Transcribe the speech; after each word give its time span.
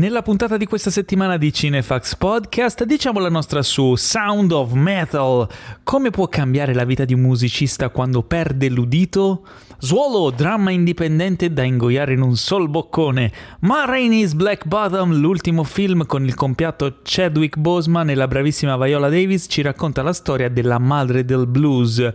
Nella 0.00 0.22
puntata 0.22 0.56
di 0.56 0.64
questa 0.64 0.88
settimana 0.88 1.36
di 1.36 1.52
Cinefax 1.52 2.16
Podcast 2.16 2.84
diciamo 2.84 3.18
la 3.18 3.28
nostra 3.28 3.60
su 3.60 3.96
Sound 3.96 4.50
of 4.50 4.72
Metal. 4.72 5.46
Come 5.82 6.08
può 6.08 6.26
cambiare 6.26 6.72
la 6.72 6.84
vita 6.84 7.04
di 7.04 7.12
un 7.12 7.20
musicista 7.20 7.90
quando 7.90 8.22
perde 8.22 8.70
l'udito? 8.70 9.46
Swallow, 9.78 10.30
dramma 10.30 10.70
indipendente 10.70 11.52
da 11.52 11.64
ingoiare 11.64 12.14
in 12.14 12.22
un 12.22 12.34
sol 12.36 12.70
boccone. 12.70 13.30
Ma 13.60 13.84
Rainey's 13.84 14.32
Black 14.32 14.66
Bottom, 14.66 15.12
l'ultimo 15.12 15.64
film 15.64 16.06
con 16.06 16.24
il 16.24 16.34
compiatto 16.34 17.00
Chadwick 17.02 17.58
Boseman 17.58 18.08
e 18.08 18.14
la 18.14 18.26
bravissima 18.26 18.78
Viola 18.78 19.10
Davis, 19.10 19.48
ci 19.50 19.60
racconta 19.60 20.02
la 20.02 20.14
storia 20.14 20.48
della 20.48 20.78
madre 20.78 21.26
del 21.26 21.46
blues. 21.46 22.10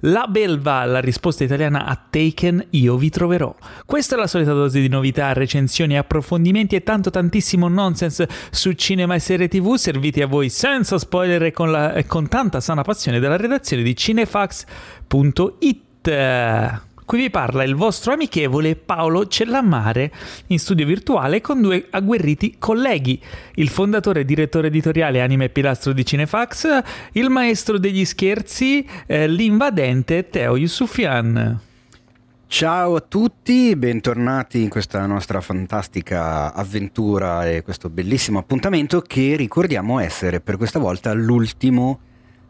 La 0.00 0.26
belva, 0.28 0.84
la 0.84 1.00
risposta 1.00 1.44
italiana 1.44 1.84
a 1.86 1.96
Taken, 1.96 2.66
io 2.70 2.96
vi 2.96 3.10
troverò. 3.10 3.54
Questa 3.84 4.14
è 4.14 4.18
la 4.18 4.26
solita 4.26 4.52
dose 4.52 4.80
di 4.80 4.88
novità, 4.88 5.32
recensioni, 5.32 5.96
approfondimenti 5.96 6.76
e 6.76 6.82
tanto 6.82 7.10
tantissimo 7.10 7.68
nonsense 7.68 8.28
su 8.50 8.72
cinema 8.72 9.14
e 9.14 9.18
serie 9.18 9.48
tv 9.48 9.74
serviti 9.74 10.22
a 10.22 10.26
voi 10.26 10.48
senza 10.50 10.98
spoiler 10.98 11.42
e 11.42 11.50
con, 11.50 11.70
la, 11.70 11.94
e 11.94 12.06
con 12.06 12.28
tanta 12.28 12.60
sana 12.60 12.82
passione 12.82 13.18
dalla 13.20 13.36
redazione 13.36 13.82
di 13.82 13.96
cinefax.it. 13.96 14.66
Qui 17.08 17.16
vi 17.16 17.30
parla 17.30 17.62
il 17.62 17.74
vostro 17.74 18.12
amichevole 18.12 18.76
Paolo 18.76 19.26
Cellammare 19.26 20.12
in 20.48 20.58
studio 20.58 20.84
virtuale 20.84 21.40
con 21.40 21.62
due 21.62 21.86
agguerriti 21.88 22.56
colleghi, 22.58 23.18
il 23.54 23.70
fondatore 23.70 24.20
e 24.20 24.24
direttore 24.26 24.66
editoriale 24.66 25.22
Anime 25.22 25.46
e 25.46 25.48
Pilastro 25.48 25.94
di 25.94 26.04
Cinefax, 26.04 26.82
il 27.12 27.30
maestro 27.30 27.78
degli 27.78 28.04
scherzi, 28.04 28.86
eh, 29.06 29.26
l'invadente 29.26 30.28
Teo 30.28 30.58
Yusufian. 30.58 31.58
Ciao 32.46 32.96
a 32.96 33.00
tutti, 33.00 33.74
bentornati 33.74 34.60
in 34.60 34.68
questa 34.68 35.06
nostra 35.06 35.40
fantastica 35.40 36.52
avventura 36.52 37.48
e 37.48 37.62
questo 37.62 37.88
bellissimo 37.88 38.38
appuntamento 38.38 39.00
che 39.00 39.34
ricordiamo 39.34 39.98
essere 39.98 40.42
per 40.42 40.58
questa 40.58 40.78
volta 40.78 41.14
l'ultimo 41.14 42.00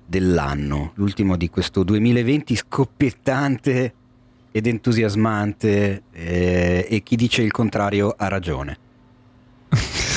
dell'anno, 0.04 0.90
l'ultimo 0.94 1.36
di 1.36 1.48
questo 1.48 1.84
2020 1.84 2.56
scoppiettante 2.56 3.92
ed 4.50 4.66
entusiasmante 4.66 6.02
eh, 6.12 6.86
e 6.88 7.02
chi 7.02 7.16
dice 7.16 7.42
il 7.42 7.52
contrario 7.52 8.14
ha 8.16 8.28
ragione. 8.28 8.78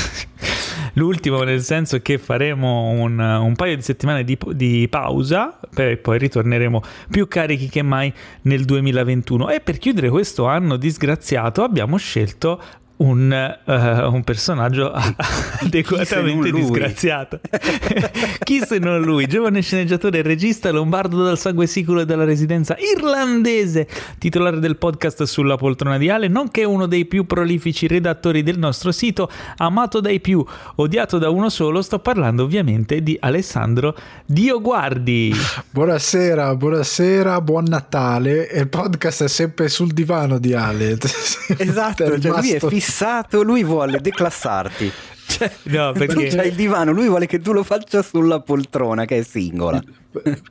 L'ultimo 0.95 1.43
nel 1.43 1.61
senso 1.61 1.99
che 2.01 2.17
faremo 2.17 2.89
un, 2.89 3.17
un 3.17 3.55
paio 3.55 3.75
di 3.77 3.81
settimane 3.81 4.25
di, 4.25 4.37
di, 4.53 4.87
pausa 4.89 5.59
e 5.73 5.95
poi 5.95 6.17
ritorneremo 6.17 6.81
più 7.09 7.29
carichi 7.29 7.69
che 7.69 7.81
mai 7.81 8.13
nel 8.43 8.65
2021 8.65 9.49
e 9.51 9.61
per 9.61 9.77
chiudere 9.77 10.09
questo 10.09 10.47
anno 10.47 10.75
disgraziato 10.75 11.63
abbiamo 11.63 11.95
scelto 11.95 12.61
un, 13.01 13.55
uh, 13.65 14.13
un 14.13 14.23
personaggio 14.23 14.91
adeguatamente 14.91 16.51
disgraziato. 16.51 17.39
Chi 18.43 18.61
se 18.63 18.77
non 18.77 19.01
lui? 19.01 19.25
Giovane 19.25 19.61
sceneggiatore 19.61 20.19
e 20.19 20.21
regista 20.21 20.71
lombardo 20.71 21.23
dal 21.23 21.37
sangue 21.37 21.67
sicuro 21.67 22.01
e 22.01 22.05
dalla 22.05 22.23
residenza 22.23 22.75
irlandese, 22.77 23.87
titolare 24.19 24.59
del 24.59 24.77
podcast 24.77 25.23
sulla 25.23 25.57
poltrona 25.57 25.97
di 25.97 26.09
Ale, 26.09 26.27
nonché 26.27 26.63
uno 26.63 26.85
dei 26.85 27.05
più 27.05 27.25
prolifici 27.25 27.87
redattori 27.87 28.43
del 28.43 28.59
nostro 28.59 28.91
sito, 28.91 29.29
amato 29.57 29.99
dai 29.99 30.19
più, 30.19 30.45
odiato 30.75 31.17
da 31.17 31.29
uno 31.29 31.49
solo. 31.49 31.81
Sto 31.81 31.99
parlando 31.99 32.43
ovviamente 32.43 33.01
di 33.01 33.17
Alessandro 33.19 33.95
Dio 34.25 34.61
Guardi. 34.61 35.33
Buonasera, 35.71 36.55
buonasera, 36.55 37.41
buon 37.41 37.65
Natale. 37.67 38.47
Il 38.53 38.69
podcast 38.69 39.23
è 39.23 39.27
sempre 39.27 39.69
sul 39.69 39.91
divano 39.91 40.37
di 40.37 40.53
Ale. 40.53 40.97
Esatto, 41.57 42.19
cioè 42.19 42.39
lui 42.39 42.51
è 42.51 42.59
fissato 42.59 42.90
fissato, 42.91 43.41
lui 43.41 43.63
vuole 43.63 44.01
declassarti. 44.01 44.91
Cioè, 45.31 45.49
no, 45.63 45.93
perché 45.93 46.27
c'è 46.27 46.43
il 46.43 46.55
divano, 46.55 46.91
lui 46.91 47.07
vuole 47.07 47.25
che 47.25 47.39
tu 47.39 47.53
lo 47.53 47.63
faccia 47.63 48.03
sulla 48.03 48.41
poltrona 48.41 49.05
che 49.05 49.19
è 49.19 49.23
singola. 49.23 49.81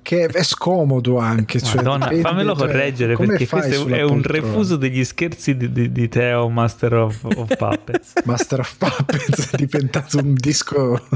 Che 0.01 0.25
è 0.25 0.43
scomodo 0.43 1.19
anche. 1.19 1.61
Cioè, 1.61 1.77
Madonna, 1.77 2.07
dipende, 2.07 2.29
fammelo 2.29 2.57
cioè, 2.57 2.67
correggere 2.67 3.17
perché 3.17 3.47
questo 3.47 3.87
è 3.89 4.03
un 4.03 4.23
refuso 4.23 4.77
degli 4.77 5.05
scherzi 5.05 5.55
di, 5.55 5.71
di, 5.71 5.93
di 5.93 6.09
Teo, 6.09 6.49
Master 6.49 6.95
of, 6.95 7.23
of 7.25 7.47
Puppets. 7.59 8.15
Master 8.25 8.61
of 8.61 8.77
Puppets 8.79 9.51
è 9.51 9.57
diventato 9.57 10.17
un 10.19 10.33
disco. 10.33 11.07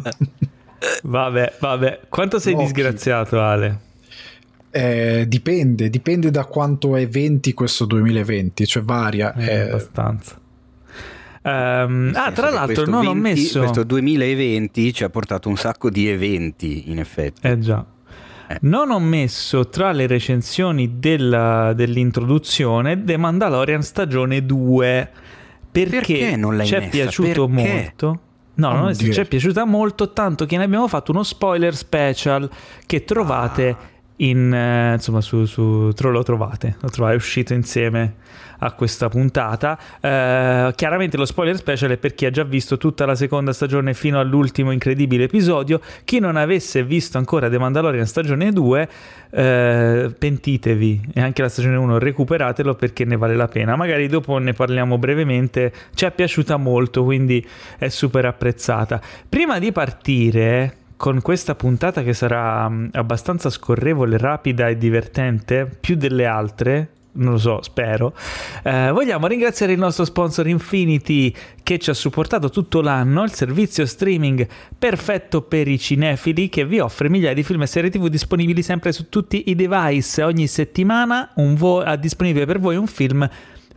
vabbè, 1.03 1.55
vabbè. 1.59 2.01
Quanto 2.11 2.39
sei 2.39 2.53
Occhi. 2.53 2.65
disgraziato, 2.65 3.41
Ale? 3.41 3.81
Eh, 4.71 5.25
dipende, 5.27 5.89
dipende 5.89 6.31
da 6.31 6.45
quanto 6.45 6.97
è 6.97 7.09
20 7.09 7.55
questo 7.55 7.87
2020, 7.87 8.67
cioè 8.67 8.83
varia. 8.83 9.33
Eh, 9.35 9.47
eh, 9.47 9.61
abbastanza. 9.61 10.43
Um, 11.45 12.13
ah, 12.15 12.33
tra 12.33 12.49
l'altro 12.49 12.87
non 12.87 13.03
20, 13.03 13.07
ho 13.07 13.15
messo... 13.15 13.59
Questo 13.61 13.85
2020 13.85 14.95
ci 14.95 15.05
ha 15.05 15.11
portato 15.11 15.51
un 15.51 15.57
sacco 15.57 15.91
di 15.91 16.09
eventi, 16.09 16.91
in 16.91 16.99
effetti. 16.99 17.47
Eh 17.47 17.59
già. 17.59 17.85
Eh. 18.49 18.59
Non 18.63 18.91
ho 18.91 18.99
messo 18.99 19.69
tra 19.69 19.93
le 19.93 20.07
recensioni 20.07 20.99
della, 20.99 21.75
dell'introduzione 21.75 23.03
The 23.05 23.17
Mandalorian 23.17 23.83
stagione 23.83 24.45
2 24.45 25.11
perché, 25.71 25.89
perché 25.89 26.37
non 26.37 26.57
l'hai 26.57 26.67
ci 26.67 26.75
è 26.75 26.89
piaciuto 26.89 27.47
perché? 27.47 27.73
molto. 27.73 28.21
No, 28.57 28.69
oh, 28.69 28.77
non 28.77 28.95
ci 28.95 29.11
è 29.11 29.25
piaciuta 29.25 29.65
molto, 29.65 30.13
tanto 30.13 30.47
che 30.47 30.57
ne 30.57 30.65
abbiamo 30.65 30.89
fatto 30.89 31.11
uno 31.11 31.25
spoiler 31.25 31.75
special 31.75 32.49
che 32.87 33.05
trovate 33.05 33.69
ah. 33.69 33.77
in... 34.17 34.53
Eh, 34.53 34.93
insomma, 34.95 35.21
su, 35.21 35.45
su, 35.45 35.93
lo 35.95 36.23
trovate, 36.23 36.77
lo 36.81 36.89
trovate, 36.89 37.15
è 37.15 37.17
uscito 37.17 37.53
insieme 37.53 38.15
a 38.65 38.73
questa 38.73 39.09
puntata. 39.09 39.79
Eh, 40.01 40.73
chiaramente 40.75 41.17
lo 41.17 41.25
spoiler 41.27 41.57
special 41.57 41.91
è 41.91 41.97
per 41.99 42.15
chi 42.15 42.27
ha 42.27 42.31
già 42.31 42.45
visto 42.45 42.77
tutta 42.79 43.05
la 43.05 43.15
seconda 43.15 43.53
stagione 43.53 43.95
fino 43.95 44.19
all'ultimo 44.19 44.71
incredibile 44.71 45.25
episodio. 45.25 45.81
Chi 46.05 46.19
non 46.19 46.37
avesse 46.37 46.83
visto 46.83 47.19
ancora 47.19 47.49
The 47.49 47.59
Mandalorian 47.59 48.07
stagione 48.07 48.53
2, 48.53 48.89
eh, 49.31 50.15
pentitevi 50.19 51.11
e 51.15 51.21
anche 51.21 51.43
la 51.43 51.49
stagione 51.49 51.77
1 51.77 51.99
recuperatelo 51.99 52.75
perché 52.75 53.05
ne 53.05 53.17
vale 53.17 53.37
la 53.37 53.49
pena. 53.49 53.77
Magari 53.77 54.09
dopo 54.09 54.39
ne 54.39 54.53
parliamo 54.53 54.99
brevemente. 54.99 55.73
Ci 55.95 56.07
è 56.07 56.11
piaciuta 56.11 56.57
molto, 56.57 57.05
quindi 57.05 57.47
è 57.79 57.89
super 57.89 58.25
apprezzata. 58.25 59.01
Prima 59.29 59.59
di 59.59 59.73
partire 59.73 60.77
con 60.97 61.21
questa 61.21 61.55
puntata 61.55 62.03
che 62.03 62.15
sarà 62.15 62.69
mm, 62.69 62.89
abbastanza 62.93 63.51
scorrevole, 63.51 64.17
rapida 64.17 64.69
e 64.69 64.79
divertente, 64.79 65.69
più 65.79 65.97
delle 65.97 66.25
altre, 66.25 66.89
non 67.15 67.33
lo 67.33 67.39
so, 67.39 67.63
spero. 67.63 68.15
Eh, 68.63 68.91
vogliamo 68.91 69.27
ringraziare 69.27 69.73
il 69.73 69.79
nostro 69.79 70.05
sponsor 70.05 70.47
Infinity 70.49 71.33
che 71.63 71.79
ci 71.79 71.91
ha 71.91 71.95
supportato 71.95 72.51
tutto 72.51 72.81
l'anno, 72.81 73.23
il 73.23 73.33
servizio 73.33 73.87
streaming 73.87 74.47
perfetto 74.77 75.43
per 75.43 75.69
i 75.69 75.79
cinefili 75.79 76.49
che 76.49 76.65
vi 76.65 76.81
offre 76.81 77.09
migliaia 77.09 77.35
di 77.35 77.43
film 77.43 77.63
e 77.63 77.67
serie 77.67 77.91
TV 77.91 78.09
disponibili 78.09 78.63
sempre 78.63 78.93
su 78.93 79.09
tutti 79.09 79.45
i 79.47 79.55
device. 79.55 80.23
Ogni 80.23 80.47
settimana 80.47 81.31
vo- 81.37 81.83
ha 81.83 81.97
disponibile 81.97 82.47
per 82.47 82.59
voi 82.59 82.77
un 82.77 82.87
film 82.87 83.29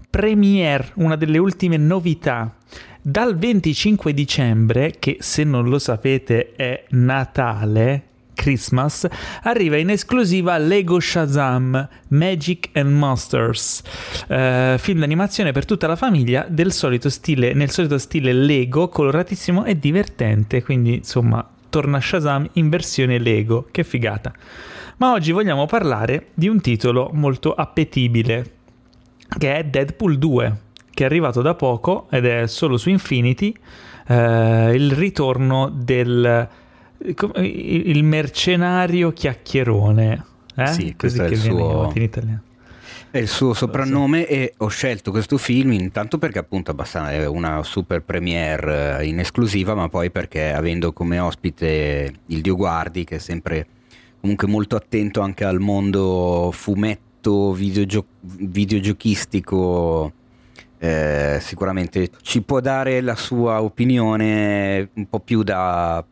premiere, 0.10 0.92
una 0.96 1.16
delle 1.16 1.38
ultime 1.38 1.78
novità. 1.78 2.56
Dal 3.02 3.38
25 3.38 4.14
dicembre, 4.14 4.96
che 5.00 5.18
se 5.20 5.44
non 5.44 5.70
lo 5.70 5.80
sapete 5.80 6.54
è 6.56 6.86
Natale, 6.90 8.04
Christmas, 8.38 9.08
arriva 9.44 9.78
in 9.78 9.90
esclusiva 9.90 10.58
Lego 10.60 11.00
Shazam 11.00 11.90
Magic 12.10 12.70
and 12.74 12.92
Monsters, 12.92 13.82
eh, 14.28 14.76
film 14.78 15.00
d'animazione 15.00 15.52
per 15.52 15.66
tutta 15.66 15.88
la 15.88 15.96
famiglia 15.96 16.46
solito 16.72 17.10
stile, 17.10 17.54
nel 17.54 17.72
solito 17.72 17.98
stile 17.98 18.32
Lego, 18.32 18.88
coloratissimo 18.88 19.66
e 19.66 19.80
divertente, 19.80 20.62
quindi 20.62 20.98
insomma 20.98 21.46
torna 21.70 22.00
Shazam 22.00 22.48
in 22.54 22.70
versione 22.70 23.18
Lego, 23.18 23.68
che 23.72 23.84
figata. 23.84 24.32
Ma 24.98 25.12
oggi 25.12 25.32
vogliamo 25.32 25.66
parlare 25.66 26.28
di 26.34 26.48
un 26.48 26.62
titolo 26.62 27.10
molto 27.14 27.54
appetibile, 27.54 28.52
che 29.38 29.56
è 29.56 29.64
Deadpool 29.64 30.18
2, 30.18 30.58
che 30.92 31.04
è 31.04 31.06
arrivato 31.06 31.42
da 31.42 31.56
poco 31.56 32.08
ed 32.10 32.26
è 32.26 32.48
solo 32.48 32.78
su 32.78 32.90
Infinity, 32.90 33.54
eh, 34.08 34.72
il 34.74 34.92
ritorno 34.92 35.70
del 35.70 36.66
il 37.00 38.04
mercenario 38.04 39.12
chiacchierone. 39.12 40.26
Eh? 40.56 40.68
Sì, 40.68 40.96
questo 40.98 41.24
Così 41.24 41.34
è 41.34 41.36
il 41.36 41.42
suo... 41.42 41.92
in 41.94 42.02
italiano. 42.02 42.42
È 43.10 43.20
il 43.20 43.28
suo 43.28 43.54
soprannome 43.54 44.28
e 44.28 44.54
ho 44.58 44.68
scelto 44.68 45.12
questo 45.12 45.38
film 45.38 45.72
intanto 45.72 46.18
perché 46.18 46.40
appunto 46.40 46.76
è 46.76 47.26
una 47.26 47.64
super 47.64 48.04
premiere 48.04 49.00
eh, 49.00 49.08
in 49.08 49.20
esclusiva, 49.20 49.74
ma 49.76 49.88
poi 49.88 50.12
perché 50.12 50.52
avendo 50.52 50.92
come 50.92 51.18
ospite 51.18 52.14
il 52.26 52.42
Dio 52.42 52.56
Guardi, 52.56 53.06
che 53.06 53.16
è 53.16 53.20
sempre 53.20 53.66
comunque 54.20 54.48
molto 54.48 54.76
attento 54.76 55.22
anche 55.22 55.46
al 55.46 55.60
mondo 55.60 56.50
fumetto 56.52 57.54
videogio- 57.54 58.06
videogiochistico, 58.20 60.12
eh, 60.78 61.38
sicuramente 61.40 62.10
ci 62.22 62.42
può 62.42 62.60
dare 62.60 63.00
la 63.02 63.16
sua 63.16 63.62
opinione 63.62 64.90
un 64.94 65.10
po' 65.10 65.22
più 65.22 65.44
da 65.44 66.04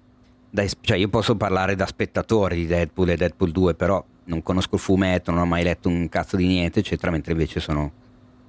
da, 0.56 0.66
cioè 0.82 0.98
io 0.98 1.10
posso 1.10 1.36
parlare 1.36 1.76
da 1.76 1.86
spettatore 1.86 2.56
di 2.56 2.66
Deadpool 2.66 3.10
e 3.10 3.18
Deadpool 3.18 3.52
2, 3.52 3.76
però 3.76 4.04
non 4.26 4.42
conosco 4.42 4.76
il 4.76 4.82
fumetto, 4.82 5.30
non 5.32 5.42
ho 5.42 5.46
mai 5.46 5.64
letto 5.64 5.90
un 5.90 6.10
cazzo 6.10 6.36
di 6.38 6.48
niente, 6.48 6.80
eccetera, 6.80 7.12
mentre 7.12 7.34
invece 7.34 7.60
sono 7.60 7.92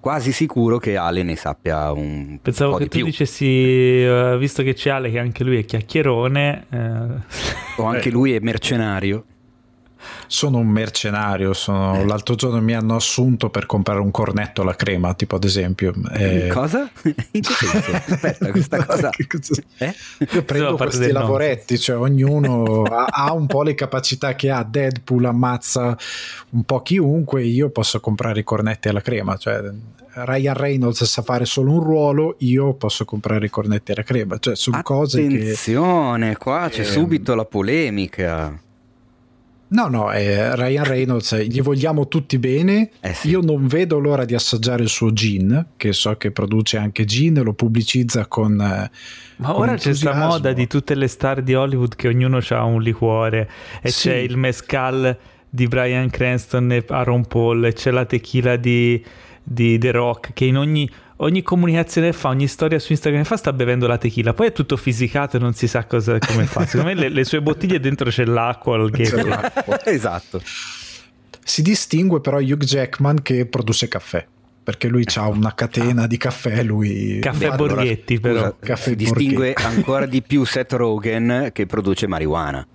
quasi 0.00 0.30
sicuro 0.30 0.78
che 0.78 0.96
Ale 0.96 1.24
ne 1.24 1.34
sappia 1.36 1.90
un 1.90 2.38
Pensavo 2.40 2.72
po' 2.72 2.76
che 2.78 2.84
di 2.84 2.90
tu 2.90 2.96
più. 2.98 3.06
dicessi, 3.06 4.04
uh, 4.06 4.38
visto 4.38 4.62
che 4.62 4.72
c'è 4.72 4.90
Ale 4.90 5.10
che 5.10 5.18
anche 5.18 5.42
lui 5.44 5.58
è 5.58 5.64
chiacchierone... 5.64 6.66
Uh... 6.70 7.82
O 7.82 7.84
anche 7.84 8.10
lui 8.10 8.32
è 8.32 8.38
mercenario. 8.38 9.24
Sono 10.26 10.58
un 10.58 10.68
mercenario, 10.68 11.52
sono... 11.52 12.04
l'altro 12.04 12.34
giorno 12.34 12.60
mi 12.60 12.74
hanno 12.74 12.96
assunto 12.96 13.50
per 13.50 13.66
comprare 13.66 14.00
un 14.00 14.10
cornetto 14.10 14.62
alla 14.62 14.74
crema, 14.74 15.14
tipo 15.14 15.36
ad 15.36 15.44
esempio. 15.44 15.92
Eh... 16.12 16.48
Cosa? 16.52 16.90
Aspetta, 16.92 18.50
questa 18.50 18.84
cosa... 18.86 19.10
eh? 19.78 19.94
Io 20.32 20.42
prendo 20.42 20.76
questi 20.76 21.12
lavoretti, 21.12 21.78
cioè 21.78 21.96
ognuno 21.96 22.82
ha, 22.82 23.06
ha, 23.10 23.32
un 23.32 23.46
po' 23.46 23.62
le 23.62 23.74
capacità 23.74 24.34
che 24.34 24.50
ha, 24.50 24.62
Deadpool 24.62 25.24
ammazza 25.24 25.96
un 26.50 26.64
po' 26.64 26.82
chiunque, 26.82 27.42
io 27.42 27.70
posso 27.70 28.00
comprare 28.00 28.40
i 28.40 28.44
cornetti 28.44 28.88
alla 28.88 29.00
crema, 29.00 29.36
cioè 29.36 29.62
Ryan 30.24 30.54
Reynolds 30.54 31.04
sa 31.04 31.22
fare 31.22 31.44
solo 31.44 31.72
un 31.72 31.82
ruolo, 31.82 32.36
io 32.38 32.72
posso 32.74 33.04
comprare 33.04 33.46
i 33.46 33.50
cornetti 33.50 33.92
alla 33.92 34.02
crema, 34.02 34.38
cioè 34.38 34.56
sono 34.56 34.80
cose 34.82 35.26
che... 35.26 35.36
Attenzione, 35.36 36.36
qua 36.36 36.68
c'è 36.70 36.80
eh, 36.80 36.84
subito 36.84 37.34
la 37.34 37.44
polemica. 37.44 38.58
No, 39.68 39.88
no, 39.88 40.12
eh, 40.12 40.54
Ryan 40.54 40.84
Reynolds, 40.84 41.36
gli 41.42 41.60
vogliamo 41.60 42.06
tutti 42.06 42.38
bene. 42.38 42.90
Eh 43.00 43.14
sì. 43.14 43.30
Io 43.30 43.40
non 43.40 43.66
vedo 43.66 43.98
l'ora 43.98 44.24
di 44.24 44.34
assaggiare 44.34 44.84
il 44.84 44.88
suo 44.88 45.12
gin, 45.12 45.66
che 45.76 45.92
so 45.92 46.16
che 46.16 46.30
produce 46.30 46.76
anche 46.76 47.04
gin, 47.04 47.40
lo 47.42 47.52
pubblicizza 47.52 48.26
con. 48.26 48.60
Eh, 48.60 48.90
Ma 49.36 49.52
con 49.52 49.62
ora 49.62 49.74
c'è 49.74 49.82
questa 49.82 50.14
moda 50.14 50.52
di 50.52 50.68
tutte 50.68 50.94
le 50.94 51.08
star 51.08 51.42
di 51.42 51.54
Hollywood 51.54 51.96
che 51.96 52.06
ognuno 52.06 52.38
ha 52.48 52.64
un 52.64 52.80
liquore 52.80 53.50
e 53.82 53.90
sì. 53.90 54.08
c'è 54.08 54.14
il 54.16 54.36
mescal 54.36 55.16
di 55.48 55.66
Brian 55.66 56.10
Cranston 56.10 56.70
e 56.70 56.84
Aaron 56.86 57.26
Paul 57.26 57.64
e 57.64 57.72
c'è 57.72 57.90
la 57.90 58.04
tequila 58.04 58.56
di, 58.56 59.02
di 59.42 59.78
The 59.78 59.90
Rock 59.90 60.32
che 60.32 60.44
in 60.44 60.58
ogni 60.58 60.88
ogni 61.16 61.42
comunicazione 61.42 62.12
fa, 62.12 62.28
ogni 62.28 62.46
storia 62.46 62.78
su 62.78 62.92
Instagram 62.92 63.24
fa, 63.24 63.36
sta 63.36 63.52
bevendo 63.52 63.86
la 63.86 63.98
tequila. 63.98 64.34
Poi 64.34 64.48
è 64.48 64.52
tutto 64.52 64.76
fisicato 64.76 65.36
e 65.36 65.40
non 65.40 65.54
si 65.54 65.68
sa 65.68 65.84
cosa, 65.84 66.18
come 66.18 66.44
fa. 66.44 66.66
Secondo 66.66 66.92
me 66.92 66.94
le, 66.94 67.08
le, 67.08 67.24
sue 67.24 67.40
bottiglie 67.40 67.80
dentro 67.80 68.10
c'è 68.10 68.24
l'acqua 68.24 68.76
al 68.76 68.90
ghetto. 68.90 69.26
esatto. 69.84 70.40
Si 71.42 71.62
distingue 71.62 72.20
però 72.20 72.38
Hugh 72.38 72.64
Jackman 72.64 73.22
che 73.22 73.46
produce 73.46 73.88
caffè. 73.88 74.26
Perché 74.62 74.88
lui 74.88 75.04
ha 75.14 75.28
una 75.28 75.54
catena 75.54 76.08
di 76.08 76.16
caffè, 76.16 76.64
lui... 76.64 77.20
Caffè 77.20 77.50
Borghetti 77.50 78.18
allora, 78.20 78.40
però. 78.40 78.50
Scusa, 78.50 78.66
caffè 78.66 78.88
si 78.88 78.96
distingue 78.96 79.54
ancora 79.54 80.06
di 80.06 80.22
più 80.22 80.44
Seth 80.44 80.72
Rogen 80.72 81.50
che 81.52 81.66
produce 81.66 82.08
marijuana. 82.08 82.66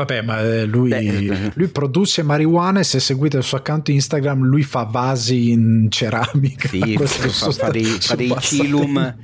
Vabbè, 0.00 0.22
ma 0.22 0.40
eh, 0.40 0.64
lui, 0.64 0.88
Beh. 0.88 1.52
lui, 1.56 1.68
produce 1.68 2.22
marijuana 2.22 2.80
e 2.80 2.84
se 2.84 3.00
seguite 3.00 3.36
il 3.36 3.42
suo 3.42 3.58
account 3.58 3.90
Instagram 3.90 4.42
lui 4.44 4.62
fa 4.62 4.84
vasi 4.84 5.50
in 5.50 5.88
ceramica. 5.90 6.68
Sì, 6.68 6.96
fa, 7.04 7.50
fa, 7.52 7.70
dei, 7.70 7.84
fa 8.00 8.14
dei 8.14 8.34
cilum. 8.38 9.16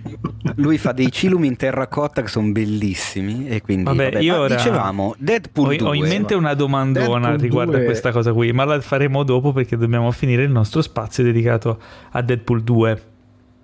Lui 0.56 0.76
fa 0.76 0.92
dei 0.92 1.10
cilum 1.10 1.44
in 1.44 1.56
terracotta 1.56 2.20
che 2.20 2.28
sono 2.28 2.52
bellissimi. 2.52 3.48
E 3.48 3.62
quindi 3.62 3.84
vabbè, 3.84 4.10
vabbè, 4.10 4.22
io 4.22 4.38
ora 4.38 4.54
dicevamo 4.54 5.14
Deadpool 5.16 5.72
ho, 5.72 5.76
2. 5.76 5.88
Ho 5.88 5.94
in 5.94 6.02
mente 6.02 6.34
una 6.34 6.52
domandona 6.52 7.28
Deadpool 7.28 7.38
riguardo 7.38 7.72
2... 7.72 7.80
a 7.80 7.84
questa 7.84 8.12
cosa 8.12 8.34
qui, 8.34 8.52
ma 8.52 8.64
la 8.64 8.78
faremo 8.82 9.22
dopo 9.22 9.54
perché 9.54 9.78
dobbiamo 9.78 10.10
finire 10.10 10.42
il 10.42 10.50
nostro 10.50 10.82
spazio 10.82 11.24
dedicato 11.24 11.80
a 12.10 12.20
Deadpool 12.20 12.62
2. 12.62 13.02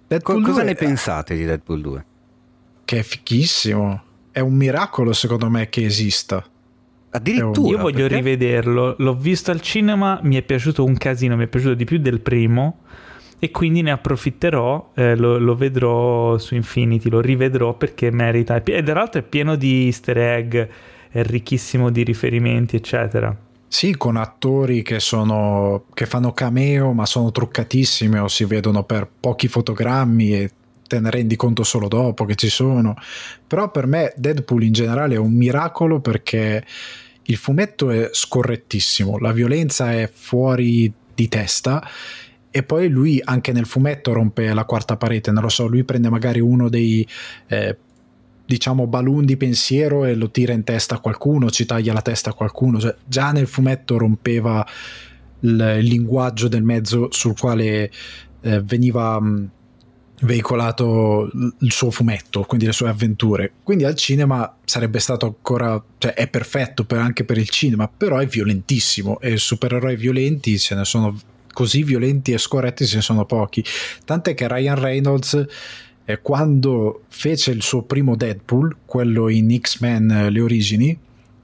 Deadpool 0.08 0.36
Co- 0.36 0.42
2 0.44 0.50
cosa 0.50 0.62
ne 0.62 0.74
pensate 0.74 1.36
di 1.36 1.44
Deadpool 1.44 1.80
2? 1.82 2.04
Che 2.86 2.98
è 2.98 3.02
fichissimo. 3.02 4.02
È 4.30 4.40
un 4.40 4.54
miracolo 4.54 5.12
secondo 5.12 5.50
me 5.50 5.68
che 5.68 5.84
esista. 5.84 6.42
Addirittura. 7.14 7.68
Io 7.68 7.78
voglio 7.78 8.06
perché? 8.06 8.14
rivederlo. 8.16 8.94
L'ho 8.98 9.14
visto 9.14 9.50
al 9.50 9.60
cinema, 9.60 10.18
mi 10.22 10.36
è 10.36 10.42
piaciuto 10.42 10.84
un 10.84 10.96
casino, 10.96 11.36
mi 11.36 11.44
è 11.44 11.46
piaciuto 11.46 11.74
di 11.74 11.84
più 11.84 11.98
del 11.98 12.20
primo. 12.20 12.80
E 13.38 13.50
quindi 13.50 13.82
ne 13.82 13.90
approfitterò, 13.90 14.92
eh, 14.94 15.16
lo, 15.16 15.36
lo, 15.36 15.56
vedrò 15.56 16.38
su 16.38 16.54
Infinity, 16.54 17.10
lo 17.10 17.20
rivedrò 17.20 17.74
perché 17.74 18.10
merita. 18.12 18.62
E 18.62 18.82
tra 18.82 18.94
l'altro 18.94 19.20
è 19.20 19.24
pieno 19.24 19.56
di 19.56 19.86
easter 19.86 20.16
egg, 20.16 20.54
è 20.54 21.22
ricchissimo 21.22 21.90
di 21.90 22.04
riferimenti, 22.04 22.76
eccetera. 22.76 23.36
Sì, 23.66 23.96
con 23.96 24.16
attori 24.16 24.82
che, 24.82 25.00
sono, 25.00 25.86
che 25.92 26.06
fanno 26.06 26.32
cameo, 26.32 26.92
ma 26.92 27.04
sono 27.04 27.32
truccatissimi 27.32 28.18
o 28.18 28.28
si 28.28 28.44
vedono 28.44 28.84
per 28.84 29.08
pochi 29.18 29.48
fotogrammi 29.48 30.34
e 30.34 30.50
te 30.92 31.00
ne 31.00 31.10
rendi 31.10 31.36
conto 31.36 31.62
solo 31.62 31.88
dopo 31.88 32.26
che 32.26 32.34
ci 32.34 32.50
sono. 32.50 32.94
Però 33.46 33.70
per 33.70 33.86
me 33.86 34.12
Deadpool 34.16 34.64
in 34.64 34.72
generale 34.72 35.14
è 35.14 35.18
un 35.18 35.32
miracolo 35.32 36.00
perché 36.00 36.64
il 37.24 37.36
fumetto 37.36 37.90
è 37.90 38.10
scorrettissimo, 38.12 39.18
la 39.18 39.32
violenza 39.32 39.92
è 39.92 40.10
fuori 40.12 40.92
di 41.14 41.28
testa 41.28 41.86
e 42.50 42.62
poi 42.62 42.88
lui 42.88 43.20
anche 43.24 43.52
nel 43.52 43.64
fumetto 43.64 44.12
rompe 44.12 44.52
la 44.52 44.64
quarta 44.64 44.98
parete, 44.98 45.30
non 45.30 45.42
lo 45.42 45.48
so, 45.48 45.66
lui 45.66 45.84
prende 45.84 46.10
magari 46.10 46.40
uno 46.40 46.68
dei 46.68 47.06
eh, 47.46 47.76
diciamo 48.44 48.86
balloon 48.86 49.24
di 49.24 49.38
pensiero 49.38 50.04
e 50.04 50.14
lo 50.14 50.30
tira 50.30 50.52
in 50.52 50.64
testa 50.64 50.96
a 50.96 50.98
qualcuno, 50.98 51.50
ci 51.50 51.64
taglia 51.64 51.94
la 51.94 52.02
testa 52.02 52.30
a 52.30 52.34
qualcuno, 52.34 52.78
cioè, 52.78 52.94
già 53.06 53.32
nel 53.32 53.46
fumetto 53.46 53.96
rompeva 53.96 54.66
il, 55.40 55.76
il 55.78 55.86
linguaggio 55.86 56.48
del 56.48 56.62
mezzo 56.62 57.08
sul 57.10 57.38
quale 57.38 57.90
eh, 58.42 58.60
veniva 58.60 59.18
mh, 59.18 59.50
veicolato 60.22 61.30
il 61.60 61.72
suo 61.72 61.90
fumetto, 61.90 62.42
quindi 62.42 62.66
le 62.66 62.72
sue 62.72 62.88
avventure. 62.88 63.52
Quindi 63.62 63.84
al 63.84 63.94
cinema 63.94 64.56
sarebbe 64.64 64.98
stato 64.98 65.26
ancora, 65.26 65.82
cioè 65.98 66.14
è 66.14 66.28
perfetto 66.28 66.84
per, 66.84 66.98
anche 66.98 67.24
per 67.24 67.38
il 67.38 67.48
cinema, 67.48 67.88
però 67.88 68.18
è 68.18 68.26
violentissimo 68.26 69.20
e 69.20 69.36
supereroi 69.36 69.96
violenti 69.96 70.58
ce 70.58 70.74
ne 70.74 70.84
sono 70.84 71.18
così 71.52 71.82
violenti 71.82 72.32
e 72.32 72.38
scorretti 72.38 72.86
ce 72.86 72.96
ne 72.96 73.02
sono 73.02 73.24
pochi. 73.24 73.64
Tant'è 74.04 74.34
che 74.34 74.48
Ryan 74.48 74.80
Reynolds 74.80 75.46
eh, 76.04 76.20
quando 76.20 77.02
fece 77.08 77.50
il 77.50 77.62
suo 77.62 77.82
primo 77.82 78.16
Deadpool, 78.16 78.78
quello 78.84 79.28
in 79.28 79.56
X-Men 79.60 80.10
eh, 80.10 80.30
le 80.30 80.40
origini, 80.40 80.98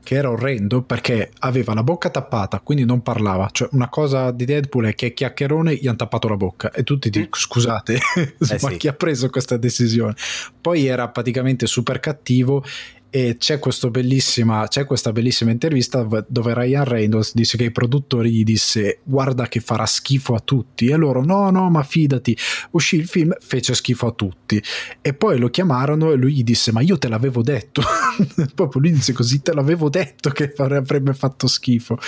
che 0.08 0.14
era 0.14 0.30
orrendo 0.30 0.80
perché 0.80 1.32
aveva 1.40 1.74
la 1.74 1.82
bocca 1.82 2.08
tappata, 2.08 2.60
quindi 2.60 2.86
non 2.86 3.02
parlava. 3.02 3.46
Cioè, 3.52 3.68
una 3.72 3.90
cosa 3.90 4.30
di 4.30 4.46
Deadpool 4.46 4.86
è 4.86 4.94
che 4.94 5.12
chiacchierone 5.12 5.74
gli 5.74 5.86
hanno 5.86 5.98
tappato 5.98 6.28
la 6.28 6.36
bocca 6.38 6.72
e 6.72 6.82
tutti 6.82 7.10
dicono: 7.10 7.34
scusate, 7.34 8.00
eh 8.16 8.58
ma 8.62 8.70
sì. 8.70 8.76
chi 8.78 8.88
ha 8.88 8.94
preso 8.94 9.28
questa 9.28 9.58
decisione? 9.58 10.14
Poi 10.58 10.86
era 10.86 11.08
praticamente 11.08 11.66
super 11.66 12.00
cattivo 12.00 12.64
e 13.10 13.36
c'è, 13.38 13.58
c'è, 13.58 14.84
questa 14.84 15.12
bellissima 15.12 15.50
intervista 15.50 16.06
dove 16.28 16.54
Ryan 16.54 16.84
Reynolds 16.84 17.34
dice 17.34 17.56
che 17.56 17.64
i 17.64 17.70
produttori 17.70 18.30
gli 18.30 18.44
disse 18.44 19.00
guarda 19.02 19.48
che 19.48 19.60
farà 19.60 19.86
schifo 19.86 20.34
a 20.34 20.40
tutti. 20.40 20.88
E 20.88 20.96
loro 20.96 21.24
no 21.24 21.50
no 21.50 21.70
ma 21.70 21.82
fidati. 21.82 22.36
Uscì 22.72 22.96
il 22.96 23.06
film 23.06 23.34
fece 23.40 23.74
schifo 23.74 24.08
a 24.08 24.12
tutti. 24.12 24.62
E 25.00 25.14
poi 25.14 25.38
lo 25.38 25.48
chiamarono 25.48 26.12
e 26.12 26.16
lui 26.16 26.34
gli 26.34 26.44
disse 26.44 26.70
ma 26.70 26.80
io 26.80 26.98
te 26.98 27.08
l'avevo 27.08 27.42
detto. 27.42 27.82
Proprio 28.54 28.82
lui 28.82 28.92
dice 28.92 29.12
così 29.12 29.40
te 29.40 29.54
l'avevo 29.54 29.88
detto 29.88 30.30
che 30.30 30.52
avrebbe 30.56 31.14
fatto 31.14 31.46
schifo. 31.46 31.98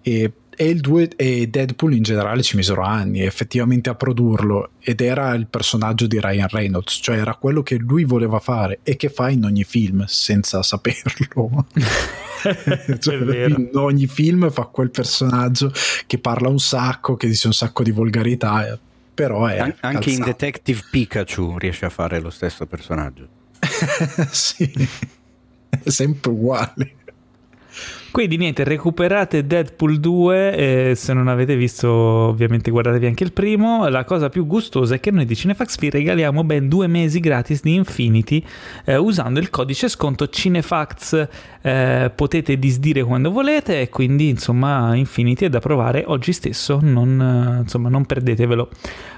E 0.00 0.32
e 0.62 0.68
il 0.68 0.80
2 0.80 1.16
e 1.16 1.48
Deadpool 1.48 1.94
in 1.94 2.04
generale 2.04 2.40
ci 2.44 2.54
misero 2.54 2.82
anni 2.82 3.22
effettivamente 3.22 3.90
a 3.90 3.96
produrlo 3.96 4.70
ed 4.78 5.00
era 5.00 5.34
il 5.34 5.48
personaggio 5.48 6.06
di 6.06 6.20
Ryan 6.20 6.46
Reynolds 6.46 7.00
cioè 7.02 7.18
era 7.18 7.34
quello 7.34 7.64
che 7.64 7.74
lui 7.78 8.04
voleva 8.04 8.38
fare 8.38 8.78
e 8.84 8.94
che 8.94 9.08
fa 9.08 9.28
in 9.28 9.44
ogni 9.44 9.64
film 9.64 10.04
senza 10.06 10.62
saperlo. 10.62 11.66
Cioè, 12.98 13.46
in 13.46 13.70
ogni 13.74 14.08
film 14.08 14.50
fa 14.50 14.64
quel 14.64 14.90
personaggio 14.90 15.72
che 16.08 16.18
parla 16.18 16.48
un 16.48 16.58
sacco 16.58 17.14
che 17.14 17.28
dice 17.28 17.46
un 17.46 17.52
sacco 17.52 17.84
di 17.84 17.92
volgarità 17.92 18.76
però 19.14 19.46
è 19.46 19.58
An- 19.60 19.76
anche 19.80 20.10
in 20.10 20.22
Detective 20.24 20.80
Pikachu 20.90 21.56
riesce 21.58 21.86
a 21.86 21.90
fare 21.90 22.20
lo 22.20 22.30
stesso 22.30 22.66
personaggio. 22.66 23.28
Sì 24.30 24.88
è 25.82 25.90
sempre 25.90 26.30
uguale 26.30 26.94
quindi 28.12 28.36
niente, 28.36 28.62
recuperate 28.62 29.46
Deadpool 29.46 29.98
2 29.98 30.90
e 30.90 30.94
se 30.94 31.14
non 31.14 31.28
avete 31.28 31.56
visto 31.56 31.88
ovviamente 31.90 32.70
guardatevi 32.70 33.06
anche 33.06 33.24
il 33.24 33.32
primo. 33.32 33.88
La 33.88 34.04
cosa 34.04 34.28
più 34.28 34.46
gustosa 34.46 34.96
è 34.96 35.00
che 35.00 35.10
noi 35.10 35.24
di 35.24 35.34
Cinefax 35.34 35.78
vi 35.78 35.88
regaliamo 35.88 36.44
ben 36.44 36.68
due 36.68 36.88
mesi 36.88 37.20
gratis 37.20 37.62
di 37.62 37.74
Infinity 37.74 38.44
eh, 38.84 38.96
usando 38.96 39.40
il 39.40 39.48
codice 39.48 39.88
sconto 39.88 40.28
Cinefax. 40.28 41.28
Eh, 41.62 42.12
potete 42.14 42.58
disdire 42.58 43.02
quando 43.02 43.30
volete 43.30 43.80
e 43.80 43.88
quindi 43.88 44.28
insomma 44.28 44.94
Infinity 44.94 45.46
è 45.46 45.48
da 45.48 45.60
provare 45.60 46.04
oggi 46.06 46.34
stesso, 46.34 46.80
non, 46.82 47.60
insomma, 47.62 47.88
non 47.88 48.04
perdetevelo. 48.04 48.68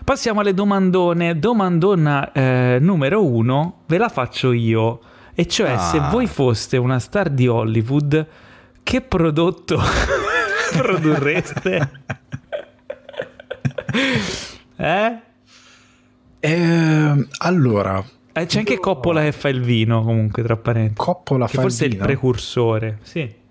Passiamo 0.04 0.38
alle 0.38 0.54
domandone. 0.54 1.36
Domandona 1.36 2.30
eh, 2.30 2.78
numero 2.80 3.26
uno 3.26 3.80
ve 3.86 3.98
la 3.98 4.08
faccio 4.08 4.52
io. 4.52 5.00
E 5.34 5.46
cioè, 5.46 5.72
ah. 5.72 5.78
se 5.78 5.98
voi 6.12 6.28
foste 6.28 6.76
una 6.76 7.00
star 7.00 7.28
di 7.28 7.48
Hollywood, 7.48 8.24
che 8.84 9.00
prodotto 9.00 9.80
produrreste? 10.76 11.90
eh? 14.76 15.18
eh? 16.38 17.28
Allora, 17.38 18.04
eh, 18.32 18.46
c'è 18.46 18.58
anche 18.58 18.78
Coppola 18.78 19.22
che 19.22 19.32
fa 19.32 19.48
il 19.48 19.62
vino, 19.62 20.02
comunque, 20.04 20.42
tra 20.42 20.56
parentesi. 20.56 20.96
Coppola 20.96 21.46
che 21.46 21.54
fa 21.54 21.62
forse 21.62 21.84
il 21.86 21.90
vino. 21.92 22.02
è 22.02 22.06
il 22.06 22.12
precursore, 22.12 22.98
sì. 23.02 23.42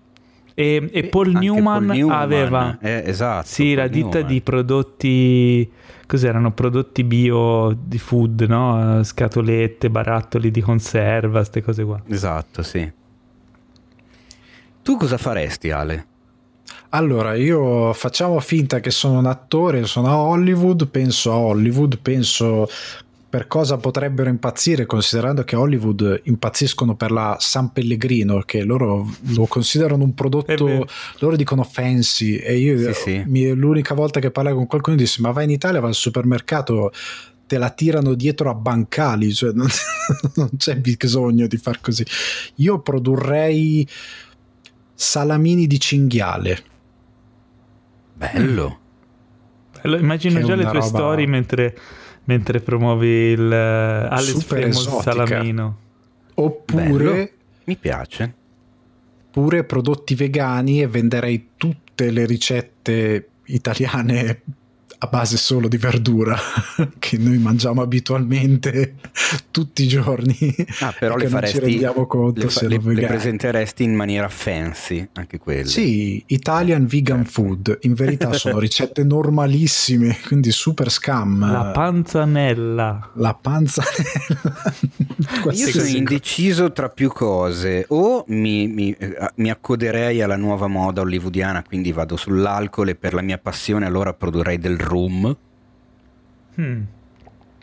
E, 0.55 0.89
e, 0.91 1.03
Paul, 1.05 1.31
Newman 1.31 1.87
Paul, 1.87 1.97
Newman 1.97 2.21
aveva 2.21 2.77
eh, 2.79 3.01
esatto, 3.07 3.47
sì, 3.47 3.73
la 3.73 3.87
ditta 3.87 4.19
Newman. 4.19 4.27
di 4.27 4.41
prodotti 4.41 5.71
cos'erano 6.05 6.51
prodotti 6.51 7.03
bio 7.03 7.75
di 7.75 7.97
food, 7.97 8.41
no? 8.41 9.03
Scatolette, 9.03 9.89
barattoli 9.89 10.51
di 10.51 10.61
conserva, 10.61 11.39
queste 11.39 11.63
cose 11.63 11.83
qua. 11.83 11.99
Esatto, 12.07 12.61
sì. 12.61 12.91
Tu 14.83 14.97
cosa 14.97 15.17
faresti, 15.17 15.71
Ale? 15.71 16.05
Allora, 16.89 17.33
io 17.35 17.93
facciamo 17.93 18.39
finta 18.39 18.79
che 18.79 18.91
sono 18.91 19.17
un 19.17 19.25
attore, 19.25 19.85
sono 19.85 20.09
a 20.09 20.17
Hollywood, 20.17 20.87
penso 20.87 21.31
a 21.31 21.37
Hollywood, 21.37 21.97
penso 21.99 22.69
per 23.29 23.47
cosa 23.47 23.77
potrebbero 23.77 24.29
impazzire, 24.29 24.85
considerando 24.85 25.43
che 25.43 25.55
Hollywood 25.55 26.21
impazziscono 26.25 26.95
per 26.95 27.09
la 27.11 27.35
San 27.39 27.71
Pellegrino, 27.71 28.43
che 28.45 28.63
loro 28.63 29.09
lo 29.33 29.45
considerano 29.47 30.03
un 30.03 30.13
prodotto, 30.13 30.85
loro 31.17 31.35
dicono 31.35 31.63
fancy, 31.63 32.35
e 32.35 32.57
io 32.57 32.93
sì, 32.93 33.01
sì. 33.01 33.23
Mi, 33.25 33.51
l'unica 33.53 33.95
volta 33.95 34.19
che 34.19 34.29
parlo 34.29 34.53
con 34.53 34.67
qualcuno 34.67 34.95
dissi, 34.97 35.21
ma 35.21 35.31
vai 35.31 35.45
in 35.45 35.49
Italia, 35.49 35.79
vai 35.79 35.89
al 35.89 35.95
supermercato, 35.95 36.91
te 37.47 37.57
la 37.57 37.71
tirano 37.71 38.13
dietro 38.13 38.51
a 38.51 38.53
bancali, 38.53 39.33
cioè 39.33 39.51
non, 39.53 39.67
non 40.35 40.49
c'è 40.55 40.75
bisogno 40.77 41.47
di 41.47 41.57
far 41.57 41.81
così. 41.81 42.05
Io 42.57 42.81
produrrei 42.81 43.87
salamini 44.93 45.67
di 45.67 45.79
cinghiale. 45.79 46.63
Bello. 48.13 48.79
Bello 49.81 49.97
immagino 49.97 50.41
già 50.41 50.55
le 50.55 50.63
tue 50.63 50.73
roba... 50.73 50.85
storie 50.85 51.27
mentre 51.27 51.77
mentre 52.25 52.61
promuovi 52.61 53.07
il 53.07 53.41
uh, 53.41 54.13
Alice 54.13 54.39
Famous 54.39 55.01
Salamino. 55.01 55.77
Oppure 56.35 57.13
Bello. 57.13 57.29
mi 57.65 57.75
piace. 57.75 58.33
Pure 59.29 59.63
prodotti 59.63 60.15
vegani 60.15 60.81
e 60.81 60.87
venderei 60.87 61.49
tutte 61.57 62.11
le 62.11 62.25
ricette 62.25 63.29
italiane 63.45 64.41
a 65.03 65.07
base 65.07 65.35
solo 65.35 65.67
di 65.67 65.75
verdura 65.75 66.37
che 66.97 67.17
noi 67.17 67.37
mangiamo 67.37 67.81
abitualmente 67.81 68.95
tutti 69.51 69.83
i 69.83 69.87
giorni. 69.87 70.55
Ah, 70.79 70.95
però 70.97 71.17
le 71.17 71.27
faresti, 71.27 71.57
ci 71.57 71.65
rendiamo 71.65 72.07
conto 72.07 72.39
le, 72.41 72.49
fa, 72.49 72.67
le, 72.67 72.79
le, 72.81 73.05
presenteresti 73.05 73.83
in 73.83 73.95
maniera 73.95 74.29
fancy, 74.29 75.05
anche 75.13 75.39
quelle. 75.39 75.65
Sì, 75.65 76.23
Italian 76.27 76.85
vegan 76.85 77.25
food. 77.25 77.79
In 77.81 77.93
verità 77.95 78.31
sono 78.31 78.59
ricette 78.63 79.03
normalissime, 79.03 80.17
quindi 80.25 80.51
super 80.51 80.89
scam. 80.89 81.51
La 81.51 81.71
panzanella. 81.73 83.11
La 83.15 83.33
panzanella. 83.33 83.91
Io 85.51 85.67
sono 85.67 85.87
indeciso 85.87 86.71
tra 86.71 86.87
più 86.87 87.09
cose. 87.09 87.85
O 87.89 88.23
mi, 88.27 88.67
mi, 88.67 88.91
eh, 88.91 89.31
mi 89.35 89.49
accoderei 89.49 90.21
alla 90.21 90.37
nuova 90.37 90.67
moda 90.67 91.01
hollywoodiana, 91.01 91.61
quindi 91.63 91.91
vado 91.91 92.15
sull'alcol 92.15 92.89
e 92.89 92.95
per 92.95 93.13
la 93.13 93.21
mia 93.21 93.37
passione 93.37 93.85
allora 93.85 94.13
produrrei 94.13 94.57
del 94.57 94.77
rum 94.77 94.91
room. 94.93 95.37
Hmm. 96.55 96.83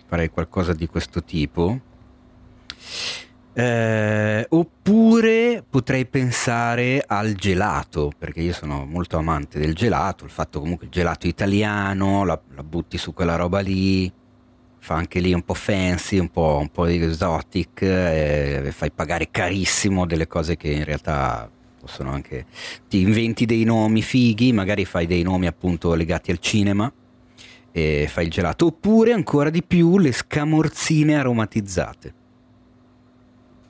Farei 0.07 0.29
qualcosa 0.29 0.73
di 0.73 0.87
questo 0.87 1.23
tipo. 1.23 1.81
Eh, 3.53 4.47
oppure 4.49 5.65
potrei 5.69 6.07
pensare 6.07 7.03
al 7.07 7.35
gelato, 7.35 8.13
perché 8.17 8.41
io 8.41 8.53
sono 8.53 8.85
molto 8.87 9.19
amante 9.19 9.59
del 9.59 9.75
gelato, 9.75 10.25
il 10.25 10.31
fatto 10.31 10.61
comunque 10.61 10.87
il 10.87 10.93
gelato 10.93 11.27
italiano, 11.27 12.25
la, 12.25 12.41
la 12.55 12.63
butti 12.63 12.97
su 12.97 13.13
quella 13.13 13.37
roba 13.37 13.61
lì, 13.61 14.11
fa 14.79 14.95
anche 14.95 15.21
lì 15.21 15.33
un 15.33 15.43
po' 15.43 15.55
fancy, 15.55 16.19
un 16.19 16.31
po', 16.31 16.59
un 16.61 16.71
po 16.71 16.87
exotic, 16.87 17.83
e 17.83 18.71
fai 18.73 18.91
pagare 18.91 19.29
carissimo 19.31 20.07
delle 20.07 20.27
cose 20.27 20.57
che 20.57 20.71
in 20.71 20.85
realtà 20.85 21.51
possono 21.81 22.13
anche... 22.13 22.47
ti 22.89 23.01
inventi 23.01 23.47
dei 23.47 23.65
nomi 23.65 24.03
fighi, 24.03 24.53
magari 24.53 24.85
fai 24.85 25.07
dei 25.07 25.23
nomi 25.23 25.47
appunto 25.47 25.95
legati 25.95 26.31
al 26.31 26.39
cinema 26.39 26.91
e 27.73 28.07
fai 28.09 28.25
il 28.25 28.31
gelato, 28.31 28.67
oppure 28.67 29.13
ancora 29.13 29.51
di 29.51 29.63
più 29.63 29.99
le 29.99 30.13
scamorzine 30.13 31.17
aromatizzate. 31.17 32.15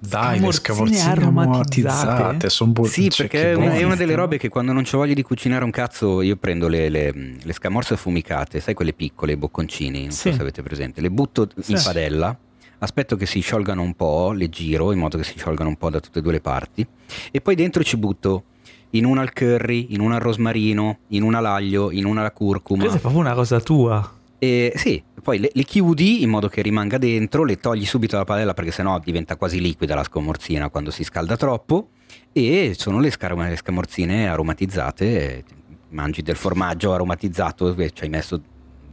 Dai, 0.03 0.41
le 0.41 0.51
scavorzine 0.53 1.11
aromatizzate, 1.11 2.07
aromatizzate 2.07 2.49
sono 2.49 2.73
buone. 2.73 2.89
Sì, 2.89 3.11
perché 3.15 3.51
è 3.51 3.55
una, 3.55 3.75
è 3.75 3.83
una, 3.83 3.97
delle 3.97 4.15
robe 4.15 4.39
che 4.39 4.49
quando 4.49 4.73
non 4.73 4.85
ho 4.91 4.97
voglia 4.97 5.13
di 5.13 5.23
cucinare 5.23 5.63
un 5.63 5.71
cazzo, 5.71 6.23
io 6.23 6.37
prendo 6.37 6.69
le, 6.69 6.89
le, 6.89 7.13
le 7.39 7.53
scamorze 7.53 7.95
affumicate, 7.95 8.61
sai 8.61 8.73
quelle 8.73 8.95
piccole, 8.95 9.33
i 9.33 9.37
bocconcini, 9.37 10.05
non 10.05 10.13
sì. 10.13 10.31
so 10.31 10.37
se 10.37 10.41
avete 10.41 10.63
presente, 10.63 11.03
le 11.03 11.11
butto 11.11 11.49
in 11.67 11.77
sì. 11.77 11.85
padella, 11.85 12.35
aspetto 12.79 13.17
che 13.17 13.27
si 13.27 13.41
sciolgano 13.41 13.83
un 13.83 13.93
po', 13.93 14.33
le 14.33 14.49
giro 14.49 14.91
in 14.93 14.99
modo 14.99 15.19
che 15.19 15.25
si 15.25 15.37
sciolgano 15.37 15.69
un 15.69 15.77
po' 15.77 15.91
da 15.91 16.01
tutte 16.01 16.21
e 16.21 16.23
due 16.23 16.33
le 16.33 16.41
parti, 16.41 16.87
e 17.31 17.41
poi 17.43 17.55
dentro 17.55 17.83
ci 17.83 17.99
butto 17.99 18.45
in 18.91 19.05
una 19.05 19.21
al 19.21 19.33
curry, 19.33 19.89
in 19.91 20.01
una 20.01 20.17
al 20.17 20.21
rosmarino, 20.21 20.99
in 21.09 21.23
una 21.23 21.39
all'aglio, 21.39 21.91
in 21.91 22.05
una 22.05 22.21
alla 22.21 22.33
curcuma. 22.33 22.81
Questa 22.81 22.99
è 22.99 23.01
proprio 23.01 23.21
una 23.21 23.35
cosa 23.35 23.61
tua. 23.61 24.19
E, 24.39 24.73
sì, 24.75 25.03
poi 25.23 25.39
le, 25.39 25.51
le, 25.53 25.65
chiudi 25.65 26.23
in 26.23 26.31
modo 26.31 26.49
che 26.49 26.63
rimanga 26.63 26.97
dentro, 26.97 27.45
le 27.45 27.59
togli 27.59 27.85
subito 27.85 28.13
dalla 28.13 28.25
padella 28.25 28.55
perché 28.55 28.71
sennò 28.71 28.99
diventa 28.99 29.37
quasi 29.37 29.61
liquida 29.61 29.95
la 29.95 30.03
scamorzina 30.03 30.71
quando 30.71 30.91
si 30.91 31.05
scalda 31.05 31.37
troppo 31.37 31.91
e 32.33 32.73
sono 32.75 33.01
le, 33.01 33.11
scar- 33.11 33.37
le 33.37 33.57
scamorzine 33.57 34.29
aromatizzate, 34.29 35.45
mangi 35.91 36.23
del 36.23 36.37
formaggio 36.37 36.95
aromatizzato 36.95 37.75
che 37.75 37.91
ci 37.91 38.05
hai 38.05 38.09
messo 38.09 38.41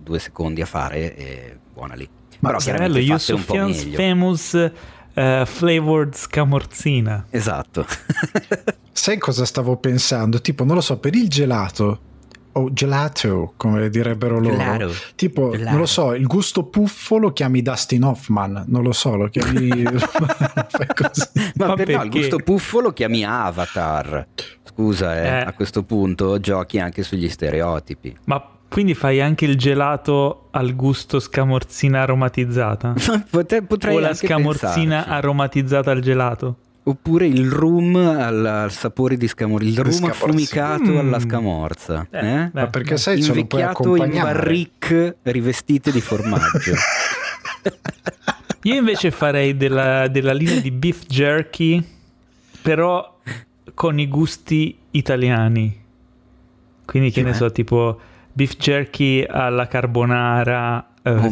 due 0.04 0.20
secondi 0.20 0.62
a 0.62 0.66
fare 0.66 1.16
e 1.16 1.58
buona 1.74 1.96
lì. 1.96 2.08
Ma 2.40 2.50
Però 2.50 2.60
chiaramente 2.60 3.00
io 3.00 3.18
un 3.30 3.46
po' 3.46 3.56
meglio. 3.56 3.98
famous 3.98 4.72
uh, 5.18 5.46
flavored 5.46 6.16
scamorzina. 6.16 7.26
Esatto. 7.30 7.86
Sai 8.92 9.18
cosa 9.18 9.46
stavo 9.46 9.78
pensando? 9.78 10.42
Tipo, 10.42 10.64
non 10.64 10.76
lo 10.76 10.82
so, 10.82 10.98
per 10.98 11.16
il 11.16 11.28
gelato 11.28 12.00
o 12.58 12.74
gelato, 12.74 13.54
come 13.56 13.90
direbbero 13.90 14.40
loro. 14.40 14.58
Gelato. 14.58 14.94
Tipo, 15.16 15.52
gelato. 15.52 15.70
non 15.70 15.80
lo 15.80 15.86
so, 15.86 16.14
il 16.14 16.26
gusto 16.26 16.64
puffo 16.64 17.18
lo 17.18 17.32
chiami 17.32 17.62
Dustin 17.62 18.04
Hoffman, 18.04 18.64
non 18.68 18.84
lo 18.84 18.92
so, 18.92 19.16
lo 19.16 19.28
chiami... 19.28 19.84
Ma, 21.56 21.68
Ma 21.68 21.74
per 21.76 21.90
no, 21.90 22.04
il 22.04 22.10
gusto 22.10 22.38
puffo 22.38 22.80
lo 22.80 22.94
chiami 22.94 23.24
Avatar. 23.24 24.28
Scusa, 24.64 25.16
eh, 25.16 25.28
eh. 25.28 25.46
a 25.46 25.54
questo 25.54 25.84
punto 25.84 26.40
giochi 26.40 26.80
anche 26.80 27.04
sugli 27.04 27.30
stereotipi. 27.30 28.16
Ma 28.26 28.57
quindi 28.70 28.94
fai 28.94 29.22
anche 29.22 29.46
il 29.46 29.58
gelato 29.58 30.48
al 30.52 30.76
gusto 30.76 31.20
scamorzina 31.20 32.02
aromatizzata? 32.02 32.94
Potrei, 33.30 33.62
potrei 33.62 33.96
o 33.96 34.00
la 34.00 34.14
scamorzina 34.14 34.96
pensarci. 34.96 35.10
aromatizzata 35.10 35.92
al 35.92 36.00
gelato? 36.02 36.56
Oppure 36.84 37.28
il 37.28 37.50
rum 37.50 37.96
al, 37.96 38.46
al 38.46 38.72
sapore 38.72 39.18
di 39.18 39.28
scamorza, 39.28 39.68
il 39.68 39.78
rum 39.78 40.06
affumicato 40.06 40.92
mm. 40.92 40.98
alla 40.98 41.20
scamorza. 41.20 42.08
Eh, 42.10 42.26
eh? 42.26 42.50
Ma 42.54 42.68
perché 42.68 42.92
beh. 42.92 42.98
sai, 42.98 43.20
invecchiato 43.20 43.96
in 43.98 44.12
barrique 44.12 45.18
rivestite 45.24 45.92
di 45.92 46.00
formaggio. 46.00 46.74
Io 48.64 48.74
invece 48.74 49.12
farei 49.12 49.58
della, 49.58 50.08
della 50.08 50.34
linea 50.34 50.62
di 50.62 50.72
beef 50.72 51.06
jerky, 51.08 51.86
però 52.62 53.18
con 53.74 54.00
i 54.00 54.08
gusti 54.08 54.78
italiani. 54.92 55.84
Quindi 56.86 57.12
che, 57.12 57.22
che 57.22 57.28
ne 57.28 57.34
so, 57.34 57.52
tipo 57.52 58.00
beef 58.38 58.56
jerky 58.58 59.26
alla 59.28 59.66
carbonara. 59.66 60.90
Eh. 61.02 61.10
Oh, 61.10 61.30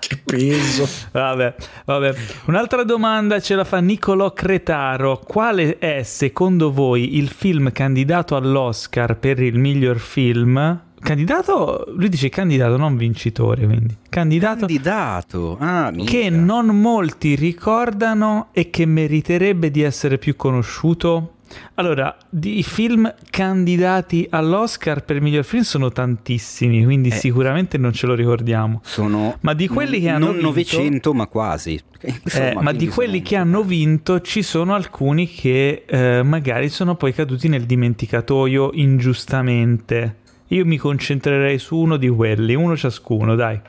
che 0.00 0.20
peso. 0.24 0.88
Vabbè, 1.12 1.54
vabbè. 1.84 2.14
Un'altra 2.46 2.82
domanda 2.82 3.38
ce 3.38 3.54
la 3.54 3.62
fa 3.62 3.78
Niccolò 3.78 4.32
Cretaro. 4.32 5.20
Quale 5.24 5.78
è 5.78 6.02
secondo 6.02 6.72
voi 6.72 7.16
il 7.16 7.28
film 7.28 7.70
candidato 7.70 8.34
all'Oscar 8.34 9.16
per 9.16 9.40
il 9.40 9.56
miglior 9.56 9.98
film? 10.00 10.80
Candidato, 10.98 11.84
lui 11.94 12.08
dice 12.08 12.28
candidato, 12.28 12.76
non 12.76 12.96
vincitore, 12.96 13.66
quindi. 13.66 13.96
Candidato, 14.08 14.66
candidato. 14.66 15.56
Ah, 15.60 15.92
che 16.04 16.28
non 16.28 16.66
molti 16.80 17.36
ricordano 17.36 18.48
e 18.50 18.70
che 18.70 18.84
meriterebbe 18.84 19.70
di 19.70 19.82
essere 19.82 20.18
più 20.18 20.34
conosciuto. 20.34 21.34
Allora, 21.74 22.16
i 22.42 22.62
film 22.62 23.12
candidati 23.30 24.26
all'Oscar 24.30 25.04
per 25.04 25.20
miglior 25.20 25.44
film 25.44 25.62
sono 25.62 25.90
tantissimi, 25.90 26.84
quindi 26.84 27.08
eh, 27.08 27.12
sicuramente 27.12 27.78
non 27.78 27.92
ce 27.92 28.06
lo 28.06 28.14
ricordiamo. 28.14 28.80
Sono 28.84 29.36
ma 29.40 29.54
di 29.54 29.68
quelli 29.68 30.00
che 30.00 30.08
hanno 30.08 30.26
non 30.26 30.34
vinto, 30.34 30.48
900, 30.48 31.14
ma 31.14 31.26
quasi. 31.26 31.80
Insomma, 32.24 32.50
eh, 32.50 32.62
ma 32.62 32.72
di 32.72 32.86
quelli 32.88 33.22
che 33.22 33.36
hanno 33.36 33.62
vinto 33.62 34.20
ci 34.20 34.42
sono 34.42 34.74
alcuni 34.74 35.28
che 35.28 35.84
eh, 35.86 36.22
magari 36.22 36.68
sono 36.68 36.96
poi 36.96 37.12
caduti 37.12 37.48
nel 37.48 37.64
dimenticatoio 37.64 38.70
ingiustamente. 38.74 40.16
Io 40.48 40.64
mi 40.66 40.76
concentrerei 40.76 41.58
su 41.58 41.76
uno 41.76 41.96
di 41.96 42.08
quelli, 42.08 42.54
uno 42.54 42.76
ciascuno, 42.76 43.34
dai. 43.34 43.60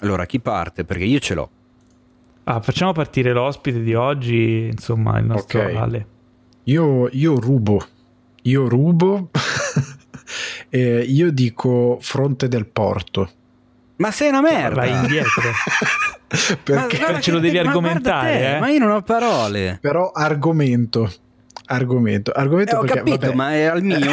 Allora, 0.00 0.26
chi 0.26 0.40
parte? 0.40 0.84
Perché 0.84 1.04
io 1.04 1.18
ce 1.18 1.34
l'ho. 1.34 1.50
Ah, 2.44 2.60
facciamo 2.60 2.92
partire 2.92 3.32
l'ospite 3.32 3.82
di 3.82 3.94
oggi, 3.94 4.68
insomma, 4.70 5.18
il 5.18 5.26
nostro 5.26 5.58
okay. 5.58 5.74
Ale. 5.74 6.06
Io, 6.68 7.08
io 7.12 7.40
rubo, 7.40 7.82
io 8.42 8.68
rubo, 8.68 9.30
e 10.68 11.00
io 11.00 11.30
dico 11.30 11.96
fronte 11.98 12.46
del 12.46 12.66
porto. 12.66 13.30
Ma 13.96 14.10
sei 14.10 14.28
una 14.28 14.42
merda! 14.42 14.82
Vai 14.82 14.92
indietro. 14.92 15.50
Perché 16.62 17.00
ma, 17.00 17.20
ce 17.20 17.30
lo 17.30 17.38
devi 17.38 17.56
argomentare. 17.56 18.32
Te, 18.38 18.56
eh? 18.56 18.60
Ma 18.60 18.68
io 18.68 18.80
non 18.80 18.90
ho 18.90 19.00
parole. 19.00 19.78
Però 19.80 20.10
argomento. 20.10 21.10
argomento. 21.64 22.32
argomento 22.32 22.74
eh, 22.74 22.76
ho 22.76 22.80
perché, 22.80 22.98
capito, 22.98 23.18
vabbè, 23.18 23.34
ma 23.34 23.54
è 23.54 23.62
al 23.64 23.82
mio. 23.82 24.12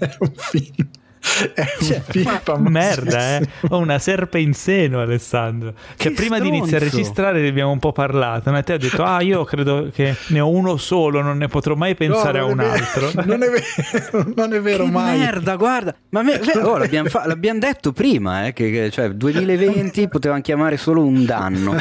è 0.00 0.16
un 0.18 0.32
film 0.34 0.88
è 1.54 1.66
cioè, 1.82 2.02
film 2.02 2.68
merda, 2.68 3.38
eh. 3.38 3.48
Ho 3.70 3.78
una 3.78 3.98
serpe 3.98 4.38
in 4.38 4.52
seno, 4.52 5.00
Alessandro. 5.00 5.72
Cioè, 5.72 5.96
che 5.96 6.10
prima 6.12 6.36
stronzo. 6.36 6.50
di 6.52 6.58
iniziare 6.58 6.86
a 6.86 6.88
registrare 6.90 7.40
ne 7.40 7.48
abbiamo 7.48 7.70
un 7.70 7.78
po' 7.78 7.92
parlato. 7.92 8.54
E 8.54 8.62
te 8.62 8.74
ho 8.74 8.78
detto, 8.78 9.02
ah, 9.02 9.20
io 9.22 9.44
credo 9.44 9.90
che 9.92 10.14
ne 10.28 10.40
ho 10.40 10.48
uno 10.48 10.76
solo, 10.76 11.22
non 11.22 11.38
ne 11.38 11.48
potrò 11.48 11.74
mai 11.74 11.94
pensare 11.94 12.38
no, 12.38 12.46
a 12.46 12.48
un 12.48 12.60
altro. 12.60 13.10
non 13.24 13.42
è 13.42 13.48
vero, 13.48 14.32
non 14.36 14.52
è 14.52 14.60
vero 14.60 14.84
che 14.84 14.90
mai. 14.90 15.18
merda, 15.18 15.56
guarda. 15.56 15.94
Ma 16.10 16.22
me, 16.22 16.40
oh, 16.62 16.76
l'abbiamo, 16.76 17.08
fa- 17.08 17.26
l'abbiamo, 17.26 17.58
detto 17.58 17.92
prima, 17.92 18.46
eh, 18.46 18.52
che, 18.52 18.70
che 18.70 18.90
cioè, 18.90 19.10
2020 19.10 20.08
potevano 20.08 20.42
chiamare 20.42 20.76
solo 20.76 21.04
un 21.04 21.24
danno. 21.24 21.76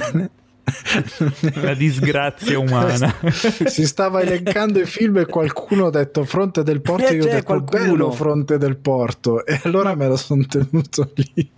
La 1.55 1.73
disgrazia 1.73 2.57
umana. 2.57 3.13
si 3.65 3.85
stava 3.85 4.21
elencando 4.21 4.79
i 4.79 4.85
film 4.85 5.17
e 5.17 5.25
qualcuno 5.25 5.87
ha 5.87 5.89
detto 5.89 6.23
Fronte 6.23 6.63
del 6.63 6.81
Porto. 6.81 7.07
E 7.07 7.15
io 7.15 7.23
ho 7.23 7.27
detto 7.27 7.43
qualcuno. 7.43 7.83
bello 7.83 8.11
Fronte 8.11 8.57
del 8.57 8.77
Porto. 8.77 9.45
E 9.45 9.59
allora 9.63 9.95
me 9.95 10.07
lo 10.07 10.15
sono 10.15 10.45
tenuto 10.45 11.11
lì. 11.15 11.49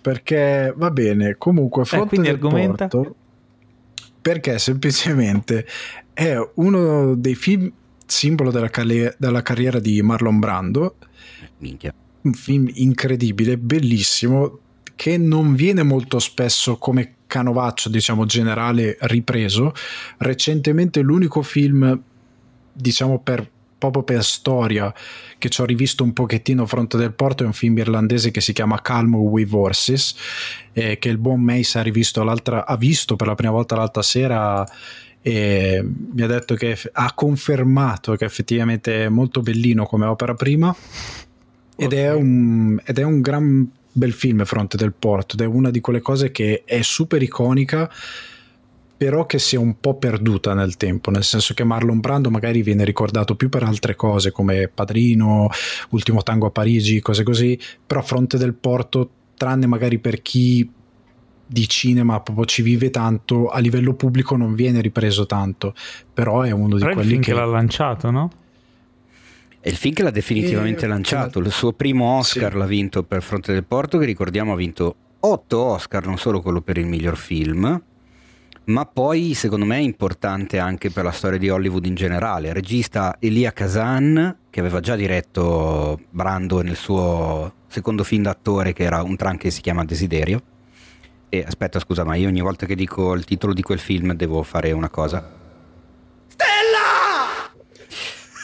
Perché 0.00 0.72
va 0.76 0.90
bene. 0.90 1.36
Comunque, 1.36 1.82
eh, 1.82 1.86
Fronte 1.86 2.16
eh, 2.16 2.20
del 2.20 2.34
argomenta? 2.34 2.88
Porto. 2.88 3.14
Perché 4.22 4.58
semplicemente 4.58 5.66
è 6.12 6.36
uno 6.54 7.14
dei 7.14 7.34
film 7.34 7.72
simbolo 8.06 8.50
della, 8.50 8.68
cal- 8.68 9.14
della 9.16 9.42
carriera 9.42 9.78
di 9.78 10.00
Marlon 10.02 10.38
Brando. 10.38 10.96
Minchia. 11.58 11.92
Un 12.22 12.32
film 12.34 12.68
incredibile, 12.74 13.56
bellissimo, 13.56 14.58
che 14.94 15.16
non 15.16 15.54
viene 15.54 15.82
molto 15.82 16.18
spesso 16.18 16.76
come 16.76 17.14
canovaccio, 17.30 17.88
diciamo, 17.88 18.26
generale 18.26 18.98
ripreso. 19.02 19.72
Recentemente 20.18 21.00
l'unico 21.00 21.42
film, 21.42 21.98
diciamo, 22.72 23.20
per 23.20 23.48
proprio 23.80 24.02
per 24.02 24.22
storia 24.22 24.92
che 25.38 25.48
ci 25.48 25.62
ho 25.62 25.64
rivisto 25.64 26.04
un 26.04 26.12
pochettino 26.12 26.66
Fronte 26.66 26.98
del 26.98 27.14
Porto 27.14 27.44
è 27.44 27.46
un 27.46 27.54
film 27.54 27.78
irlandese 27.78 28.30
che 28.30 28.42
si 28.42 28.52
chiama 28.52 28.82
Calm 28.82 29.14
with 29.14 29.50
Horses 29.50 30.14
eh, 30.74 30.98
che 30.98 31.08
il 31.08 31.16
buon 31.16 31.40
Mace 31.40 31.78
ha 31.78 31.82
rivisto 31.82 32.22
l'altra 32.22 32.66
ha 32.66 32.76
visto 32.76 33.16
per 33.16 33.26
la 33.26 33.34
prima 33.34 33.52
volta 33.54 33.76
l'altra 33.76 34.02
sera 34.02 34.68
e 35.22 35.82
mi 35.82 36.20
ha 36.20 36.26
detto 36.26 36.54
che 36.56 36.76
ha 36.92 37.12
confermato 37.14 38.14
che 38.16 38.26
effettivamente 38.26 39.06
è 39.06 39.08
molto 39.08 39.40
bellino 39.40 39.86
come 39.86 40.04
opera 40.04 40.34
prima 40.34 40.76
ed, 41.74 41.92
okay. 41.92 41.98
è 41.98 42.12
un, 42.12 42.78
ed 42.84 42.98
è 42.98 43.02
un 43.02 43.20
gran 43.22 43.70
bel 43.92 44.12
film 44.12 44.44
Fronte 44.44 44.76
del 44.76 44.92
Porto 44.92 45.34
ed 45.34 45.42
è 45.42 45.46
una 45.46 45.70
di 45.70 45.80
quelle 45.80 46.00
cose 46.00 46.30
che 46.30 46.62
è 46.64 46.82
super 46.82 47.22
iconica 47.22 47.90
però 49.00 49.24
che 49.24 49.38
si 49.38 49.56
è 49.56 49.58
un 49.58 49.80
po' 49.80 49.94
perduta 49.94 50.52
nel 50.52 50.76
tempo, 50.76 51.10
nel 51.10 51.24
senso 51.24 51.54
che 51.54 51.64
Marlon 51.64 52.00
Brando 52.00 52.28
magari 52.28 52.60
viene 52.60 52.84
ricordato 52.84 53.34
più 53.34 53.48
per 53.48 53.62
altre 53.62 53.94
cose 53.96 54.30
come 54.30 54.68
Padrino, 54.68 55.48
Ultimo 55.88 56.22
Tango 56.22 56.48
a 56.48 56.50
Parigi, 56.50 57.00
cose 57.00 57.22
così, 57.22 57.58
però 57.86 58.02
Fronte 58.02 58.36
del 58.36 58.52
Porto, 58.52 59.08
tranne 59.38 59.66
magari 59.66 59.98
per 60.00 60.20
chi 60.20 60.70
di 61.46 61.66
cinema 61.66 62.20
proprio 62.20 62.44
ci 62.44 62.60
vive 62.60 62.90
tanto, 62.90 63.48
a 63.48 63.58
livello 63.58 63.94
pubblico 63.94 64.36
non 64.36 64.54
viene 64.54 64.82
ripreso 64.82 65.24
tanto, 65.24 65.74
però 66.12 66.42
è 66.42 66.50
uno 66.50 66.76
di 66.76 66.82
però 66.82 66.92
quelli 66.92 67.14
che... 67.14 67.20
che 67.20 67.32
l'ha 67.32 67.46
lanciato, 67.46 68.10
no? 68.10 68.30
È 69.62 69.68
il 69.68 69.76
film 69.76 69.92
che 69.92 70.02
l'ha 70.02 70.10
definitivamente 70.10 70.86
e... 70.86 70.88
lanciato. 70.88 71.38
Il 71.38 71.50
suo 71.50 71.72
primo 71.72 72.16
Oscar 72.16 72.52
sì. 72.52 72.58
l'ha 72.58 72.66
vinto 72.66 73.02
per 73.02 73.22
Fronte 73.22 73.52
del 73.52 73.64
Porto, 73.64 73.98
che 73.98 74.06
ricordiamo 74.06 74.54
ha 74.54 74.56
vinto 74.56 74.94
otto 75.20 75.60
Oscar, 75.60 76.06
non 76.06 76.16
solo 76.16 76.40
quello 76.40 76.62
per 76.62 76.78
il 76.78 76.86
miglior 76.86 77.18
film, 77.18 77.82
ma 78.64 78.86
poi 78.86 79.34
secondo 79.34 79.66
me 79.66 79.76
è 79.76 79.80
importante 79.80 80.58
anche 80.58 80.90
per 80.90 81.04
la 81.04 81.10
storia 81.10 81.38
di 81.38 81.50
Hollywood 81.50 81.84
in 81.84 81.94
generale. 81.94 82.48
Il 82.48 82.54
regista 82.54 83.16
Elia 83.18 83.52
Kazan, 83.52 84.36
che 84.48 84.60
aveva 84.60 84.80
già 84.80 84.96
diretto 84.96 86.00
Brando 86.08 86.62
nel 86.62 86.76
suo 86.76 87.52
secondo 87.66 88.02
film 88.02 88.22
d'attore, 88.22 88.72
che 88.72 88.84
era 88.84 89.02
un 89.02 89.16
tran 89.16 89.36
che 89.36 89.50
si 89.50 89.60
chiama 89.60 89.84
Desiderio. 89.84 90.42
E 91.28 91.44
aspetta, 91.46 91.78
scusa, 91.78 92.02
ma 92.02 92.14
io 92.14 92.28
ogni 92.28 92.40
volta 92.40 92.64
che 92.64 92.74
dico 92.74 93.12
il 93.12 93.24
titolo 93.24 93.52
di 93.52 93.62
quel 93.62 93.78
film 93.78 94.14
devo 94.14 94.42
fare 94.42 94.72
una 94.72 94.88
cosa. 94.88 95.38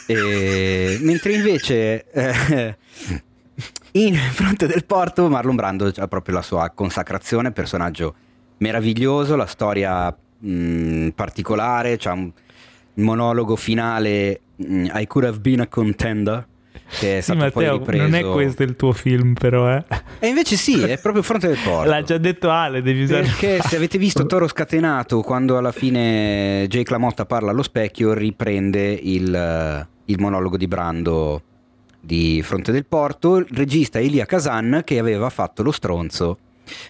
E, 0.07 0.97
mentre 1.01 1.33
invece 1.33 2.09
eh, 2.11 2.77
in 3.91 4.15
fronte 4.15 4.65
del 4.65 4.85
porto 4.85 5.27
Marlon 5.27 5.55
Brando 5.55 5.91
ha 5.95 6.07
proprio 6.07 6.35
la 6.35 6.41
sua 6.41 6.71
consacrazione, 6.73 7.51
personaggio 7.51 8.15
meraviglioso, 8.59 9.35
la 9.35 9.45
storia 9.45 10.15
mh, 10.39 11.09
particolare, 11.09 11.97
c'è 11.97 12.11
un 12.11 12.31
monologo 12.95 13.55
finale 13.55 14.39
mh, 14.55 14.91
I 14.93 15.07
could 15.07 15.27
have 15.27 15.39
been 15.39 15.59
a 15.59 15.67
contender 15.67 16.47
che 16.99 17.17
è 17.17 17.21
stato 17.21 17.39
sì, 17.39 17.45
Matteo. 17.45 17.83
Non 17.85 18.15
è 18.15 18.23
questo 18.23 18.63
il 18.63 18.75
tuo 18.77 18.93
film, 18.93 19.33
però, 19.33 19.75
eh. 19.75 19.83
E 20.19 20.27
invece 20.27 20.55
sì, 20.55 20.81
è 20.81 20.97
proprio 20.99 21.21
Fronte 21.21 21.47
del 21.47 21.57
Porto. 21.61 21.89
L'ha 21.89 22.01
già 22.01 22.17
detto 22.17 22.49
Ale, 22.49 22.81
devi 22.81 23.03
usare. 23.03 23.23
Perché 23.23 23.59
se 23.61 23.75
avete 23.75 23.97
visto 23.97 24.25
Toro 24.25 24.47
Scatenato, 24.47 25.21
quando 25.21 25.57
alla 25.57 25.73
fine 25.73 26.65
Jake 26.69 26.89
LaMotta 26.89 27.25
parla 27.25 27.51
allo 27.51 27.63
specchio, 27.63 28.13
riprende 28.13 28.97
il 29.01 29.87
il 30.07 30.19
monologo 30.19 30.57
di 30.57 30.67
Brando 30.67 31.41
di 31.99 32.41
Fronte 32.43 32.71
del 32.71 32.85
Porto, 32.85 33.37
il 33.37 33.47
regista 33.51 33.99
Elia 33.99 34.25
Kazan 34.25 34.81
che 34.83 34.99
aveva 34.99 35.29
fatto 35.29 35.63
lo 35.63 35.71
stronzo 35.71 36.37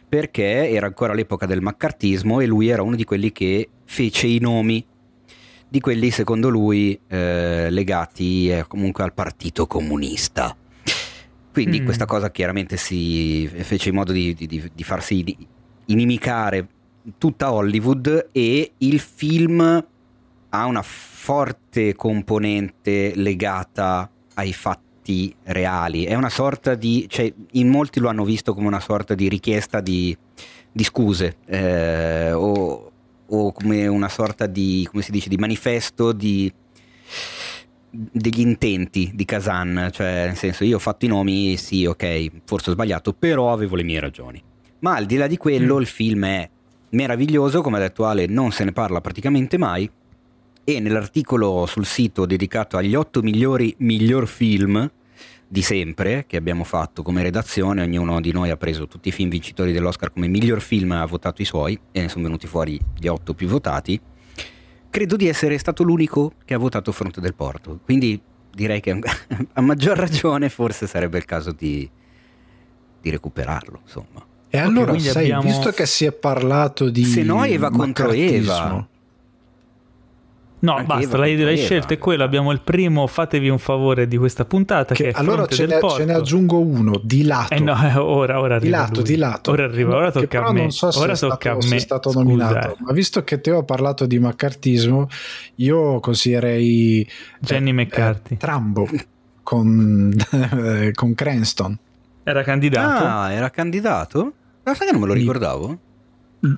perché 0.08 0.70
era 0.70 0.88
ancora 0.88 1.14
l'epoca 1.14 1.46
del 1.46 1.62
maccartismo 1.62 2.40
e 2.40 2.46
lui 2.46 2.68
era 2.68 2.82
uno 2.82 2.96
di 2.96 3.04
quelli 3.04 3.32
che 3.32 3.70
fece 3.86 4.28
i 4.28 4.40
nomi 4.40 4.86
di 5.70 5.80
quelli 5.80 6.12
secondo 6.12 6.50
lui 6.50 6.98
eh, 7.08 7.68
legati 7.70 8.50
eh, 8.50 8.66
comunque 8.68 9.04
al 9.04 9.14
partito 9.14 9.68
comunista. 9.68 10.56
Quindi 11.52 11.82
mm. 11.82 11.86
questa 11.86 12.06
cosa 12.06 12.32
chiaramente 12.32 12.78
si 12.78 13.48
fece 13.48 13.90
in 13.90 13.96
modo 13.96 14.12
di, 14.12 14.34
di, 14.34 14.48
di 14.48 14.84
farsi 14.84 15.38
inimicare 15.86 16.68
tutta 17.18 17.52
Hollywood 17.52 18.30
e 18.32 18.72
il 18.78 19.00
film 19.00 19.86
ha 20.50 20.66
una 20.66 20.84
forte 21.28 21.94
componente 21.94 23.12
legata 23.14 24.10
ai 24.36 24.54
fatti 24.54 25.36
reali. 25.44 26.06
È 26.06 26.14
una 26.14 26.30
sorta 26.30 26.74
di, 26.74 27.06
cioè, 27.10 27.34
in 27.52 27.68
molti 27.68 28.00
lo 28.00 28.08
hanno 28.08 28.24
visto 28.24 28.54
come 28.54 28.68
una 28.68 28.80
sorta 28.80 29.14
di 29.14 29.28
richiesta 29.28 29.82
di, 29.82 30.18
di 30.72 30.84
scuse 30.86 31.36
eh, 31.48 32.32
o, 32.32 32.92
o, 33.28 33.52
come 33.52 33.88
una 33.88 34.08
sorta 34.08 34.46
di, 34.46 34.88
come 34.90 35.04
si 35.04 35.12
dice, 35.12 35.28
di 35.28 35.36
manifesto 35.36 36.14
di, 36.14 36.50
degli 37.90 38.40
intenti 38.40 39.12
di 39.14 39.26
Kazan. 39.26 39.90
Cioè, 39.92 40.28
nel 40.28 40.38
senso, 40.38 40.64
io 40.64 40.78
ho 40.78 40.80
fatto 40.80 41.04
i 41.04 41.10
nomi, 41.10 41.58
sì, 41.58 41.86
ok, 41.86 42.32
forse 42.46 42.70
ho 42.70 42.74
sbagliato, 42.74 43.12
però 43.12 43.52
avevo 43.52 43.76
le 43.76 43.84
mie 43.84 44.00
ragioni. 44.00 44.42
Ma 44.80 44.96
al 44.96 45.06
di 45.06 45.18
là 45.18 45.28
di 45.28 45.36
quello, 45.36 45.76
mm. 45.76 45.82
il 45.82 45.88
film 45.88 46.26
è 46.26 46.50
meraviglioso, 46.92 47.62
come 47.62 47.76
ha 47.76 47.82
detto 47.82 48.06
Ale, 48.06 48.28
non 48.28 48.54
se 48.54 48.64
ne 48.64 48.72
parla 48.72 49.02
praticamente 49.02 49.58
mai 49.58 49.92
e 50.70 50.82
nell'articolo 50.82 51.66
sul 51.66 51.86
sito 51.86 52.26
dedicato 52.26 52.76
agli 52.76 52.94
8 52.94 53.22
migliori 53.22 53.74
miglior 53.78 54.28
film 54.28 54.92
di 55.48 55.62
sempre 55.62 56.26
che 56.28 56.36
abbiamo 56.36 56.66
fatto 56.66 57.04
come 57.04 57.24
redazione, 57.24 57.84
ognuno 57.84 58.20
di 58.20 58.34
noi 58.34 58.50
ha 58.50 58.58
preso 58.58 58.86
tutti 58.86 59.08
i 59.08 59.14
film 59.14 59.30
vincitori 59.30 59.72
dell'Oscar 59.72 60.12
come 60.12 60.28
miglior 60.28 60.60
film 60.60 60.92
e 60.92 60.96
ha 60.98 61.06
votato 61.06 61.42
i 61.42 61.46
suoi 61.46 61.80
e 61.94 62.02
ne 62.02 62.10
sono 62.10 62.26
venuti 62.26 62.48
fuori 62.48 62.78
gli 63.00 63.08
8 63.08 63.34
più 63.34 63.48
votati. 63.48 63.98
Credo 64.90 65.16
di 65.16 65.30
essere 65.30 65.58
stato 65.58 65.84
l'unico 65.84 66.34
che 66.44 66.54
ha 66.54 66.58
votato 66.58 66.92
Fronte 66.92 67.22
del 67.22 67.34
Porto, 67.34 67.80
quindi 67.86 68.20
direi 68.54 68.82
che 68.82 68.92
a 69.54 69.62
maggior 69.62 69.98
ragione 69.98 70.50
forse 70.50 70.86
sarebbe 70.86 71.18
il 71.18 71.24
caso 71.24 71.54
di, 71.54 71.90
di 73.00 73.10
recuperarlo, 73.10 73.80
insomma. 73.84 74.22
E 74.50 74.58
allora, 74.58 74.92
okay, 74.92 75.02
sai, 75.02 75.32
abbiamo... 75.32 75.44
visto 75.44 75.72
che 75.72 75.86
si 75.86 76.04
è 76.04 76.12
parlato 76.12 76.90
di... 76.90 77.06
Se 77.06 77.24
no 77.24 77.46
Eva 77.46 77.72
contro 77.72 78.12
Eva 78.12 78.86
No, 80.68 80.76
Anche 80.76 80.86
basta, 80.86 81.16
l'hai, 81.16 81.38
l'hai 81.38 81.56
scelto 81.56 81.94
è 81.94 81.98
quello. 81.98 82.26
Abbiamo 82.26 82.52
il 82.52 82.60
primo. 82.60 83.08
Fatevi 83.08 83.48
un 83.48 83.58
favore 83.58 84.06
di 84.06 84.18
questa 84.18 84.44
puntata. 84.44 84.94
Che, 84.94 85.12
che 85.12 85.18
allora 85.18 85.46
ce 85.46 85.66
ne, 85.66 85.80
ce 85.96 86.04
ne, 86.04 86.14
aggiungo 86.14 86.60
uno 86.60 87.00
di 87.02 87.24
lato. 87.24 87.54
Eh 87.54 87.60
no, 87.60 87.74
ora, 88.04 88.42
ora 88.42 88.60
di 88.60 88.68
lato, 88.68 89.02
di 89.02 89.16
lato. 89.16 89.52
Ora 89.52 89.64
arriva, 89.64 89.96
ora 89.96 90.12
tocca 90.12 90.44
a 90.44 90.52
me. 90.52 90.60
Non 90.60 90.72
so 90.72 90.88
ora 91.00 91.16
se, 91.16 91.26
tocca 91.26 91.52
stato, 91.52 91.66
a 91.66 91.70
me. 91.70 91.76
è 91.78 91.80
stato 91.80 92.10
Scusa. 92.12 92.22
nominato, 92.22 92.76
ma 92.80 92.92
visto 92.92 93.24
che 93.24 93.40
te 93.40 93.52
ho 93.52 93.64
parlato 93.64 94.06
di 94.06 94.20
maccartismo, 94.20 95.08
io 95.56 96.02
consiglierei 96.02 97.10
Jenny 97.40 97.70
eh, 97.70 97.74
McCarthy 97.74 98.34
eh, 98.34 98.38
Trambo 98.38 98.90
con, 99.44 100.14
con 100.94 101.16
Cranston. 101.16 101.78
Era 102.24 102.44
candidato? 102.44 103.06
Ah, 103.06 103.32
era 103.32 103.50
candidato? 103.50 104.34
Ma 104.64 104.74
sai 104.74 104.88
che 104.88 104.92
non 104.92 105.00
me 105.00 105.08
lo 105.08 105.14
ricordavo? 105.14 105.80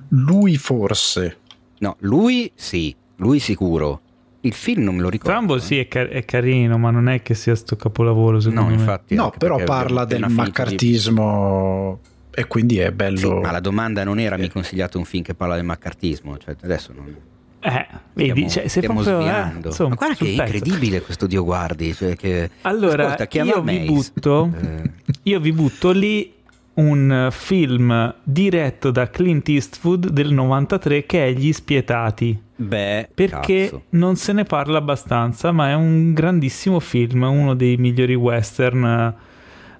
Lui 0.08 0.56
forse. 0.56 1.38
No, 1.78 1.96
lui 2.00 2.50
sì, 2.56 2.94
lui 3.20 3.38
sicuro. 3.38 4.00
Il 4.42 4.54
film 4.54 4.84
non 4.84 4.96
me 4.96 5.02
lo 5.02 5.10
ricordo. 5.10 5.32
Trambo 5.32 5.58
sì 5.58 5.78
è, 5.78 5.86
car- 5.86 6.08
è, 6.08 6.24
carino, 6.24 6.78
ma 6.78 6.90
non 6.90 7.08
è 7.08 7.20
che 7.20 7.34
sia 7.34 7.54
sto 7.54 7.76
capolavoro 7.76 8.40
secondo 8.40 8.62
no, 8.62 8.68
me. 8.68 8.74
Infatti, 8.74 9.14
no, 9.14 9.32
però 9.36 9.62
parla 9.64 10.06
del 10.06 10.26
maccartismo 10.28 11.98
di... 12.02 12.40
e 12.40 12.46
quindi 12.46 12.78
è 12.78 12.90
bello. 12.90 13.18
Sì, 13.18 13.28
ma 13.28 13.50
la 13.50 13.60
domanda 13.60 14.02
non 14.02 14.18
era 14.18 14.36
sì. 14.36 14.42
mi 14.42 14.48
consigliato 14.48 14.96
un 14.96 15.04
film 15.04 15.22
che 15.22 15.34
parla 15.34 15.56
del 15.56 15.64
maccartismo, 15.64 16.38
cioè 16.38 16.56
adesso 16.62 16.92
non... 16.94 17.14
Eh, 17.62 17.86
vedi, 18.14 18.48
stiamo, 18.48 18.48
cioè, 18.48 18.68
sei 18.68 18.82
proprio, 18.82 19.20
eh. 19.20 19.28
Eh, 19.28 19.66
insomma, 19.66 19.90
Ma 19.90 19.94
guarda 19.96 20.14
che 20.14 20.24
è 20.24 20.28
incredibile 20.28 21.02
questo 21.02 21.26
Dio 21.26 21.44
guardi. 21.44 21.92
Cioè 21.92 22.16
che, 22.16 22.50
allora, 22.62 23.16
ascolta, 23.16 23.42
io, 23.42 23.60
vi 23.60 23.78
butto, 23.80 24.50
eh. 24.58 24.90
io 25.24 25.40
vi 25.40 25.52
butto 25.52 25.90
lì 25.90 26.32
un 26.74 27.28
film 27.30 28.14
diretto 28.22 28.90
da 28.90 29.10
Clint 29.10 29.48
Eastwood 29.50 30.08
del 30.08 30.32
93 30.32 31.04
che 31.04 31.26
è 31.26 31.32
Gli 31.32 31.52
Spietati. 31.52 32.48
Beh, 32.60 33.08
perché 33.14 33.68
cazzo. 33.70 33.82
non 33.90 34.16
se 34.16 34.34
ne 34.34 34.44
parla 34.44 34.76
abbastanza, 34.76 35.50
ma 35.50 35.70
è 35.70 35.74
un 35.74 36.12
grandissimo 36.12 36.78
film, 36.78 37.22
uno 37.22 37.54
dei 37.54 37.78
migliori 37.78 38.14
western, 38.14 39.14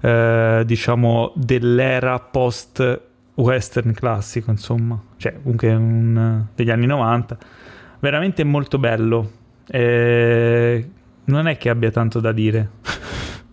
eh, 0.01 0.62
diciamo, 0.64 1.33
dell'era 1.35 2.19
post 2.21 3.03
western 3.35 3.93
classico, 3.93 4.51
insomma, 4.51 4.99
cioè 5.19 5.35
comunque 5.43 5.75
un, 5.75 6.47
degli 6.55 6.71
anni 6.71 6.87
90. 6.87 7.37
Veramente 7.99 8.45
molto 8.45 8.79
bello. 8.79 9.31
Eh, 9.66 10.88
non 11.25 11.47
è 11.49 11.59
che 11.59 11.69
abbia 11.69 11.90
tanto 11.90 12.19
da 12.19 12.33
dire. 12.33 12.71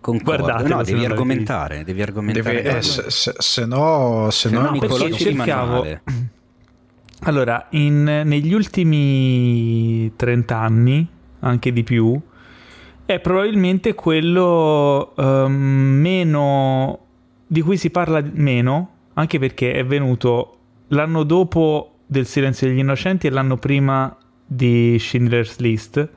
Guardate, 0.00 0.68
no, 0.68 0.82
devi 0.82 1.04
argomentare, 1.04 1.84
devi 1.84 2.00
argomentare. 2.00 2.62
Deve, 2.62 2.78
eh, 2.78 2.82
se, 2.82 3.10
se, 3.10 3.34
se, 3.36 3.66
no, 3.66 4.28
se, 4.30 4.48
se 4.48 4.54
no, 4.54 4.70
no 4.70 4.78
perché 4.78 5.12
cercavo... 5.12 5.86
Allora, 7.22 7.66
in, 7.70 8.04
negli 8.04 8.52
ultimi 8.52 10.12
30 10.14 10.56
anni, 10.56 11.06
anche 11.40 11.72
di 11.72 11.82
più, 11.82 12.20
è 13.04 13.18
probabilmente 13.18 13.94
quello 13.94 15.14
um, 15.16 15.52
meno 15.52 16.98
di 17.46 17.60
cui 17.60 17.76
si 17.76 17.90
parla 17.90 18.22
meno, 18.32 18.90
anche 19.14 19.38
perché 19.38 19.72
è 19.72 19.84
venuto 19.84 20.58
l'anno 20.88 21.24
dopo 21.24 21.94
del 22.06 22.26
Silenzio 22.26 22.68
degli 22.68 22.78
Innocenti 22.78 23.26
e 23.26 23.30
l'anno 23.30 23.56
prima 23.56 24.14
di 24.46 24.96
Schindler's 24.98 25.58
List. 25.58 26.08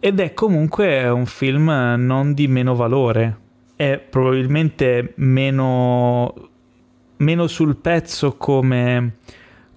Ed 0.00 0.20
è 0.20 0.32
comunque 0.32 1.08
un 1.08 1.26
film 1.26 1.70
non 1.98 2.32
di 2.32 2.46
meno 2.46 2.74
valore, 2.74 3.38
è 3.76 3.98
probabilmente 3.98 5.12
meno, 5.16 6.50
meno 7.16 7.46
sul 7.48 7.76
pezzo 7.76 8.36
come, 8.36 9.16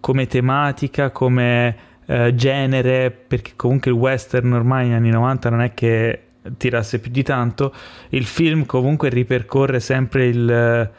come 0.02 0.28
tematica, 0.28 1.12
come 1.12 1.76
eh, 2.06 2.36
genere, 2.36 3.10
perché 3.12 3.54
comunque 3.56 3.92
il 3.92 3.98
western 3.98 4.52
ormai 4.52 4.88
negli 4.88 4.96
anni 4.96 5.10
90 5.12 5.50
non 5.50 5.62
è 5.62 5.74
che 5.74 6.24
tirasse 6.58 7.00
più 7.00 7.12
di 7.12 7.24
tanto, 7.24 7.74
il 8.10 8.26
film 8.26 8.66
comunque 8.66 9.08
ripercorre 9.08 9.80
sempre 9.80 10.26
il 10.26 10.92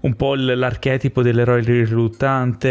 un 0.00 0.14
po' 0.14 0.34
l'archetipo 0.34 1.22
dell'eroe 1.22 1.60
riluttante, 1.60 2.68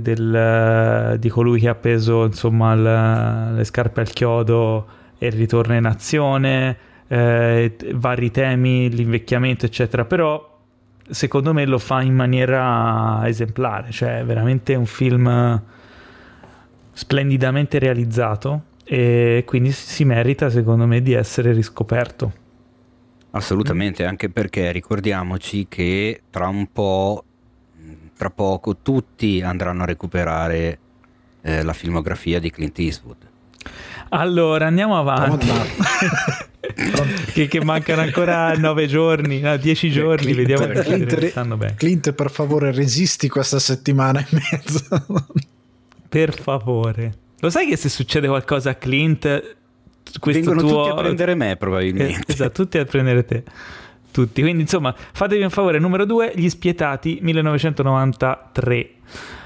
del, 0.00 1.16
di 1.18 1.28
colui 1.28 1.60
che 1.60 1.68
ha 1.68 1.72
appeso 1.72 2.24
insomma 2.24 2.74
le, 2.74 3.56
le 3.56 3.64
scarpe 3.64 4.00
al 4.00 4.08
chiodo 4.08 4.86
e 5.18 5.28
ritorna 5.28 5.74
in 5.74 5.84
azione, 5.84 6.76
eh, 7.06 7.76
vari 7.94 8.30
temi, 8.30 8.88
l'invecchiamento 8.88 9.66
eccetera, 9.66 10.06
però 10.06 10.51
secondo 11.08 11.52
me 11.52 11.66
lo 11.66 11.78
fa 11.78 12.02
in 12.02 12.14
maniera 12.14 13.22
esemplare, 13.26 13.90
cioè 13.90 14.20
è 14.20 14.24
veramente 14.24 14.74
un 14.74 14.86
film 14.86 15.62
splendidamente 16.92 17.78
realizzato 17.78 18.62
e 18.84 19.44
quindi 19.46 19.72
si 19.72 20.04
merita 20.04 20.50
secondo 20.50 20.86
me 20.86 21.02
di 21.02 21.12
essere 21.12 21.52
riscoperto. 21.52 22.40
Assolutamente, 23.30 24.04
anche 24.04 24.28
perché 24.28 24.72
ricordiamoci 24.72 25.66
che 25.68 26.22
tra 26.28 26.48
un 26.48 26.70
po', 26.70 27.24
tra 28.16 28.28
poco, 28.28 28.76
tutti 28.82 29.40
andranno 29.40 29.84
a 29.84 29.86
recuperare 29.86 30.78
eh, 31.40 31.62
la 31.62 31.72
filmografia 31.72 32.38
di 32.38 32.50
Clint 32.50 32.78
Eastwood. 32.78 33.16
Allora, 34.10 34.66
andiamo 34.66 34.98
avanti. 34.98 35.48
che, 37.32 37.48
che, 37.48 37.64
mancano 37.64 38.02
ancora 38.02 38.52
nove 38.56 38.86
giorni, 38.86 39.40
no, 39.40 39.56
dieci 39.56 39.90
giorni, 39.90 40.32
Clint, 40.32 40.36
vediamo 40.36 40.66
Clint, 40.66 41.06
Clint, 41.06 41.28
stanno 41.28 41.56
bene. 41.56 41.74
Clint, 41.76 42.12
per 42.12 42.30
favore, 42.30 42.72
resisti 42.72 43.28
questa 43.28 43.58
settimana 43.58 44.20
e 44.20 44.26
mezzo. 44.30 44.84
per 46.08 46.34
favore. 46.34 47.14
Lo 47.40 47.50
sai 47.50 47.66
che 47.66 47.76
se 47.76 47.88
succede 47.88 48.28
qualcosa 48.28 48.70
a 48.70 48.74
Clint 48.74 49.56
questo 50.18 50.42
Vengono 50.42 50.60
tuo... 50.60 50.82
tutti 50.84 50.90
a 50.90 50.94
prendere 50.94 51.34
me 51.34 51.56
probabilmente. 51.56 52.12
Eh, 52.26 52.32
esatto, 52.32 52.52
tutti 52.62 52.78
a 52.78 52.84
prendere 52.84 53.24
te. 53.24 53.42
Tutti. 54.10 54.42
Quindi 54.42 54.62
insomma, 54.62 54.94
fatevi 54.94 55.42
un 55.42 55.50
favore. 55.50 55.78
Numero 55.78 56.04
2, 56.04 56.32
Gli 56.34 56.48
Spietati, 56.48 57.18
1993. 57.22 58.90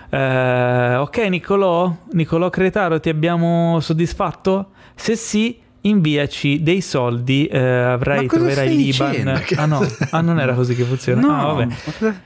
Eh, 0.09 0.95
ok 0.97 1.17
Nicolò, 1.19 1.95
Nicolò 2.12 2.49
Cretaro, 2.51 3.01
ti 3.01 3.09
abbiamo 3.09 3.79
soddisfatto? 3.81 4.71
Se 4.95 5.17
sì, 5.17 5.59
inviaci 5.88 6.62
dei 6.62 6.81
soldi, 6.81 7.46
eh, 7.46 7.59
avrai, 7.59 8.27
troverai 8.27 8.77
l'Iban. 8.77 9.42
Ah 9.57 9.66
no, 9.66 9.87
ah, 10.11 10.20
non 10.20 10.38
era 10.40 10.55
così 10.55 10.75
che 10.75 10.85
funziona. 10.85 11.20
No, 11.20 11.51
ah, 11.51 11.53
vabbè. 11.53 11.75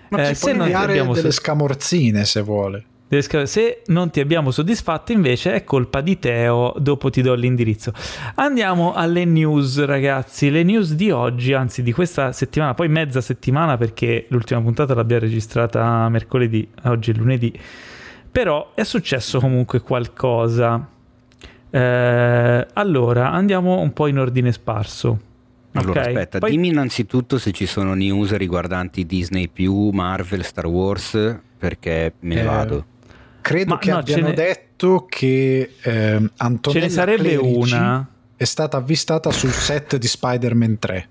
Ma 0.08 0.28
eh, 0.28 0.34
se 0.34 0.52
non 0.52 0.72
abbiamo 0.74 1.14
delle 1.14 1.30
scamorzine 1.30 2.24
se 2.24 2.40
vuole. 2.42 2.84
Se 3.44 3.82
non 3.86 4.10
ti 4.10 4.20
abbiamo 4.20 4.52
soddisfatto, 4.52 5.10
invece, 5.10 5.54
è 5.54 5.64
colpa 5.64 6.00
di 6.00 6.20
Teo. 6.20 6.72
Dopo 6.78 7.10
ti 7.10 7.22
do 7.22 7.34
l'indirizzo. 7.34 7.92
Andiamo 8.36 8.94
alle 8.94 9.24
news, 9.24 9.84
ragazzi. 9.84 10.48
Le 10.48 10.62
news 10.62 10.94
di 10.94 11.10
oggi, 11.10 11.52
anzi 11.52 11.82
di 11.82 11.90
questa 11.92 12.30
settimana, 12.30 12.74
poi 12.74 12.88
mezza 12.88 13.20
settimana 13.20 13.76
perché 13.76 14.26
l'ultima 14.28 14.60
puntata 14.60 14.94
l'abbiamo 14.94 15.22
registrata 15.22 16.08
mercoledì, 16.08 16.68
oggi 16.84 17.10
è 17.10 17.14
lunedì. 17.14 17.52
Però 18.30 18.70
è 18.76 18.84
successo 18.84 19.40
comunque 19.40 19.80
qualcosa. 19.80 20.89
Eh, 21.70 22.66
allora, 22.72 23.30
andiamo 23.30 23.78
un 23.78 23.92
po' 23.92 24.06
in 24.06 24.18
ordine 24.18 24.52
sparso. 24.52 25.28
Allora, 25.72 26.00
okay. 26.00 26.14
aspetta, 26.14 26.38
Poi... 26.38 26.50
dimmi 26.50 26.68
innanzitutto 26.68 27.38
se 27.38 27.52
ci 27.52 27.66
sono 27.66 27.94
news 27.94 28.32
riguardanti 28.34 29.06
Disney, 29.06 29.50
Marvel, 29.92 30.44
Star 30.44 30.66
Wars, 30.66 31.38
perché 31.58 32.14
me 32.20 32.34
ne 32.34 32.40
eh, 32.40 32.44
vado. 32.44 32.84
Credo 33.40 33.74
Ma 33.74 33.78
che 33.78 33.90
no, 33.90 33.98
abbiano 33.98 34.28
ne... 34.28 34.34
detto 34.34 35.06
che 35.08 35.74
eh, 35.80 36.30
Antonella 36.36 36.80
Ce 36.80 36.80
ne 36.80 36.88
sarebbe 36.88 37.36
Clerici 37.36 37.74
una. 37.74 38.08
È 38.36 38.44
stata 38.44 38.78
avvistata 38.78 39.30
sul 39.30 39.50
set 39.50 39.96
di 39.96 40.06
Spider-Man 40.06 40.78
3. 40.78 41.08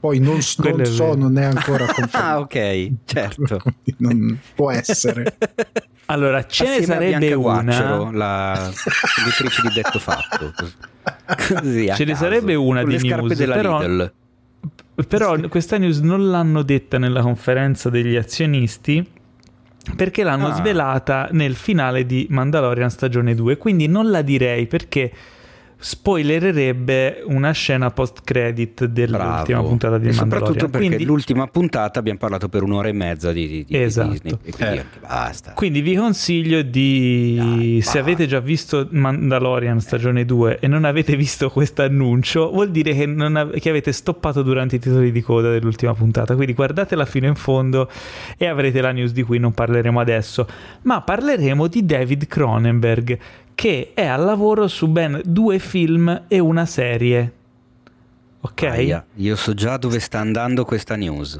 Poi 0.00 0.18
non, 0.18 0.38
non 0.56 0.84
so, 0.86 1.14
non 1.14 1.36
è 1.36 1.44
ancora 1.44 1.84
confermato. 1.92 2.16
ah, 2.16 2.38
ok, 2.40 2.90
certo. 3.04 3.60
non 3.98 4.38
può 4.54 4.70
essere. 4.70 5.36
Allora, 6.10 6.44
ce 6.44 6.64
Assieme 6.64 6.80
ne 6.80 6.84
sarebbe 6.84 7.34
una. 7.34 8.10
la 8.10 8.70
scrittrice 8.72 9.62
di 9.62 9.74
Detto 9.74 9.98
Fatto. 10.00 10.52
Così, 11.60 11.90
ce 11.94 12.04
ne 12.04 12.14
sarebbe 12.16 12.54
una 12.56 12.82
di 12.82 12.96
news, 12.98 13.36
però, 13.36 13.80
Lidl. 13.80 14.12
però 15.06 15.38
questa 15.48 15.78
news 15.78 16.00
non 16.00 16.28
l'hanno 16.28 16.62
detta 16.62 16.98
nella 16.98 17.22
conferenza 17.22 17.88
degli 17.90 18.16
azionisti 18.16 19.08
perché 19.94 20.24
l'hanno 20.24 20.48
ah. 20.48 20.54
svelata 20.54 21.28
nel 21.30 21.54
finale 21.54 22.04
di 22.04 22.26
Mandalorian 22.28 22.90
stagione 22.90 23.34
2, 23.36 23.56
quindi 23.56 23.86
non 23.86 24.10
la 24.10 24.22
direi 24.22 24.66
perché 24.66 25.12
spoilererebbe 25.82 27.22
una 27.24 27.52
scena 27.52 27.90
post 27.90 28.20
credit 28.22 28.84
dell'ultima 28.84 29.44
Bravo. 29.44 29.68
puntata 29.68 29.96
di 29.96 30.08
e 30.08 30.12
Mandalorian. 30.12 30.38
Soprattutto 30.40 30.68
perché 30.70 30.86
quindi... 30.86 31.04
l'ultima 31.04 31.46
puntata 31.46 31.98
abbiamo 31.98 32.18
parlato 32.18 32.50
per 32.50 32.62
un'ora 32.62 32.88
e 32.88 32.92
mezza 32.92 33.32
di, 33.32 33.48
di, 33.48 33.64
di 33.64 33.82
esatto. 33.82 34.10
Disney 34.10 34.36
e 34.42 34.52
quindi 34.52 34.76
eh. 34.76 34.84
basta. 35.00 35.52
Quindi 35.52 35.80
vi 35.80 35.94
consiglio 35.94 36.60
di 36.60 37.34
Dai, 37.36 37.80
se 37.80 37.98
avete 37.98 38.26
già 38.26 38.40
visto 38.40 38.88
Mandalorian 38.90 39.80
stagione 39.80 40.26
2 40.26 40.58
e 40.60 40.68
non 40.68 40.84
avete 40.84 41.16
visto 41.16 41.48
questo 41.48 41.82
annuncio, 41.82 42.50
vuol 42.50 42.70
dire 42.70 42.92
che, 42.92 43.04
ave- 43.04 43.58
che 43.58 43.70
avete 43.70 43.92
stoppato 43.92 44.42
durante 44.42 44.76
i 44.76 44.78
titoli 44.78 45.10
di 45.10 45.22
coda 45.22 45.50
dell'ultima 45.50 45.94
puntata. 45.94 46.34
Quindi 46.34 46.52
guardatela 46.52 47.06
fino 47.06 47.26
in 47.26 47.36
fondo 47.36 47.90
e 48.36 48.46
avrete 48.46 48.82
la 48.82 48.92
news 48.92 49.12
di 49.12 49.22
cui 49.22 49.38
non 49.38 49.52
parleremo 49.52 49.98
adesso, 49.98 50.46
ma 50.82 51.00
parleremo 51.00 51.66
di 51.68 51.86
David 51.86 52.26
Cronenberg 52.26 53.18
che 53.60 53.90
è 53.92 54.06
al 54.06 54.24
lavoro 54.24 54.68
su 54.68 54.88
ben 54.88 55.20
due 55.22 55.58
film 55.58 56.22
e 56.28 56.38
una 56.38 56.64
serie. 56.64 57.32
Ok? 58.40 58.62
Aia, 58.62 59.04
io 59.16 59.36
so 59.36 59.52
già 59.52 59.76
dove 59.76 60.00
sta 60.00 60.18
andando 60.18 60.64
questa 60.64 60.96
news. 60.96 61.38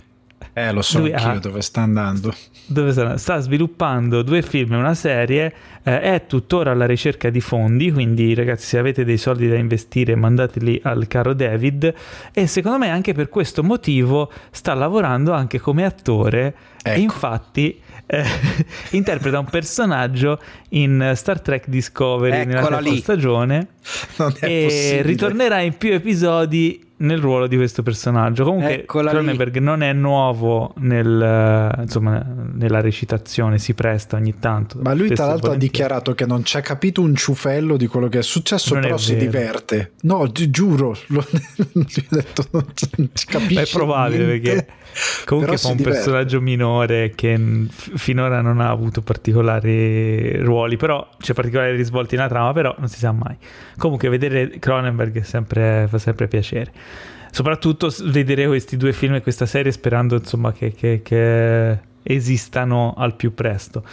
Eh, 0.53 0.71
lo 0.71 0.83
so 0.83 0.99
Lui 0.99 1.15
anch'io 1.15 1.31
ha, 1.31 1.39
dove 1.39 1.63
sta 1.63 1.81
andando. 1.81 2.35
Dove 2.67 2.93
sta, 2.93 3.17
sta, 3.17 3.39
sviluppando 3.39 4.21
due 4.21 4.43
film 4.43 4.75
e 4.75 4.77
una 4.77 4.93
serie, 4.93 5.55
eh, 5.83 6.01
è 6.03 6.27
tuttora 6.27 6.73
alla 6.73 6.85
ricerca 6.85 7.31
di 7.31 7.41
fondi, 7.41 7.91
quindi 7.91 8.35
ragazzi 8.35 8.67
se 8.67 8.77
avete 8.77 9.03
dei 9.07 9.17
soldi 9.17 9.49
da 9.49 9.57
investire 9.57 10.15
mandateli 10.15 10.79
al 10.85 11.07
caro 11.07 11.33
David 11.33 11.95
e 12.35 12.47
secondo 12.47 12.77
me 12.77 12.91
anche 12.91 13.15
per 13.15 13.31
questo 13.31 13.63
motivo 13.63 14.31
sta 14.51 14.75
lavorando 14.75 15.33
anche 15.33 15.59
come 15.59 15.87
attore 15.87 16.55
ecco. 16.83 16.99
e 16.99 17.01
infatti 17.01 17.81
eh, 18.13 18.25
interpreta 18.91 19.39
un 19.39 19.45
personaggio 19.45 20.41
in 20.71 21.13
Star 21.15 21.41
Trek 21.41 21.69
Discovery 21.69 22.41
Eccola 22.41 22.61
nella 22.61 22.83
terza 22.83 22.97
stagione 22.97 23.69
e 24.41 24.65
possibile. 24.65 25.03
ritornerà 25.03 25.61
in 25.61 25.77
più 25.77 25.93
episodi 25.93 26.89
nel 27.01 27.19
ruolo 27.19 27.47
di 27.47 27.57
questo 27.57 27.83
personaggio. 27.83 28.45
Comunque 28.45 28.81
Eccola 28.81 29.11
Cronenberg 29.11 29.59
non 29.59 29.83
è 29.83 29.93
nuovo 29.93 30.75
nel, 30.79 31.75
insomma, 31.79 32.25
nella 32.53 32.81
recitazione, 32.81 33.59
si 33.59 33.75
presta 33.75 34.17
ogni 34.17 34.39
tanto. 34.39 34.79
Ma 34.83 34.93
lui 34.95 35.09
tra 35.11 35.27
l'altro 35.27 35.53
ha 35.53 35.57
dichiarato 35.57 36.15
che 36.15 36.27
non 36.27 36.45
ci 36.45 36.57
ha 36.57 36.61
capito 36.61 37.01
un 37.01 37.15
ciufello 37.15 37.77
di 37.77 37.87
quello 37.87 38.09
che 38.09 38.19
è 38.19 38.23
successo, 38.23 38.75
non 38.75 38.83
però 38.83 38.95
è 38.97 38.99
si 38.99 39.17
diverte. 39.17 39.93
No, 40.03 40.27
gi- 40.27 40.51
giuro, 40.51 40.97
lo, 41.09 41.25
gli 41.73 41.99
ho 41.99 42.07
detto 42.09 42.47
non 42.51 42.67
ci, 42.75 43.27
capisce. 43.27 43.63
È 43.63 43.67
probabile 43.67 44.25
niente, 44.25 44.51
perché 44.51 44.67
comunque 45.25 45.57
fa 45.57 45.69
un 45.69 45.77
diverte. 45.77 46.01
personaggio 46.01 46.41
minore 46.41 47.13
che 47.15 47.67
f- 47.69 47.97
finora 47.97 48.43
non 48.43 48.61
ha 48.61 48.69
avuto 48.69 49.01
particolari 49.01 50.37
ruoli, 50.43 50.77
però 50.77 51.09
c'è 51.19 51.33
particolari 51.33 51.77
risvolti 51.77 52.17
nella 52.17 52.29
trama, 52.29 52.53
però 52.53 52.75
non 52.79 52.89
si 52.89 52.99
sa 52.99 53.13
mai. 53.13 53.37
Comunque 53.79 54.11
vedere 54.11 54.59
Cronenberg 54.59 55.23
sempre, 55.23 55.87
fa 55.89 55.97
sempre 55.97 56.29
piacere 56.29 56.71
soprattutto 57.31 57.93
vedere 58.05 58.47
questi 58.47 58.77
due 58.77 58.93
film 58.93 59.15
e 59.15 59.23
questa 59.23 59.47
serie 59.47 59.73
sperando 59.73 60.17
insomma 60.17 60.53
che, 60.53 60.73
che, 60.73 61.01
che 61.03 61.79
esistano 62.03 62.95
al 62.97 63.15
più 63.15 63.35
presto. 63.35 63.85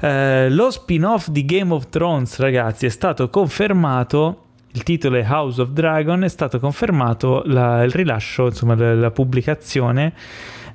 Eh, 0.00 0.50
lo 0.50 0.70
spin-off 0.70 1.28
di 1.28 1.44
Game 1.44 1.72
of 1.72 1.88
Thrones, 1.88 2.38
ragazzi, 2.38 2.86
è 2.86 2.90
stato 2.90 3.28
confermato. 3.28 4.40
Il 4.72 4.82
titolo 4.82 5.16
è 5.16 5.26
House 5.28 5.60
of 5.60 5.70
Dragon. 5.70 6.24
È 6.24 6.28
stato 6.28 6.58
confermato 6.58 7.42
la, 7.46 7.82
il 7.84 7.90
rilascio, 7.90 8.46
insomma, 8.46 8.74
la, 8.74 8.94
la 8.94 9.10
pubblicazione 9.10 10.12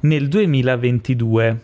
nel 0.02 0.28
2022, 0.28 1.60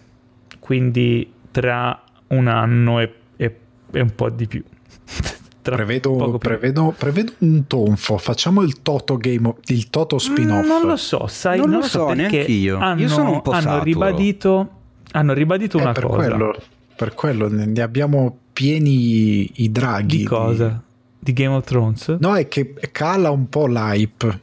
quindi 0.59 1.31
tra 1.51 2.01
un 2.27 2.47
anno 2.47 2.99
e, 2.99 3.13
e, 3.37 3.57
e 3.91 3.99
un 4.01 4.13
po' 4.13 4.29
di 4.29 4.47
più. 4.47 4.63
Prevedo, 5.71 6.37
prevedo, 6.37 6.93
prevedo, 6.95 7.33
un 7.39 7.65
tonfo. 7.65 8.17
Facciamo 8.17 8.61
il 8.61 8.81
Toto 8.83 9.17
game, 9.17 9.55
il 9.65 9.89
Toto 9.89 10.19
spin-off. 10.19 10.65
Non 10.65 10.85
lo 10.85 10.95
so, 10.95 11.25
sai, 11.27 11.57
non, 11.57 11.69
non 11.69 11.79
lo 11.79 11.85
so, 11.85 12.07
so 12.07 12.13
neanche 12.13 12.41
io. 12.41 12.77
Hanno, 12.77 13.01
io 13.01 13.07
sono 13.07 13.31
un 13.31 13.41
po' 13.41 13.51
hanno 13.51 13.81
ribadito, 13.81 14.69
hanno 15.11 15.33
ribadito 15.33 15.77
una 15.77 15.91
per 15.91 16.03
cosa. 16.03 16.15
Quello, 16.17 16.55
per 16.95 17.13
quello 17.15 17.49
ne 17.49 17.81
abbiamo 17.81 18.37
pieni 18.53 19.49
i 19.63 19.71
draghi. 19.71 20.17
Di 20.17 20.23
cosa? 20.23 20.67
Di, 20.67 20.77
di 21.19 21.33
Game 21.33 21.55
of 21.55 21.65
Thrones? 21.65 22.15
No, 22.19 22.35
è 22.35 22.47
che 22.47 22.75
cala 22.91 23.31
un 23.31 23.49
po' 23.49 23.65
l'hype. 23.65 24.41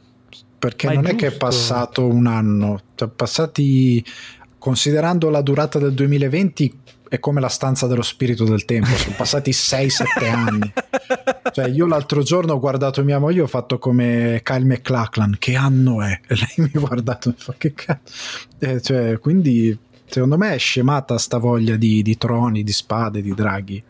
Perché 0.59 0.89
Ma 0.89 0.95
non 0.95 1.07
è, 1.07 1.11
è 1.11 1.15
che 1.17 1.27
è 1.29 1.37
passato 1.37 2.07
un 2.07 2.27
anno, 2.27 2.81
cioè 2.95 3.09
passati 3.09 4.05
considerando 4.59 5.29
la 5.29 5.41
durata 5.41 5.79
del 5.79 5.93
2020 5.93 6.79
è 7.13 7.21
come 7.21 7.43
la 7.43 7.49
stanza 7.49 7.87
dello 7.87 8.01
spirito 8.01 8.45
del 8.45 8.65
tempo, 8.65 8.89
sono 8.97 9.15
passati 9.15 9.51
6-7 9.51 10.31
anni. 10.31 10.73
Cioè, 11.53 11.69
io 11.69 11.85
l'altro 11.85 12.23
giorno 12.23 12.55
ho 12.55 12.59
guardato 12.59 13.05
mia 13.05 13.19
moglie, 13.19 13.43
ho 13.43 13.47
fatto 13.47 13.79
come 13.79 14.41
Kyle 14.43 14.65
McLachlan, 14.65 15.37
che 15.39 15.55
anno 15.55 16.01
è? 16.01 16.19
E 16.27 16.35
lei 16.35 16.55
mi 16.57 16.71
ha 16.73 16.79
guardato 16.81 17.29
e 17.29 17.35
fa 17.37 17.55
che 17.59 17.75
cazzo. 17.75 18.15
Eh, 18.59 18.81
cioè, 18.81 19.19
quindi, 19.19 19.79
secondo 20.07 20.39
me 20.39 20.55
è 20.55 20.59
scemata 20.59 21.19
sta 21.19 21.37
voglia 21.37 21.77
di, 21.77 22.01
di 22.01 22.17
troni, 22.17 22.63
di 22.63 22.73
spade, 22.73 23.21
di 23.21 23.35
draghi. 23.35 23.85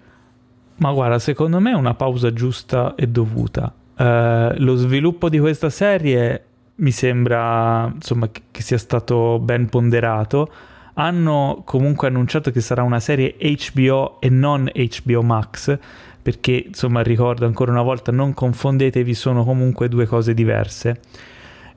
Ma 0.79 0.91
guarda, 0.91 1.21
secondo 1.21 1.61
me 1.61 1.71
è 1.71 1.77
una 1.77 1.95
pausa 1.95 2.33
giusta 2.33 2.97
e 2.97 3.07
dovuta. 3.07 3.73
Uh, 3.97 4.53
lo 4.57 4.75
sviluppo 4.75 5.29
di 5.29 5.39
questa 5.39 5.71
serie 5.71 6.45
mi 6.75 6.91
sembra 6.91 7.89
insomma, 7.95 8.29
che 8.33 8.63
sia 8.63 8.79
stato 8.79 9.39
ben 9.39 9.69
ponderato 9.69 10.51
hanno 10.95 11.63
comunque 11.65 12.09
annunciato 12.09 12.51
che 12.51 12.61
sarà 12.61 12.83
una 12.83 13.01
serie 13.01 13.37
HBO 13.39 14.21
e 14.21 14.29
non 14.29 14.71
HBO 14.73 15.23
Max, 15.23 15.79
perché 16.21 16.65
insomma 16.69 17.01
ricordo 17.03 17.47
ancora 17.47 17.73
una 17.73 17.83
volta 17.83 18.13
non 18.13 18.35
confondetevi, 18.35 19.15
sono 19.15 19.45
comunque 19.45 19.89
due 19.89 20.07
cose 20.07 20.35
diverse, 20.35 21.01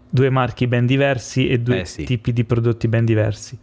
due 0.10 0.30
marchi 0.30 0.68
ben 0.68 0.86
diversi 0.86 1.48
e 1.48 1.60
due 1.60 1.82
eh 1.82 1.86
sì. 1.86 2.04
tipi 2.04 2.34
di 2.34 2.44
prodotti 2.44 2.88
ben 2.88 3.06
diversi. 3.06 3.58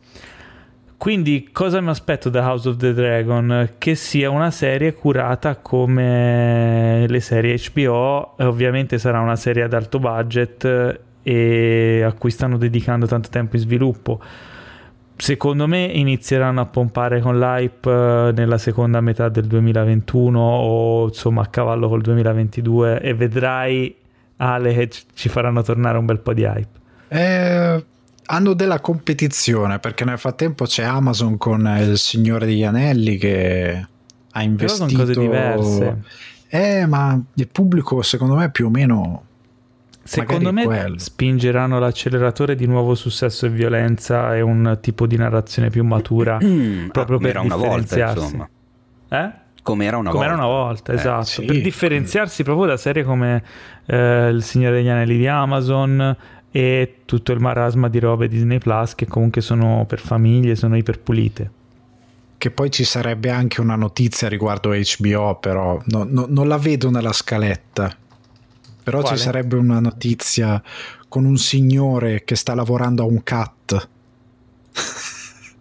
Quindi 0.96 1.48
cosa 1.50 1.80
mi 1.80 1.88
aspetto 1.88 2.28
da 2.28 2.46
House 2.46 2.68
of 2.68 2.76
the 2.76 2.94
Dragon? 2.94 3.70
Che 3.76 3.96
sia 3.96 4.30
una 4.30 4.52
serie 4.52 4.94
curata 4.94 5.56
come 5.56 7.06
le 7.08 7.20
serie 7.20 7.58
HBO, 7.72 8.36
ovviamente 8.38 8.98
sarà 8.98 9.18
una 9.18 9.34
serie 9.34 9.64
ad 9.64 9.72
alto 9.72 9.98
budget 9.98 11.00
e 11.24 12.02
a 12.04 12.12
cui 12.12 12.30
stanno 12.30 12.56
dedicando 12.56 13.06
tanto 13.06 13.30
tempo 13.30 13.56
in 13.56 13.62
sviluppo 13.62 14.20
secondo 15.16 15.66
me 15.66 15.84
inizieranno 15.84 16.60
a 16.60 16.66
pompare 16.66 17.20
con 17.20 17.38
l'hype 17.38 17.90
eh, 17.90 18.32
nella 18.32 18.58
seconda 18.58 19.00
metà 19.00 19.28
del 19.28 19.46
2021 19.46 20.40
o 20.40 21.06
insomma 21.06 21.42
a 21.42 21.46
cavallo 21.46 21.88
col 21.88 22.02
2022 22.02 23.00
e 23.00 23.14
vedrai 23.14 23.96
Ale 24.36 24.74
che 24.74 24.90
ci 25.14 25.28
faranno 25.28 25.62
tornare 25.62 25.98
un 25.98 26.04
bel 26.04 26.18
po' 26.18 26.32
di 26.34 26.42
hype. 26.42 26.80
Eh, 27.08 27.84
hanno 28.24 28.54
della 28.54 28.80
competizione 28.80 29.78
perché 29.78 30.04
nel 30.04 30.18
frattempo 30.18 30.64
c'è 30.64 30.82
Amazon 30.82 31.36
con 31.36 31.72
il 31.80 31.98
Signore 31.98 32.46
degli 32.46 32.64
Anelli 32.64 33.16
che 33.18 33.86
ha 34.32 34.42
investito... 34.42 34.86
Però 34.86 35.04
sono 35.04 35.04
cose 35.04 35.20
diverse. 35.20 36.02
Eh, 36.48 36.86
ma 36.86 37.18
il 37.34 37.48
pubblico 37.48 38.02
secondo 38.02 38.34
me 38.34 38.50
più 38.50 38.66
o 38.66 38.70
meno 38.70 39.24
Secondo 40.04 40.52
me 40.52 40.64
quello. 40.64 40.98
spingeranno 40.98 41.78
l'acceleratore 41.78 42.54
di 42.54 42.66
nuovo 42.66 42.94
su 42.94 43.08
sesso 43.08 43.46
e 43.46 43.50
violenza 43.50 44.34
e 44.34 44.40
un 44.40 44.78
tipo 44.80 45.06
di 45.06 45.16
narrazione 45.16 45.70
più 45.70 45.84
matura 45.84 46.38
mm, 46.42 46.88
proprio 46.92 47.18
ah, 47.18 47.20
per 47.20 47.38
una 47.38 47.56
volta, 47.56 48.10
insomma. 48.10 48.48
Eh? 49.08 49.30
Come 49.62 49.84
era 49.84 49.96
una 49.96 50.10
come 50.10 50.26
volta. 50.26 50.40
Era 50.40 50.44
una 50.44 50.52
volta, 50.52 50.92
eh, 50.92 50.96
esatto. 50.96 51.24
Sì. 51.24 51.44
Per 51.44 51.60
differenziarsi 51.60 52.42
proprio 52.42 52.66
da 52.66 52.76
serie 52.76 53.04
come 53.04 53.42
eh, 53.86 54.28
Il 54.28 54.42
Signore 54.42 54.76
degli 54.76 54.88
Anelli 54.88 55.16
di 55.16 55.28
Amazon 55.28 56.16
e 56.50 56.96
tutto 57.04 57.32
il 57.32 57.40
marasma 57.40 57.88
di 57.88 57.98
robe 58.00 58.28
Disney 58.28 58.58
Plus 58.58 58.94
che 58.94 59.06
comunque 59.06 59.40
sono 59.40 59.84
per 59.86 60.00
famiglie, 60.00 60.56
sono 60.56 60.76
iperpulite. 60.76 61.50
Che 62.36 62.50
poi 62.50 62.72
ci 62.72 62.82
sarebbe 62.82 63.30
anche 63.30 63.60
una 63.60 63.76
notizia 63.76 64.28
riguardo 64.28 64.70
HBO, 64.70 65.36
però 65.36 65.80
no, 65.86 66.04
no, 66.08 66.26
non 66.28 66.48
la 66.48 66.58
vedo 66.58 66.90
nella 66.90 67.12
scaletta. 67.12 67.96
Però 68.82 69.00
Quale? 69.00 69.16
ci 69.16 69.22
sarebbe 69.22 69.56
una 69.56 69.80
notizia 69.80 70.62
con 71.08 71.24
un 71.24 71.36
signore 71.36 72.24
che 72.24 72.36
sta 72.36 72.54
lavorando 72.54 73.02
a 73.02 73.06
un 73.06 73.22
cat. 73.22 73.88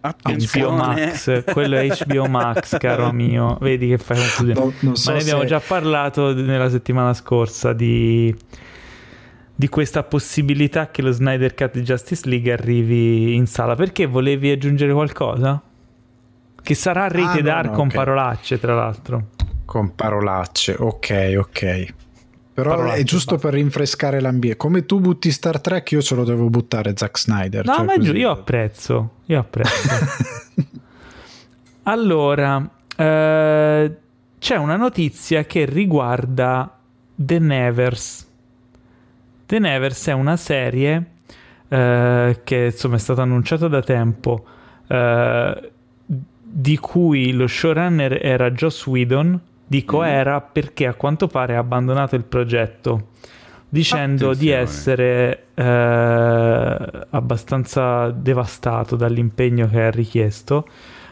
HBO 0.02 0.72
Max, 0.72 1.44
quello 1.44 1.78
è 1.78 1.88
HBO 1.88 2.26
Max, 2.26 2.78
caro 2.78 3.12
mio. 3.12 3.58
Vedi 3.62 3.90
che 3.90 3.98
fai 3.98 4.18
confusione. 4.18 4.74
No, 4.80 4.96
so 4.96 5.12
Ma 5.12 5.18
ne 5.18 5.22
abbiamo 5.22 5.42
se... 5.42 5.48
già 5.48 5.60
parlato 5.60 6.34
nella 6.34 6.70
settimana 6.70 7.14
scorsa 7.14 7.74
di, 7.74 8.36
di 9.54 9.70
questa 9.70 10.04
possibilità 10.04 10.90
che 10.90 11.04
lo 11.04 11.12
Snyder 11.12 11.54
Cut 11.54 11.74
di 11.74 11.82
Justice 11.82 12.28
League 12.28 12.52
arrivi 12.52 13.36
in 13.36 13.46
sala. 13.46 13.76
Perché 13.76 14.08
volevi 14.08 14.50
aggiungere 14.50 14.92
qualcosa? 14.92 15.62
Che 16.64 16.76
sarà 16.76 17.08
rated 17.08 17.48
ah, 17.48 17.62
no, 17.62 17.70
no, 17.70 17.76
con 17.76 17.86
okay. 17.86 17.98
parolacce, 17.98 18.60
tra 18.60 18.74
l'altro. 18.74 19.28
Con 19.66 19.94
parolacce, 19.94 20.76
ok, 20.80 21.34
ok. 21.38 21.94
Però 22.70 22.92
è 22.92 23.04
giusto 23.04 23.38
per 23.38 23.54
rinfrescare 23.54 24.20
l'ambiente. 24.20 24.58
Come 24.58 24.86
tu 24.86 25.00
butti 25.00 25.32
Star 25.32 25.60
Trek, 25.62 25.92
io 25.92 26.02
ce 26.02 26.16
lo 26.16 26.24
devo 26.24 26.50
buttare 26.50 26.94
Zack 26.96 27.18
Snyder. 27.18 27.66
No, 27.66 27.76
cioè 27.76 27.86
ma 27.86 27.98
giù, 27.98 28.14
io 28.14 28.30
apprezzo. 28.32 29.12
Io 29.26 29.40
apprezzo. 29.40 29.90
allora, 31.84 32.70
eh, 32.96 33.96
c'è 34.40 34.56
una 34.56 34.76
notizia 34.76 35.46
che 35.46 35.66
riguarda 35.66 36.78
The 37.16 37.40
Nevers. 37.40 38.28
The 39.46 39.60
Nevers 39.60 40.08
è 40.08 40.14
una 40.14 40.38
serie 40.38 41.06
eh, 41.68 42.40
che 42.44 42.66
insomma 42.66 42.96
è 42.96 43.00
stata 43.00 43.22
annunciata 43.22 43.68
da 43.68 43.82
tempo, 43.82 44.46
eh, 44.88 45.72
di 46.06 46.78
cui 46.78 47.32
lo 47.32 47.48
showrunner 47.48 48.20
era 48.22 48.52
Joss 48.52 48.86
Whedon 48.88 49.40
Dico 49.72 50.00
mm. 50.00 50.04
era 50.04 50.42
perché 50.42 50.86
a 50.86 50.96
quanto 50.96 51.28
pare 51.28 51.56
ha 51.56 51.60
abbandonato 51.60 52.18
il 52.18 52.26
progetto 52.26 53.12
dicendo 53.70 54.32
Attenzione. 54.32 54.38
di 54.38 54.50
essere 54.50 55.46
eh, 55.54 57.08
abbastanza 57.10 58.10
devastato 58.10 58.98
dall'impegno 58.98 59.70
che 59.70 59.82
ha 59.84 59.90
richiesto 59.90 60.68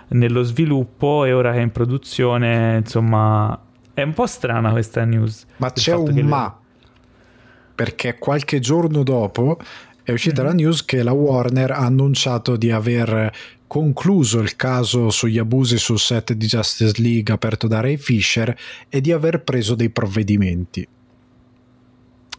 nello 0.10 0.43
sviluppo 0.43 1.24
e 1.24 1.32
ora 1.32 1.54
che 1.54 1.60
è 1.60 1.62
in 1.62 1.72
produzione, 1.72 2.76
insomma, 2.80 3.58
è 3.93 4.02
un 4.02 4.12
po' 4.12 4.26
strana 4.26 4.72
questa 4.72 5.06
news. 5.06 5.45
Ma 5.56 5.72
c'è 5.72 5.93
un 5.93 6.19
ma, 6.26 6.54
perché 7.74 8.17
qualche 8.17 8.60
giorno 8.60 9.04
dopo 9.04 9.58
è 10.04 10.12
uscita 10.12 10.41
mm-hmm. 10.41 10.52
la 10.52 10.58
news 10.58 10.84
che 10.84 11.02
la 11.02 11.13
Warner 11.13 11.72
ha 11.72 11.78
annunciato 11.78 12.58
di 12.58 12.72
aver 12.72 13.32
concluso 13.69 14.39
il 14.39 14.55
caso 14.55 15.12
sugli 15.12 15.38
abusi 15.38 15.77
sul 15.77 15.99
set 15.99 16.34
di 16.34 16.47
Justice 16.47 16.99
League 16.99 17.32
aperto 17.32 17.67
da 17.67 17.82
Ray 17.82 17.97
Fisher 17.97 18.58
e 18.89 18.99
di 18.99 19.12
aver 19.12 19.43
preso 19.43 19.75
dei 19.75 19.91
provvedimenti. 19.91 20.88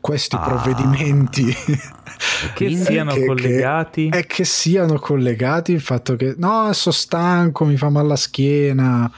Questi 0.00 0.34
ah, 0.34 0.40
provvedimenti 0.40 1.44
che 2.54 2.74
siano 2.74 3.12
che, 3.12 3.26
collegati 3.26 4.08
che, 4.08 4.18
è 4.18 4.26
che 4.26 4.44
siano 4.44 4.98
collegati 4.98 5.70
il 5.70 5.80
fatto 5.80 6.16
che 6.16 6.34
no, 6.36 6.72
sono 6.72 6.94
stanco, 6.94 7.64
mi 7.64 7.76
fa 7.76 7.90
male 7.90 8.08
la 8.08 8.16
schiena. 8.16 9.12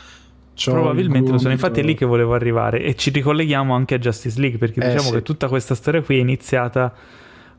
Probabilmente 0.62 1.30
lo 1.30 1.38
sono, 1.38 1.52
infatti 1.52 1.80
è 1.80 1.82
lì 1.82 1.94
che 1.94 2.04
volevo 2.04 2.34
arrivare 2.34 2.82
e 2.82 2.94
ci 2.94 3.08
ricolleghiamo 3.08 3.74
anche 3.74 3.94
a 3.94 3.98
Justice 3.98 4.38
League 4.38 4.58
perché 4.58 4.80
eh, 4.80 4.88
diciamo 4.88 5.08
sì. 5.08 5.14
che 5.14 5.22
tutta 5.22 5.48
questa 5.48 5.74
storia 5.74 6.02
qui 6.02 6.18
è 6.18 6.20
iniziata 6.20 6.92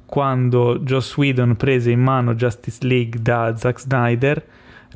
quando 0.05 0.79
Joss 0.79 1.15
Whedon 1.17 1.55
prese 1.55 1.91
in 1.91 2.01
mano 2.01 2.35
Justice 2.35 2.85
League 2.85 3.21
da 3.21 3.55
Zack 3.55 3.79
Snyder 3.79 4.45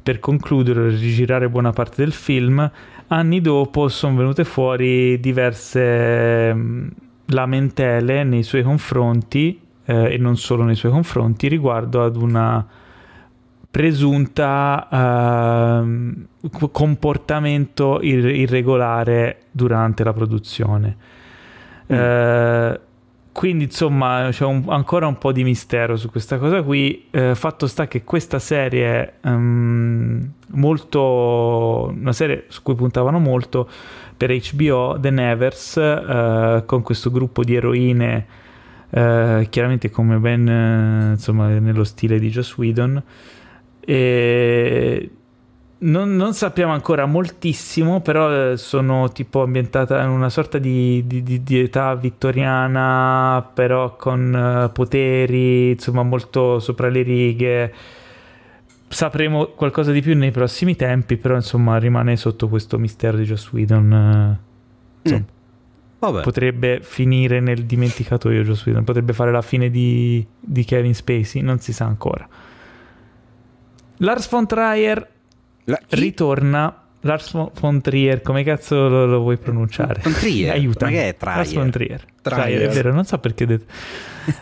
per 0.02 0.20
concludere 0.20 0.88
e 0.88 0.90
rigirare 0.96 1.50
buona 1.50 1.72
parte 1.72 2.04
del 2.04 2.14
film, 2.14 2.70
anni 3.08 3.42
dopo 3.42 3.88
sono 3.88 4.18
venute 4.18 4.44
fuori 4.44 5.20
diverse 5.20 6.54
mm, 6.54 6.88
lamentele 7.26 8.24
nei 8.24 8.44
suoi 8.44 8.64
confronti 8.64 9.60
eh, 9.86 10.14
e 10.14 10.18
non 10.18 10.38
solo 10.38 10.64
nei 10.64 10.76
suoi 10.76 10.92
confronti 10.92 11.48
riguardo 11.48 12.04
ad 12.04 12.16
una 12.16 12.66
presunta 13.70 14.88
eh, 15.84 16.70
comportamento 16.72 18.00
ir- 18.02 18.36
irregolare 18.36 19.42
durante 19.52 20.04
la 20.04 20.14
produzione. 20.14 20.98
Mm. 21.92 21.96
Eh, 21.96 22.80
quindi 23.38 23.66
insomma 23.66 24.30
c'è 24.32 24.46
un, 24.46 24.64
ancora 24.70 25.06
un 25.06 25.20
po' 25.20 25.32
di 25.32 25.44
mistero 25.44 25.96
su 25.96 26.10
questa 26.10 26.40
cosa 26.40 26.64
qui. 26.64 27.06
Eh, 27.12 27.36
fatto 27.36 27.68
sta 27.68 27.88
che 27.88 28.04
questa 28.04 28.40
serie, 28.40 29.18
um, 29.26 30.28
molto, 30.54 31.94
una 31.96 32.14
serie 32.14 32.46
su 32.48 32.64
cui 32.64 32.74
puntavano 32.74 33.20
molto 33.20 33.70
per 34.18 34.36
HBO, 34.36 34.98
The 35.00 35.12
Nevers, 35.12 35.76
uh, 35.76 36.66
con 36.66 36.82
questo 36.82 37.12
gruppo 37.12 37.44
di 37.44 37.54
eroine, 37.54 38.26
uh, 38.90 39.48
chiaramente 39.50 39.92
come 39.92 40.18
ben 40.18 40.48
uh, 40.48 41.12
insomma, 41.12 41.60
nello 41.60 41.84
stile 41.84 42.18
di 42.18 42.30
Joss 42.30 42.58
Whedon. 42.58 43.04
E 43.82 45.12
non, 45.80 46.16
non, 46.16 46.34
sappiamo 46.34 46.74
ancora 46.74 47.06
moltissimo, 47.06 48.02
però 48.02 48.52
eh, 48.52 48.58
sono 48.58 49.12
tipo 49.12 49.44
ambientata 49.44 50.02
in 50.02 50.10
una 50.10 50.30
sorta 50.30 50.58
di, 50.58 51.06
di, 51.06 51.22
di, 51.22 51.44
di 51.44 51.60
età 51.60 51.94
vittoriana, 51.94 53.48
però 53.54 53.96
con 53.96 54.66
uh, 54.66 54.72
poteri, 54.72 55.72
insomma, 55.72 56.02
molto 56.02 56.60
sopra 56.60 56.90
le 56.90 57.02
righe. 57.04 57.74
Sapremo 58.88 59.48
qualcosa 59.48 59.92
di 59.92 60.02
più 60.02 60.16
nei 60.16 60.32
prossimi 60.32 60.76
tempi, 60.76 61.18
però 61.18 61.36
insomma 61.36 61.78
rimane 61.78 62.16
sotto 62.18 62.48
questo 62.48 62.80
mistero 62.80 63.18
di 63.18 63.24
Joss 63.26 63.52
Whedon. 63.52 63.92
Uh, 63.92 65.08
insomma, 65.08 65.26
mm. 66.12 66.22
potrebbe 66.24 66.80
finire 66.82 67.40
nel 67.40 67.66
dimenticatoio 67.66 68.42
Joss 68.42 68.66
Whedon, 68.66 68.84
potrebbe 68.84 69.14
fare 69.14 69.32
la 69.32 69.44
fine 69.44 69.70
di, 69.70 70.26
di 70.40 70.64
Kevin 70.64 70.96
Spacey, 70.96 71.42
non 71.42 71.60
si 71.60 71.72
sa 71.72 71.86
ancora. 71.86 72.28
Lars 73.98 74.30
von 74.30 74.48
Trier 74.48 75.16
la, 75.68 75.80
ritorna 75.90 76.82
Lars 77.02 77.32
von 77.32 77.82
Trier, 77.82 78.22
come 78.22 78.44
cazzo 78.44 78.88
lo, 78.88 79.06
lo 79.06 79.20
vuoi 79.20 79.38
pronunciare? 79.38 80.02
Von 80.04 80.14
Trier? 80.14 80.52
Aiuta. 80.52 80.86
Ma 80.86 80.92
che 80.92 81.10
è 81.10 81.16
Trier? 81.16 81.36
Lars 81.36 81.54
von 81.54 81.72
Trier. 81.72 82.04
Trier. 82.22 82.42
Trier, 82.42 82.62
è 82.62 82.74
vero, 82.74 82.94
non 82.94 83.06
so 83.06 83.18
perché 83.20 83.44
ho 83.44 83.48
detto. 83.48 83.74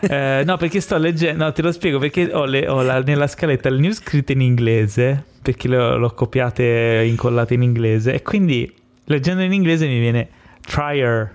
eh, 0.00 0.42
no, 0.44 0.56
perché 0.56 0.80
sto 0.80 0.96
leggendo, 0.96 1.44
no, 1.44 1.52
te 1.52 1.62
lo 1.62 1.72
spiego, 1.72 1.98
perché 1.98 2.30
ho, 2.32 2.44
le, 2.44 2.66
ho 2.68 2.82
la, 2.82 3.00
nella 3.00 3.26
scaletta 3.26 3.68
le 3.68 3.78
news 3.78 3.96
scritte 3.96 4.32
in 4.32 4.40
inglese, 4.40 5.22
perché 5.42 5.68
le, 5.68 5.96
l'ho 5.96 6.14
copiate 6.14 7.00
e 7.00 7.06
incollate 7.06 7.54
in 7.54 7.62
inglese, 7.62 8.14
e 8.14 8.22
quindi 8.22 8.72
leggendo 9.04 9.42
in 9.42 9.52
inglese 9.52 9.86
mi 9.86 10.00
viene 10.00 10.28
Trier, 10.66 11.30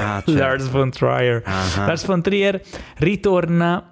ah, 0.00 0.22
certo. 0.24 0.32
Lars 0.34 0.68
von 0.68 0.90
Trier. 0.90 1.42
Uh-huh. 1.46 1.86
Lars 1.86 2.04
von 2.06 2.22
Trier 2.22 2.60
ritorna 2.96 3.91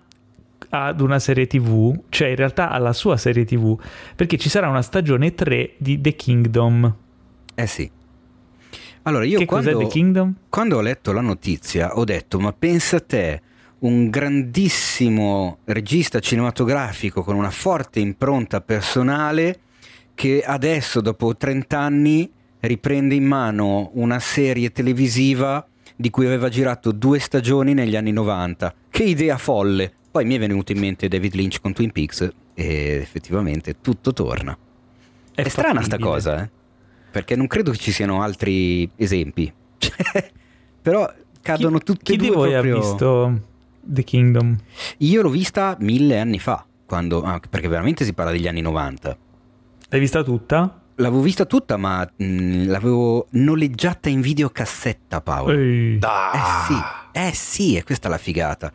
ad 0.70 1.00
una 1.00 1.18
serie 1.18 1.46
TV, 1.46 1.96
cioè 2.08 2.28
in 2.28 2.36
realtà 2.36 2.70
alla 2.70 2.92
sua 2.92 3.16
serie 3.16 3.44
TV, 3.44 3.78
perché 4.16 4.36
ci 4.36 4.48
sarà 4.48 4.68
una 4.68 4.82
stagione 4.82 5.34
3 5.34 5.74
di 5.78 6.00
The 6.00 6.14
Kingdom. 6.14 6.94
Eh 7.54 7.66
sì. 7.66 7.90
Allora 9.02 9.24
io 9.24 9.38
che 9.38 9.46
quando, 9.46 9.72
cos'è 9.72 9.84
The 9.84 9.90
Kingdom? 9.90 10.34
quando 10.48 10.76
ho 10.76 10.80
letto 10.80 11.12
la 11.12 11.22
notizia 11.22 11.96
ho 11.96 12.04
detto 12.04 12.38
ma 12.38 12.52
pensa 12.52 12.96
a 12.96 13.00
te 13.00 13.42
un 13.78 14.10
grandissimo 14.10 15.60
regista 15.64 16.20
cinematografico 16.20 17.22
con 17.22 17.34
una 17.34 17.50
forte 17.50 17.98
impronta 17.98 18.60
personale 18.60 19.60
che 20.14 20.42
adesso 20.44 21.00
dopo 21.00 21.34
30 21.34 21.78
anni 21.78 22.30
riprende 22.60 23.14
in 23.14 23.24
mano 23.24 23.90
una 23.94 24.18
serie 24.18 24.70
televisiva 24.70 25.66
di 25.96 26.10
cui 26.10 26.26
aveva 26.26 26.50
girato 26.50 26.92
due 26.92 27.18
stagioni 27.18 27.72
negli 27.72 27.96
anni 27.96 28.12
90. 28.12 28.74
Che 28.90 29.02
idea 29.02 29.38
folle! 29.38 29.92
Poi 30.10 30.24
mi 30.24 30.34
è 30.34 30.38
venuto 30.38 30.72
in 30.72 30.78
mente 30.78 31.06
David 31.06 31.34
Lynch 31.34 31.60
con 31.60 31.72
Twin 31.72 31.92
Peaks 31.92 32.28
e 32.54 32.98
effettivamente 33.00 33.76
tutto 33.80 34.12
torna. 34.12 34.56
È, 35.32 35.42
è 35.42 35.48
strana 35.48 35.82
sta 35.82 35.98
cosa, 35.98 36.42
eh? 36.42 36.50
Perché 37.12 37.36
non 37.36 37.46
credo 37.46 37.70
che 37.70 37.78
ci 37.78 37.92
siano 37.92 38.22
altri 38.22 38.90
esempi. 38.96 39.52
Però 40.82 41.12
cadono 41.40 41.78
chi, 41.78 41.84
tutti 41.84 42.12
e 42.12 42.16
due 42.16 42.26
Chi 42.26 42.30
di 42.30 42.36
voi 42.36 42.50
proprio... 42.50 42.76
ha 42.76 42.80
visto 42.80 43.42
The 43.80 44.02
Kingdom? 44.02 44.56
Io 44.98 45.22
l'ho 45.22 45.30
vista 45.30 45.76
mille 45.78 46.18
anni 46.18 46.38
fa, 46.38 46.64
quando, 46.86 47.22
ah, 47.22 47.40
perché 47.48 47.68
veramente 47.68 48.04
si 48.04 48.12
parla 48.12 48.32
degli 48.32 48.48
anni 48.48 48.62
90. 48.62 49.16
L'hai 49.90 50.00
vista 50.00 50.22
tutta? 50.22 50.82
L'avevo 50.96 51.22
vista 51.22 51.46
tutta, 51.46 51.76
ma 51.76 52.02
mh, 52.16 52.66
l'avevo 52.66 53.26
noleggiata 53.30 54.08
in 54.08 54.20
videocassetta, 54.20 55.20
Paolo. 55.20 55.52
Ehi. 55.52 55.96
Eh 55.96 56.66
sì, 56.66 56.74
eh 57.12 57.32
sì, 57.34 57.76
e 57.76 57.84
questa 57.84 58.08
è 58.08 58.10
la 58.10 58.18
figata. 58.18 58.72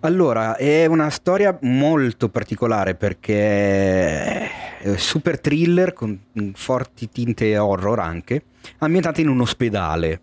Allora, 0.00 0.56
è 0.56 0.86
una 0.86 1.10
storia 1.10 1.56
molto 1.62 2.28
particolare 2.28 2.94
perché 2.94 4.50
è 4.78 4.96
super 4.96 5.40
thriller 5.40 5.92
con 5.92 6.18
forti 6.54 7.08
tinte 7.08 7.56
horror 7.58 7.98
anche, 8.00 8.42
ambientata 8.78 9.20
in 9.20 9.28
un 9.28 9.40
ospedale 9.40 10.20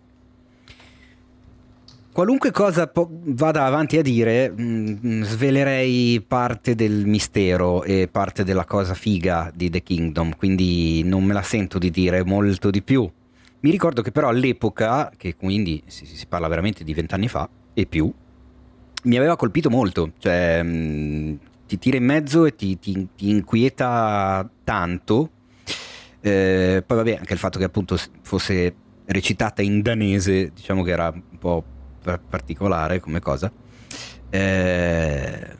qualunque 2.16 2.50
cosa 2.50 2.86
po- 2.86 3.10
vada 3.10 3.66
avanti 3.66 3.98
a 3.98 4.02
dire, 4.02 4.48
mh, 4.48 4.98
mm, 5.06 5.22
svelerei 5.22 6.24
parte 6.26 6.74
del 6.74 7.04
mistero 7.04 7.82
e 7.82 8.08
parte 8.10 8.42
della 8.42 8.64
cosa 8.64 8.94
figa 8.94 9.52
di 9.54 9.68
The 9.68 9.82
Kingdom, 9.82 10.34
quindi 10.34 11.02
non 11.04 11.24
me 11.24 11.34
la 11.34 11.42
sento 11.42 11.78
di 11.78 11.90
dire 11.90 12.24
molto 12.24 12.70
di 12.70 12.80
più. 12.80 13.06
Mi 13.66 13.72
ricordo 13.72 14.00
che 14.00 14.12
però 14.12 14.28
all'epoca, 14.28 15.10
che 15.16 15.34
quindi 15.34 15.82
si, 15.86 16.06
si 16.06 16.26
parla 16.28 16.46
veramente 16.46 16.84
di 16.84 16.94
vent'anni 16.94 17.26
fa 17.26 17.48
e 17.74 17.84
più, 17.86 18.08
mi 19.02 19.16
aveva 19.16 19.34
colpito 19.34 19.70
molto, 19.70 20.12
cioè 20.18 20.62
mh, 20.62 20.68
mm, 20.68 21.34
ti 21.66 21.76
tira 21.76 21.96
in 21.96 22.04
mezzo 22.04 22.44
e 22.44 22.54
ti, 22.54 22.78
ti, 22.78 23.08
ti 23.16 23.28
inquieta 23.28 24.48
tanto. 24.62 25.30
Eh, 26.20 26.84
poi 26.86 26.96
vabbè, 26.96 27.16
anche 27.16 27.32
il 27.32 27.40
fatto 27.40 27.58
che 27.58 27.64
appunto 27.64 27.98
fosse 28.22 28.72
recitata 29.06 29.62
in 29.62 29.82
danese, 29.82 30.52
diciamo 30.54 30.84
che 30.84 30.92
era 30.92 31.08
un 31.12 31.36
po' 31.36 31.64
particolare 32.28 33.00
come 33.00 33.18
cosa. 33.18 33.50
Eh, 34.30 35.56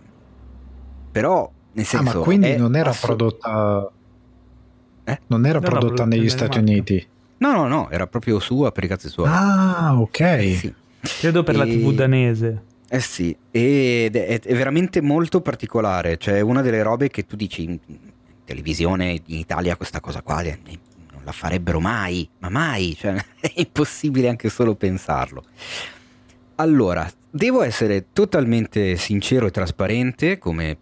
però, 1.11 1.51
nel 1.73 1.85
senso... 1.85 2.11
Ah, 2.11 2.19
ma 2.19 2.23
quindi 2.23 2.55
non 2.55 2.77
era 2.77 2.91
asso- 2.91 3.05
prodotta... 3.05 3.91
Eh? 5.03 5.21
Non 5.27 5.45
era 5.45 5.59
non 5.59 5.69
prodotta 5.69 6.05
negli 6.05 6.29
Stati 6.29 6.59
Uniti? 6.59 7.15
No, 7.39 7.53
no, 7.53 7.67
no, 7.69 7.91
era 7.91 8.07
proprio 8.07 8.39
sua 8.39 8.73
per 8.73 8.85
i 8.85 8.89
cazzi 8.89 9.09
suoi. 9.09 9.29
Ah, 9.29 9.99
ok. 9.99 10.21
Eh, 10.21 10.57
sì. 10.59 10.75
Credo 11.21 11.43
per 11.43 11.55
e... 11.55 11.59
la 11.59 11.65
TV 11.65 11.93
danese. 11.93 12.63
Eh 12.89 13.01
sì, 13.01 13.37
ed 13.51 14.15
è, 14.15 14.41
è, 14.41 14.55
veramente 14.55 15.01
molto 15.01 15.41
particolare, 15.41 16.19
cioè 16.19 16.41
una 16.41 16.63
delle 16.63 16.83
robe 16.83 17.09
che 17.09 17.27
tu 17.27 17.35
dici 17.35 17.65
in 17.65 17.79
televisione 18.45 19.21
in 19.27 19.39
Italia 19.39 19.77
questa 19.77 19.99
cosa 20.01 20.23
qua 20.23 20.41
non 20.43 21.23
la 21.25 21.33
farebbero 21.33 21.81
mai, 21.81 22.29
ma 22.39 22.49
mai, 22.49 22.95
cioè 22.97 23.17
è 23.41 23.53
impossibile 23.57 24.29
anche 24.29 24.49
solo 24.49 24.77
pensarlo. 24.77 25.43
Allora, 26.57 27.11
devo 27.29 27.63
essere 27.63 28.07
totalmente 28.13 28.97
sincero 28.97 29.47
e 29.47 29.51
trasparente, 29.51 30.39
come 30.39 30.79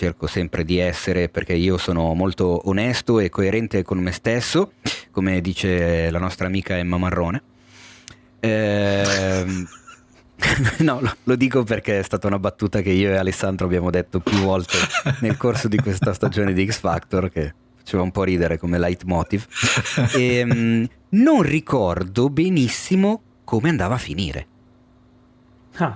cerco 0.00 0.26
sempre 0.26 0.64
di 0.64 0.78
essere 0.78 1.28
perché 1.28 1.52
io 1.52 1.76
sono 1.76 2.14
molto 2.14 2.68
onesto 2.68 3.18
e 3.18 3.28
coerente 3.28 3.82
con 3.82 3.98
me 3.98 4.12
stesso, 4.12 4.72
come 5.10 5.42
dice 5.42 6.10
la 6.10 6.18
nostra 6.18 6.46
amica 6.46 6.78
Emma 6.78 6.96
Marrone. 6.96 7.42
Eh, 8.40 9.44
no, 10.78 11.00
lo, 11.02 11.14
lo, 11.22 11.36
dico 11.36 11.64
perché 11.64 11.98
è 11.98 12.02
stata 12.02 12.28
una 12.28 12.38
battuta 12.38 12.80
che 12.80 12.88
io 12.88 13.10
e 13.10 13.16
Alessandro 13.16 13.66
abbiamo 13.66 13.90
detto 13.90 14.20
più 14.20 14.38
volte 14.38 14.78
nel 15.20 15.36
corso 15.36 15.68
di 15.68 15.76
questa 15.76 16.14
stagione 16.14 16.54
di 16.54 16.66
X 16.66 16.78
Factor 16.78 17.28
che 17.28 17.52
faceva 17.76 18.02
un 18.02 18.10
po' 18.10 18.24
ridere 18.24 18.56
come 18.56 18.78
leitmotiv. 18.78 19.46
E, 20.14 20.36
ehm, 20.36 20.88
non 21.10 21.42
ricordo 21.42 22.30
benissimo 22.30 23.22
come 23.44 23.68
andava 23.68 23.96
a 23.96 23.98
finire. 23.98 24.46
Ah. 25.76 25.94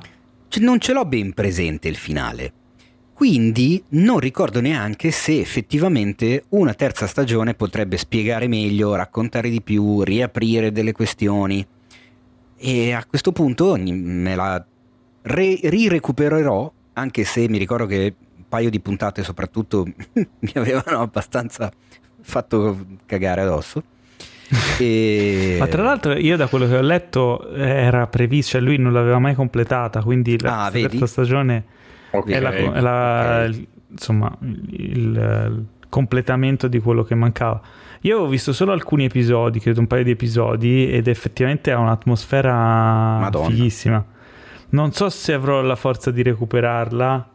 Cioè, 0.49 0.63
non 0.63 0.79
ce 0.79 0.93
l'ho 0.93 1.07
ben 1.07 1.33
presente 1.33 1.89
il 1.89 1.97
finale. 1.97 2.53
Quindi 3.15 3.83
non 3.91 4.19
ricordo 4.19 4.61
neanche 4.61 5.13
se 5.13 5.39
effettivamente 5.39 6.47
una 6.51 6.75
terza 6.75 7.07
stagione 7.07 7.55
potrebbe 7.55 7.97
spiegare 7.97 8.49
meglio, 8.49 8.97
raccontare 8.97 9.49
di 9.51 9.63
più, 9.63 10.03
riaprire 10.03 10.73
delle 10.73 10.91
questioni. 10.91 11.65
E 12.57 12.93
a 12.93 13.05
questo 13.07 13.31
punto 13.31 13.77
me 13.79 14.35
la 14.35 14.63
re- 15.23 15.61
rirecupererò, 15.63 16.73
anche 16.95 17.23
se 17.25 17.49
mi 17.49 17.57
ricordo 17.57 17.87
che 17.87 18.15
un 18.37 18.45
paio 18.49 18.69
di 18.69 18.81
puntate 18.81 19.23
soprattutto 19.23 19.85
mi 20.15 20.53
avevano 20.55 21.01
abbastanza 21.01 21.71
fatto 22.21 22.85
cagare 23.07 23.43
addosso. 23.43 23.81
e... 24.79 25.55
Ma 25.61 25.69
tra 25.69 25.85
l'altro 25.85 26.19
io 26.19 26.37
da 26.37 26.49
quello 26.49 26.67
che 26.67 26.77
ho 26.77 26.83
letto 26.83 27.49
era 27.55 28.09
previsto, 28.09 28.53
cioè 28.53 28.61
lui 28.61 28.77
non 28.77 28.93
l'aveva 28.93 29.21
mai 29.21 29.37
completata, 29.37 30.03
quindi 30.03 30.37
la 30.41 30.65
ah, 30.65 30.71
terza 30.73 31.07
stagione 31.07 31.83
okay, 32.19 32.35
è, 32.35 32.41
la, 32.41 32.53
è 32.53 32.81
la, 32.81 33.45
okay. 33.45 33.69
insomma, 33.91 34.37
il, 34.41 34.67
il 34.71 35.65
completamento 35.89 36.69
di 36.69 36.79
quello 36.81 37.03
che 37.03 37.15
mancava. 37.15 37.61
Io 38.03 38.21
ho 38.21 38.27
visto 38.27 38.53
solo 38.53 38.73
alcuni 38.73 39.05
episodi, 39.05 39.61
credo 39.61 39.81
un 39.81 39.87
paio 39.87 40.05
di 40.05 40.11
episodi, 40.11 40.91
ed 40.91 41.07
effettivamente 41.09 41.71
ha 41.71 41.79
un'atmosfera 41.79 42.53
Madonna. 42.53 43.49
fighissima. 43.49 44.05
Non 44.71 44.93
so 44.93 45.09
se 45.09 45.33
avrò 45.33 45.63
la 45.63 45.77
forza 45.77 46.11
di 46.11 46.23
recuperarla, 46.23 47.31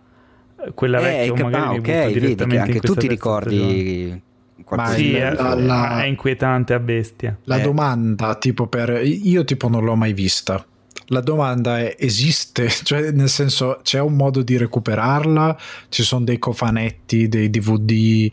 quella 0.74 1.00
eh, 1.00 1.02
vecchia, 1.02 1.46
o 1.46 1.50
magari 1.50 1.76
ah, 1.76 1.80
okay, 1.80 2.14
vedi 2.14 2.36
che 2.36 2.58
anche 2.58 2.80
tu 2.82 2.94
ti 2.96 3.08
ricordi 3.08 4.28
ma 4.76 4.88
sì, 4.90 5.16
è, 5.16 5.34
la, 5.34 6.04
è, 6.04 6.06
inquietante 6.06 6.74
a 6.74 6.80
bestia. 6.80 7.38
La 7.46 7.58
eh. 7.58 7.62
domanda, 7.62 8.36
tipo 8.36 8.68
per 8.68 9.02
io 9.04 9.44
tipo 9.44 9.68
non 9.68 9.84
l'ho 9.84 9.96
mai 9.96 10.14
vista. 10.14 10.64
La 11.12 11.22
domanda 11.22 11.80
è 11.80 11.96
esiste, 12.00 12.70
cioè 12.84 13.10
nel 13.12 13.30
senso 13.30 13.80
c'è 13.84 14.00
un 14.00 14.16
modo 14.16 14.42
di 14.42 14.58
recuperarla? 14.58 15.58
Ci 15.90 16.04
sono 16.04 16.26
dei 16.26 16.40
cofanetti, 16.40 17.28
dei 17.28 17.50
DVD? 17.50 18.32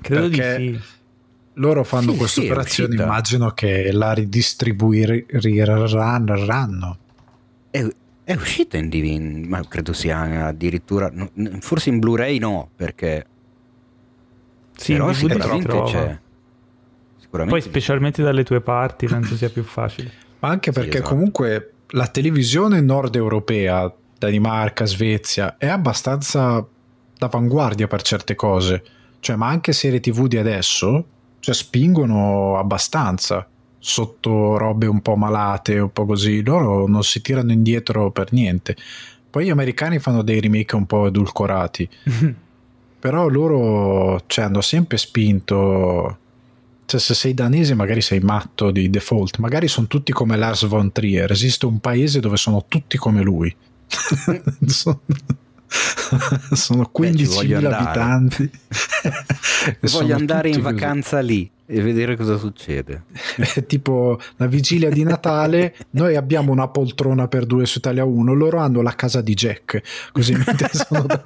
Credo 0.00 0.28
di 0.28 0.36
sì. 0.36 0.78
Loro 1.54 1.84
fanno 1.84 2.12
sì, 2.12 2.18
questa 2.18 2.40
sì, 2.42 2.46
operazione, 2.46 2.96
immagino 2.96 3.52
che 3.52 3.90
la 3.90 4.12
ridistribuiranno. 4.12 6.98
È, 7.70 7.86
è 8.24 8.34
uscita 8.34 8.76
in 8.76 8.90
DVD, 8.90 9.46
ma 9.46 9.66
credo 9.66 9.94
sia 9.94 10.48
addirittura, 10.48 11.10
forse 11.60 11.88
in 11.88 11.98
Blu-ray 11.98 12.38
no, 12.38 12.68
perché 12.76 13.24
sì, 14.76 14.92
Però 14.92 15.12
sicuramente 15.12 15.82
c'è. 15.84 16.18
Sicuramente 17.16 17.60
Poi 17.60 17.70
specialmente 17.70 18.22
dalle 18.22 18.44
tue 18.44 18.60
parti 18.60 19.06
penso 19.06 19.36
sia 19.36 19.48
più 19.48 19.64
facile. 19.64 20.12
Ma 20.40 20.48
anche 20.48 20.70
perché 20.70 20.90
sì, 20.90 20.96
esatto. 20.98 21.14
comunque 21.14 21.72
la 21.90 22.06
televisione 22.08 22.80
nord 22.80 23.14
europea, 23.14 23.92
Danimarca, 24.18 24.84
Svezia, 24.86 25.56
è 25.58 25.66
abbastanza 25.66 26.66
d'avanguardia 27.18 27.86
per 27.86 28.02
certe 28.02 28.34
cose. 28.34 28.82
Cioè, 29.20 29.36
ma 29.36 29.48
anche 29.48 29.72
serie 29.72 30.00
TV 30.00 30.26
di 30.26 30.36
adesso, 30.36 31.04
cioè, 31.40 31.54
spingono 31.54 32.58
abbastanza 32.58 33.46
sotto 33.78 34.56
robe 34.56 34.86
un 34.86 35.00
po' 35.00 35.16
malate, 35.16 35.78
un 35.78 35.92
po' 35.92 36.06
così. 36.06 36.42
Loro 36.42 36.86
non 36.86 37.02
si 37.02 37.20
tirano 37.20 37.52
indietro 37.52 38.10
per 38.10 38.32
niente. 38.32 38.76
Poi 39.30 39.44
gli 39.44 39.50
americani 39.50 39.98
fanno 39.98 40.22
dei 40.22 40.40
remake 40.40 40.74
un 40.74 40.86
po' 40.86 41.06
edulcorati. 41.06 41.88
però 42.98 43.28
loro 43.28 44.22
cioè, 44.26 44.46
hanno 44.46 44.60
sempre 44.60 44.96
spinto 44.96 46.18
cioè, 46.86 47.00
se 47.00 47.14
sei 47.14 47.34
danese 47.34 47.74
magari 47.74 48.00
sei 48.00 48.20
matto 48.20 48.70
di 48.70 48.88
default. 48.88 49.38
Magari 49.38 49.68
sono 49.68 49.86
tutti 49.86 50.12
come 50.12 50.36
Lars 50.36 50.66
von 50.66 50.92
Trier. 50.92 51.30
Esiste 51.30 51.66
un 51.66 51.80
paese 51.80 52.20
dove 52.20 52.36
sono 52.36 52.64
tutti 52.68 52.96
come 52.96 53.22
lui 53.22 53.54
sono, 56.54 56.90
sono 56.90 56.90
15.000 56.94 57.72
abitanti 57.72 58.50
voglio 59.92 60.14
andare 60.14 60.50
in 60.50 60.60
vacanza 60.60 61.16
così. 61.16 61.26
lì 61.26 61.50
e 61.68 61.80
vedere 61.80 62.16
cosa 62.16 62.36
succede. 62.36 63.04
È 63.36 63.64
tipo 63.66 64.20
la 64.36 64.46
vigilia 64.46 64.88
di 64.88 65.02
Natale, 65.02 65.74
noi 65.90 66.14
abbiamo 66.14 66.52
una 66.52 66.68
poltrona 66.68 67.26
per 67.26 67.44
due 67.44 67.66
su 67.66 67.78
Italia 67.78 68.04
1, 68.04 68.32
loro 68.34 68.58
hanno 68.58 68.82
la 68.82 68.94
casa 68.94 69.20
di 69.20 69.34
Jack, 69.34 69.82
così 70.12 70.32
mentre 70.32 70.68
sono 70.72 71.02
da... 71.02 71.22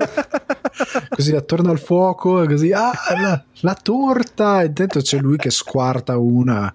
così 1.10 1.36
attorno 1.36 1.70
al 1.70 1.78
fuoco, 1.78 2.46
così 2.46 2.72
ah, 2.72 2.90
la, 3.20 3.44
la 3.60 3.74
torta 3.74 4.62
e 4.62 4.70
dentro 4.70 5.02
c'è 5.02 5.18
lui 5.18 5.36
che 5.36 5.50
squarta 5.50 6.16
una. 6.16 6.72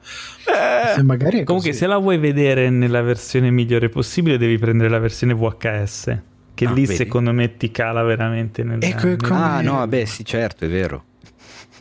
Magari 1.02 1.44
Comunque 1.44 1.74
se 1.74 1.88
la 1.88 1.98
vuoi 1.98 2.18
vedere 2.20 2.70
nella 2.70 3.02
versione 3.02 3.50
migliore 3.50 3.90
possibile 3.90 4.38
devi 4.38 4.58
prendere 4.58 4.90
la 4.90 5.00
versione 5.00 5.34
VHS, 5.34 6.18
che 6.56 6.66
ah, 6.66 6.72
lì 6.72 6.86
vedi? 6.86 6.96
secondo 6.96 7.32
me 7.32 7.56
ti 7.58 7.70
cala 7.70 8.02
veramente 8.02 8.64
nel... 8.64 8.80
Ecco, 8.82 9.06
nel... 9.06 9.18
Ah 9.30 9.62
no, 9.62 9.74
vabbè 9.74 10.06
sì 10.06 10.26
certo, 10.26 10.66
è 10.66 10.70
vero. 10.70 11.04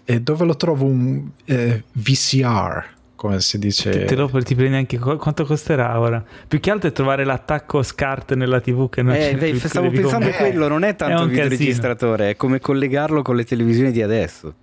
E 0.04 0.20
dove 0.20 0.44
lo 0.44 0.56
trovo 0.56 0.84
un 0.84 1.26
eh, 1.46 1.84
VCR? 1.92 2.92
Come 3.24 3.40
si 3.40 3.58
dice? 3.58 3.90
Te, 3.90 4.04
te 4.04 4.16
lo 4.16 4.28
ti 4.28 4.54
prendi 4.54 4.76
anche 4.76 4.98
quanto 4.98 5.46
costerà 5.46 5.98
ora? 5.98 6.22
Più 6.46 6.60
che 6.60 6.70
altro 6.70 6.90
è 6.90 6.92
trovare 6.92 7.24
l'attacco 7.24 7.82
SCART 7.82 8.34
nella 8.34 8.60
TV 8.60 8.90
che 8.90 9.00
non 9.00 9.14
eh, 9.14 9.34
beh, 9.34 9.58
stavo 9.60 9.88
pensando 9.88 10.28
a 10.28 10.32
quello, 10.32 10.68
non 10.68 10.82
è 10.82 10.94
tanto 10.94 11.22
è 11.22 11.24
un 11.24 11.28
videoregistratore, 11.28 12.30
è 12.30 12.36
come 12.36 12.60
collegarlo 12.60 13.22
con 13.22 13.36
le 13.36 13.44
televisioni 13.44 13.92
di 13.92 14.02
adesso. 14.02 14.54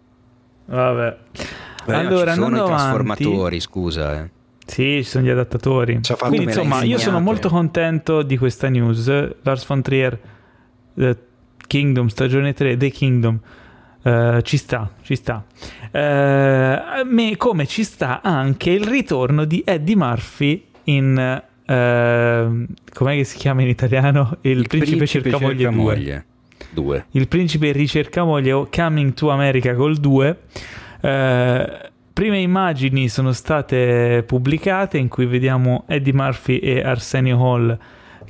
Vabbè. 0.66 1.18
Beh, 1.86 1.96
allora, 1.96 2.34
ci 2.34 2.40
sono 2.40 2.64
i 2.64 2.66
trasformatori, 2.68 3.36
avanti, 3.36 3.60
scusa, 3.62 4.22
eh. 4.22 4.30
Sì, 4.72 5.04
ci 5.04 5.10
sono 5.10 5.26
gli 5.26 5.30
adattatori. 5.30 6.00
Quindi, 6.18 6.44
insomma, 6.46 6.82
io 6.84 6.98
sono 6.98 7.20
molto 7.20 7.50
contento 7.50 8.22
di 8.22 8.38
questa 8.38 8.70
news. 8.70 9.06
Lars 9.42 9.66
von 9.66 9.82
Trier, 9.82 10.18
The 10.94 11.18
Kingdom, 11.68 12.08
stagione 12.08 12.54
3, 12.54 12.78
The 12.78 12.90
Kingdom 12.90 13.40
Uh, 14.04 14.42
ci 14.42 14.58
sta, 14.58 14.90
ci 15.04 15.16
sta. 15.16 15.46
Uh, 15.92 17.06
me, 17.06 17.36
come 17.38 17.68
ci 17.68 17.84
sta 17.84 18.22
anche 18.24 18.72
il 18.72 18.84
ritorno 18.84 19.46
di 19.46 19.62
Eddie 19.64 19.96
Murphy 19.96 20.66
in... 20.86 21.44
Uh, 21.68 22.66
com'è 22.92 23.16
che 23.16 23.24
si 23.24 23.38
chiama 23.38 23.62
in 23.62 23.68
italiano? 23.68 24.38
Il, 24.42 24.58
il 24.58 24.68
principe, 24.68 24.98
principe 24.98 25.06
cercamoglie, 25.06 25.58
cercamoglie 25.60 26.26
2. 26.72 27.06
Il 27.12 27.28
principe 27.28 27.72
ricercamoglie 27.72 28.52
o 28.54 28.68
Coming 28.72 29.14
to 29.14 29.30
America 29.30 29.76
col 29.76 29.98
2. 29.98 30.38
Prime 32.14 32.40
immagini 32.40 33.08
sono 33.10 33.32
state 33.32 34.24
pubblicate 34.26 34.98
in 34.98 35.08
cui 35.08 35.26
vediamo 35.26 35.86
Eddie 35.88 36.14
Murphy 36.14 36.58
e 36.58 36.82
Arsenio 36.82 37.38
Hall 37.38 37.78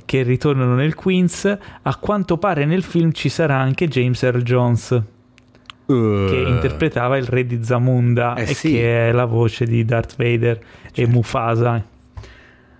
che 0.04 0.22
ritornano 0.22 0.74
nel 0.74 0.94
Queens. 0.94 1.58
A 1.82 1.96
quanto 1.96 2.38
pare 2.38 2.64
nel 2.64 2.82
film 2.82 3.12
ci 3.12 3.28
sarà 3.28 3.56
anche 3.56 3.88
James 3.88 4.22
Earl 4.22 4.42
Jones 4.42 5.02
che 6.28 6.44
interpretava 6.46 7.16
il 7.16 7.26
re 7.26 7.44
di 7.46 7.62
Zamunda 7.62 8.34
eh 8.34 8.42
e 8.42 8.54
sì. 8.54 8.72
che 8.72 9.08
è 9.08 9.12
la 9.12 9.24
voce 9.24 9.66
di 9.66 9.84
Darth 9.84 10.16
Vader 10.16 10.58
certo. 10.82 11.00
e 11.00 11.06
Mufasa. 11.06 11.84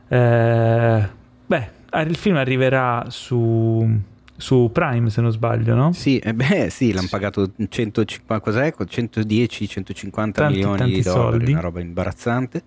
Eh, 0.09 1.09
beh, 1.47 1.71
il 2.07 2.17
film 2.17 2.37
arriverà 2.37 3.07
su, 3.09 4.01
su, 4.43 4.71
Prime 4.73 5.09
se 5.09 5.21
non 5.21 5.31
sbaglio, 5.31 5.75
no? 5.77 5.93
Sì, 5.93 6.19
eh 6.19 6.35
beh, 6.35 6.69
sì, 6.69 6.93
l'hanno 6.93 7.07
pagato 7.09 7.53
150, 7.69 8.41
cos'è? 8.41 8.75
110-150 8.77 10.33
tanti, 10.33 10.55
milioni 10.55 10.77
tanti 10.77 10.95
di 10.95 11.03
dollari, 11.03 11.31
soldi. 11.31 11.53
una 11.53 11.61
roba 11.61 11.81
imbarazzante. 11.81 12.63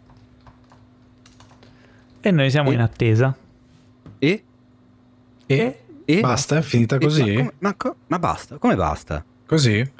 E 2.21 2.31
noi 2.31 2.49
siamo 2.49 2.71
e? 2.71 2.73
in 2.73 2.79
attesa. 2.79 3.35
E? 4.17 4.43
E? 5.45 5.79
e? 6.05 6.19
Basta, 6.21 6.57
è 6.57 6.61
finita 6.61 6.97
così? 6.97 7.35
Ma, 7.59 7.73
come, 7.75 7.95
ma, 7.97 8.05
ma 8.07 8.19
basta, 8.19 8.57
come 8.57 8.75
basta? 8.75 9.23
Così? 9.45 9.91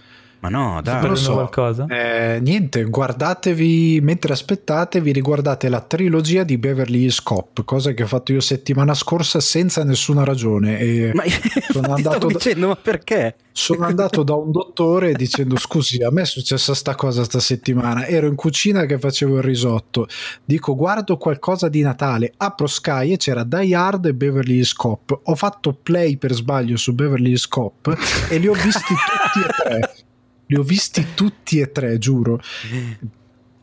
Ma 0.45 0.49
no, 0.49 0.79
dai. 0.81 1.01
Non 1.01 1.17
so. 1.17 1.33
qualcosa? 1.33 1.87
Eh, 1.87 2.39
niente, 2.39 2.83
guardatevi, 2.83 3.99
mentre 4.01 4.33
aspettate, 4.33 5.01
vi 5.01 5.11
riguardate 5.11 5.69
la 5.69 5.81
trilogia 5.81 6.43
di 6.43 6.57
Beverly 6.57 7.01
Hills 7.01 7.21
Cop, 7.21 7.63
cosa 7.63 7.93
che 7.93 8.03
ho 8.03 8.07
fatto 8.07 8.31
io 8.31 8.41
settimana 8.41 8.93
scorsa 8.93 9.39
senza 9.39 9.83
nessuna 9.83 10.23
ragione. 10.23 10.77
E 10.77 11.11
ma 11.15 11.23
sono 11.71 11.93
andato 11.93 12.27
dicendo, 12.27 12.67
ma 12.67 12.75
perché? 12.75 13.35
Sono 13.51 13.85
andato 13.85 14.23
da 14.23 14.35
un 14.35 14.51
dottore 14.51 15.13
dicendo 15.13 15.57
scusi, 15.57 16.03
a 16.03 16.11
me 16.11 16.23
è 16.23 16.25
successa 16.25 16.75
sta 16.75 16.93
cosa 16.93 17.23
sta 17.23 17.39
settimana, 17.39 18.05
ero 18.05 18.27
in 18.27 18.35
cucina 18.35 18.85
che 18.85 18.99
facevo 18.99 19.37
il 19.37 19.43
risotto, 19.43 20.07
dico 20.43 20.75
guardo 20.75 21.15
qualcosa 21.15 21.69
di 21.69 21.81
Natale, 21.81 22.33
apro 22.35 22.67
Sky 22.67 23.13
e 23.13 23.17
c'era 23.17 23.45
Die 23.45 23.73
Hard 23.73 24.07
e 24.07 24.13
Beverly 24.13 24.55
Hills 24.55 24.73
Cop, 24.73 25.17
ho 25.23 25.35
fatto 25.35 25.71
play 25.71 26.17
per 26.17 26.33
sbaglio 26.33 26.75
su 26.75 26.93
Beverly 26.93 27.29
Hills 27.29 27.47
Cop 27.47 27.97
e 28.29 28.37
li 28.39 28.47
ho 28.47 28.53
visti 28.53 28.93
tutti 29.31 29.39
e 29.39 29.63
tre 29.63 30.04
li 30.47 30.55
ho 30.55 30.63
visti 30.63 31.07
tutti 31.13 31.59
e 31.59 31.71
tre, 31.71 31.97
giuro. 31.97 32.41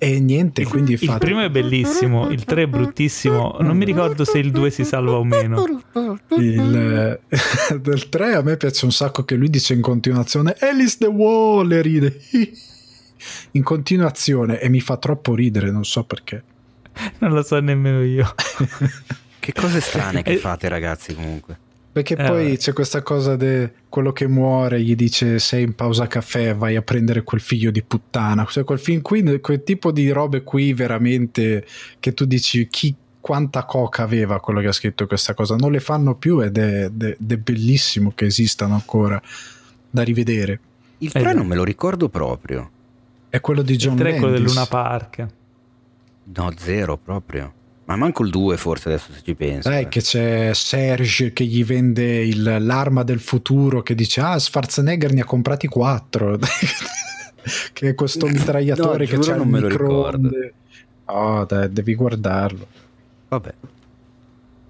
E 0.02 0.18
niente, 0.18 0.64
quindi 0.64 0.98
Il 1.00 1.16
primo 1.20 1.42
è 1.42 1.48
bellissimo, 1.48 2.28
il 2.30 2.44
3 2.44 2.62
è 2.62 2.66
bruttissimo. 2.66 3.58
Non 3.60 3.76
mi 3.76 3.84
ricordo 3.84 4.24
se 4.24 4.38
il 4.38 4.50
2 4.50 4.70
si 4.70 4.84
salva 4.84 5.12
o 5.12 5.22
meno. 5.22 5.64
Il, 6.38 7.20
del 7.80 8.08
3 8.08 8.34
a 8.34 8.42
me 8.42 8.56
piace 8.56 8.84
un 8.84 8.90
sacco 8.90 9.24
che 9.24 9.36
lui 9.36 9.48
dice 9.48 9.74
in 9.74 9.80
continuazione 9.80 10.56
Alice 10.58 10.96
the 10.98 11.06
Wall 11.06 11.70
e 11.70 11.82
ride. 11.82 12.20
In 13.52 13.62
continuazione 13.62 14.58
e 14.58 14.68
mi 14.68 14.80
fa 14.80 14.96
troppo 14.96 15.36
ridere, 15.36 15.70
non 15.70 15.84
so 15.84 16.02
perché. 16.02 16.42
Non 17.18 17.30
lo 17.30 17.44
so 17.44 17.60
nemmeno 17.60 18.02
io. 18.02 18.34
che 19.38 19.52
cose 19.52 19.80
strane 19.80 20.22
che 20.24 20.36
fate 20.38 20.68
ragazzi 20.68 21.14
comunque. 21.14 21.61
Perché 21.92 22.14
eh, 22.14 22.24
poi 22.24 22.56
c'è 22.56 22.72
questa 22.72 23.02
cosa 23.02 23.36
di 23.36 23.68
quello 23.90 24.12
che 24.12 24.26
muore, 24.26 24.80
gli 24.80 24.96
dice 24.96 25.38
sei 25.38 25.64
in 25.64 25.74
pausa 25.74 26.06
caffè, 26.06 26.56
vai 26.56 26.74
a 26.74 26.80
prendere 26.82 27.22
quel 27.22 27.42
figlio 27.42 27.70
di 27.70 27.82
puttana. 27.82 28.46
Cioè 28.46 28.64
quel 28.64 28.78
film 28.78 29.02
qui, 29.02 29.40
quel 29.40 29.62
tipo 29.62 29.92
di 29.92 30.10
robe 30.10 30.42
qui 30.42 30.72
veramente 30.72 31.66
che 32.00 32.14
tu 32.14 32.24
dici 32.24 32.66
chi, 32.68 32.94
quanta 33.20 33.64
coca 33.66 34.02
aveva 34.02 34.40
quello 34.40 34.60
che 34.60 34.68
ha 34.68 34.72
scritto 34.72 35.06
questa 35.06 35.34
cosa. 35.34 35.54
Non 35.56 35.70
le 35.70 35.80
fanno 35.80 36.14
più 36.14 36.40
ed 36.40 36.56
è, 36.56 36.84
ed 36.84 37.30
è 37.30 37.36
bellissimo 37.36 38.12
che 38.14 38.24
esistano 38.24 38.72
ancora 38.72 39.20
da 39.90 40.02
rivedere. 40.02 40.60
Il 40.98 41.12
3 41.12 41.30
eh, 41.30 41.34
non 41.34 41.46
me 41.46 41.56
lo 41.56 41.64
ricordo 41.64 42.08
proprio. 42.08 42.70
È 43.28 43.38
quello 43.40 43.60
di 43.60 43.76
John 43.76 43.94
Il 43.94 43.98
3 43.98 44.14
è 44.14 44.18
quello 44.18 44.32
del 44.32 44.42
Luna 44.42 44.66
Park. 44.66 45.26
No, 46.24 46.52
zero 46.56 46.96
proprio. 46.96 47.52
Ma 47.84 47.96
manco 47.96 48.22
il 48.22 48.30
2 48.30 48.56
forse 48.56 48.88
adesso 48.88 49.12
se 49.12 49.20
ci 49.24 49.34
penso. 49.34 49.68
Dai, 49.68 49.82
eh. 49.82 49.88
che 49.88 50.00
c'è 50.00 50.52
Serge 50.54 51.32
che 51.32 51.44
gli 51.44 51.64
vende 51.64 52.24
il, 52.24 52.58
l'arma 52.60 53.02
del 53.02 53.20
futuro 53.20 53.82
che 53.82 53.94
dice 53.94 54.20
ah 54.20 54.38
Schwarzenegger 54.38 55.12
ne 55.12 55.22
ha 55.22 55.24
comprati 55.24 55.66
4. 55.66 56.38
che 57.72 57.88
è 57.88 57.94
questo 57.94 58.26
mitragliatore 58.26 59.04
no, 59.04 59.10
che 59.10 59.18
c'ha 59.18 59.34
il 59.34 59.46
microonde. 59.46 60.52
Oh, 61.06 61.44
dai, 61.44 61.72
devi 61.72 61.94
guardarlo. 61.94 62.66
Vabbè. 63.28 63.54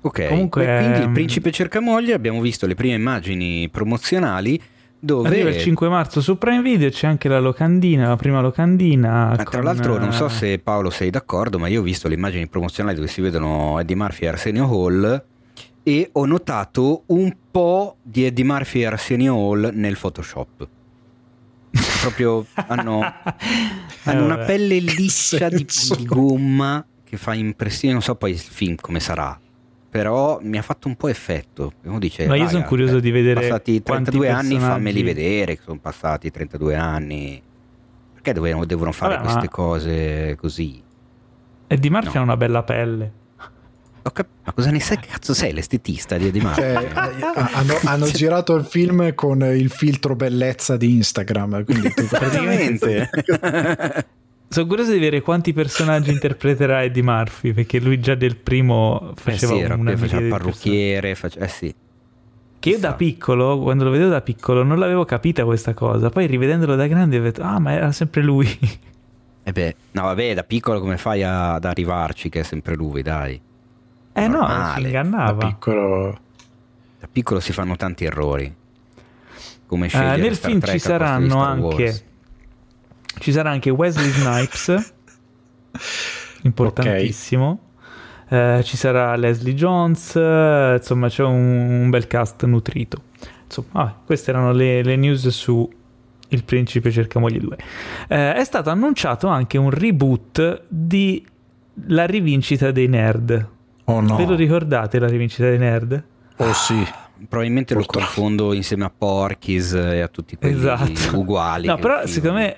Ok, 0.04 0.26
Comunque, 0.26 0.64
quindi 0.64 0.98
il 0.98 1.04
ehm, 1.04 1.12
principe 1.12 1.52
cercamoglie 1.52 2.12
abbiamo 2.12 2.40
visto 2.40 2.66
le 2.66 2.74
prime 2.74 2.94
immagini 2.94 3.68
promozionali 3.68 4.60
dove... 5.04 5.28
Arriva 5.28 5.48
il 5.48 5.58
5 5.58 5.88
marzo 5.88 6.20
su 6.20 6.38
Prime 6.38 6.62
Video, 6.62 6.88
c'è 6.88 7.08
anche 7.08 7.28
la 7.28 7.40
locandina, 7.40 8.06
la 8.06 8.16
prima 8.16 8.40
locandina. 8.40 9.34
Ma 9.36 9.42
tra 9.42 9.60
l'altro 9.60 9.98
non 9.98 10.12
so 10.12 10.28
se 10.28 10.60
Paolo 10.60 10.90
sei 10.90 11.10
d'accordo, 11.10 11.58
ma 11.58 11.66
io 11.66 11.80
ho 11.80 11.82
visto 11.82 12.06
le 12.06 12.14
immagini 12.14 12.46
promozionali 12.46 12.94
dove 12.94 13.08
si 13.08 13.20
vedono 13.20 13.80
Eddie 13.80 13.96
Murphy 13.96 14.24
e 14.24 14.28
Arsenio 14.28 14.64
Hall 14.66 15.24
e 15.82 16.08
ho 16.12 16.24
notato 16.24 17.02
un 17.06 17.34
po' 17.50 17.96
di 18.00 18.24
Eddie 18.24 18.44
Murphy 18.44 18.82
e 18.82 18.86
Arsenio 18.86 19.34
Hall 19.34 19.72
nel 19.74 19.98
Photoshop. 19.98 20.68
Proprio 22.00 22.46
hanno, 22.68 23.00
hanno 24.04 24.20
eh, 24.20 24.24
una 24.24 24.38
pelle 24.38 24.78
liscia 24.78 25.48
di, 25.48 25.66
di 25.96 26.04
gomma 26.04 26.84
che 27.02 27.16
fa 27.16 27.34
impressione, 27.34 27.94
non 27.94 28.02
so 28.02 28.14
poi 28.14 28.30
il 28.30 28.38
film 28.38 28.76
come 28.76 29.00
sarà, 29.00 29.38
però 29.92 30.38
mi 30.40 30.56
ha 30.56 30.62
fatto 30.62 30.88
un 30.88 30.96
po' 30.96 31.08
effetto. 31.08 31.74
Uno 31.82 31.98
dice, 31.98 32.26
Ma 32.26 32.34
io 32.34 32.48
sono 32.48 32.64
curioso 32.64 32.98
di 32.98 33.10
vedere. 33.10 33.42
Passati 33.42 33.82
32 33.82 34.30
anni, 34.30 34.58
fammeli 34.58 35.02
vedere 35.02 35.56
che 35.56 35.60
sono 35.62 35.78
passati 35.80 36.30
32 36.30 36.74
anni. 36.74 37.42
Perché 38.14 38.32
devono, 38.32 38.64
devono 38.64 38.90
fare 38.90 39.16
Vabbè, 39.16 39.24
queste 39.24 39.48
ma... 39.50 39.50
cose 39.50 40.36
così? 40.40 40.82
E 41.66 41.76
Di 41.76 41.90
Murphy 41.90 42.14
no. 42.14 42.20
ha 42.20 42.22
una 42.22 42.38
bella 42.38 42.62
pelle. 42.62 43.12
Cap- 44.00 44.26
ma 44.44 44.52
cosa 44.54 44.70
ne 44.70 44.80
sai? 44.80 44.96
Che 44.96 45.08
cazzo 45.08 45.34
sei 45.34 45.52
l'estetista 45.52 46.16
di 46.16 46.30
Di 46.30 46.40
Murphy? 46.40 46.62
Cioè, 46.62 46.88
hanno, 46.94 47.74
hanno 47.84 48.06
girato 48.06 48.54
il 48.54 48.64
film 48.64 49.14
con 49.14 49.42
il 49.42 49.68
filtro 49.68 50.16
bellezza 50.16 50.78
di 50.78 50.90
Instagram. 50.90 51.66
Quindi 51.66 51.92
tu 51.92 52.06
praticamente. 52.08 53.10
Sono 54.52 54.66
curioso 54.66 54.92
di 54.92 54.98
vedere 54.98 55.22
quanti 55.22 55.54
personaggi 55.54 56.10
interpreterà 56.10 56.82
Eddie 56.82 57.02
Murphy, 57.02 57.54
perché 57.54 57.80
lui 57.80 57.98
già 58.00 58.14
del 58.14 58.36
primo 58.36 59.12
faceva 59.14 59.54
eh 59.54 59.64
sì, 59.64 59.72
una 59.72 59.96
faceva 59.96 60.20
il 60.20 60.28
parrucchiere, 60.28 61.14
face... 61.14 61.38
eh 61.38 61.48
sì. 61.48 61.74
Che 62.58 62.68
io 62.68 62.78
da 62.78 62.92
piccolo, 62.92 63.58
quando 63.60 63.84
lo 63.84 63.90
vedevo 63.90 64.10
da 64.10 64.20
piccolo, 64.20 64.62
non 64.62 64.78
l'avevo 64.78 65.06
capita 65.06 65.46
questa 65.46 65.72
cosa. 65.72 66.10
Poi 66.10 66.26
rivedendolo 66.26 66.76
da 66.76 66.86
grande 66.86 67.18
ho 67.18 67.22
detto, 67.22 67.40
ah, 67.40 67.58
ma 67.60 67.72
era 67.72 67.92
sempre 67.92 68.20
lui. 68.20 68.46
E 68.46 68.78
eh 69.42 69.52
beh, 69.52 69.76
no, 69.92 70.02
vabbè, 70.02 70.34
da 70.34 70.44
piccolo 70.44 70.80
come 70.80 70.98
fai 70.98 71.22
a, 71.22 71.54
ad 71.54 71.64
arrivarci 71.64 72.28
che 72.28 72.40
è 72.40 72.42
sempre 72.42 72.76
lui, 72.76 73.00
dai? 73.00 73.40
Eh 74.12 74.28
Normale. 74.28 74.64
no, 74.64 74.74
si 74.74 74.82
ingannava. 74.82 75.32
Da 75.32 75.46
piccolo... 75.46 76.18
da 77.00 77.08
piccolo 77.10 77.40
si 77.40 77.52
fanno 77.54 77.76
tanti 77.76 78.04
errori. 78.04 78.54
Come 79.64 79.88
scegliere 79.88 80.20
uh, 80.20 80.24
Nel 80.24 80.34
Star 80.34 80.50
film 80.50 80.60
Trek 80.60 80.74
ci 80.74 80.78
saranno 80.78 81.42
anche 81.42 82.10
ci 83.18 83.32
sarà 83.32 83.50
anche 83.50 83.70
Wesley 83.70 84.08
Snipes, 84.10 84.94
importantissimo. 86.42 87.50
Okay. 88.26 88.58
Eh, 88.58 88.62
ci 88.64 88.78
sarà 88.78 89.14
Leslie 89.16 89.54
Jones, 89.54 90.16
eh, 90.16 90.76
insomma 90.78 91.08
c'è 91.08 91.22
un, 91.22 91.82
un, 91.82 91.90
bel 91.90 92.06
cast 92.06 92.44
nutrito. 92.44 93.02
Insomma, 93.44 93.68
ah, 93.72 93.94
queste 94.06 94.30
erano 94.30 94.52
le, 94.52 94.82
le, 94.82 94.96
news 94.96 95.28
su 95.28 95.70
Il 96.28 96.44
Principe 96.44 96.90
cerca 96.90 97.18
moglie 97.18 97.40
2. 97.40 97.56
Eh, 98.08 98.34
è 98.34 98.44
stato 98.44 98.70
annunciato 98.70 99.26
anche 99.26 99.58
un 99.58 99.68
reboot 99.68 100.62
di 100.66 101.22
La 101.88 102.06
rivincita 102.06 102.70
dei 102.70 102.88
nerd. 102.88 103.48
Oh 103.84 104.00
no. 104.00 104.16
Ve 104.16 104.24
lo 104.24 104.34
ricordate 104.34 104.98
la 104.98 105.08
rivincita 105.08 105.44
dei 105.44 105.58
nerd? 105.58 106.02
Oh 106.36 106.52
sì 106.54 106.82
probabilmente 107.28 107.74
Purtroppo. 107.74 107.98
lo 108.00 108.04
confondo 108.04 108.52
insieme 108.52 108.84
a 108.84 108.90
Porky's 108.96 109.74
e 109.74 110.00
a 110.00 110.08
tutti 110.08 110.36
quelli 110.36 110.56
esatto. 110.56 111.16
uguali. 111.16 111.66
No, 111.66 111.76
però 111.76 112.06
secondo 112.06 112.38
me 112.38 112.54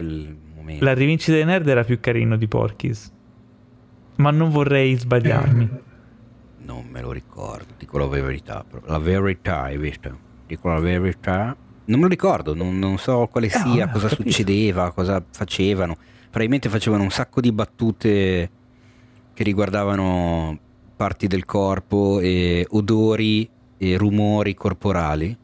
la 0.79 0.95
rivincita 0.95 1.33
dei 1.33 1.45
nerd 1.45 1.69
era 1.69 1.85
più 1.85 2.01
carino 2.01 2.37
di 2.37 2.49
Porky's. 2.49 3.13
Ma 4.17 4.31
non 4.31 4.51
vorrei 4.51 4.95
sbagliarmi. 4.95 5.83
Non 6.65 6.87
me 6.91 7.03
lo 7.03 7.13
ricordo, 7.13 7.75
dico 7.77 7.99
la 7.99 8.07
verità. 8.07 8.65
La 8.87 8.99
verità, 8.99 9.65
hai 9.65 9.77
visto? 9.77 10.19
Dico 10.47 10.69
la 10.69 10.81
verità. 10.81 11.55
Non 11.85 11.99
me 11.99 12.05
lo 12.05 12.09
ricordo, 12.09 12.55
non, 12.55 12.79
non 12.79 12.97
so 12.97 13.29
quale 13.31 13.49
eh, 13.49 13.51
sia, 13.51 13.91
cosa 13.91 14.09
succedeva, 14.09 14.91
cosa 14.93 15.23
facevano. 15.31 15.95
Probabilmente 16.23 16.71
facevano 16.71 17.03
un 17.03 17.11
sacco 17.11 17.43
di 17.43 17.53
battute 17.53 18.51
che 19.35 19.43
riguardavano 19.43 20.59
parti 20.97 21.27
del 21.27 21.45
corpo 21.45 22.21
e 22.21 22.67
odori 22.71 23.47
e 23.77 23.99
rumori 23.99 24.55
corporali. 24.55 25.37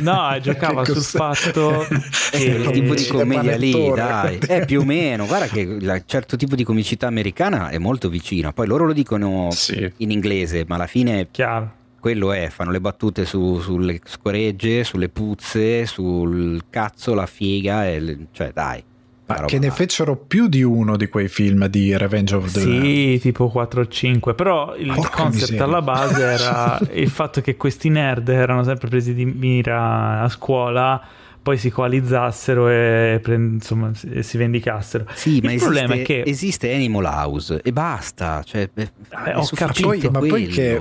No, 0.00 0.38
giocava 0.40 0.84
sul 0.84 1.02
fatto 1.02 1.86
che 2.30 2.60
quel 2.60 2.70
tipo 2.70 2.94
di 2.94 3.06
commedia 3.06 3.56
lì, 3.56 3.72
dai, 3.94 4.38
è 4.38 4.64
più 4.64 4.80
o 4.80 4.84
meno. 4.84 5.26
Guarda 5.26 5.46
che 5.46 5.62
un 5.64 6.02
certo 6.06 6.36
tipo 6.36 6.54
di 6.54 6.64
comicità 6.64 7.06
americana 7.06 7.68
è 7.68 7.78
molto 7.78 8.08
vicina. 8.08 8.52
Poi 8.52 8.66
loro 8.66 8.86
lo 8.86 8.92
dicono 8.92 9.48
sì. 9.50 9.90
in 9.98 10.10
inglese, 10.10 10.64
ma 10.66 10.74
alla 10.76 10.86
fine 10.86 11.28
Chiaro. 11.30 11.72
quello 12.00 12.32
è, 12.32 12.48
fanno 12.48 12.70
le 12.70 12.80
battute 12.80 13.24
su, 13.24 13.60
sulle 13.60 14.00
scoregge, 14.04 14.84
sulle 14.84 15.08
puzze, 15.08 15.86
sul 15.86 16.64
cazzo, 16.70 17.14
la 17.14 17.26
figa, 17.26 17.86
e, 17.86 18.26
cioè 18.32 18.50
dai. 18.52 18.82
Ma 19.26 19.44
che 19.46 19.58
ne 19.58 19.70
fecero 19.70 20.16
più 20.16 20.48
di 20.48 20.62
uno 20.62 20.96
di 20.96 21.08
quei 21.08 21.28
film 21.28 21.66
di 21.66 21.96
Revenge 21.96 22.34
of 22.34 22.52
the 22.52 22.60
Sì, 22.60 23.18
tipo 23.20 23.48
4 23.48 23.80
o 23.80 23.86
5, 23.86 24.34
però 24.34 24.76
il 24.76 24.92
Porca 24.92 25.22
concept 25.22 25.52
miseria. 25.52 25.64
alla 25.64 25.82
base 25.82 26.22
era 26.24 26.78
il 26.92 27.08
fatto 27.08 27.40
che 27.40 27.56
questi 27.56 27.88
nerd 27.88 28.28
erano 28.28 28.62
sempre 28.64 28.88
presi 28.88 29.14
di 29.14 29.24
mira 29.24 30.20
a 30.20 30.28
scuola 30.28 31.02
poi 31.44 31.58
si 31.58 31.68
coalizzassero 31.68 32.70
e, 32.70 33.20
insomma, 33.26 33.92
si 33.92 34.36
vendicassero. 34.38 35.04
Sì, 35.12 35.36
il 35.36 35.44
ma 35.44 35.54
problema 35.56 35.92
esiste, 35.92 36.00
è 36.00 36.02
che 36.22 36.30
esiste 36.30 36.74
Animal 36.74 37.04
House 37.04 37.60
e 37.62 37.70
basta. 37.70 38.42
Cioè, 38.42 38.70
è, 38.72 38.80
eh, 39.26 39.34
ho 39.34 39.46
capito, 39.52 40.10
ma 40.10 40.20
poi 40.20 40.46
che 40.46 40.80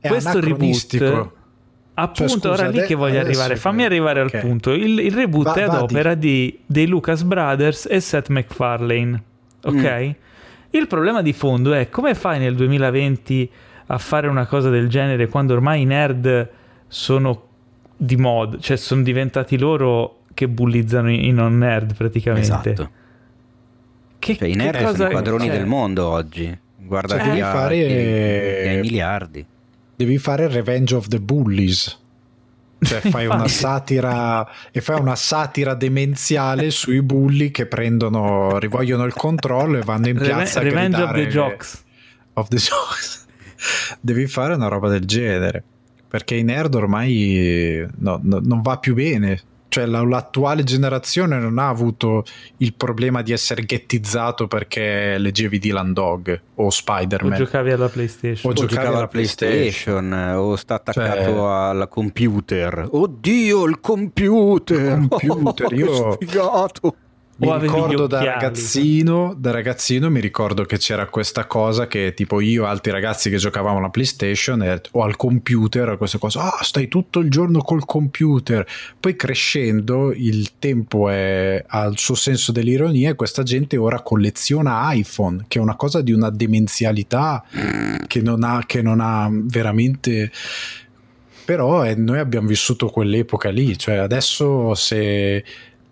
questo 0.00 0.40
reboot 0.40 1.30
Appunto, 1.98 2.40
cioè, 2.40 2.52
ora 2.52 2.68
lì 2.68 2.82
che 2.82 2.94
voglio 2.94 3.20
arrivare. 3.20 3.56
Fammi 3.56 3.82
arrivare 3.82 4.20
okay. 4.20 4.40
al 4.40 4.46
punto. 4.46 4.72
Il, 4.72 4.98
il 4.98 5.12
reboot 5.12 5.46
va, 5.46 5.54
è 5.54 5.62
ad 5.62 5.74
opera 5.74 6.14
di, 6.14 6.58
dei 6.66 6.86
Lucas 6.86 7.22
Brothers 7.22 7.86
e 7.90 8.00
Seth 8.00 8.28
MacFarlane. 8.28 9.22
Ok? 9.62 9.74
Mm. 9.74 10.10
Il 10.70 10.86
problema 10.88 11.22
di 11.22 11.32
fondo 11.32 11.72
è 11.72 11.88
come 11.88 12.14
fai 12.14 12.38
nel 12.38 12.54
2020 12.54 13.50
a 13.86 13.98
fare 13.98 14.28
una 14.28 14.44
cosa 14.46 14.68
del 14.68 14.88
genere 14.88 15.28
quando 15.28 15.54
ormai 15.54 15.82
i 15.82 15.84
nerd 15.86 16.50
sono 16.86 17.44
di 17.96 18.16
mod, 18.16 18.58
cioè 18.60 18.76
sono 18.76 19.02
diventati 19.02 19.56
loro 19.56 20.18
che 20.34 20.48
bullizzano 20.48 21.10
i 21.10 21.30
non 21.30 21.56
nerd 21.56 21.94
praticamente. 21.94 22.72
Esatto. 22.72 22.90
Che, 24.18 24.36
cioè, 24.36 24.48
i 24.48 24.54
nerd 24.54 24.94
sono 24.94 25.08
i 25.08 25.12
padroni 25.12 25.46
cioè, 25.46 25.56
del 25.56 25.66
mondo 25.66 26.06
oggi. 26.08 26.58
Guarda 26.76 27.18
cioè, 27.18 27.32
che 27.32 27.40
fare... 27.40 28.68
ai 28.68 28.80
miliardi 28.80 29.46
devi 29.96 30.18
fare 30.18 30.48
Revenge 30.48 30.94
of 30.94 31.08
the 31.08 31.20
Bullies. 31.20 32.04
Cioè 32.78 33.00
fai 33.00 33.26
una 33.26 33.48
satira 33.48 34.46
e 34.70 34.80
fai 34.80 35.00
una 35.00 35.16
satira 35.16 35.74
demenziale 35.74 36.70
sui 36.70 37.00
bulli 37.00 37.50
che 37.50 37.66
prendono, 37.66 38.58
rivogliono 38.58 39.04
il 39.04 39.14
controllo 39.14 39.78
e 39.78 39.82
vanno 39.82 40.08
in 40.08 40.18
piazza 40.18 40.60
Reve- 40.60 40.74
Revenge 40.74 41.02
of 41.02 41.12
the 41.12 41.26
Jocks. 41.26 41.84
Of 42.34 42.48
the 42.48 42.56
Jocks. 42.56 43.26
Devi 44.00 44.26
fare 44.26 44.54
una 44.54 44.68
roba 44.68 44.88
del 44.88 45.06
genere. 45.06 45.64
Perché 46.08 46.36
i 46.36 46.44
nerd 46.44 46.74
ormai 46.74 47.84
no, 47.96 48.20
no, 48.22 48.40
non 48.42 48.62
va 48.62 48.78
più 48.78 48.94
bene 48.94 49.40
cioè 49.68 49.86
l'attuale 49.86 50.64
generazione 50.64 51.38
non 51.38 51.58
ha 51.58 51.68
avuto 51.68 52.24
il 52.58 52.74
problema 52.74 53.22
di 53.22 53.32
essere 53.32 53.62
ghettizzato 53.62 54.46
perché 54.46 55.18
leggevi 55.18 55.58
Dylan 55.58 55.92
Dog 55.92 56.40
o 56.56 56.70
Spider-Man. 56.70 57.32
O 57.32 57.36
giocavi 57.36 57.70
alla 57.72 57.88
PlayStation. 57.88 58.50
O, 58.50 58.54
o 58.54 58.58
giocavi 58.58 58.86
alla 58.86 59.08
PlayStation, 59.08 60.08
PlayStation 60.08 60.36
o 60.36 60.56
sta 60.56 60.74
attaccato 60.74 61.22
cioè... 61.22 61.34
al 61.34 61.88
computer. 61.88 62.88
Oddio 62.90 63.64
il 63.64 63.80
computer, 63.80 64.98
il 64.98 65.08
computer. 65.08 65.44
Oh, 65.66 65.74
io 65.74 66.12
sfigato 66.12 66.96
mi 67.38 67.58
ricordo 67.58 68.06
da 68.06 68.24
ragazzino, 68.24 69.34
da 69.36 69.50
ragazzino 69.50 70.08
mi 70.08 70.20
ricordo 70.20 70.64
che 70.64 70.78
c'era 70.78 71.06
questa 71.06 71.46
cosa 71.46 71.86
che 71.86 72.14
tipo 72.14 72.40
io 72.40 72.64
e 72.64 72.68
altri 72.68 72.92
ragazzi 72.92 73.28
che 73.28 73.36
giocavamo 73.36 73.76
alla 73.76 73.90
PlayStation 73.90 74.62
e, 74.62 74.80
o 74.92 75.02
al 75.02 75.16
computer, 75.16 75.98
questa 75.98 76.16
cosa, 76.16 76.44
ah 76.44 76.62
stai 76.62 76.88
tutto 76.88 77.18
il 77.20 77.30
giorno 77.30 77.60
col 77.60 77.84
computer. 77.84 78.66
Poi 78.98 79.16
crescendo 79.16 80.12
il 80.12 80.58
tempo 80.58 81.10
è, 81.10 81.62
ha 81.66 81.84
il 81.84 81.98
suo 81.98 82.14
senso 82.14 82.52
dell'ironia 82.52 83.10
e 83.10 83.14
questa 83.14 83.42
gente 83.42 83.76
ora 83.76 84.00
colleziona 84.00 84.90
iPhone, 84.92 85.44
che 85.46 85.58
è 85.58 85.62
una 85.62 85.76
cosa 85.76 86.00
di 86.00 86.12
una 86.12 86.30
demenzialità 86.30 87.44
che 88.06 88.22
non 88.22 88.44
ha, 88.44 88.62
che 88.64 88.80
non 88.80 89.00
ha 89.00 89.28
veramente 89.30 90.30
però 91.44 91.84
eh, 91.84 91.94
noi 91.94 92.18
abbiamo 92.18 92.48
vissuto 92.48 92.88
quell'epoca 92.88 93.50
lì, 93.50 93.78
cioè 93.78 93.94
adesso 93.96 94.74
se 94.74 95.44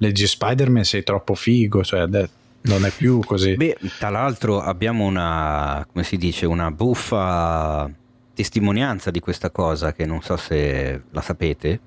leggi 0.04 0.26
Spider-Man 0.26 0.84
sei 0.84 1.02
troppo 1.02 1.34
figo, 1.34 1.82
cioè 1.82 2.06
non 2.06 2.84
è 2.84 2.90
più 2.90 3.20
così. 3.20 3.54
Beh, 3.56 3.78
tra 3.98 4.10
l'altro 4.10 4.60
abbiamo 4.60 5.04
una, 5.04 5.86
come 5.90 6.04
si 6.04 6.16
dice, 6.16 6.46
una 6.46 6.70
buffa 6.70 7.90
testimonianza 8.34 9.10
di 9.10 9.20
questa 9.20 9.50
cosa 9.50 9.92
che 9.92 10.06
non 10.06 10.22
so 10.22 10.36
se 10.36 11.02
la 11.10 11.20
sapete, 11.20 11.80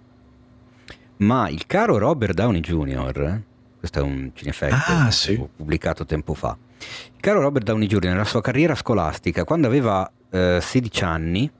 ma 1.17 1.49
il 1.49 1.65
caro 1.65 1.97
Robert 1.97 2.33
Downey 2.33 2.61
Jr., 2.61 3.41
questo 3.79 3.99
è 3.99 4.01
un 4.01 4.31
cinefetto 4.33 4.75
ah, 4.91 5.11
sì. 5.11 5.35
pubblicato 5.55 6.05
tempo 6.05 6.33
fa, 6.33 6.57
il 6.79 7.19
caro 7.19 7.41
Robert 7.41 7.65
Downey 7.65 7.87
Jr. 7.87 8.09
nella 8.09 8.25
sua 8.25 8.41
carriera 8.41 8.75
scolastica, 8.75 9.43
quando 9.43 9.67
aveva 9.67 10.09
eh, 10.29 10.59
16 10.61 11.03
anni, 11.03 11.51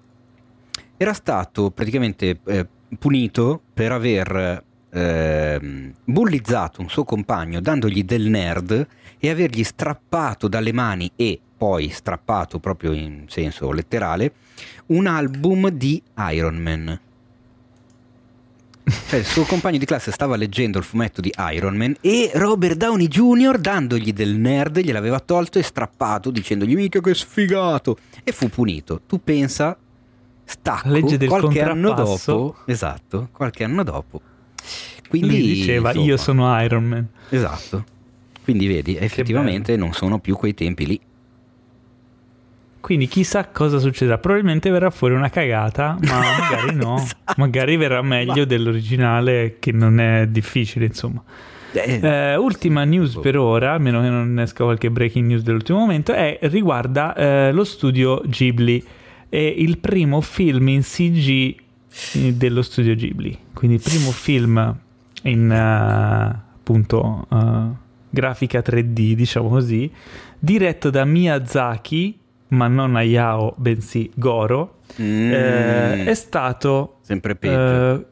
era 0.96 1.14
stato 1.14 1.70
praticamente 1.70 2.40
eh, 2.46 2.66
punito 2.98 3.62
per 3.74 3.92
aver 3.92 4.64
eh, 4.90 5.94
bullizzato 6.04 6.82
un 6.82 6.90
suo 6.90 7.04
compagno 7.04 7.60
dandogli 7.60 8.04
del 8.04 8.28
nerd 8.28 8.88
e 9.20 9.30
avergli 9.30 9.64
strappato 9.64 10.48
dalle 10.48 10.72
mani 10.72 11.12
e 11.16 11.40
poi 11.58 11.90
strappato 11.90 12.60
proprio 12.60 12.92
in 12.94 13.26
senso 13.28 13.72
letterale 13.72 14.34
un 14.88 15.08
album 15.08 15.70
di 15.70 16.02
Iron 16.32 16.58
Man. 16.58 17.00
Cioè, 19.08 19.20
il 19.20 19.26
suo 19.26 19.44
compagno 19.44 19.78
di 19.78 19.86
classe 19.86 20.12
stava 20.12 20.38
leggendo 20.38 20.78
il 20.78 20.84
fumetto 20.86 21.20
di 21.20 21.34
Iron 21.52 21.76
Man 21.76 21.96
e 22.00 22.32
Robert 22.34 22.78
Downey 22.78 23.08
Jr. 23.08 23.58
dandogli 23.58 24.14
del 24.14 24.36
nerd 24.36 24.80
gliel'aveva 24.80 25.20
tolto 25.20 25.60
e 25.60 25.64
strappato 25.64 26.32
dicendogli 26.32 26.74
mica 26.74 27.02
che 27.02 27.14
sfigato 27.14 27.98
e 28.24 28.32
fu 28.32 28.48
punito. 28.48 29.02
Tu 29.06 29.22
pensa, 29.22 29.78
stacco, 30.46 30.90
Legge 30.90 31.18
del 31.18 31.28
qualche 31.28 31.62
anno 31.62 31.92
dopo, 31.94 32.56
esatto, 32.66 33.28
qualche 33.34 33.66
anno 33.66 33.84
dopo. 33.84 34.22
Quindi 35.08 35.28
Lui 35.28 35.42
diceva 35.42 35.90
insomma, 35.90 36.06
io 36.06 36.18
sono 36.18 36.62
Iron 36.62 36.84
Man. 36.84 37.08
Esatto. 37.30 37.84
Quindi 38.44 38.68
vedi, 38.68 38.96
effettivamente 38.96 39.76
non 39.76 39.92
sono 39.94 40.20
più 40.20 40.36
quei 40.36 40.54
tempi 40.54 40.86
lì. 40.86 41.00
Quindi 42.80 43.08
chissà 43.08 43.46
cosa 43.48 43.80
succederà. 43.80 44.18
Probabilmente 44.18 44.70
verrà 44.70 44.90
fuori 44.90 45.14
una 45.14 45.30
cagata, 45.30 45.98
ma 46.02 46.20
magari 46.40 46.74
no. 46.74 46.96
esatto. 46.96 47.34
Magari 47.36 47.76
verrà 47.76 48.02
meglio 48.02 48.34
ma... 48.34 48.46
dell'originale, 48.46 49.58
che 49.60 49.74
non 49.74 50.00
è 50.00 50.26
difficile, 50.28 50.86
insomma. 50.86 51.22
Eh, 51.74 52.00
eh, 52.02 52.36
ultima 52.38 52.86
news 52.86 53.16
oh. 53.16 53.20
per 53.20 53.38
ora, 53.38 53.74
a 53.74 53.78
meno 53.78 54.02
che 54.02 54.08
non 54.08 54.40
esca 54.40 54.64
qualche 54.64 54.90
breaking 54.90 55.28
news 55.28 55.42
dell'ultimo 55.42 55.80
momento, 55.80 56.14
è, 56.14 56.40
riguarda 56.44 57.14
eh, 57.14 57.52
lo 57.52 57.66
studio 57.66 58.22
Ghibli. 58.26 58.82
È 59.28 59.36
il 59.36 59.78
primo 59.80 60.22
film 60.22 60.70
in 60.70 60.84
CG 60.84 61.56
eh, 62.14 62.34
dello 62.34 62.62
studio 62.62 62.96
Ghibli. 62.96 63.38
Quindi 63.54 63.76
il 63.76 63.84
primo 63.84 64.12
film 64.12 64.78
in 65.30 65.50
uh, 65.50 66.56
appunto 66.56 67.28
uh, 67.30 67.76
grafica 68.10 68.60
3D, 68.60 69.14
diciamo 69.14 69.50
così, 69.50 69.92
diretto 70.40 70.90
da 70.90 71.06
Miyazaki 71.06 72.20
ma 72.50 72.68
non 72.68 72.96
Hayao, 72.96 73.54
bensì 73.58 74.10
Goro, 74.16 74.80
mm. 75.02 75.32
eh, 75.32 76.06
è 76.06 76.14
stato... 76.14 77.00
Sempre 77.02 77.36
peggio. 77.36 78.06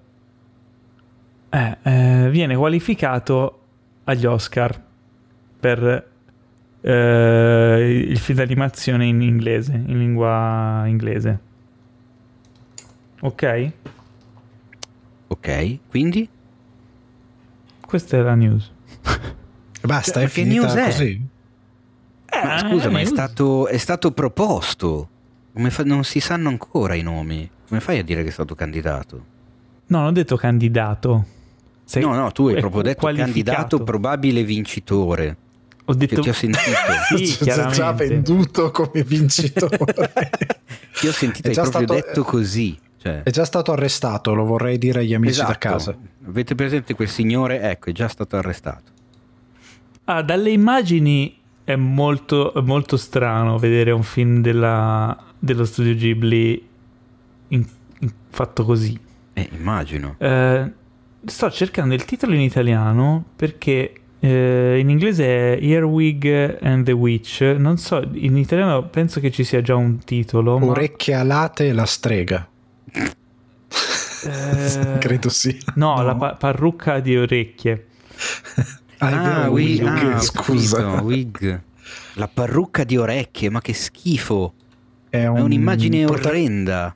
Eh, 1.50 1.78
eh, 1.84 2.30
viene 2.30 2.56
qualificato 2.56 3.60
agli 4.04 4.26
Oscar 4.26 4.82
per 5.58 6.10
eh, 6.82 8.06
il 8.10 8.18
film 8.18 8.38
d'animazione 8.38 9.06
in 9.06 9.22
inglese, 9.22 9.74
in 9.74 9.98
lingua 9.98 10.84
inglese. 10.86 11.40
Ok? 13.22 13.72
Ok, 15.28 15.80
quindi? 15.90 16.28
Questa 17.86 18.18
è 18.18 18.22
la 18.22 18.36
news. 18.36 18.72
Basta, 19.82 20.22
è 20.22 20.28
finita 20.28 20.74
news 20.74 20.86
così. 20.86 21.22
Eh, 22.26 22.46
ma 22.46 22.58
scusa, 22.60 22.90
ma 22.90 23.00
è 23.00 23.06
stato, 23.06 23.68
è 23.68 23.78
stato 23.78 24.12
proposto. 24.12 25.10
Fa, 25.54 25.84
non 25.84 26.04
si 26.04 26.20
sanno 26.20 26.50
ancora 26.50 26.96
i 26.96 27.02
nomi. 27.02 27.50
Come 27.68 27.80
fai 27.80 28.00
a 28.00 28.04
dire 28.04 28.24
che 28.24 28.30
è 28.30 28.32
stato 28.32 28.56
candidato? 28.56 29.26
No, 29.88 30.00
non 30.00 30.08
ho 30.08 30.12
detto 30.12 30.36
candidato. 30.36 31.26
Sei 31.84 32.02
no, 32.02 32.14
no, 32.16 32.32
tu 32.32 32.48
hai 32.48 32.60
proprio 32.60 32.82
detto 32.82 33.06
candidato 33.14 33.84
probabile 33.84 34.44
vincitore. 34.44 35.38
Ho 35.86 35.94
detto... 35.94 36.22
ti 36.22 36.30
ho 36.30 36.34
sentito. 36.34 36.72
sì, 37.16 37.38
chiaramente. 37.44 37.78
già 37.78 37.92
venduto 37.92 38.72
come 38.72 39.04
vincitore. 39.06 40.12
ti 41.00 41.08
ho 41.08 41.12
sentito, 41.12 41.50
hai 41.50 41.54
proprio 41.54 41.84
stato... 41.84 41.94
detto 41.94 42.24
così. 42.24 42.78
Cioè... 43.06 43.22
È 43.22 43.30
già 43.30 43.46
stato 43.46 43.72
arrestato, 43.72 44.34
lo 44.34 44.46
vorrei 44.46 44.80
dire 44.80 45.02
agli 45.02 45.14
amici 45.14 45.34
esatto. 45.34 45.52
da 45.52 45.58
casa. 45.60 45.96
Avete 46.26 46.56
presente 46.56 46.96
quel 46.96 47.08
signore? 47.08 47.62
Ecco, 47.62 47.92
è 47.92 47.94
già 47.94 48.08
stato 48.08 48.36
arrestato. 48.36 48.92
Ah, 50.06 50.24
dalle 50.24 50.50
immagini 50.50 51.38
è 51.64 51.76
molto, 51.76 52.52
molto 52.66 52.98
strano 52.98 53.60
vedere 53.60 53.92
un 53.92 54.02
film 54.02 54.42
della, 54.42 55.16
dello 55.38 55.66
studio 55.66 55.94
Ghibli 55.94 56.68
in, 57.50 57.66
in, 58.00 58.12
fatto 58.30 58.66
così. 58.66 59.00
Eh, 59.34 59.50
immagino. 59.56 60.16
Eh, 60.18 60.72
sto 61.26 61.52
cercando 61.52 61.94
il 61.94 62.06
titolo 62.06 62.34
in 62.34 62.42
italiano 62.42 63.24
perché 63.36 63.94
eh, 64.20 64.80
in 64.80 64.90
inglese 64.90 65.26
è 65.26 65.64
Earwig 65.64 66.58
and 66.60 66.86
the 66.86 66.92
Witch. 66.92 67.42
Non 67.56 67.78
so, 67.78 68.02
in 68.14 68.36
italiano 68.36 68.88
penso 68.88 69.20
che 69.20 69.30
ci 69.30 69.44
sia 69.44 69.62
già 69.62 69.76
un 69.76 70.00
titolo. 70.00 70.56
Orecchie 70.56 71.14
ma... 71.14 71.20
alate 71.20 71.68
e 71.68 71.74
la 71.74 71.86
strega. 71.86 72.50
Eh, 74.26 74.98
Credo 75.00 75.30
sì. 75.30 75.58
No, 75.76 75.96
no. 75.96 76.04
la 76.04 76.16
pa- 76.16 76.34
parrucca 76.36 77.00
di 77.00 77.16
orecchie. 77.16 77.86
Ah, 78.98 79.44
ah, 79.44 79.50
wig, 79.50 79.84
ah, 79.86 80.20
scusa. 80.20 81.02
Wig. 81.02 81.62
La 82.14 82.28
parrucca 82.28 82.84
di 82.84 82.98
orecchie, 82.98 83.50
ma 83.50 83.62
che 83.62 83.74
schifo. 83.74 84.54
È, 85.10 85.26
un 85.26 85.38
è 85.38 85.42
un'immagine 85.42 86.06
prota- 86.06 86.30
orrenda. 86.30 86.96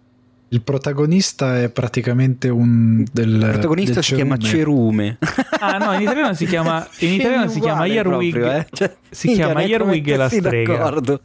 Il 0.51 0.63
protagonista 0.63 1.61
è 1.61 1.69
praticamente 1.69 2.49
un 2.49 3.05
del 3.11 3.33
Il 3.33 3.49
protagonista 3.51 3.93
del 3.95 4.03
si 4.03 4.15
chiama 4.15 4.37
Cerume. 4.37 5.17
Ah 5.59 5.77
no, 5.77 5.93
in 5.93 6.01
italiano 6.01 6.33
si 6.33 6.45
chiama 6.47 6.87
in 6.99 7.13
italiano 7.13 7.49
si 7.49 7.59
chiama 7.59 7.85
Earwig. 7.85 8.35
Eh? 8.43 8.67
Cioè, 8.71 8.95
si 9.09 9.33
chiama 9.33 9.61
Earwig 9.61 10.07
e 10.07 10.15
la 10.15 10.29
strega. 10.29 10.73
D'accordo. 10.77 11.21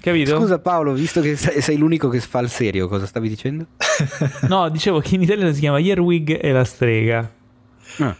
Capito? 0.00 0.38
Scusa 0.38 0.58
Paolo, 0.58 0.94
visto 0.94 1.20
che 1.20 1.36
sei 1.36 1.76
l'unico 1.76 2.08
che 2.08 2.20
fa 2.20 2.40
il 2.40 2.48
serio, 2.48 2.88
cosa 2.88 3.06
stavi 3.06 3.28
dicendo? 3.28 3.66
no, 4.48 4.68
dicevo 4.70 5.00
che 5.00 5.14
in 5.14 5.22
italiano 5.22 5.52
si 5.52 5.60
chiama 5.60 5.78
Earwig 5.78 6.38
e 6.40 6.52
la 6.52 6.64
strega. 6.64 7.30
Ah. 7.98 8.16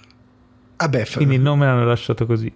Vabbè, 0.76 1.06
Quindi 1.14 1.34
il 1.36 1.40
nome 1.40 1.66
l'hanno 1.66 1.84
lasciato 1.84 2.26
così. 2.26 2.52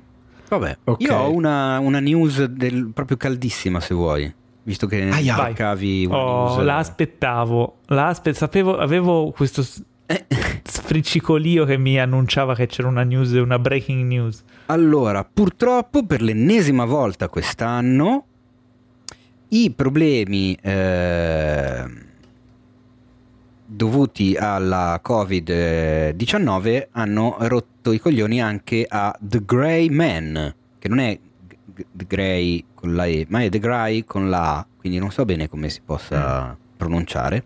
Vabbè, 0.49 0.79
okay. 0.85 1.07
io 1.07 1.15
ho 1.15 1.33
una, 1.33 1.79
una 1.79 2.01
news 2.01 2.45
del, 2.45 2.91
proprio 2.93 3.17
caldissima 3.17 3.81
se 3.81 3.95
vuoi. 3.95 4.33
Visto 4.63 4.87
che 4.87 5.09
ah, 5.09 5.23
cercavi 5.23 6.07
una 6.07 6.17
oh, 6.17 6.47
news. 6.47 6.65
La 6.65 6.79
aspettavo, 6.79 7.79
la 7.87 8.07
aspe- 8.09 8.33
sapevo, 8.33 8.79
avevo 8.79 9.31
questo 9.31 9.63
sfriccicolio 10.63 11.65
che 11.65 11.77
mi 11.77 11.99
annunciava 11.99 12.55
che 12.55 12.67
c'era 12.67 12.89
una 12.89 13.03
news, 13.05 13.31
una 13.33 13.59
breaking 13.59 14.07
news. 14.07 14.43
Allora, 14.67 15.25
purtroppo 15.25 16.05
per 16.07 16.23
l'ennesima 16.23 16.85
volta 16.85 17.29
quest'anno 17.29 18.27
i 19.49 19.71
problemi 19.71 20.57
eh, 20.61 21.85
dovuti 23.67 24.37
alla 24.37 25.01
Covid-19 25.05 26.89
hanno 26.93 27.37
rotto 27.41 27.93
i 27.93 27.99
coglioni 27.99 28.41
anche 28.41 28.87
a 28.89 29.17
The 29.21 29.43
Grey 29.45 29.89
Man, 29.89 30.55
che 30.79 30.89
non 30.89 30.99
è 30.99 31.19
The 31.91 32.05
Grey 32.07 32.65
con 32.75 32.95
la 32.95 33.07
E, 33.07 33.27
ma 33.29 33.43
è 33.43 33.49
The 33.49 33.59
Grey 33.59 34.05
con 34.05 34.31
la 34.31 34.59
A, 34.59 34.67
quindi 34.77 34.99
non 34.99 35.11
so 35.11 35.25
bene 35.25 35.49
come 35.49 35.69
si 35.69 35.81
possa 35.85 36.53
mm. 36.53 36.77
pronunciare. 36.77 37.45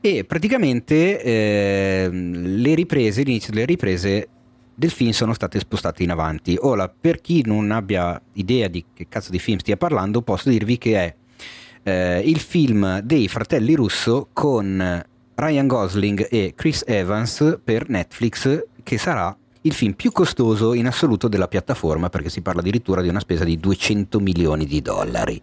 E 0.00 0.24
praticamente 0.24 1.22
eh, 1.22 2.08
le 2.10 2.74
riprese, 2.74 3.22
l'inizio 3.22 3.52
delle 3.52 3.66
riprese 3.66 4.28
del 4.74 4.90
film 4.90 5.10
sono 5.10 5.34
state 5.34 5.58
spostate 5.58 6.02
in 6.02 6.10
avanti. 6.10 6.56
Ora, 6.58 6.88
per 6.88 7.20
chi 7.20 7.42
non 7.44 7.70
abbia 7.70 8.20
idea 8.32 8.66
di 8.66 8.82
che 8.94 9.06
cazzo 9.08 9.30
di 9.30 9.38
film 9.38 9.58
stia 9.58 9.76
parlando, 9.76 10.22
posso 10.22 10.48
dirvi 10.48 10.78
che 10.78 10.96
è 10.96 11.14
eh, 11.82 12.20
il 12.24 12.38
film 12.38 13.00
dei 13.00 13.28
fratelli 13.28 13.74
Russo 13.74 14.28
con 14.32 15.04
Ryan 15.34 15.66
Gosling 15.66 16.26
e 16.30 16.52
Chris 16.54 16.84
Evans 16.86 17.58
per 17.62 17.88
Netflix, 17.88 18.64
che 18.82 18.98
sarà 18.98 19.34
il 19.62 19.72
film 19.72 19.92
più 19.92 20.12
costoso 20.12 20.74
in 20.74 20.86
assoluto 20.86 21.28
della 21.28 21.48
piattaforma, 21.48 22.10
perché 22.10 22.28
si 22.28 22.42
parla 22.42 22.60
addirittura 22.60 23.00
di 23.02 23.08
una 23.08 23.20
spesa 23.20 23.44
di 23.44 23.58
200 23.58 24.20
milioni 24.20 24.66
di 24.66 24.82
dollari. 24.82 25.40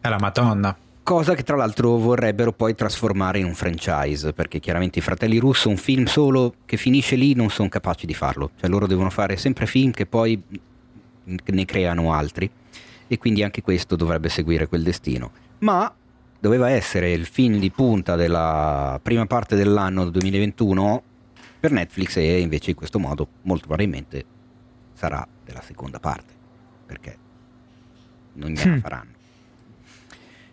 È 0.00 0.08
la 0.08 0.18
Madonna. 0.18 0.76
Cosa 1.02 1.34
che 1.34 1.42
tra 1.42 1.56
l'altro 1.56 1.98
vorrebbero 1.98 2.52
poi 2.52 2.74
trasformare 2.74 3.38
in 3.38 3.44
un 3.44 3.54
franchise, 3.54 4.32
perché 4.32 4.58
chiaramente 4.58 4.98
i 4.98 5.02
fratelli 5.02 5.38
Russo 5.38 5.68
un 5.68 5.76
film 5.76 6.04
solo 6.04 6.54
che 6.64 6.78
finisce 6.78 7.16
lì 7.16 7.34
non 7.34 7.50
sono 7.50 7.68
capaci 7.68 8.06
di 8.06 8.14
farlo, 8.14 8.50
cioè 8.58 8.70
loro 8.70 8.86
devono 8.86 9.10
fare 9.10 9.36
sempre 9.36 9.66
film 9.66 9.90
che 9.90 10.06
poi 10.06 10.42
ne 11.24 11.64
creano 11.64 12.12
altri 12.12 12.50
e 13.06 13.18
quindi 13.18 13.42
anche 13.42 13.62
questo 13.62 13.96
dovrebbe 13.96 14.28
seguire 14.28 14.66
quel 14.66 14.82
destino. 14.82 15.30
Ma 15.58 15.92
doveva 16.38 16.70
essere 16.70 17.12
il 17.12 17.24
film 17.24 17.58
di 17.58 17.70
punta 17.70 18.16
della 18.16 18.98
prima 19.02 19.26
parte 19.26 19.56
dell'anno 19.56 20.10
2021 20.10 21.02
per 21.58 21.72
Netflix 21.72 22.16
e 22.16 22.40
invece 22.40 22.70
in 22.70 22.76
questo 22.76 22.98
modo 22.98 23.26
molto 23.42 23.66
probabilmente 23.66 24.24
sarà 24.92 25.26
della 25.44 25.62
seconda 25.62 25.98
parte, 25.98 26.32
perché 26.86 27.16
non 28.34 28.50
gliela 28.50 28.74
mm. 28.74 28.78
faranno. 28.78 29.12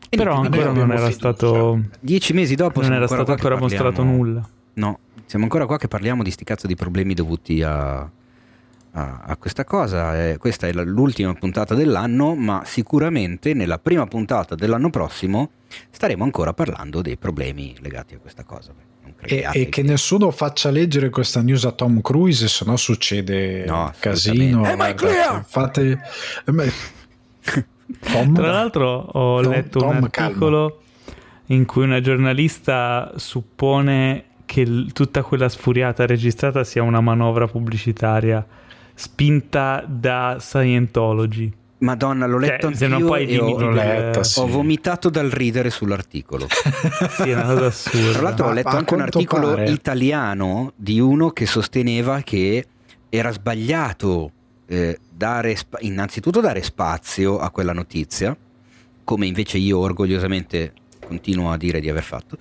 E 0.09 0.17
Però 0.17 0.41
ancora 0.41 0.71
non 0.71 0.91
era 0.91 1.09
stato... 1.11 1.83
Dieci 1.99 2.33
mesi 2.33 2.55
dopo 2.55 2.81
non 2.81 2.93
era 2.93 3.07
stato 3.07 3.31
ancora 3.31 3.57
mostrato 3.57 4.03
nulla. 4.03 4.47
No, 4.73 4.99
siamo 5.25 5.45
ancora 5.45 5.65
qua 5.65 5.77
che 5.77 5.87
parliamo 5.87 6.23
di 6.23 6.31
sti 6.31 6.43
cazzo 6.43 6.67
di 6.67 6.75
problemi 6.75 7.13
dovuti 7.13 7.61
a, 7.63 8.09
a, 8.93 9.21
a 9.25 9.37
questa 9.37 9.63
cosa. 9.63 10.29
Eh, 10.29 10.37
questa 10.37 10.67
è 10.67 10.73
l'ultima 10.73 11.33
puntata 11.33 11.75
dell'anno, 11.75 12.35
ma 12.35 12.63
sicuramente 12.65 13.53
nella 13.53 13.79
prima 13.79 14.05
puntata 14.07 14.55
dell'anno 14.55 14.89
prossimo 14.89 15.51
staremo 15.89 16.23
ancora 16.23 16.53
parlando 16.53 17.01
dei 17.01 17.17
problemi 17.17 17.75
legati 17.79 18.15
a 18.15 18.17
questa 18.17 18.43
cosa. 18.43 18.73
E, 19.23 19.47
e, 19.51 19.69
che 19.69 19.83
nessuno 19.83 20.31
faccia 20.31 20.71
leggere 20.71 21.09
questa 21.09 21.41
news 21.41 21.65
a 21.65 21.71
Tom 21.71 22.01
Cruise, 22.01 22.47
se 22.47 22.65
no 22.65 22.75
succede 22.75 23.65
no, 23.65 23.93
casino. 23.99 24.65
Hey, 24.65 24.75
guarda, 24.75 25.43
fate... 25.47 25.99
Tom, 27.99 28.33
Tra 28.33 28.51
l'altro 28.51 28.87
ho 28.89 29.41
Tom, 29.41 29.51
letto 29.51 29.79
Tom, 29.79 29.97
un 29.97 30.09
articolo 30.11 30.67
calma. 30.69 31.23
in 31.47 31.65
cui 31.65 31.83
una 31.83 31.99
giornalista 31.99 33.11
suppone 33.17 34.25
che 34.45 34.65
l- 34.65 34.91
tutta 34.93 35.23
quella 35.23 35.49
sfuriata 35.49 36.05
registrata 36.05 36.63
sia 36.63 36.83
una 36.83 37.01
manovra 37.01 37.47
pubblicitaà 37.47 38.45
spinta 39.01 39.83
da 39.87 40.37
Scientology. 40.39 41.51
Madonna, 41.79 42.27
l'ho 42.27 42.37
letto 42.37 42.71
cioè, 42.71 42.89
anch'io 42.91 43.07
poi 43.07 43.37
ho, 43.37 43.55
del... 43.55 43.73
letto, 43.73 44.21
sì. 44.21 44.39
ho 44.39 44.45
vomitato 44.45 45.09
dal 45.09 45.31
ridere 45.31 45.71
sull'articolo. 45.71 46.47
sì, 47.17 47.29
è 47.29 47.33
una 47.33 47.45
cosa 47.45 47.65
assurda. 47.65 48.11
Tra 48.11 48.21
l'altro 48.21 48.47
ho 48.47 48.51
letto 48.51 48.69
anche 48.69 48.93
un 48.93 49.01
articolo 49.01 49.47
pare. 49.55 49.71
italiano 49.71 50.73
di 50.75 50.99
uno 50.99 51.31
che 51.31 51.47
sosteneva 51.47 52.21
che 52.21 52.67
era 53.09 53.31
sbagliato 53.31 54.31
eh, 54.67 54.99
dare, 55.09 55.57
innanzitutto 55.79 56.39
dare 56.39 56.61
spazio 56.61 57.39
a 57.39 57.49
quella 57.49 57.73
notizia, 57.73 58.37
come 59.03 59.25
invece 59.25 59.57
io 59.57 59.79
orgogliosamente 59.79 60.73
continuo 61.03 61.51
a 61.51 61.57
dire 61.57 61.79
di 61.79 61.89
aver 61.89 62.03
fatto, 62.03 62.37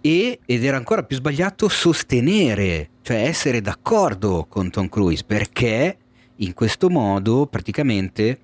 e, 0.00 0.38
ed 0.46 0.64
era 0.64 0.76
ancora 0.76 1.02
più 1.02 1.16
sbagliato 1.16 1.68
sostenere, 1.68 2.90
cioè 3.08 3.22
essere 3.26 3.62
d'accordo 3.62 4.44
con 4.50 4.68
Tom 4.68 4.86
Cruise, 4.90 5.24
perché 5.24 5.96
in 6.36 6.52
questo 6.52 6.90
modo 6.90 7.46
praticamente 7.46 8.38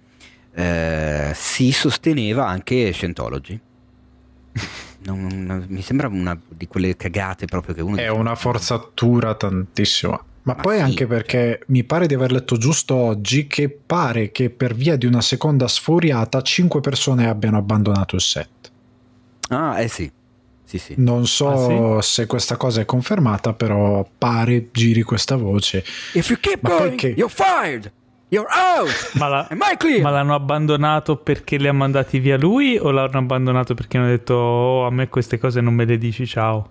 eh, 0.54 1.32
si 1.34 1.70
sosteneva 1.70 2.46
anche 2.46 2.90
Scientology. 2.90 3.60
Non, 5.04 5.26
non, 5.26 5.66
mi 5.68 5.82
sembra 5.82 6.08
una 6.08 6.34
di 6.48 6.66
quelle 6.66 6.96
cagate 6.96 7.44
proprio 7.44 7.74
che 7.74 7.82
uno... 7.82 7.96
È 7.96 8.08
dice, 8.08 8.08
una 8.08 8.34
forzatura 8.34 9.34
tantissima. 9.34 10.12
Ma, 10.44 10.54
Ma 10.54 10.62
poi 10.62 10.76
sì, 10.78 10.82
anche 10.82 11.06
perché 11.06 11.56
cioè... 11.58 11.64
mi 11.66 11.84
pare 11.84 12.06
di 12.06 12.14
aver 12.14 12.32
letto 12.32 12.56
giusto 12.56 12.94
oggi 12.94 13.46
che 13.46 13.68
pare 13.68 14.32
che 14.32 14.48
per 14.48 14.74
via 14.74 14.96
di 14.96 15.04
una 15.04 15.20
seconda 15.20 15.68
sfuriata 15.68 16.40
5 16.40 16.80
persone 16.80 17.28
abbiano 17.28 17.58
abbandonato 17.58 18.14
il 18.14 18.22
set. 18.22 18.72
Ah, 19.50 19.78
eh 19.82 19.88
sì. 19.88 20.10
Sì, 20.64 20.78
sì. 20.78 20.94
Non 20.98 21.26
so 21.26 21.96
ah, 21.96 22.02
sì? 22.02 22.08
se 22.10 22.26
questa 22.26 22.56
cosa 22.56 22.80
è 22.80 22.84
confermata, 22.84 23.52
però 23.52 24.06
pare 24.16 24.68
giri 24.72 25.02
questa 25.02 25.36
voce. 25.36 25.84
If 26.12 26.28
you 26.30 26.38
keep 26.40 26.62
Ma 26.62 26.70
going, 26.70 26.96
che... 26.96 27.08
you're 27.16 27.32
fired! 27.32 27.92
You're 28.28 28.48
out! 28.48 28.90
Ma, 29.14 29.28
la, 29.28 29.48
ma, 29.52 30.10
l'hanno 30.10 30.34
abbandonato 30.34 31.16
perché 31.16 31.56
li 31.56 31.68
ha 31.68 31.72
mandati 31.72 32.18
via 32.18 32.36
lui 32.36 32.76
o 32.76 32.90
l'hanno 32.90 33.18
abbandonato 33.18 33.74
perché 33.74 33.98
hanno 33.98 34.08
detto 34.08 34.34
oh, 34.34 34.86
a 34.86 34.90
me 34.90 35.08
queste 35.08 35.38
cose 35.38 35.60
non 35.60 35.74
me 35.74 35.84
le 35.84 35.98
dici 35.98 36.26
ciao? 36.26 36.70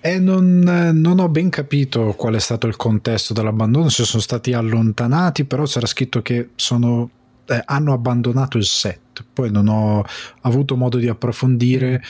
E 0.00 0.18
non, 0.18 0.58
non, 0.58 1.18
ho 1.18 1.28
ben 1.28 1.48
capito 1.48 2.12
qual 2.16 2.34
è 2.34 2.38
stato 2.38 2.66
il 2.66 2.76
contesto 2.76 3.32
dell'abbandono, 3.32 3.88
se 3.88 4.04
sono 4.04 4.20
stati 4.20 4.52
allontanati, 4.52 5.46
però 5.46 5.64
c'era 5.64 5.86
scritto 5.86 6.20
che 6.20 6.50
sono, 6.56 7.08
eh, 7.46 7.62
hanno 7.64 7.94
abbandonato 7.94 8.58
il 8.58 8.66
set. 8.66 9.24
Poi 9.32 9.50
non 9.50 9.66
ho 9.68 10.04
avuto 10.42 10.76
modo 10.76 10.98
di 10.98 11.08
approfondire, 11.08 12.02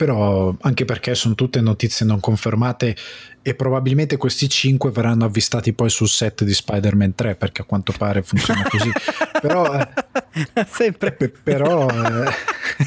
però 0.00 0.56
anche 0.62 0.86
perché 0.86 1.14
sono 1.14 1.34
tutte 1.34 1.60
notizie 1.60 2.06
non 2.06 2.20
confermate 2.20 2.96
e 3.42 3.54
probabilmente 3.54 4.16
questi 4.16 4.48
5 4.48 4.90
verranno 4.92 5.26
avvistati 5.26 5.74
poi 5.74 5.90
sul 5.90 6.08
set 6.08 6.42
di 6.42 6.54
Spider-Man 6.54 7.14
3 7.14 7.34
perché 7.34 7.60
a 7.60 7.64
quanto 7.66 7.92
pare 7.92 8.22
funziona 8.22 8.62
così. 8.66 8.90
Però, 9.42 9.78
eh, 9.78 10.66
Sempre. 10.66 11.16
Eh, 11.18 11.28
però 11.28 11.86
eh, 11.86 12.30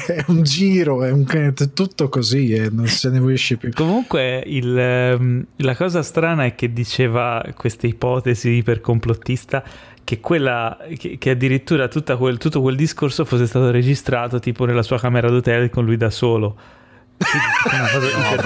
è 0.06 0.24
un 0.26 0.42
giro 0.42 1.04
è, 1.04 1.10
un, 1.12 1.24
è 1.28 1.52
tutto 1.72 2.08
così 2.08 2.52
e 2.52 2.68
non 2.68 2.88
se 2.88 3.10
ne 3.10 3.32
esce 3.32 3.58
più. 3.58 3.70
Comunque 3.72 4.42
il, 4.46 4.76
ehm, 4.76 5.46
la 5.58 5.76
cosa 5.76 6.02
strana 6.02 6.46
è 6.46 6.56
che 6.56 6.72
diceva 6.72 7.44
questa 7.56 7.86
ipotesi 7.86 8.50
ipercomplottista 8.50 9.62
che, 10.02 10.18
quella, 10.18 10.78
che, 10.98 11.16
che 11.18 11.30
addirittura 11.30 11.88
quel, 11.88 12.38
tutto 12.38 12.60
quel 12.60 12.74
discorso 12.74 13.24
fosse 13.24 13.46
stato 13.46 13.70
registrato 13.70 14.40
tipo 14.40 14.64
nella 14.64 14.82
sua 14.82 14.98
camera 14.98 15.28
d'hotel 15.28 15.70
con 15.70 15.84
lui 15.84 15.96
da 15.96 16.10
solo 16.10 16.82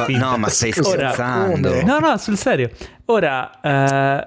no, 0.08 0.30
no, 0.30 0.36
ma 0.38 0.48
stai 0.48 0.72
scherzando. 0.72 1.70
Ora, 1.70 1.82
no, 1.82 1.98
no, 1.98 2.16
sul 2.16 2.36
serio. 2.36 2.70
Ora, 3.06 3.60
eh, 3.60 4.26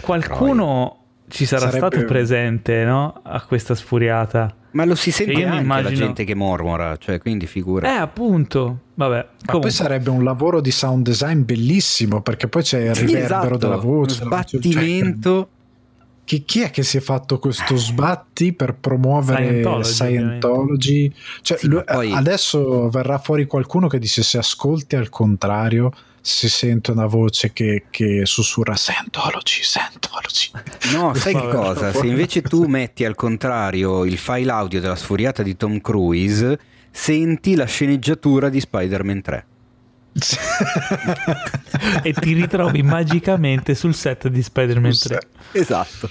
qualcuno 0.00 0.64
troia. 0.64 1.28
ci 1.28 1.46
sarà 1.46 1.70
Sarebbe... 1.70 1.86
stato 1.86 2.04
presente 2.06 2.84
no? 2.84 3.20
a 3.22 3.40
questa 3.42 3.74
sfuriata. 3.74 4.54
Ma 4.72 4.84
lo 4.84 4.94
si 4.94 5.10
sente 5.10 5.44
anche 5.44 5.62
immagino... 5.62 5.90
la 5.90 5.94
gente 5.96 6.24
che 6.24 6.34
mormora, 6.34 6.96
cioè 6.96 7.18
quindi 7.18 7.46
figura. 7.46 7.92
Eh, 7.92 7.96
appunto. 7.96 8.80
Vabbè, 8.94 9.16
Ma 9.16 9.24
comunque. 9.46 9.60
poi 9.60 9.70
sarebbe 9.70 10.10
un 10.10 10.22
lavoro 10.22 10.60
di 10.60 10.70
sound 10.70 11.04
design 11.04 11.42
bellissimo 11.42 12.20
perché 12.20 12.48
poi 12.48 12.62
c'è 12.62 12.90
il 12.90 12.96
sì, 12.96 13.06
riverbero 13.06 13.40
esatto. 13.40 13.56
della 13.56 13.76
voce, 13.76 14.18
lo 14.20 14.26
sbattimento. 14.26 15.48
Chi, 16.24 16.44
chi, 16.44 16.60
è 16.60 16.70
che 16.70 16.82
si 16.82 16.96
è 16.96 17.00
fatto 17.00 17.38
questo 17.38 17.76
sbatti 17.76 18.52
per 18.52 18.74
promuovere 18.74 19.44
Scientology? 19.44 19.92
Scientology? 19.92 21.12
Cioè, 21.42 21.58
sì, 21.58 21.66
lui, 21.66 21.82
poi... 21.84 22.12
Adesso 22.12 22.88
verrà 22.88 23.18
fuori 23.18 23.46
qualcuno 23.46 23.88
che 23.88 23.98
dice 23.98 24.22
se 24.22 24.38
ascolti 24.38 24.94
al 24.94 25.08
contrario 25.08 25.92
si 26.20 26.48
sente 26.48 26.90
una 26.90 27.06
voce 27.06 27.52
che, 27.52 27.84
che 27.90 28.22
sussurra 28.24 28.76
Scientology, 28.76 29.62
Scientology. 29.62 30.50
No, 30.92 31.14
sai 31.18 31.34
che 31.34 31.48
cosa? 31.48 31.92
Se 31.92 32.06
invece 32.06 32.42
tu 32.42 32.66
metti 32.66 33.04
al 33.04 33.14
contrario 33.14 34.04
il 34.04 34.18
file 34.18 34.50
audio 34.50 34.80
della 34.80 34.96
sfuriata 34.96 35.42
di 35.42 35.56
Tom 35.56 35.80
Cruise, 35.80 36.58
senti 36.90 37.54
la 37.54 37.66
sceneggiatura 37.66 38.48
di 38.48 38.60
Spider-Man 38.60 39.22
3. 39.22 39.46
e 42.02 42.12
ti 42.12 42.32
ritrovi 42.32 42.82
magicamente 42.82 43.74
sul 43.74 43.94
set 43.94 44.28
di 44.28 44.42
Spider-Man 44.42 44.98
3. 44.98 45.20
Esatto. 45.52 46.10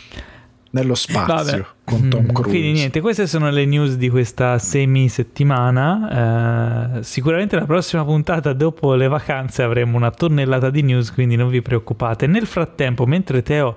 Nello 0.72 0.93
spazio 0.93 1.36
Vabbè. 1.36 1.66
con 1.84 2.10
Tom 2.10 2.26
mm, 2.26 2.28
Cruise. 2.28 2.49
Quindi 2.49 2.72
niente, 2.74 3.01
queste 3.01 3.26
sono 3.26 3.49
le 3.49 3.66
news 3.66 3.95
di 3.95 4.07
questa 4.10 4.60
semi-settimana. 4.60 6.97
Eh, 6.97 7.03
sicuramente 7.03 7.55
la 7.55 7.66
prossima 7.66 8.05
puntata 8.05 8.53
dopo 8.53 8.93
le 8.93 9.07
vacanze 9.07 9.64
avremo 9.64 9.97
una 9.97 10.12
tonnellata 10.12 10.70
di 10.70 10.84
news, 10.84 11.12
quindi 11.12 11.36
non 11.36 11.49
vi 11.49 11.64
preoccupate. 11.64 12.28
Nel 12.28 12.45
frattempo, 12.45 13.07
mentre 13.07 13.41
Teo 13.41 13.76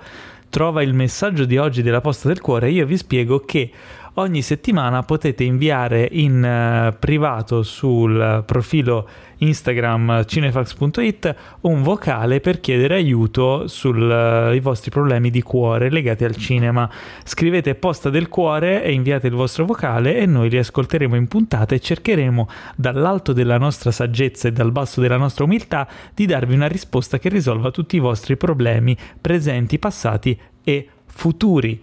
trova 0.51 0.83
il 0.83 0.93
messaggio 0.93 1.47
di 1.47 1.57
oggi 1.57 1.81
della 1.81 2.03
posta 2.03 2.29
del 2.29 2.43
cuore, 2.43 2.71
io 2.71 2.85
vi 2.85 2.99
spiego 2.99 3.41
che 3.41 3.71
ogni 4.15 4.43
settimana 4.43 5.03
potete 5.03 5.45
inviare 5.45 6.09
in 6.11 6.43
uh, 6.43 6.97
privato 6.99 7.63
sul 7.63 8.43
profilo 8.45 9.09
Instagram 9.39 10.25
cinefax.it 10.25 11.35
un 11.63 11.83
vocale 11.83 12.41
per 12.41 12.61
chiedere 12.61 12.95
aiuto 12.95 13.67
sui 13.69 14.01
uh, 14.01 14.61
vostri 14.61 14.91
problemi 14.91 15.31
di 15.31 15.43
cuore 15.43 15.91
legati 15.91 16.25
al 16.25 16.37
cinema. 16.37 16.89
Scrivete 17.25 17.75
posta 17.75 18.11
del 18.11 18.29
cuore 18.29 18.83
e 18.85 18.93
inviate 18.93 19.29
il 19.29 19.35
vostro 19.35 19.65
vocale 19.65 20.17
e 20.17 20.27
noi 20.27 20.51
li 20.51 20.59
ascolteremo 20.59 21.17
in 21.17 21.29
puntata 21.29 21.75
e 21.75 21.81
cercheremo 21.81 22.49
dall'alto 22.77 23.33
della 23.33 23.59
nostra 23.59 23.91
saggezza 23.91 24.49
e 24.49 24.53
dal 24.53 24.73
basso 24.73 25.01
della 25.01 25.17
nostra 25.17 25.45
umiltà 25.45 25.89
di 26.15 26.27
darvi 26.27 26.55
una 26.55 26.69
risposta 26.69 27.19
che 27.19 27.29
risolva 27.29 27.71
tutti 27.71 27.97
i 27.97 28.01
vostri 28.01 28.37
problemi 28.37 28.97
presenti, 29.21 29.79
passati 29.79 30.39
e 30.63 30.89
futuri. 31.07 31.81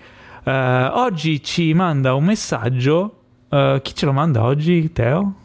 Uh, 0.49 0.97
oggi 0.97 1.43
ci 1.43 1.75
manda 1.75 2.15
un 2.15 2.23
messaggio. 2.23 3.17
Uh, 3.49 3.79
chi 3.83 3.93
ce 3.93 4.07
lo 4.07 4.13
manda 4.13 4.41
oggi, 4.41 4.91
Teo? 4.91 5.35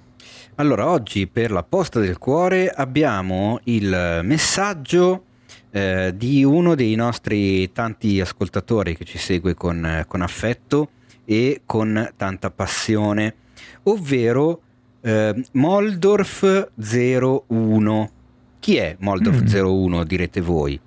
Allora, 0.54 0.88
oggi 0.88 1.26
per 1.26 1.50
la 1.50 1.62
posta 1.62 2.00
del 2.00 2.16
cuore 2.16 2.70
abbiamo 2.70 3.60
il 3.64 4.20
messaggio 4.22 5.24
eh, 5.72 6.14
di 6.16 6.42
uno 6.42 6.74
dei 6.74 6.94
nostri 6.94 7.70
tanti 7.72 8.18
ascoltatori 8.18 8.96
che 8.96 9.04
ci 9.04 9.18
segue 9.18 9.52
con, 9.52 10.04
con 10.08 10.22
affetto 10.22 10.88
e 11.26 11.60
con 11.66 12.12
tanta 12.16 12.50
passione, 12.50 13.34
ovvero 13.82 14.62
eh, 15.02 15.34
Moldorf 15.52 16.70
01. 16.76 18.10
Chi 18.58 18.76
è 18.76 18.96
Moldorf 19.00 19.42
mm. 19.42 19.66
01, 19.66 20.04
direte 20.04 20.40
voi? 20.40 20.80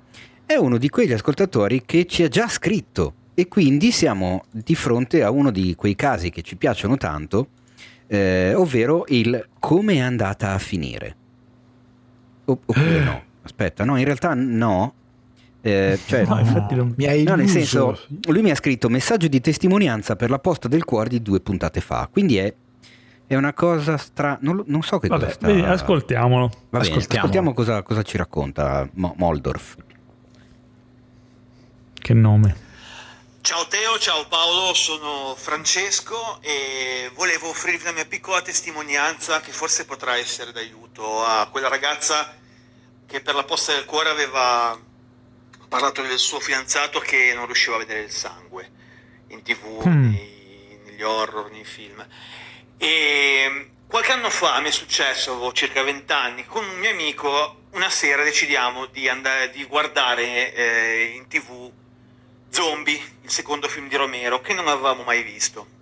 È 0.43 0.55
uno 0.55 0.77
di 0.79 0.89
quegli 0.89 1.13
ascoltatori 1.13 1.83
che 1.85 2.07
ci 2.07 2.23
ha 2.23 2.29
già 2.29 2.47
scritto 2.47 3.16
e 3.39 3.47
quindi 3.47 3.91
siamo 3.91 4.45
di 4.49 4.73
fronte 4.73 5.21
a 5.21 5.29
uno 5.29 5.51
di 5.51 5.75
quei 5.75 5.95
casi 5.95 6.31
che 6.31 6.41
ci 6.41 6.55
piacciono 6.55 6.97
tanto, 6.97 7.49
eh, 8.07 8.55
ovvero 8.55 9.05
il 9.09 9.49
come 9.59 9.93
è 9.93 9.99
andata 9.99 10.53
a 10.53 10.57
finire. 10.57 11.15
oppure 12.45 13.03
no, 13.03 13.21
aspetta, 13.43 13.85
no, 13.85 13.95
in 13.97 14.05
realtà 14.05 14.33
no. 14.33 14.91
Eh, 15.61 15.99
cioè, 16.07 16.25
no, 16.25 16.39
infatti 16.39 16.73
non 16.73 16.95
mi 16.97 17.05
hai 17.05 17.21
no, 17.25 17.35
nel 17.35 17.47
senso, 17.47 17.99
lui 18.27 18.41
mi 18.41 18.49
ha 18.49 18.55
scritto 18.55 18.89
messaggio 18.89 19.27
di 19.27 19.39
testimonianza 19.39 20.15
per 20.15 20.31
la 20.31 20.39
posta 20.39 20.67
del 20.67 20.83
cuore 20.83 21.09
di 21.09 21.21
due 21.21 21.39
puntate 21.39 21.79
fa. 21.79 22.09
Quindi 22.11 22.37
è, 22.37 22.51
è 23.27 23.35
una 23.35 23.53
cosa 23.53 23.97
strana. 23.97 24.39
Non, 24.41 24.63
non, 24.65 24.81
so 24.81 24.97
che 24.97 25.09
Vabbè, 25.09 25.21
cosa 25.21 25.35
sta... 25.35 25.45
vedi, 25.45 25.61
ascoltiamolo. 25.61 26.47
Va 26.47 26.79
bene, 26.79 26.83
ascoltiamo. 26.85 27.19
ascoltiamo 27.19 27.53
cosa, 27.53 27.83
cosa, 27.83 28.01
ci 28.01 28.17
racconta 28.17 28.89
Mo- 28.93 29.13
Moldorf. 29.15 29.75
Che 31.93 32.13
nome? 32.15 32.65
Ciao 33.47 33.65
Teo, 33.65 33.97
ciao 33.97 34.27
Paolo, 34.27 34.73
sono 34.73 35.33
Francesco 35.33 36.41
e 36.41 37.09
volevo 37.13 37.47
offrirvi 37.47 37.85
la 37.85 37.93
mia 37.93 38.05
piccola 38.05 38.41
testimonianza 38.41 39.39
che 39.39 39.53
forse 39.53 39.85
potrà 39.85 40.17
essere 40.17 40.51
d'aiuto 40.51 41.23
a 41.23 41.47
quella 41.49 41.69
ragazza 41.69 42.35
che 43.07 43.21
per 43.21 43.35
la 43.35 43.45
posta 43.45 43.71
del 43.71 43.85
cuore 43.85 44.09
aveva 44.09 44.77
parlato 45.69 46.01
del 46.01 46.17
suo 46.17 46.41
fidanzato 46.41 46.99
che 46.99 47.31
non 47.33 47.45
riusciva 47.45 47.75
a 47.75 47.79
vedere 47.79 48.01
il 48.01 48.11
sangue 48.11 48.69
in 49.29 49.41
tv, 49.43 49.87
mm. 49.87 50.11
nei, 50.11 50.79
negli 50.83 51.01
horror, 51.01 51.49
nei 51.49 51.63
film. 51.63 52.05
E 52.77 53.69
qualche 53.87 54.11
anno 54.11 54.29
fa 54.29 54.59
mi 54.59 54.67
è 54.67 54.71
successo, 54.71 55.31
avevo 55.31 55.53
circa 55.53 55.83
vent'anni, 55.83 56.45
con 56.45 56.65
un 56.65 56.79
mio 56.79 56.89
amico 56.89 57.61
una 57.71 57.89
sera 57.89 58.23
decidiamo 58.23 58.87
di, 58.87 59.07
andare, 59.07 59.51
di 59.51 59.63
guardare 59.63 60.53
eh, 60.53 61.13
in 61.15 61.29
tv 61.29 61.71
Zombie, 62.49 63.01
il 63.21 63.29
secondo 63.29 63.67
film 63.67 63.87
di 63.87 63.95
Romero, 63.95 64.41
che 64.41 64.53
non 64.53 64.67
avevamo 64.67 65.03
mai 65.03 65.23
visto. 65.23 65.75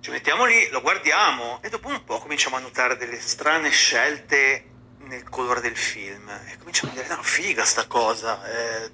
Ci 0.00 0.10
mettiamo 0.10 0.44
lì, 0.44 0.68
lo 0.70 0.80
guardiamo 0.80 1.60
e 1.62 1.68
dopo 1.68 1.88
un 1.88 2.02
po' 2.04 2.18
cominciamo 2.18 2.56
a 2.56 2.60
notare 2.60 2.96
delle 2.96 3.20
strane 3.20 3.70
scelte 3.70 4.70
nel 5.04 5.28
colore 5.28 5.60
del 5.60 5.76
film 5.76 6.28
e 6.28 6.56
cominciamo 6.58 6.92
a 6.92 6.94
dire 6.94 7.08
no 7.08 7.22
figa 7.22 7.64
sta 7.64 7.86
cosa 7.86 8.42
eh, 8.44 8.90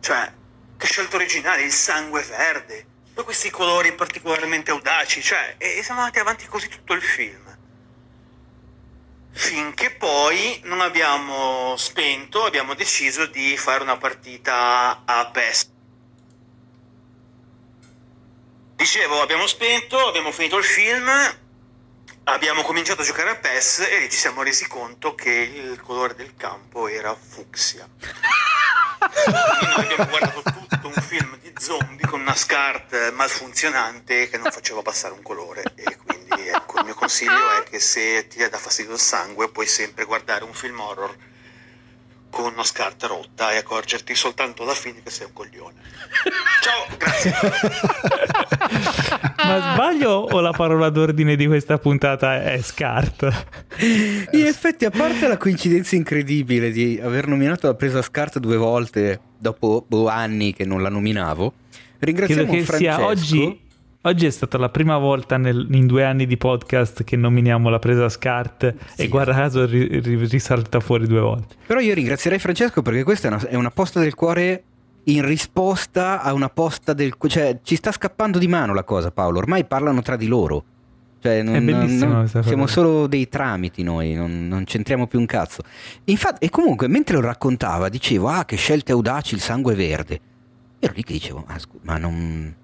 cioè 0.00 0.32
che 0.76 0.86
scelta 0.86 1.16
originale 1.16 1.62
il 1.62 1.72
sangue 1.72 2.22
verde 2.22 2.86
poi 3.14 3.24
questi 3.24 3.50
colori 3.50 3.94
particolarmente 3.94 4.70
audaci 4.70 5.22
cioè 5.22 5.54
e, 5.58 5.78
e 5.78 5.82
siamo 5.82 6.00
andati 6.00 6.18
avanti 6.18 6.46
così 6.46 6.68
tutto 6.68 6.92
il 6.92 7.02
film 7.02 7.47
finché 9.38 9.92
poi 9.92 10.60
non 10.64 10.80
abbiamo 10.80 11.76
spento 11.76 12.44
abbiamo 12.44 12.74
deciso 12.74 13.24
di 13.26 13.56
fare 13.56 13.84
una 13.84 13.96
partita 13.96 15.02
a 15.04 15.30
PES 15.30 15.70
dicevo 18.74 19.22
abbiamo 19.22 19.46
spento 19.46 20.08
abbiamo 20.08 20.32
finito 20.32 20.58
il 20.58 20.64
film 20.64 21.08
abbiamo 22.24 22.62
cominciato 22.62 23.02
a 23.02 23.04
giocare 23.04 23.30
a 23.30 23.36
PES 23.36 23.86
e 23.88 24.00
lì 24.00 24.10
ci 24.10 24.16
siamo 24.16 24.42
resi 24.42 24.66
conto 24.66 25.14
che 25.14 25.30
il 25.30 25.80
colore 25.80 26.14
del 26.14 26.34
campo 26.36 26.88
era 26.88 27.14
fucsia. 27.14 27.88
Quindi 28.98 29.74
noi 29.74 29.84
abbiamo 29.84 30.10
guardato 30.10 30.42
tutto 30.42 30.67
zombie 31.58 32.06
con 32.06 32.20
una 32.20 32.34
SCART 32.34 33.12
malfunzionante 33.12 34.28
che 34.28 34.38
non 34.38 34.50
faceva 34.50 34.82
passare 34.82 35.14
un 35.14 35.22
colore 35.22 35.62
e 35.74 35.96
quindi 35.96 36.48
ecco 36.48 36.78
il 36.78 36.84
mio 36.84 36.94
consiglio 36.94 37.50
è 37.58 37.62
che 37.68 37.80
se 37.80 38.26
ti 38.28 38.38
dà 38.48 38.58
fastidio 38.58 38.94
il 38.94 39.00
sangue 39.00 39.50
puoi 39.50 39.66
sempre 39.66 40.04
guardare 40.04 40.44
un 40.44 40.54
film 40.54 40.78
horror 40.80 41.16
con 42.30 42.52
una 42.52 42.64
scarta 42.64 43.06
rotta 43.06 43.52
e 43.52 43.56
accorgerti 43.56 44.14
soltanto 44.14 44.62
alla 44.62 44.74
fine 44.74 45.02
che 45.02 45.10
sei 45.10 45.26
un 45.26 45.32
coglione. 45.32 45.80
Ciao, 46.60 46.86
grazie. 46.96 47.34
Ma 49.48 49.72
sbaglio 49.72 50.10
o 50.10 50.40
la 50.40 50.52
parola 50.52 50.90
d'ordine 50.90 51.34
di 51.34 51.46
questa 51.46 51.78
puntata 51.78 52.42
è 52.42 52.60
SCART? 52.60 53.46
In 54.32 54.44
effetti, 54.44 54.84
a 54.84 54.90
parte 54.90 55.26
la 55.26 55.38
coincidenza 55.38 55.96
incredibile 55.96 56.70
di 56.70 57.00
aver 57.02 57.26
nominato 57.26 57.66
la 57.66 57.74
presa 57.74 58.02
SCART 58.02 58.40
due 58.40 58.58
volte 58.58 59.18
dopo 59.38 59.86
boh, 59.88 60.08
anni 60.08 60.52
che 60.52 60.66
non 60.66 60.82
la 60.82 60.90
nominavo, 60.90 61.54
ringraziamo 61.98 62.42
Credo 62.42 62.58
che 62.58 62.64
Francesco. 62.64 62.96
sia 62.96 63.06
oggi 63.06 63.66
Oggi 64.02 64.26
è 64.26 64.30
stata 64.30 64.58
la 64.58 64.68
prima 64.68 64.96
volta 64.96 65.36
nel, 65.38 65.66
in 65.72 65.86
due 65.86 66.04
anni 66.04 66.26
di 66.26 66.36
podcast 66.36 67.02
che 67.02 67.16
nominiamo 67.16 67.68
la 67.68 67.80
presa 67.80 68.08
SCART 68.08 68.74
sì. 68.94 69.02
e 69.02 69.08
guarda 69.08 69.34
caso 69.34 69.66
ri, 69.66 70.00
ri, 70.00 70.24
risalta 70.26 70.78
fuori 70.78 71.08
due 71.08 71.18
volte. 71.18 71.56
Però 71.66 71.80
io 71.80 71.94
ringrazierei 71.94 72.38
Francesco 72.38 72.80
perché 72.80 73.02
questa 73.02 73.28
è 73.28 73.32
una, 73.32 73.48
è 73.48 73.54
una 73.56 73.70
posta 73.72 73.98
del 73.98 74.14
cuore 74.14 74.62
in 75.10 75.24
risposta 75.24 76.22
a 76.22 76.32
una 76.32 76.48
posta 76.48 76.92
del... 76.92 77.14
cioè 77.26 77.60
ci 77.62 77.76
sta 77.76 77.92
scappando 77.92 78.38
di 78.38 78.48
mano 78.48 78.74
la 78.74 78.84
cosa 78.84 79.10
Paolo, 79.10 79.38
ormai 79.38 79.64
parlano 79.64 80.02
tra 80.02 80.16
di 80.16 80.26
loro. 80.26 80.64
Cioè, 81.20 81.42
non, 81.42 81.64
non, 81.64 82.28
siamo 82.28 82.68
solo 82.68 83.08
dei 83.08 83.28
tramiti 83.28 83.82
noi, 83.82 84.14
non, 84.14 84.46
non, 84.46 84.62
c'entriamo 84.62 85.08
più 85.08 85.18
un 85.18 85.26
cazzo. 85.26 85.62
Infatti, 86.04 86.44
e 86.44 86.48
comunque, 86.48 86.86
mentre 86.86 87.16
lo 87.16 87.22
raccontava, 87.22 87.88
dicevo: 87.88 88.28
Ah, 88.28 88.44
che 88.44 88.54
scelte 88.54 88.92
audaci, 88.92 89.34
il 89.34 89.40
sangue 89.40 89.74
verde. 89.74 90.20
Ero 90.78 90.92
lì 90.94 91.02
che 91.02 91.14
dicevo: 91.14 91.44
Ma, 91.48 91.58
scu- 91.58 91.80
ma 91.82 91.98
non 91.98 92.54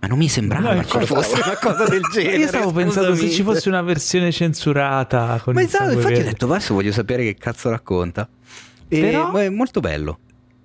ma 0.00 0.08
non 0.08 0.16
mi 0.16 0.28
sembrava 0.28 0.72
no, 0.72 0.80
che 0.80 1.04
fosse 1.04 1.42
una 1.42 1.58
cosa 1.58 1.84
del 1.84 2.00
genere. 2.10 2.36
Io 2.38 2.46
stavo 2.46 2.72
pensando 2.72 3.14
se 3.14 3.28
ci 3.28 3.42
fosse 3.42 3.68
una 3.68 3.82
versione 3.82 4.32
censurata. 4.32 5.42
Ma 5.44 5.60
esatto, 5.60 5.90
infatti 5.92 6.14
verde. 6.14 6.20
ho 6.20 6.30
detto, 6.30 6.46
adesso 6.46 6.72
voglio 6.72 6.92
sapere 6.92 7.22
che 7.22 7.34
cazzo 7.34 7.68
racconta. 7.68 8.26
E 8.88 9.00
Però, 9.00 9.34
è 9.34 9.50
molto 9.50 9.80
bello. 9.80 10.20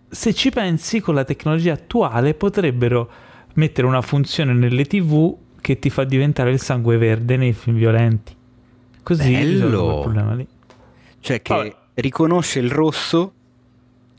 Se 0.10 0.34
ci 0.34 0.50
pensi, 0.50 1.00
con 1.00 1.16
la 1.16 1.24
tecnologia 1.24 1.74
attuale 1.74 2.34
potrebbero 2.34 3.10
mettere 3.56 3.88
una 3.88 4.02
funzione 4.02 4.54
nelle 4.54 4.86
tv 4.86 5.36
che 5.60 5.80
ti 5.80 5.90
fa 5.90 6.04
diventare 6.04 6.52
il 6.52 6.62
sangue 6.62 6.98
verde 6.98 7.38
nei 7.38 7.54
film 7.54 7.76
violenti. 7.76 8.36
Così 9.02 9.32
bello. 9.32 9.96
il 9.96 10.02
problema 10.02 10.34
lì. 10.34 10.48
Cioè 11.20 11.42
che 11.42 11.54
Poi, 11.54 11.76
riconosce 11.96 12.60
il 12.60 12.70
rosso 12.70 13.34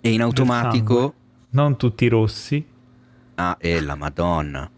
e 0.00 0.12
in 0.12 0.22
automatico... 0.22 1.14
Non 1.50 1.76
tutti 1.76 2.04
i 2.04 2.08
rossi. 2.08 2.64
Ah, 3.36 3.56
e 3.58 3.80
la 3.80 3.94
madonna. 3.94 4.68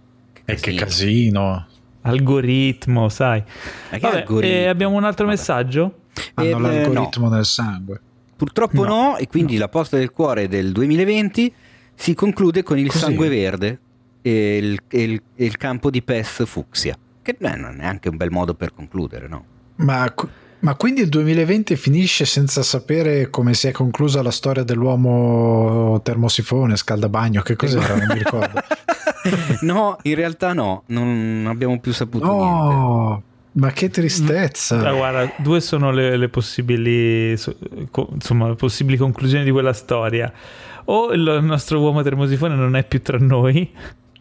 E 0.45 0.55
che 0.55 0.75
casino. 0.75 1.67
Algoritmo, 2.03 3.09
sai. 3.09 3.43
Vabbè, 3.91 4.19
algoritmo? 4.19 4.71
abbiamo 4.71 4.97
un 4.97 5.05
altro 5.05 5.27
Vabbè. 5.27 5.37
messaggio? 5.37 5.99
Hanno 6.35 6.49
eh, 6.49 6.61
l'algoritmo 6.61 7.29
no. 7.29 7.35
nel 7.35 7.45
sangue. 7.45 8.01
Purtroppo 8.39 8.85
no, 8.85 8.95
no 8.95 9.17
e 9.17 9.27
quindi 9.27 9.55
no. 9.55 9.61
la 9.61 9.69
posta 9.69 9.97
del 9.97 10.13
cuore 10.13 10.47
del 10.47 10.71
2020 10.71 11.53
si 11.93 12.15
conclude 12.15 12.63
con 12.63 12.79
il 12.79 12.87
Così. 12.87 12.99
sangue 12.99 13.29
verde 13.29 13.81
e 14.23 14.57
il, 14.59 14.79
e, 14.87 15.03
il, 15.03 15.23
e 15.35 15.45
il, 15.45 15.57
campo 15.57 15.91
di 15.91 16.03
PES 16.03 16.45
fucsia, 16.47 16.97
che 17.21 17.37
non 17.41 17.79
è 17.81 17.85
anche 17.85 18.09
un 18.09 18.17
bel 18.17 18.31
modo 18.31 18.55
per 18.55 18.73
concludere, 18.73 19.27
no? 19.27 19.45
Ma 19.79 20.15
ma 20.61 20.75
quindi 20.75 21.03
il 21.03 21.09
2020 21.09 21.77
finisce 21.77 22.25
senza 22.25 22.63
sapere 22.63 23.31
come 23.31 23.55
si 23.55 23.69
è 23.69 23.73
conclusa 23.73 24.23
la 24.23 24.33
storia 24.33 24.65
dell'uomo 24.65 26.01
termosifone, 26.03 26.77
scaldabagno, 26.77 27.43
che 27.43 27.55
cos'era? 27.55 27.95
Non 27.95 28.07
mi 28.09 28.15
ricordo. 28.19 28.61
no, 29.63 29.97
in 30.03 30.15
realtà 30.17 30.53
no, 30.55 30.83
non 30.87 31.47
abbiamo 31.49 31.79
più 31.79 31.93
saputo 31.93 32.25
no, 32.25 32.37
niente. 32.37 33.27
Ma 33.59 33.73
che 33.73 33.91
tristezza! 33.91 34.79
Ah, 34.89 34.93
guarda, 34.93 35.33
due 35.39 35.61
sono 35.61 35.91
le, 35.91 36.17
le 36.17 36.29
possibili, 36.29 37.33
insomma, 37.33 38.49
le 38.49 38.55
possibili 38.55 38.97
conclusioni 38.97 39.43
di 39.45 39.51
quella 39.51 39.73
storia. 39.73 40.33
O 40.85 41.13
il 41.13 41.41
nostro 41.43 41.81
uomo 41.81 42.03
termosifone 42.03 42.55
non 42.55 42.77
è 42.77 42.85
più 42.85 43.03
tra 43.03 43.19
noi, 43.19 43.69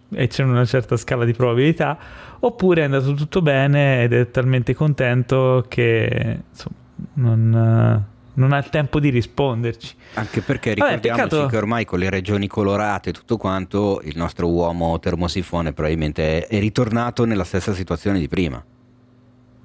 e 0.10 0.28
c'è 0.28 0.44
una 0.44 0.66
certa 0.66 0.98
scala 0.98 1.24
di 1.24 1.34
probabilità, 1.34 1.98
oppure 2.40 2.82
è 2.82 2.86
andato 2.86 3.14
tutto 3.14 3.44
bene 3.44 4.04
ed 4.04 4.14
è 4.14 4.32
talmente 4.32 4.74
contento 4.74 5.66
che 5.68 6.40
insomma, 6.50 6.76
non, 7.14 8.06
non 8.34 8.52
ha 8.54 8.58
il 8.58 8.70
tempo 8.70 9.00
di 9.00 9.10
risponderci. 9.10 9.96
Anche 10.16 10.42
perché 10.42 10.74
ricordiamoci 10.74 11.36
Vabbè, 11.36 11.48
che 11.48 11.58
ormai 11.58 11.86
con 11.86 12.00
le 12.00 12.10
regioni 12.10 12.48
colorate 12.48 13.12
e 13.12 13.14
tutto 13.14 13.38
quanto, 13.38 14.02
il 14.04 14.18
nostro 14.18 14.50
uomo 14.50 14.98
termosifone 15.00 15.74
probabilmente 15.74 16.48
è 16.48 16.60
ritornato 16.60 17.24
nella 17.26 17.44
stessa 17.44 17.76
situazione 17.76 18.18
di 18.18 18.28
prima. 18.28 18.64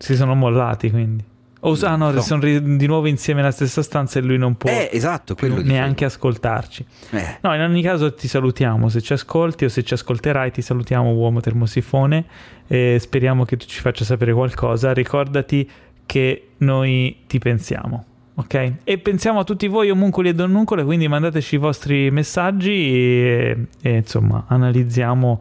Si 0.02 0.16
sono 0.16 0.34
mollati 0.34 0.90
quindi. 0.90 1.24
O 1.64 1.78
ah, 1.82 1.94
no, 1.94 2.10
no. 2.10 2.20
sono 2.22 2.42
di 2.42 2.86
nuovo 2.86 3.06
insieme 3.06 3.40
nella 3.40 3.52
stessa 3.52 3.82
stanza 3.82 4.18
e 4.18 4.22
lui 4.22 4.36
non 4.36 4.56
può 4.56 4.68
eh, 4.68 4.90
esatto, 4.92 5.36
neanche 5.40 6.04
ascoltarci. 6.04 6.84
Eh. 7.10 7.38
No, 7.40 7.54
in 7.54 7.60
ogni 7.60 7.82
caso 7.82 8.12
ti 8.12 8.26
salutiamo, 8.26 8.88
se 8.88 9.00
ci 9.00 9.12
ascolti 9.12 9.64
o 9.64 9.68
se 9.68 9.84
ci 9.84 9.94
ascolterai 9.94 10.50
ti 10.50 10.60
salutiamo 10.60 11.12
uomo 11.12 11.38
termosifone 11.38 12.24
e 12.66 12.96
speriamo 12.98 13.44
che 13.44 13.56
tu 13.56 13.66
ci 13.66 13.78
faccia 13.78 14.04
sapere 14.04 14.32
qualcosa. 14.32 14.92
Ricordati 14.92 15.70
che 16.04 16.48
noi 16.56 17.18
ti 17.28 17.38
pensiamo. 17.38 18.06
Ok? 18.34 18.72
E 18.82 18.98
pensiamo 18.98 19.38
a 19.38 19.44
tutti 19.44 19.68
voi 19.68 19.88
omuncoli 19.90 20.30
e 20.30 20.34
donnuncole, 20.34 20.82
quindi 20.82 21.06
mandateci 21.06 21.54
i 21.54 21.58
vostri 21.58 22.10
messaggi 22.10 22.72
e, 22.72 23.66
e 23.80 23.96
insomma 23.98 24.46
analizziamo 24.48 25.40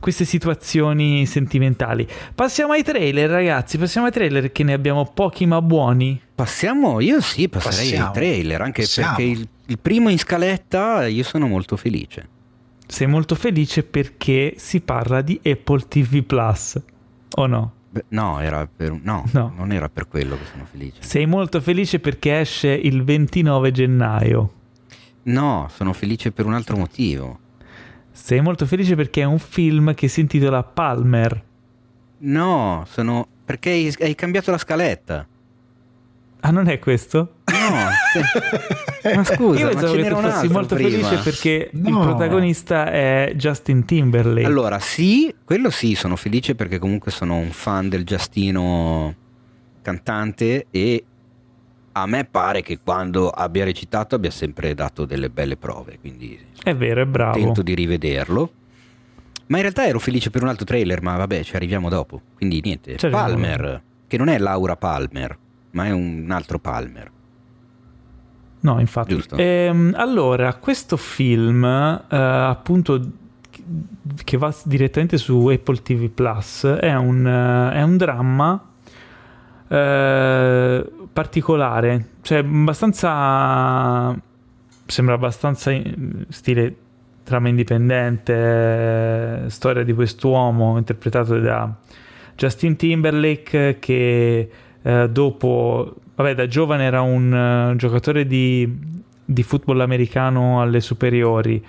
queste 0.00 0.24
situazioni 0.24 1.26
sentimentali. 1.26 2.06
Passiamo 2.34 2.72
ai 2.72 2.82
trailer, 2.82 3.28
ragazzi. 3.28 3.78
Passiamo 3.78 4.06
ai 4.06 4.12
trailer 4.12 4.52
che 4.52 4.62
ne 4.64 4.72
abbiamo 4.72 5.04
pochi 5.12 5.46
ma 5.46 5.60
buoni. 5.60 6.20
Passiamo, 6.34 7.00
io 7.00 7.20
sì, 7.20 7.48
passerei 7.48 7.78
Passiamo. 7.78 8.06
ai 8.06 8.12
trailer, 8.12 8.60
anche 8.60 8.82
Passiamo. 8.82 9.16
perché 9.16 9.30
il, 9.30 9.48
il 9.66 9.78
primo 9.78 10.08
in 10.08 10.18
scaletta 10.18 11.06
io 11.06 11.24
sono 11.24 11.46
molto 11.46 11.76
felice. 11.76 12.28
Sei 12.86 13.06
molto 13.06 13.34
felice 13.34 13.82
perché 13.82 14.54
si 14.56 14.80
parla 14.80 15.20
di 15.20 15.38
Apple 15.44 15.86
TV 15.88 16.22
Plus, 16.22 16.80
o 17.34 17.46
no? 17.46 17.72
No, 18.08 18.40
era 18.40 18.66
per, 18.66 18.92
no, 19.02 19.24
no, 19.32 19.52
non 19.56 19.72
era 19.72 19.88
per 19.88 20.08
quello 20.08 20.36
che 20.36 20.44
sono 20.50 20.64
felice. 20.70 20.96
Sei 21.00 21.26
molto 21.26 21.60
felice 21.60 21.98
perché 22.00 22.40
esce 22.40 22.68
il 22.68 23.02
29 23.02 23.72
gennaio. 23.72 24.52
No, 25.24 25.68
sono 25.74 25.92
felice 25.92 26.30
per 26.32 26.46
un 26.46 26.54
altro 26.54 26.76
motivo. 26.76 27.38
Sei 28.20 28.40
molto 28.42 28.66
felice 28.66 28.94
perché 28.94 29.22
è 29.22 29.24
un 29.24 29.38
film 29.38 29.94
che 29.94 30.08
si 30.08 30.20
intitola 30.20 30.62
Palmer. 30.62 31.44
No, 32.18 32.84
sono 32.90 33.26
perché 33.44 33.70
hai, 33.70 33.94
hai 34.00 34.14
cambiato 34.14 34.50
la 34.50 34.58
scaletta. 34.58 35.26
Ah, 36.40 36.50
non 36.50 36.68
è 36.68 36.78
questo? 36.78 37.36
No, 37.46 37.70
ma 39.14 39.24
scusa, 39.24 39.60
io 39.60 39.68
pensavo 39.68 39.94
che 39.94 40.08
tu 40.08 40.16
fossi 40.16 40.48
molto 40.48 40.74
prima. 40.74 40.90
felice 40.90 41.22
perché 41.22 41.70
no. 41.72 41.88
il 41.88 42.06
protagonista 42.06 42.90
è 42.90 43.32
Justin 43.34 43.86
Timberlake. 43.86 44.46
Allora, 44.46 44.78
sì, 44.78 45.34
quello 45.44 45.70
sì, 45.70 45.94
sono 45.94 46.16
felice 46.16 46.54
perché 46.54 46.78
comunque 46.78 47.10
sono 47.10 47.36
un 47.36 47.50
fan 47.50 47.88
del 47.88 48.04
Giustino 48.04 49.14
cantante 49.80 50.66
e 50.70 51.04
a 52.02 52.06
me 52.06 52.24
pare 52.24 52.62
che 52.62 52.78
quando 52.82 53.28
abbia 53.28 53.64
recitato 53.64 54.14
abbia 54.14 54.30
sempre 54.30 54.74
dato 54.74 55.04
delle 55.04 55.30
belle 55.30 55.56
prove, 55.56 55.98
quindi 55.98 56.38
è 56.62 56.74
vero, 56.74 57.02
è 57.02 57.06
bravo. 57.06 57.38
Tento 57.38 57.62
di 57.62 57.74
rivederlo. 57.74 58.52
Ma 59.46 59.56
in 59.56 59.62
realtà 59.62 59.86
ero 59.86 59.98
felice 59.98 60.30
per 60.30 60.42
un 60.42 60.48
altro 60.48 60.66
trailer, 60.66 61.00
ma 61.00 61.16
vabbè, 61.16 61.42
ci 61.42 61.56
arriviamo 61.56 61.88
dopo. 61.88 62.20
Quindi 62.34 62.60
niente, 62.62 62.96
c'è 62.96 63.08
Palmer, 63.08 63.82
che 64.06 64.18
non 64.18 64.28
è 64.28 64.38
Laura 64.38 64.76
Palmer, 64.76 65.38
ma 65.70 65.86
è 65.86 65.90
un 65.90 66.28
altro 66.30 66.58
Palmer. 66.58 67.10
No, 68.60 68.78
infatti. 68.78 69.14
Giusto. 69.14 69.36
Ehm, 69.36 69.94
allora, 69.96 70.54
questo 70.54 70.98
film, 70.98 71.64
eh, 71.64 72.16
appunto, 72.16 73.00
che 74.24 74.36
va 74.36 74.54
direttamente 74.64 75.16
su 75.16 75.46
Apple 75.46 75.80
TV 75.82 76.08
Plus, 76.10 76.66
è 76.66 76.94
un, 76.94 77.24
uh, 77.24 77.72
è 77.72 77.82
un 77.82 77.96
dramma 77.96 78.67
eh, 79.68 80.84
particolare, 81.12 82.08
cioè 82.22 82.38
abbastanza. 82.38 84.18
sembra 84.86 85.14
abbastanza 85.14 85.72
stile 86.28 86.74
trama 87.24 87.48
indipendente, 87.48 89.44
eh, 89.44 89.50
storia 89.50 89.84
di 89.84 89.92
quest'uomo 89.92 90.78
interpretato 90.78 91.38
da 91.38 91.70
Justin 92.34 92.76
Timberlake 92.76 93.78
che 93.78 94.50
eh, 94.80 95.08
dopo, 95.10 95.96
vabbè, 96.14 96.34
da 96.34 96.46
giovane 96.46 96.84
era 96.84 97.02
un 97.02 97.72
uh, 97.72 97.76
giocatore 97.76 98.26
di, 98.26 98.78
di, 99.24 99.42
football 99.42 99.80
americano 99.80 100.62
alle 100.62 100.80
superiori, 100.80 101.62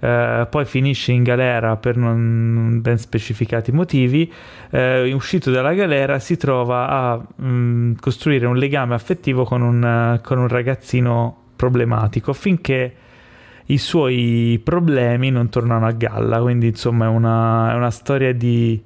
uh, 0.00 0.48
poi 0.48 0.64
finisce 0.64 1.12
in 1.12 1.22
galera 1.22 1.76
per 1.76 1.96
non 1.96 2.80
ben 2.80 2.98
specificati 2.98 3.72
motivi, 3.72 4.30
uh, 4.70 4.78
uscito 5.14 5.50
dalla 5.50 5.74
galera 5.74 6.18
si 6.18 6.36
trova 6.36 6.88
a 6.88 7.26
um, 7.36 7.94
costruire 8.00 8.46
un 8.46 8.56
legame 8.56 8.94
affettivo 8.94 9.44
con 9.44 9.62
un, 9.62 10.20
con 10.22 10.38
un 10.38 10.48
ragazzino 10.48 11.44
problematico 11.56 12.32
finché 12.32 12.94
i 13.66 13.78
suoi 13.78 14.60
problemi 14.62 15.30
non 15.30 15.48
tornano 15.48 15.86
a 15.86 15.92
galla, 15.92 16.40
quindi 16.40 16.68
insomma 16.68 17.06
è 17.06 17.08
una, 17.08 17.72
è 17.72 17.74
una 17.74 17.90
storia 17.90 18.32
di 18.32 18.82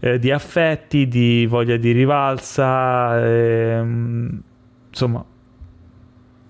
eh, 0.00 0.18
di 0.18 0.30
affetti, 0.30 1.08
di 1.08 1.44
voglia 1.46 1.76
di 1.76 1.90
rivalsa, 1.90 3.18
ehm, 3.20 4.42
insomma, 4.88 5.24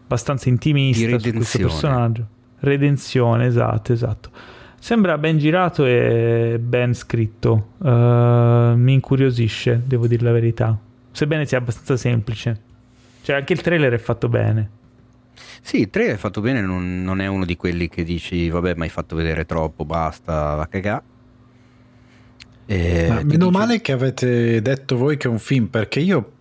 abbastanza 0.05 0.51
intimista 0.51 1.19
su 1.19 1.31
questo 1.31 1.59
personaggio. 1.59 2.27
Redenzione, 2.61 3.47
esatto, 3.47 3.93
esatto. 3.93 4.31
Sembra 4.79 5.19
ben 5.19 5.39
girato 5.39 5.85
e 5.85 6.59
ben 6.61 6.95
scritto. 6.95 7.73
Uh, 7.79 7.89
mi 8.77 8.93
incuriosisce, 8.93 9.83
devo 9.85 10.07
dire 10.07 10.23
la 10.25 10.33
verità. 10.33 10.79
Sebbene 11.11 11.47
sia 11.47 11.59
abbastanza 11.59 11.97
semplice. 11.97 12.61
Cioè, 13.23 13.37
anche 13.37 13.53
il 13.53 13.61
trailer 13.61 13.93
è 13.93 13.99
fatto 13.99 14.29
bene. 14.29 14.71
Sì, 15.61 15.81
il 15.81 15.91
trailer 15.91 16.15
è 16.15 16.19
fatto 16.19 16.41
bene, 16.41 16.61
non, 16.61 17.03
non 17.03 17.21
è 17.21 17.27
uno 17.27 17.45
di 17.45 17.57
quelli 17.57 17.89
che 17.89 18.05
dici, 18.05 18.49
vabbè, 18.49 18.75
mi 18.75 18.83
hai 18.83 18.89
fatto 18.89 19.17
vedere 19.17 19.45
troppo, 19.45 19.85
basta, 19.85 20.55
va 20.55 20.67
cagare 20.67 21.17
eh, 22.71 23.09
meno 23.09 23.47
dice... 23.47 23.51
male 23.51 23.81
che 23.81 23.93
avete 23.93 24.61
detto 24.61 24.99
voi 24.99 25.17
che 25.17 25.27
è 25.27 25.31
un 25.31 25.39
film, 25.39 25.67
perché 25.67 26.01
io 26.01 26.33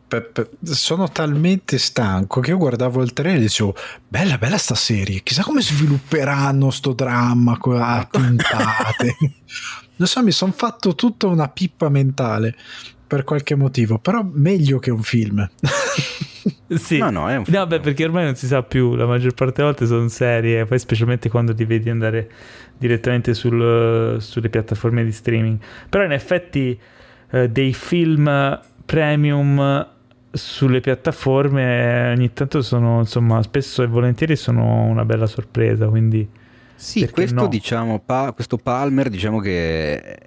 sono 0.63 1.09
talmente 1.09 1.77
stanco 1.77 2.39
che 2.39 2.51
io 2.51 2.57
guardavo 2.57 3.01
il 3.01 3.13
trailer 3.13 3.39
e 3.39 3.41
dicevo 3.41 3.75
bella 4.07 4.37
bella 4.37 4.57
sta 4.57 4.75
serie 4.75 5.21
chissà 5.21 5.43
come 5.43 5.61
svilupperanno 5.61 6.69
sto 6.69 6.93
dramma 6.93 7.57
a 7.59 8.07
puntate 8.09 9.17
non 9.97 10.07
so 10.07 10.23
mi 10.23 10.31
sono 10.31 10.53
fatto 10.53 10.95
tutta 10.95 11.27
una 11.27 11.49
pippa 11.49 11.89
mentale 11.89 12.55
per 13.05 13.23
qualche 13.23 13.55
motivo 13.55 13.99
però 13.99 14.25
meglio 14.29 14.79
che 14.79 14.91
un 14.91 15.03
film 15.03 15.49
sì 16.69 16.97
no, 16.97 17.09
no, 17.09 17.29
è 17.29 17.35
un 17.35 17.43
film. 17.43 17.57
no 17.57 17.67
beh, 17.67 17.79
perché 17.81 18.05
ormai 18.05 18.23
non 18.23 18.35
si 18.35 18.47
sa 18.47 18.63
più 18.63 18.95
la 18.95 19.05
maggior 19.05 19.33
parte 19.33 19.55
delle 19.55 19.67
volte 19.67 19.85
sono 19.85 20.07
serie 20.07 20.65
poi 20.65 20.79
specialmente 20.79 21.29
quando 21.29 21.53
ti 21.53 21.65
vedi 21.65 21.89
andare 21.89 22.29
direttamente 22.77 23.33
sul, 23.33 24.17
sulle 24.19 24.49
piattaforme 24.49 25.03
di 25.03 25.11
streaming. 25.11 25.57
Però 25.89 26.03
in 26.03 26.11
effetti 26.11 26.79
eh, 27.31 27.49
dei 27.49 27.73
film 27.73 28.59
premium 28.85 29.87
sulle 30.31 30.81
piattaforme 30.81 32.11
ogni 32.11 32.33
tanto 32.33 32.61
sono, 32.61 32.99
insomma, 32.99 33.41
spesso 33.43 33.83
e 33.83 33.87
volentieri 33.87 34.35
sono 34.35 34.83
una 34.83 35.05
bella 35.05 35.27
sorpresa, 35.27 35.87
quindi... 35.87 36.27
Sì, 36.75 37.09
questo 37.09 37.41
no? 37.41 37.47
diciamo, 37.47 37.99
pa- 37.99 38.31
questo 38.33 38.57
Palmer 38.57 39.09
diciamo 39.09 39.39
che 39.39 39.99
è, 39.99 40.19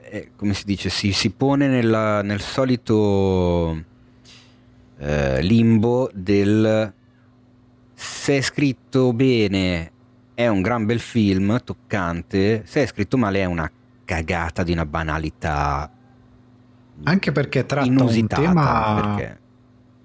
è, 0.00 0.28
come 0.34 0.54
si 0.54 0.64
dice, 0.64 0.88
si, 0.88 1.12
si 1.12 1.30
pone 1.30 1.68
nella, 1.68 2.22
nel 2.22 2.40
solito 2.40 3.84
eh, 4.98 5.42
limbo 5.42 6.08
del 6.14 6.94
se 7.92 8.36
è 8.36 8.40
scritto 8.40 9.12
bene 9.12 9.92
è 10.34 10.48
un 10.48 10.60
gran 10.60 10.84
bel 10.84 11.00
film, 11.00 11.62
toccante, 11.64 12.62
se 12.66 12.82
è 12.82 12.86
scritto 12.86 13.16
male 13.16 13.40
è 13.40 13.46
una 13.46 13.70
cagata 14.04 14.62
di 14.62 14.72
una 14.72 14.84
banalità. 14.84 15.90
Anche 17.04 17.32
perché 17.32 17.66
tratta 17.66 18.02
un 18.02 18.26
tema... 18.26 19.00
Perché... 19.00 19.38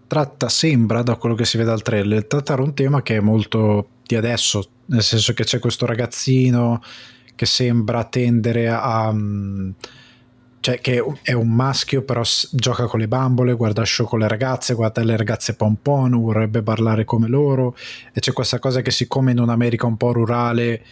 Tratta, 0.08 0.50
sembra, 0.50 1.04
da 1.04 1.16
quello 1.16 1.36
che 1.36 1.46
si 1.46 1.58
vede 1.58 1.72
al 1.72 1.82
trailer, 1.82 2.26
trattare 2.26 2.62
un 2.62 2.74
tema 2.74 3.02
che 3.02 3.16
è 3.16 3.20
molto 3.22 3.88
di 4.06 4.18
adesso, 4.18 4.62
nel 4.88 5.04
senso 5.04 5.32
che 5.32 5.46
c'è 5.46 5.60
questo 5.60 5.86
ragazzino 5.86 6.82
che 7.34 7.46
sembra 7.46 8.04
tendere 8.04 8.70
a... 8.70 9.08
Um, 9.08 9.74
cioè 10.62 10.80
che 10.80 11.04
è 11.24 11.34
un 11.34 11.50
maschio 11.50 12.04
però 12.04 12.22
gioca 12.52 12.86
con 12.86 13.00
le 13.00 13.08
bambole, 13.08 13.54
guarda 13.54 13.84
show 13.84 14.06
con 14.06 14.20
le 14.20 14.28
ragazze, 14.28 14.76
guarda 14.76 15.04
le 15.04 15.18
ragazze 15.18 15.56
pompon, 15.56 16.12
vorrebbe 16.22 16.62
parlare 16.62 17.04
come 17.04 17.28
loro 17.28 17.76
e 18.14 18.20
c'è 18.20 18.32
questa 18.32 18.60
cosa 18.60 18.82
che 18.82 18.92
siccome 18.92 19.32
in 19.32 19.40
un'America 19.40 19.88
un 19.88 19.98
po' 19.98 20.12
rurale 20.12 20.86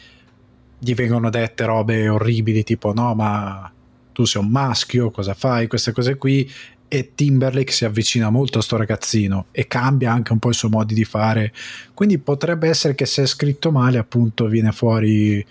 gli 0.80 0.96
vengono 0.96 1.30
dette 1.30 1.66
robe 1.66 2.10
orribili 2.10 2.64
tipo 2.64 2.94
no 2.94 3.14
ma 3.14 3.72
tu 4.20 4.26
sei 4.26 4.42
un 4.42 4.50
maschio, 4.50 5.12
cosa 5.12 5.34
fai, 5.34 5.68
queste 5.68 5.94
cose 5.94 6.18
qui 6.18 6.52
e 6.90 7.14
Timberlake 7.16 7.72
si 7.72 7.86
avvicina 7.86 8.30
molto 8.30 8.60
a 8.60 8.62
sto 8.62 8.76
ragazzino 8.76 9.46
e 9.52 9.66
cambia 9.66 10.12
anche 10.12 10.34
un 10.34 10.40
po' 10.40 10.50
i 10.50 10.54
suoi 10.54 10.72
modi 10.72 10.94
di 10.94 11.06
fare 11.06 11.54
quindi 11.94 12.18
potrebbe 12.18 12.68
essere 12.68 12.96
che 12.96 13.06
se 13.06 13.24
è 13.24 13.26
scritto 13.28 13.72
male 13.72 13.98
appunto 13.98 14.48
viene 14.48 14.74
fuori 14.74 15.46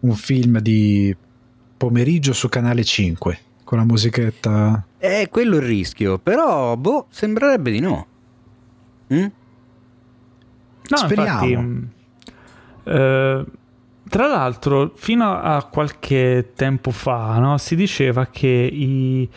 un 0.00 0.14
film 0.14 0.60
di 0.60 1.16
pomeriggio 1.76 2.32
su 2.32 2.48
canale 2.48 2.84
5 2.84 3.38
con 3.64 3.78
la 3.78 3.84
musichetta. 3.84 4.86
È 4.96 5.26
quello 5.28 5.56
il 5.56 5.62
rischio, 5.62 6.18
però 6.18 6.76
boh, 6.76 7.06
sembrerebbe 7.08 7.70
di 7.70 7.80
no. 7.80 8.06
Mm? 9.12 9.26
No, 10.86 10.96
Speriamo. 10.96 11.46
Infatti, 11.46 11.88
eh, 12.84 13.44
tra 14.08 14.26
l'altro, 14.26 14.92
fino 14.94 15.40
a 15.40 15.66
qualche 15.70 16.52
tempo 16.54 16.90
fa 16.90 17.38
no, 17.38 17.58
si 17.58 17.74
diceva 17.74 18.26
che 18.26 18.48
i, 18.48 19.28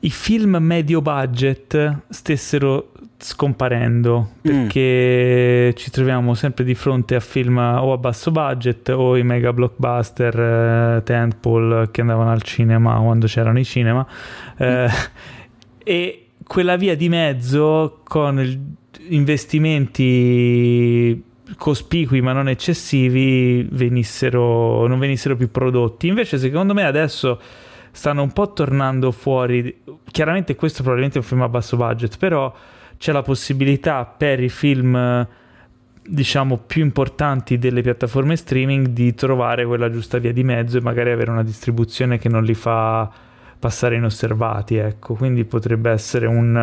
i 0.00 0.10
film 0.10 0.56
medio 0.60 1.00
budget 1.00 2.02
stessero 2.08 2.90
scomparendo 3.16 4.32
perché 4.42 5.70
mm. 5.70 5.76
ci 5.76 5.90
troviamo 5.90 6.34
sempre 6.34 6.62
di 6.62 6.74
fronte 6.74 7.14
a 7.14 7.20
film 7.20 7.56
o 7.56 7.92
a 7.92 7.96
basso 7.96 8.30
budget 8.30 8.90
o 8.90 9.16
i 9.16 9.22
mega 9.22 9.52
blockbuster 9.52 10.98
eh, 10.98 11.02
tentpole 11.04 11.90
che 11.90 12.02
andavano 12.02 12.32
al 12.32 12.42
cinema 12.42 12.98
quando 12.98 13.26
c'erano 13.26 13.58
i 13.58 13.64
cinema 13.64 14.06
eh, 14.58 14.90
e 15.82 16.26
quella 16.46 16.76
via 16.76 16.94
di 16.96 17.08
mezzo 17.08 18.00
con 18.04 18.82
investimenti 19.08 21.32
cospicui 21.56 22.20
ma 22.20 22.32
non 22.32 22.48
eccessivi 22.48 23.66
venissero, 23.70 24.86
non 24.86 24.98
venissero 24.98 25.36
più 25.36 25.50
prodotti. 25.50 26.08
Invece 26.08 26.38
secondo 26.38 26.74
me 26.74 26.84
adesso 26.84 27.40
stanno 27.90 28.22
un 28.22 28.32
po' 28.32 28.52
tornando 28.52 29.12
fuori. 29.12 29.82
Chiaramente 30.10 30.54
questo 30.54 30.82
probabilmente 30.82 31.18
è 31.18 31.22
un 31.22 31.28
film 31.28 31.42
a 31.42 31.48
basso 31.48 31.76
budget 31.76 32.18
però 32.18 32.52
c'è 32.96 33.12
la 33.12 33.22
possibilità 33.22 34.04
per 34.04 34.42
i 34.42 34.48
film 34.48 35.26
diciamo 36.06 36.58
più 36.58 36.82
importanti 36.82 37.58
delle 37.58 37.80
piattaforme 37.80 38.36
streaming 38.36 38.88
di 38.88 39.14
trovare 39.14 39.64
quella 39.64 39.90
giusta 39.90 40.18
via 40.18 40.32
di 40.32 40.44
mezzo 40.44 40.76
e 40.76 40.82
magari 40.82 41.10
avere 41.10 41.30
una 41.30 41.42
distribuzione 41.42 42.18
che 42.18 42.28
non 42.28 42.44
li 42.44 42.54
fa 42.54 43.10
passare 43.58 43.96
inosservati 43.96 44.76
ecco. 44.76 45.14
Quindi 45.14 45.44
potrebbe 45.44 45.90
essere 45.90 46.26
un, 46.26 46.54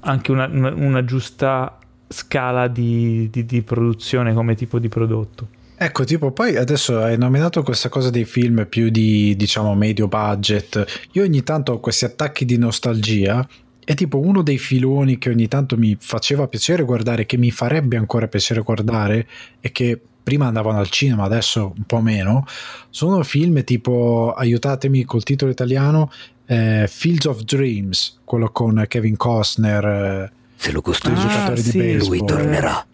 anche 0.00 0.30
una, 0.30 0.46
una, 0.46 1.04
giusta 1.04 1.78
scala 2.08 2.68
di, 2.68 3.28
di, 3.30 3.44
di 3.44 3.62
produzione 3.62 4.32
come 4.34 4.54
tipo 4.54 4.78
di 4.78 4.88
prodotto. 4.88 5.48
Ecco, 5.80 6.02
tipo, 6.02 6.32
poi 6.32 6.56
adesso 6.56 6.98
hai 6.98 7.16
nominato 7.16 7.62
questa 7.62 7.88
cosa 7.88 8.10
dei 8.10 8.24
film 8.24 8.66
più 8.68 8.88
di, 8.88 9.36
diciamo, 9.36 9.76
medio 9.76 10.08
budget. 10.08 11.08
Io 11.12 11.22
ogni 11.22 11.44
tanto 11.44 11.72
ho 11.72 11.78
questi 11.78 12.04
attacchi 12.04 12.44
di 12.44 12.58
nostalgia. 12.58 13.46
È 13.84 13.94
tipo 13.94 14.18
uno 14.18 14.42
dei 14.42 14.58
filoni 14.58 15.18
che 15.18 15.30
ogni 15.30 15.46
tanto 15.46 15.76
mi 15.76 15.96
faceva 16.00 16.48
piacere 16.48 16.82
guardare, 16.82 17.26
che 17.26 17.36
mi 17.36 17.52
farebbe 17.52 17.96
ancora 17.96 18.26
piacere 18.26 18.62
guardare 18.62 19.28
e 19.60 19.70
che 19.70 20.00
prima 20.20 20.46
andavano 20.46 20.78
al 20.78 20.90
cinema, 20.90 21.22
adesso 21.22 21.72
un 21.76 21.84
po' 21.84 22.00
meno. 22.00 22.44
Sono 22.90 23.22
film 23.22 23.62
tipo, 23.62 24.34
aiutatemi 24.36 25.04
col 25.04 25.22
titolo 25.22 25.50
italiano, 25.52 26.10
eh, 26.46 26.86
Fields 26.88 27.26
of 27.26 27.42
Dreams, 27.44 28.18
quello 28.24 28.50
con 28.50 28.84
Kevin 28.88 29.16
Costner. 29.16 30.32
Se 30.60 30.72
lo 30.72 30.82
costringe 30.82 31.26
ah, 31.26 31.54
sì, 31.54 31.96
lui 32.04 32.24
tornerà. 32.24 32.84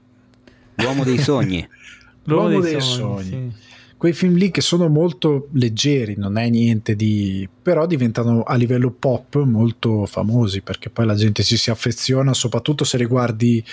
L'uomo 0.75 1.03
dei 1.03 1.19
sogni. 1.19 1.67
L'uomo, 2.25 2.49
L'uomo 2.49 2.61
dei, 2.63 2.73
dei, 2.73 2.81
sogni. 2.83 3.29
sogni. 3.31 3.53
Sì. 3.57 3.63
Quei 3.97 4.13
film 4.13 4.35
lì 4.35 4.51
che 4.51 4.61
sono 4.61 4.89
molto 4.89 5.49
leggeri, 5.53 6.15
non 6.19 6.37
è 6.37 6.47
niente 6.51 6.95
di... 6.95 7.49
però 7.63 7.87
diventano 7.87 8.43
a 8.43 8.55
livello 8.55 8.91
pop 8.91 9.43
molto 9.45 10.05
famosi 10.05 10.61
perché 10.61 10.91
poi 10.91 11.07
la 11.07 11.15
gente 11.15 11.43
ci 11.43 11.57
si 11.57 11.71
affeziona, 11.71 12.35
soprattutto 12.35 12.85
se 12.85 12.99
li 12.99 13.07
guardi 13.07 13.65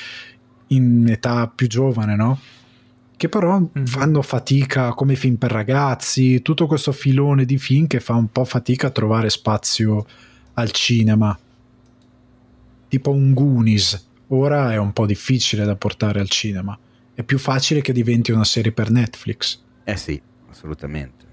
in 0.68 1.06
età 1.10 1.52
più 1.54 1.68
giovane, 1.68 2.16
no? 2.16 2.40
Che 3.18 3.28
però 3.28 3.60
mm-hmm. 3.60 3.86
fanno 3.86 4.22
fatica 4.22 4.94
come 4.94 5.16
film 5.16 5.36
per 5.36 5.52
ragazzi, 5.52 6.42
tutto 6.42 6.66
questo 6.66 6.94
filone 6.94 7.44
di 7.44 7.58
film 7.58 7.88
che 7.88 8.00
fa 8.00 8.14
un 8.14 8.32
po' 8.32 8.46
fatica 8.46 8.88
a 8.88 8.92
trovare 8.92 9.30
spazio 9.30 10.06
al 10.54 10.72
cinema. 10.72 11.38
Tipo 12.92 13.12
un 13.12 13.34
Goonies, 13.34 14.10
ora 14.28 14.74
è 14.74 14.78
un 14.78 14.92
po' 14.92 15.06
difficile 15.06 15.64
da 15.64 15.78
portare 15.78 16.20
al 16.20 16.28
cinema 16.28 16.78
è 17.14 17.24
più 17.24 17.38
facile 17.38 17.82
che 17.82 17.94
diventi 17.94 18.32
una 18.32 18.44
serie 18.44 18.72
per 18.72 18.90
Netflix. 18.90 19.62
Eh 19.84 19.96
sì, 19.96 20.22
assolutamente. 20.50 21.26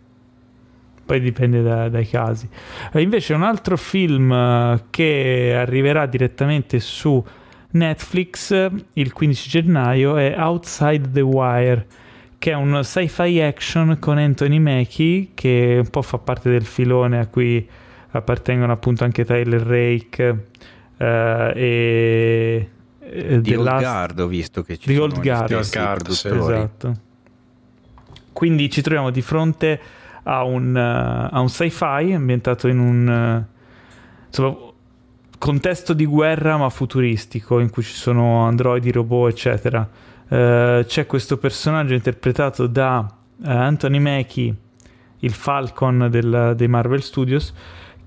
Poi 1.04 1.20
dipende 1.20 1.62
da, 1.62 1.88
dai 1.88 2.06
casi. 2.06 2.48
E 2.92 3.00
invece 3.00 3.32
un 3.32 3.42
altro 3.42 3.76
film 3.76 4.30
eh, 4.30 4.84
che 4.90 5.54
arriverà 5.56 6.06
direttamente 6.06 6.80
su 6.80 7.24
Netflix 7.70 8.70
il 8.92 9.12
15 9.12 9.48
gennaio 9.48 10.16
è 10.16 10.34
Outside 10.36 11.10
the 11.10 11.20
Wire, 11.20 11.86
che 12.38 12.50
è 12.50 12.54
un 12.54 12.80
sci-fi 12.82 13.40
action 13.40 13.96
con 13.98 14.18
Anthony 14.18 14.58
Mackie, 14.58 15.30
che 15.32 15.76
un 15.82 15.88
po' 15.88 16.02
fa 16.02 16.18
parte 16.18 16.50
del 16.50 16.64
filone 16.64 17.18
a 17.18 17.26
cui 17.26 17.66
appartengono 18.10 18.72
appunto 18.72 19.04
anche 19.04 19.24
Tyler 19.24 19.62
Rake 19.62 20.26
eh, 20.26 20.36
e 20.98 22.70
eh, 23.10 23.40
di 23.40 23.54
Old 23.54 23.78
Guard 23.78 24.20
ho 24.20 24.26
visto 24.26 24.62
che 24.62 24.76
ci 24.76 24.88
di 24.88 24.94
sono 24.94 25.06
Old 25.06 25.20
Guard, 25.20 25.52
Old 25.52 25.70
Guard 25.72 26.08
sì, 26.10 26.28
esatto. 26.28 26.94
Quindi 28.32 28.70
ci 28.70 28.82
troviamo 28.82 29.10
di 29.10 29.22
fronte 29.22 29.80
a 30.24 30.44
un, 30.44 30.74
uh, 30.74 31.34
a 31.34 31.40
un 31.40 31.48
sci-fi 31.48 32.12
ambientato 32.12 32.68
in 32.68 32.78
un 32.78 33.08
uh, 33.08 34.26
insomma, 34.26 34.56
contesto 35.38 35.92
di 35.92 36.04
guerra 36.04 36.56
ma 36.56 36.68
futuristico 36.68 37.58
in 37.60 37.70
cui 37.70 37.82
ci 37.82 37.94
sono 37.94 38.44
androidi, 38.44 38.92
robot 38.92 39.30
eccetera. 39.30 39.88
Uh, 40.28 40.84
c'è 40.84 41.06
questo 41.06 41.38
personaggio 41.38 41.94
interpretato 41.94 42.66
da 42.66 43.10
Anthony 43.44 43.98
Mackie, 43.98 44.54
il 45.20 45.32
Falcon 45.32 46.08
del, 46.10 46.52
dei 46.54 46.68
Marvel 46.68 47.02
Studios, 47.02 47.54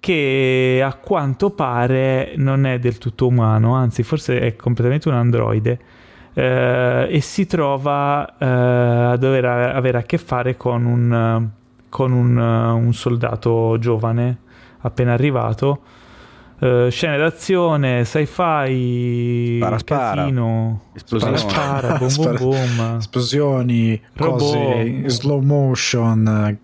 che 0.01 0.81
a 0.83 0.95
quanto 0.95 1.51
pare 1.51 2.33
non 2.35 2.65
è 2.65 2.79
del 2.79 2.97
tutto 2.97 3.27
umano, 3.27 3.75
anzi 3.75 4.01
forse 4.01 4.39
è 4.41 4.55
completamente 4.55 5.07
un 5.07 5.13
androide. 5.13 5.79
Eh, 6.33 7.07
e 7.09 7.21
si 7.21 7.45
trova 7.45 8.35
eh, 8.37 8.45
a 8.45 9.15
dover 9.15 9.45
avere 9.45 9.99
a 9.99 10.01
che 10.01 10.17
fare 10.17 10.57
con 10.57 10.85
un, 10.85 11.47
con 11.87 12.11
un, 12.13 12.35
un 12.35 12.93
soldato 12.93 13.77
giovane 13.79 14.39
appena 14.79 15.13
arrivato. 15.13 15.81
Uh, 16.61 16.89
scene 16.89 17.17
d'azione, 17.17 18.05
sci-fi, 18.05 19.57
spara, 19.57 19.79
casino, 19.83 20.81
esplosioni, 20.93 21.37
spara, 21.39 21.97
spara, 21.97 21.97
boom, 22.05 22.15
boom, 22.15 22.75
boom. 22.75 22.97
esplosioni, 22.99 23.99
cose 24.15 25.09
slow 25.09 25.41
motion, 25.41 26.59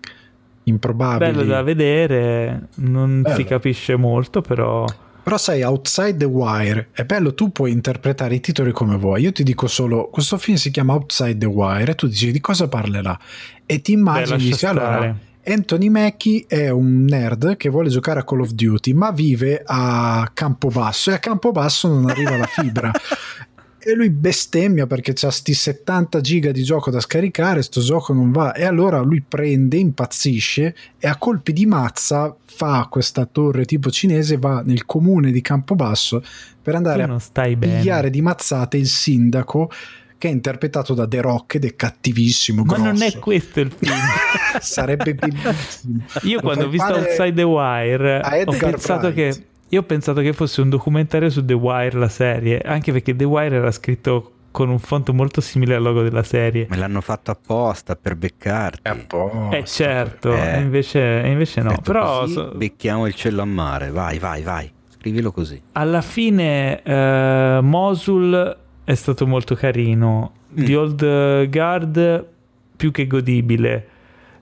improbabili. 0.68 1.30
Bello 1.32 1.44
da 1.44 1.62
vedere, 1.62 2.68
non 2.76 3.22
bello. 3.22 3.36
si 3.36 3.44
capisce 3.44 3.96
molto, 3.96 4.40
però... 4.40 4.84
Però 5.28 5.36
sai, 5.36 5.62
Outside 5.62 6.16
the 6.16 6.24
Wire, 6.24 6.88
è 6.92 7.04
bello, 7.04 7.34
tu 7.34 7.52
puoi 7.52 7.70
interpretare 7.70 8.34
i 8.34 8.40
titoli 8.40 8.72
come 8.72 8.96
vuoi. 8.96 9.22
Io 9.22 9.32
ti 9.32 9.42
dico 9.42 9.66
solo, 9.66 10.08
questo 10.08 10.38
film 10.38 10.56
si 10.56 10.70
chiama 10.70 10.94
Outside 10.94 11.36
the 11.36 11.46
Wire 11.46 11.90
e 11.90 11.94
tu 11.94 12.06
dici 12.06 12.32
di 12.32 12.40
cosa 12.40 12.66
parlerà. 12.66 13.18
E 13.66 13.82
ti 13.82 13.92
immagini, 13.92 14.38
dici, 14.38 14.64
allora, 14.64 15.14
Anthony 15.44 15.88
Mackie 15.88 16.44
è 16.46 16.70
un 16.70 17.04
nerd 17.04 17.56
che 17.56 17.68
vuole 17.68 17.88
giocare 17.88 18.20
a 18.20 18.24
Call 18.24 18.40
of 18.40 18.50
Duty, 18.52 18.92
ma 18.92 19.10
vive 19.10 19.62
a 19.66 20.30
Campobasso 20.32 21.10
e 21.10 21.14
a 21.14 21.18
Campobasso 21.18 21.88
non 21.88 22.08
arriva 22.08 22.36
la 22.36 22.46
fibra. 22.46 22.90
e 23.80 23.94
lui 23.94 24.10
bestemmia 24.10 24.86
perché 24.86 25.12
c'ha 25.14 25.30
sti 25.30 25.54
70 25.54 26.20
giga 26.20 26.50
di 26.50 26.62
gioco 26.62 26.90
da 26.90 27.00
scaricare, 27.00 27.62
sto 27.62 27.80
gioco 27.80 28.12
non 28.12 28.32
va 28.32 28.52
e 28.52 28.64
allora 28.64 29.00
lui 29.00 29.22
prende, 29.26 29.76
impazzisce 29.76 30.74
e 30.98 31.06
a 31.06 31.16
colpi 31.16 31.52
di 31.52 31.64
mazza 31.64 32.34
fa 32.44 32.86
questa 32.90 33.24
torre 33.24 33.64
tipo 33.64 33.90
cinese, 33.90 34.36
va 34.36 34.62
nel 34.64 34.84
comune 34.84 35.30
di 35.30 35.40
Campobasso 35.40 36.22
per 36.60 36.74
andare 36.74 37.04
a 37.04 37.20
pigliare 37.56 38.10
di 38.10 38.20
mazzate 38.20 38.76
il 38.76 38.88
sindaco 38.88 39.70
che 40.18 40.26
è 40.26 40.32
interpretato 40.32 40.94
da 40.94 41.06
The 41.06 41.20
Rock 41.20 41.54
ed 41.54 41.64
è 41.64 41.76
cattivissimo. 41.76 42.64
Ma 42.64 42.74
grosso. 42.74 42.90
non 42.90 43.02
è 43.02 43.16
questo 43.18 43.60
il 43.60 43.70
film. 43.70 43.94
Sarebbe 44.60 45.14
bellissimo. 45.14 46.02
Io 46.22 46.40
quando 46.40 46.64
ho 46.64 46.68
visto 46.68 46.92
Outside 46.92 47.34
the 47.34 47.42
Wire 47.44 48.44
ho 48.44 48.56
pensato 48.58 49.12
Bright. 49.12 49.14
che 49.14 49.46
io 49.70 49.80
ho 49.80 49.82
pensato 49.82 50.20
che 50.20 50.32
fosse 50.32 50.60
un 50.62 50.70
documentario 50.70 51.28
su 51.28 51.44
The 51.44 51.52
Wire, 51.52 51.98
la 51.98 52.08
serie, 52.08 52.60
anche 52.60 52.90
perché 52.92 53.14
The 53.14 53.24
Wire 53.24 53.56
era 53.56 53.70
scritto 53.70 54.32
con 54.50 54.70
un 54.70 54.78
font 54.78 55.10
molto 55.10 55.40
simile 55.40 55.74
al 55.74 55.82
logo 55.82 56.02
della 56.02 56.22
serie. 56.22 56.66
Me 56.70 56.76
l'hanno 56.76 57.02
fatto 57.02 57.30
apposta 57.30 57.94
per 57.94 58.16
beccarti. 58.16 58.88
Apposta. 58.88 59.56
Eh 59.56 59.64
certo, 59.64 60.34
eh. 60.34 60.60
Invece, 60.60 61.22
invece, 61.26 61.60
no. 61.60 61.78
Però 61.82 62.26
so... 62.26 62.52
becchiamo 62.54 63.06
il 63.06 63.14
cielo 63.14 63.42
a 63.42 63.44
mare, 63.44 63.90
vai, 63.90 64.18
vai, 64.18 64.42
vai. 64.42 64.72
Scrivilo 64.88 65.32
così. 65.32 65.60
Alla 65.72 66.00
fine 66.00 66.82
uh, 66.82 67.62
Mosul 67.62 68.56
è 68.84 68.94
stato 68.94 69.26
molto 69.26 69.54
carino. 69.54 70.32
Mm. 70.58 70.64
The 70.64 70.76
Old 70.76 71.50
Guard 71.50 72.26
più 72.74 72.90
che 72.90 73.06
godibile. 73.06 73.88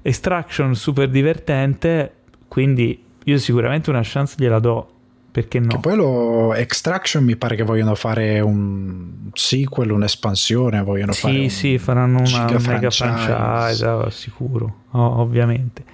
Extraction 0.02 0.74
super 0.76 1.10
divertente, 1.10 2.12
quindi 2.46 3.02
io 3.24 3.38
sicuramente 3.38 3.90
una 3.90 4.02
chance 4.04 4.36
gliela 4.38 4.60
do 4.60 4.90
perché 5.36 5.60
no? 5.60 5.66
Che 5.66 5.78
poi 5.80 5.96
lo 5.96 6.54
Extraction 6.54 7.22
mi 7.22 7.36
pare 7.36 7.56
che 7.56 7.62
vogliono 7.62 7.94
fare 7.94 8.40
un 8.40 9.28
sequel, 9.34 9.90
un'espansione, 9.90 10.82
vogliono 10.82 11.12
sì, 11.12 11.20
fare 11.20 11.48
Sì, 11.50 11.76
faranno 11.76 12.20
una 12.20 12.44
mega 12.44 12.88
franchise, 12.88 13.84
franchise 13.84 14.10
sicuro, 14.12 14.76
oh, 14.92 15.20
ovviamente. 15.20 15.84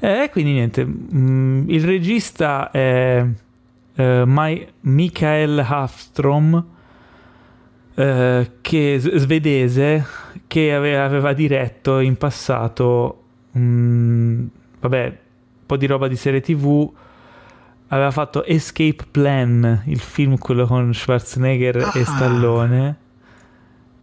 E 0.00 0.22
eh, 0.22 0.30
quindi 0.30 0.52
niente, 0.52 0.86
mh, 0.86 1.06
mm, 1.14 1.68
il 1.68 1.84
regista 1.84 2.70
è 2.70 3.22
uh, 3.22 4.02
My, 4.24 4.66
Michael 4.80 5.58
Hafstrom, 5.58 6.54
uh, 6.54 8.46
che 8.62 8.96
svedese, 8.98 10.06
che 10.46 10.74
aveva, 10.74 11.04
aveva 11.04 11.34
diretto 11.34 11.98
in 11.98 12.16
passato, 12.16 13.22
mh, 13.50 13.60
mm, 13.60 14.46
vabbè, 14.80 15.04
un 15.04 15.66
po' 15.66 15.76
di 15.76 15.86
roba 15.86 16.08
di 16.08 16.16
serie 16.16 16.40
tv, 16.40 16.90
aveva 17.92 18.10
fatto 18.10 18.44
Escape 18.44 19.04
Plan, 19.10 19.82
il 19.86 20.00
film 20.00 20.38
quello 20.38 20.66
con 20.66 20.92
Schwarzenegger 20.94 21.76
ah. 21.76 21.92
e 21.94 22.04
Stallone. 22.04 22.96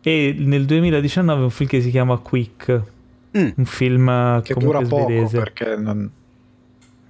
E 0.01 0.35
nel 0.37 0.65
2019 0.65 1.43
un 1.43 1.49
film 1.49 1.69
che 1.69 1.81
si 1.81 1.89
chiama 1.89 2.17
Quick, 2.17 2.81
mm. 3.37 3.49
un 3.55 3.65
film 3.65 4.41
che 4.41 4.53
dura 4.53 4.81
poco 4.81 5.03
svedese. 5.05 5.37
perché 5.37 5.75
non... 5.75 6.09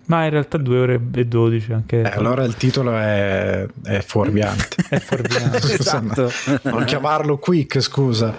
Ma 0.06 0.23
in 0.23 0.31
realtà 0.31 0.57
2 0.57 0.80
ore 0.80 0.99
e 1.14 1.26
12 1.26 1.72
anche. 1.73 2.01
Eh, 2.01 2.10
allora 2.10 2.43
il 2.43 2.56
titolo 2.56 2.95
è, 2.95 3.68
è 3.84 3.99
fuorviante. 3.99 4.68
è 4.89 4.99
fuorviante. 4.99 5.57
esatto. 5.77 6.31
non 6.64 6.85
chiamarlo 6.85 7.38
Quick, 7.38 7.80
scusa. 7.80 8.35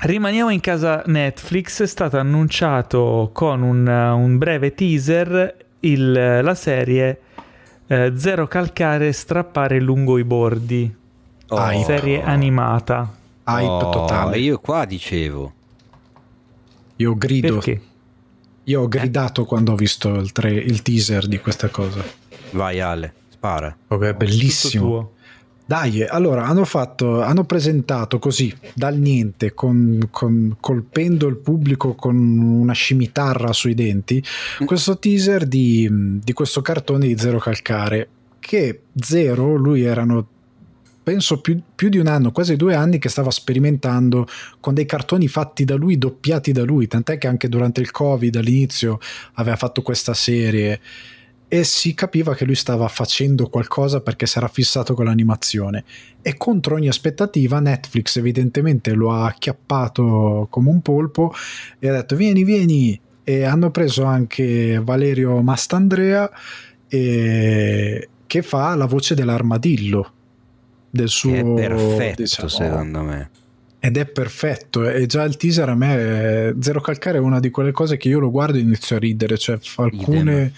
Rimaniamo 0.00 0.50
in 0.50 0.58
casa 0.58 1.04
Netflix, 1.06 1.82
è 1.82 1.86
stato 1.86 2.18
annunciato 2.18 3.30
con 3.32 3.62
un, 3.62 3.86
un 3.86 4.38
breve 4.38 4.74
teaser 4.74 5.54
il, 5.80 6.40
la 6.42 6.54
serie 6.56 7.20
eh, 7.92 8.12
Zero 8.16 8.48
calcare, 8.48 9.12
strappare 9.12 9.78
lungo 9.78 10.16
i 10.16 10.24
bordi. 10.24 10.94
Oh. 11.48 11.84
Serie 11.84 12.22
animata. 12.22 13.14
Hype 13.44 13.68
oh, 13.68 13.90
totale. 13.90 14.38
Io 14.38 14.58
qua 14.58 14.86
dicevo. 14.86 15.52
Io 16.96 17.14
grido. 17.16 17.54
Perché? 17.54 17.82
Io 18.64 18.80
ho 18.80 18.88
gridato 18.88 19.42
eh? 19.42 19.44
quando 19.44 19.72
ho 19.72 19.76
visto 19.76 20.14
il, 20.14 20.32
tre, 20.32 20.52
il, 20.52 20.80
teaser 20.80 21.26
di 21.26 21.38
questa 21.38 21.68
cosa. 21.68 22.02
Vai 22.52 22.80
Ale, 22.80 23.12
spara. 23.28 23.76
Oh, 23.88 24.00
è 24.00 24.14
bellissimo. 24.14 25.12
Dai, 25.72 26.04
allora 26.04 26.44
hanno, 26.44 26.66
fatto, 26.66 27.22
hanno 27.22 27.44
presentato 27.44 28.18
così 28.18 28.54
dal 28.74 28.98
niente, 28.98 29.54
con, 29.54 30.08
con, 30.10 30.56
colpendo 30.60 31.26
il 31.26 31.38
pubblico 31.38 31.94
con 31.94 32.14
una 32.14 32.74
scimitarra 32.74 33.54
sui 33.54 33.72
denti, 33.72 34.22
mm. 34.62 34.66
questo 34.66 34.98
teaser 34.98 35.46
di, 35.46 35.88
di 36.22 36.32
questo 36.34 36.60
cartone 36.60 37.06
di 37.06 37.16
Zero 37.16 37.38
Calcare. 37.38 38.06
Che 38.38 38.82
Zero, 38.94 39.54
lui 39.54 39.80
erano 39.80 40.26
penso 41.02 41.40
più, 41.40 41.58
più, 41.74 41.88
di 41.88 41.96
un 41.96 42.06
anno, 42.06 42.32
quasi 42.32 42.54
due 42.56 42.74
anni, 42.74 42.98
che 42.98 43.08
stava 43.08 43.30
sperimentando 43.30 44.26
con 44.60 44.74
dei 44.74 44.84
cartoni 44.84 45.26
fatti 45.26 45.64
da 45.64 45.74
lui, 45.74 45.96
doppiati 45.96 46.52
da 46.52 46.64
lui, 46.64 46.86
tant'è 46.86 47.16
che 47.16 47.28
anche 47.28 47.48
durante 47.48 47.80
il 47.80 47.90
Covid 47.90 48.36
all'inizio 48.36 48.98
aveva 49.36 49.56
fatto 49.56 49.80
questa 49.80 50.12
serie 50.12 50.80
e 51.54 51.64
si 51.64 51.92
capiva 51.92 52.34
che 52.34 52.46
lui 52.46 52.54
stava 52.54 52.88
facendo 52.88 53.50
qualcosa 53.50 54.00
perché 54.00 54.24
si 54.24 54.38
era 54.38 54.48
fissato 54.48 54.94
con 54.94 55.04
l'animazione. 55.04 55.84
E 56.22 56.38
contro 56.38 56.76
ogni 56.76 56.88
aspettativa 56.88 57.60
Netflix 57.60 58.16
evidentemente 58.16 58.94
lo 58.94 59.12
ha 59.12 59.26
acchiappato 59.26 60.46
come 60.48 60.70
un 60.70 60.80
polpo 60.80 61.30
e 61.78 61.88
ha 61.90 61.92
detto 61.92 62.16
vieni 62.16 62.42
vieni! 62.44 62.98
E 63.22 63.44
hanno 63.44 63.70
preso 63.70 64.04
anche 64.04 64.80
Valerio 64.82 65.42
Mastandrea 65.42 66.30
e... 66.88 68.08
che 68.26 68.40
fa 68.40 68.74
la 68.74 68.86
voce 68.86 69.14
dell'armadillo 69.14 70.12
del 70.88 71.10
suo 71.10 71.32
che 71.32 71.40
è 71.40 71.68
perfetto 71.68 72.22
diciamo, 72.22 72.48
secondo 72.48 73.02
me. 73.02 73.30
Ed 73.78 73.98
è 73.98 74.06
perfetto 74.06 74.88
e 74.88 75.04
già 75.04 75.22
il 75.24 75.36
teaser 75.36 75.68
a 75.68 75.74
me 75.74 76.56
Zero 76.60 76.80
Calcare 76.80 77.18
è 77.18 77.20
una 77.20 77.40
di 77.40 77.50
quelle 77.50 77.72
cose 77.72 77.98
che 77.98 78.08
io 78.08 78.20
lo 78.20 78.30
guardo 78.30 78.56
e 78.56 78.62
inizio 78.62 78.96
a 78.96 78.98
ridere 78.98 79.36
cioè 79.36 79.58
fa 79.60 79.82
alcune 79.82 80.32
Idem 80.32 80.52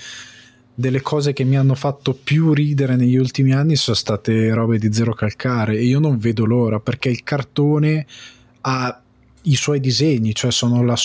delle 0.74 1.00
cose 1.00 1.32
che 1.32 1.44
mi 1.44 1.56
hanno 1.56 1.74
fatto 1.74 2.14
più 2.14 2.52
ridere 2.52 2.96
negli 2.96 3.16
ultimi 3.16 3.52
anni 3.52 3.76
sono 3.76 3.96
state 3.96 4.52
robe 4.52 4.78
di 4.78 4.92
zero 4.92 5.12
calcare 5.14 5.76
e 5.76 5.84
io 5.84 6.00
non 6.00 6.18
vedo 6.18 6.44
l'ora 6.44 6.80
perché 6.80 7.08
il 7.08 7.22
cartone 7.22 8.06
ha 8.62 9.00
i 9.46 9.56
suoi 9.56 9.78
disegni, 9.78 10.34
cioè 10.34 10.50
sono 10.50 10.82
la, 10.82 10.96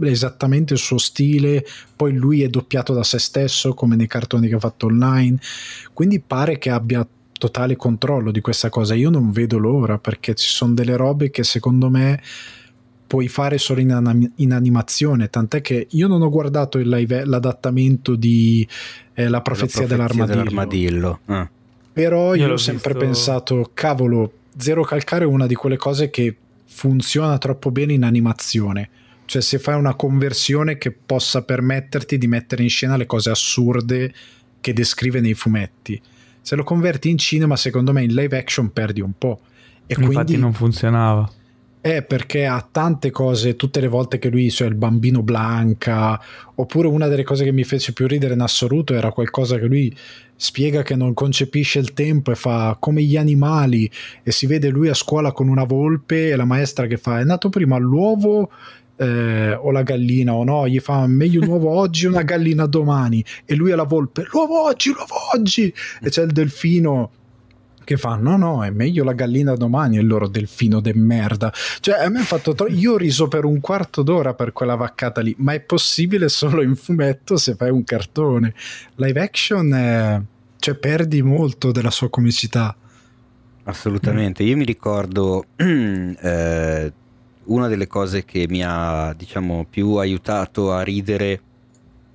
esattamente 0.00 0.72
il 0.72 0.78
suo 0.78 0.98
stile, 0.98 1.64
poi 1.94 2.14
lui 2.14 2.42
è 2.42 2.48
doppiato 2.48 2.94
da 2.94 3.02
se 3.02 3.18
stesso 3.18 3.74
come 3.74 3.94
nei 3.94 4.06
cartoni 4.06 4.48
che 4.48 4.54
ha 4.54 4.60
fatto 4.60 4.86
online, 4.86 5.38
quindi 5.92 6.20
pare 6.20 6.58
che 6.58 6.70
abbia 6.70 7.06
totale 7.38 7.76
controllo 7.76 8.30
di 8.30 8.40
questa 8.40 8.70
cosa. 8.70 8.94
Io 8.94 9.10
non 9.10 9.30
vedo 9.32 9.58
l'ora 9.58 9.98
perché 9.98 10.34
ci 10.34 10.48
sono 10.48 10.72
delle 10.72 10.96
robe 10.96 11.30
che 11.30 11.44
secondo 11.44 11.90
me 11.90 12.22
puoi 13.06 13.28
fare 13.28 13.58
solo 13.58 13.80
in, 13.80 13.92
anim- 13.92 14.32
in, 14.36 14.52
animazione, 14.52 15.28
tant'è 15.28 15.60
che 15.60 15.86
io 15.90 16.08
non 16.08 16.22
ho 16.22 16.30
guardato 16.30 16.78
live, 16.78 17.24
l'adattamento 17.24 18.16
di 18.16 18.66
eh, 19.14 19.28
La 19.28 19.40
profezia, 19.40 19.82
la 19.82 19.86
profezia 19.86 19.86
dell'armadillo, 19.86 20.26
dell'armadillo. 20.26 21.20
Ah. 21.26 21.50
però 21.92 22.34
io, 22.34 22.46
io 22.46 22.52
ho 22.52 22.56
sempre 22.56 22.92
visto... 22.92 23.06
pensato, 23.06 23.70
cavolo, 23.74 24.32
Zero 24.56 24.82
Calcare 24.82 25.24
è 25.24 25.26
una 25.26 25.46
di 25.46 25.54
quelle 25.54 25.76
cose 25.76 26.10
che 26.10 26.36
funziona 26.64 27.38
troppo 27.38 27.70
bene 27.70 27.92
in 27.92 28.04
animazione, 28.04 28.88
cioè 29.26 29.42
se 29.42 29.58
fai 29.58 29.76
una 29.76 29.94
conversione 29.94 30.78
che 30.78 30.92
possa 30.92 31.42
permetterti 31.42 32.18
di 32.18 32.26
mettere 32.26 32.62
in 32.62 32.68
scena 32.68 32.96
le 32.96 33.06
cose 33.06 33.30
assurde 33.30 34.12
che 34.60 34.72
descrive 34.72 35.20
nei 35.20 35.34
fumetti. 35.34 36.00
Se 36.40 36.56
lo 36.56 36.64
converti 36.64 37.08
in 37.08 37.18
cinema, 37.18 37.56
secondo 37.56 37.92
me 37.92 38.02
in 38.02 38.14
live 38.14 38.36
action 38.36 38.72
perdi 38.72 39.00
un 39.00 39.12
po'. 39.16 39.40
E 39.86 39.94
Infatti 39.96 40.14
quindi 40.14 40.36
non 40.36 40.52
funzionava. 40.52 41.30
È 41.84 42.02
perché 42.02 42.46
ha 42.46 42.66
tante 42.70 43.10
cose, 43.10 43.56
tutte 43.56 43.78
le 43.78 43.88
volte 43.88 44.18
che 44.18 44.30
lui, 44.30 44.50
cioè 44.50 44.68
il 44.68 44.74
bambino 44.74 45.20
Blanca, 45.20 46.18
oppure 46.54 46.88
una 46.88 47.08
delle 47.08 47.24
cose 47.24 47.44
che 47.44 47.52
mi 47.52 47.62
fece 47.62 47.92
più 47.92 48.06
ridere 48.06 48.32
in 48.32 48.40
assoluto 48.40 48.94
era 48.94 49.12
qualcosa 49.12 49.58
che 49.58 49.66
lui 49.66 49.94
spiega 50.34 50.80
che 50.80 50.96
non 50.96 51.12
concepisce 51.12 51.80
il 51.80 51.92
tempo 51.92 52.30
e 52.30 52.36
fa 52.36 52.78
come 52.80 53.02
gli 53.02 53.18
animali 53.18 53.90
e 54.22 54.32
si 54.32 54.46
vede 54.46 54.70
lui 54.70 54.88
a 54.88 54.94
scuola 54.94 55.32
con 55.32 55.48
una 55.48 55.64
volpe 55.64 56.30
e 56.30 56.36
la 56.36 56.46
maestra 56.46 56.86
che 56.86 56.96
fa 56.96 57.20
è 57.20 57.24
nato 57.24 57.50
prima 57.50 57.76
l'uovo 57.76 58.50
eh, 58.96 59.52
o 59.52 59.70
la 59.70 59.82
gallina? 59.82 60.32
O 60.32 60.42
no, 60.42 60.66
gli 60.66 60.78
fa 60.78 61.06
meglio 61.06 61.42
un 61.42 61.48
uovo 61.48 61.68
oggi 61.68 62.06
o 62.06 62.08
una 62.08 62.22
gallina 62.22 62.64
domani. 62.64 63.22
E 63.44 63.54
lui 63.54 63.72
è 63.72 63.74
la 63.74 63.84
volpe 63.84 64.24
l'uovo 64.32 64.62
oggi, 64.62 64.88
l'uovo 64.88 65.16
oggi! 65.34 65.70
E 66.00 66.08
c'è 66.08 66.22
il 66.22 66.32
delfino 66.32 67.10
che 67.84 67.96
fa 67.96 68.16
no 68.16 68.36
no 68.36 68.64
è 68.64 68.70
meglio 68.70 69.04
la 69.04 69.12
gallina 69.12 69.54
domani 69.54 69.98
e 69.98 70.02
loro 70.02 70.28
delfino 70.28 70.80
de 70.80 70.94
merda. 70.94 71.52
Cioè 71.80 72.02
a 72.02 72.08
me 72.08 72.20
ha 72.20 72.24
fatto 72.24 72.54
tro- 72.54 72.68
io 72.68 72.94
ho 72.94 72.96
riso 72.96 73.28
per 73.28 73.44
un 73.44 73.60
quarto 73.60 74.02
d'ora 74.02 74.34
per 74.34 74.52
quella 74.52 74.74
vaccata 74.74 75.20
lì 75.20 75.34
ma 75.38 75.52
è 75.52 75.60
possibile 75.60 76.28
solo 76.28 76.62
in 76.62 76.74
fumetto 76.74 77.36
se 77.36 77.54
fai 77.54 77.70
un 77.70 77.84
cartone. 77.84 78.54
Live 78.96 79.20
action 79.20 79.72
è... 79.72 80.20
cioè 80.58 80.74
perdi 80.74 81.22
molto 81.22 81.70
della 81.70 81.90
sua 81.90 82.10
comicità. 82.10 82.76
Assolutamente. 83.64 84.42
Io 84.42 84.56
mi 84.56 84.64
ricordo 84.64 85.44
eh, 85.56 86.92
una 87.44 87.68
delle 87.68 87.86
cose 87.86 88.24
che 88.24 88.46
mi 88.48 88.62
ha 88.64 89.14
diciamo 89.16 89.66
più 89.68 89.94
aiutato 89.94 90.72
a 90.72 90.82
ridere 90.82 91.40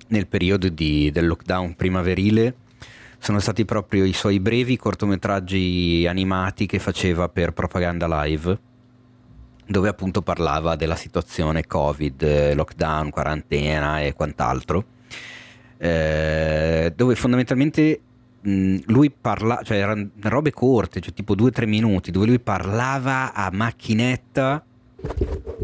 nel 0.08 0.26
periodo 0.26 0.68
di, 0.68 1.10
del 1.12 1.26
lockdown 1.26 1.74
primaverile 1.76 2.54
sono 3.20 3.38
stati 3.38 3.66
proprio 3.66 4.04
i 4.04 4.14
suoi 4.14 4.40
brevi 4.40 4.78
cortometraggi 4.78 6.06
animati 6.08 6.64
che 6.64 6.78
faceva 6.78 7.28
per 7.28 7.52
Propaganda 7.52 8.22
Live, 8.24 8.58
dove 9.66 9.88
appunto 9.90 10.22
parlava 10.22 10.74
della 10.74 10.96
situazione 10.96 11.66
Covid, 11.66 12.54
lockdown, 12.54 13.10
quarantena 13.10 14.00
e 14.00 14.14
quant'altro, 14.14 14.84
eh, 15.76 16.94
dove 16.96 17.14
fondamentalmente 17.14 18.00
mh, 18.40 18.76
lui 18.86 19.10
parla, 19.10 19.60
cioè 19.64 19.76
erano 19.76 20.08
robe 20.22 20.50
corte, 20.50 21.00
cioè 21.00 21.12
tipo 21.12 21.34
2-3 21.34 21.68
minuti, 21.68 22.10
dove 22.10 22.24
lui 22.24 22.40
parlava 22.40 23.34
a 23.34 23.50
macchinetta 23.52 24.64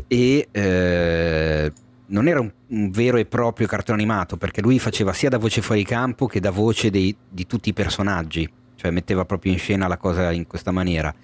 e 0.08 0.48
eh, 0.52 1.72
non 2.08 2.28
era 2.28 2.40
un, 2.40 2.50
un, 2.68 2.90
vero 2.90 3.16
e 3.16 3.26
proprio 3.26 3.66
cartone 3.66 3.98
animato 3.98 4.36
perché 4.36 4.60
lui 4.60 4.78
faceva 4.78 5.12
sia 5.12 5.28
da 5.28 5.38
voce 5.38 5.62
fuori 5.62 5.84
campo 5.84 6.26
che 6.26 6.40
da 6.40 6.50
voce 6.50 6.90
dei, 6.90 7.14
di 7.28 7.46
tutti 7.46 7.70
i 7.70 7.72
personaggi, 7.72 8.48
cioè 8.76 8.90
metteva 8.90 9.24
proprio 9.24 9.52
in 9.52 9.58
scena 9.58 9.88
la 9.88 9.96
cosa 9.96 10.30
in 10.32 10.46
questa 10.46 10.70
maniera. 10.70 11.14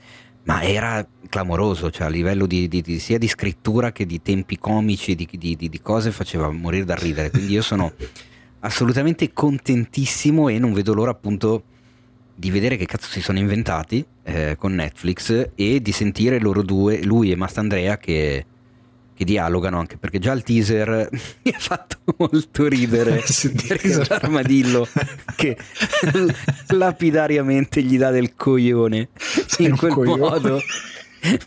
Ma 0.44 0.62
era 0.62 1.06
clamoroso, 1.28 1.90
cioè 1.90 2.08
a 2.08 2.10
livello 2.10 2.46
di, 2.46 2.66
di, 2.66 2.80
di, 2.80 2.98
sia 2.98 3.16
di 3.16 3.28
scrittura 3.28 3.92
che 3.92 4.04
di 4.06 4.20
tempi 4.22 4.58
comici, 4.58 5.14
di, 5.14 5.28
di 5.28 5.80
cose, 5.80 6.10
faceva 6.10 6.50
morire 6.50 6.84
da 6.84 6.96
ridere. 6.96 7.30
Quindi 7.30 7.52
io 7.52 7.62
sono 7.62 7.92
assolutamente 8.60 9.32
contentissimo 9.32 10.48
e 10.48 10.58
non 10.58 10.72
vedo 10.72 10.94
l'ora 10.94 11.12
appunto 11.12 11.62
di 12.34 12.50
vedere 12.50 12.76
che 12.76 12.86
cazzo 12.86 13.08
si 13.08 13.20
sono 13.20 13.38
inventati 13.38 14.04
eh, 14.24 14.56
con 14.58 14.74
Netflix 14.74 15.50
e 15.54 15.80
di 15.80 15.92
sentire 15.92 16.40
loro 16.40 16.62
due, 16.62 17.02
lui 17.04 17.30
e 17.30 17.36
Mastandrea, 17.36 17.98
che 17.98 18.46
che 19.14 19.24
dialogano 19.24 19.78
anche 19.78 19.96
perché 19.96 20.18
già 20.18 20.32
il 20.32 20.42
teaser 20.42 21.08
mi 21.42 21.52
ha 21.54 21.58
fatto 21.58 21.98
molto 22.16 22.66
ridere 22.66 23.22
è 23.22 24.06
l'armadillo 24.08 24.86
che 25.36 25.56
lapidariamente 26.68 27.82
gli 27.82 27.98
dà 27.98 28.10
del 28.10 28.34
coglione 28.34 29.08
Sei 29.46 29.66
in 29.66 29.76
quel 29.76 29.92
coglione. 29.92 30.18
modo 30.18 30.60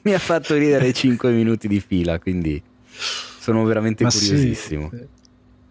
mi 0.03 0.13
ha 0.13 0.19
fatto 0.19 0.55
ridere 0.55 0.93
5 0.93 1.31
minuti 1.31 1.67
di 1.67 1.79
fila 1.79 2.19
quindi 2.19 2.61
sono 3.39 3.63
veramente 3.63 4.03
Ma 4.03 4.11
curiosissimo 4.11 4.89
sì. 4.91 5.07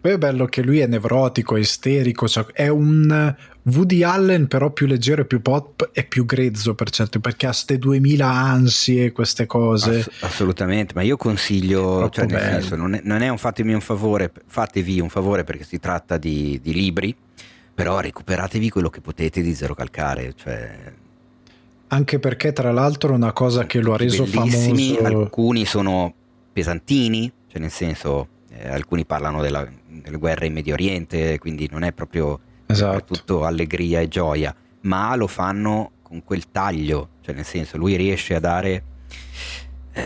Poi 0.05 0.13
è 0.13 0.17
bello 0.19 0.45
che 0.45 0.61
lui 0.61 0.77
è 0.81 0.85
nevrotico, 0.85 1.57
isterico, 1.57 2.27
cioè 2.27 2.45
è 2.53 2.67
un 2.67 3.35
Woody 3.67 4.03
Allen 4.03 4.47
però 4.47 4.71
più 4.71 4.85
leggero 4.85 5.21
e 5.21 5.25
più 5.25 5.41
pop 5.41 5.89
e 5.91 6.03
più 6.03 6.25
grezzo 6.25 6.75
per 6.75 6.89
certo, 6.89 7.19
perché 7.19 7.47
ha 7.47 7.51
ste 7.51 7.77
2000 7.77 8.29
ansie, 8.29 9.11
queste 9.11 9.45
cose. 9.45 9.99
Ass- 9.99 10.09
assolutamente, 10.21 10.93
ma 10.95 11.01
io 11.01 11.17
consiglio, 11.17 12.09
cioè 12.09 12.25
nel 12.25 12.41
senso, 12.41 12.75
non 12.75 12.93
è, 12.93 13.01
non 13.03 13.21
è, 13.21 13.29
un 13.29 13.37
fatemi 13.37 13.73
un 13.73 13.81
favore, 13.81 14.31
fatevi 14.45 14.99
un 14.99 15.09
favore 15.09 15.43
perché 15.43 15.63
si 15.63 15.79
tratta 15.79 16.17
di, 16.17 16.59
di 16.61 16.73
libri, 16.73 17.15
però 17.73 17.99
recuperatevi 17.99 18.69
quello 18.69 18.89
che 18.89 19.01
potete 19.01 19.41
di 19.41 19.53
Zero 19.55 19.73
Calcare, 19.73 20.33
cioè 20.35 20.93
anche 21.87 22.19
perché 22.19 22.51
tra 22.51 22.71
l'altro 22.71 23.13
una 23.13 23.31
cosa 23.31 23.65
che 23.65 23.79
lo 23.79 23.93
ha 23.93 23.97
reso 23.97 24.25
famoso 24.25 24.97
alcuni 25.03 25.65
sono 25.65 26.11
pesantini 26.51 27.31
cioè 27.55 27.63
nel 27.63 27.71
senso 27.71 28.27
eh, 28.49 28.67
alcuni 28.67 29.05
parlano 29.05 29.41
della, 29.41 29.65
delle 29.87 30.17
guerre 30.17 30.47
in 30.47 30.53
Medio 30.53 30.73
Oriente, 30.73 31.39
quindi 31.39 31.69
non 31.71 31.83
è 31.83 31.93
proprio 31.93 32.37
esatto. 32.65 33.13
tutto 33.13 33.45
allegria 33.45 33.99
e 33.99 34.07
gioia, 34.07 34.55
ma 34.81 35.15
lo 35.15 35.27
fanno 35.27 35.91
con 36.01 36.23
quel 36.23 36.51
taglio, 36.51 37.09
cioè 37.21 37.35
nel 37.35 37.45
senso 37.45 37.77
lui 37.77 37.95
riesce 37.95 38.35
a 38.35 38.39
dare 38.39 38.83
eh, 39.93 40.03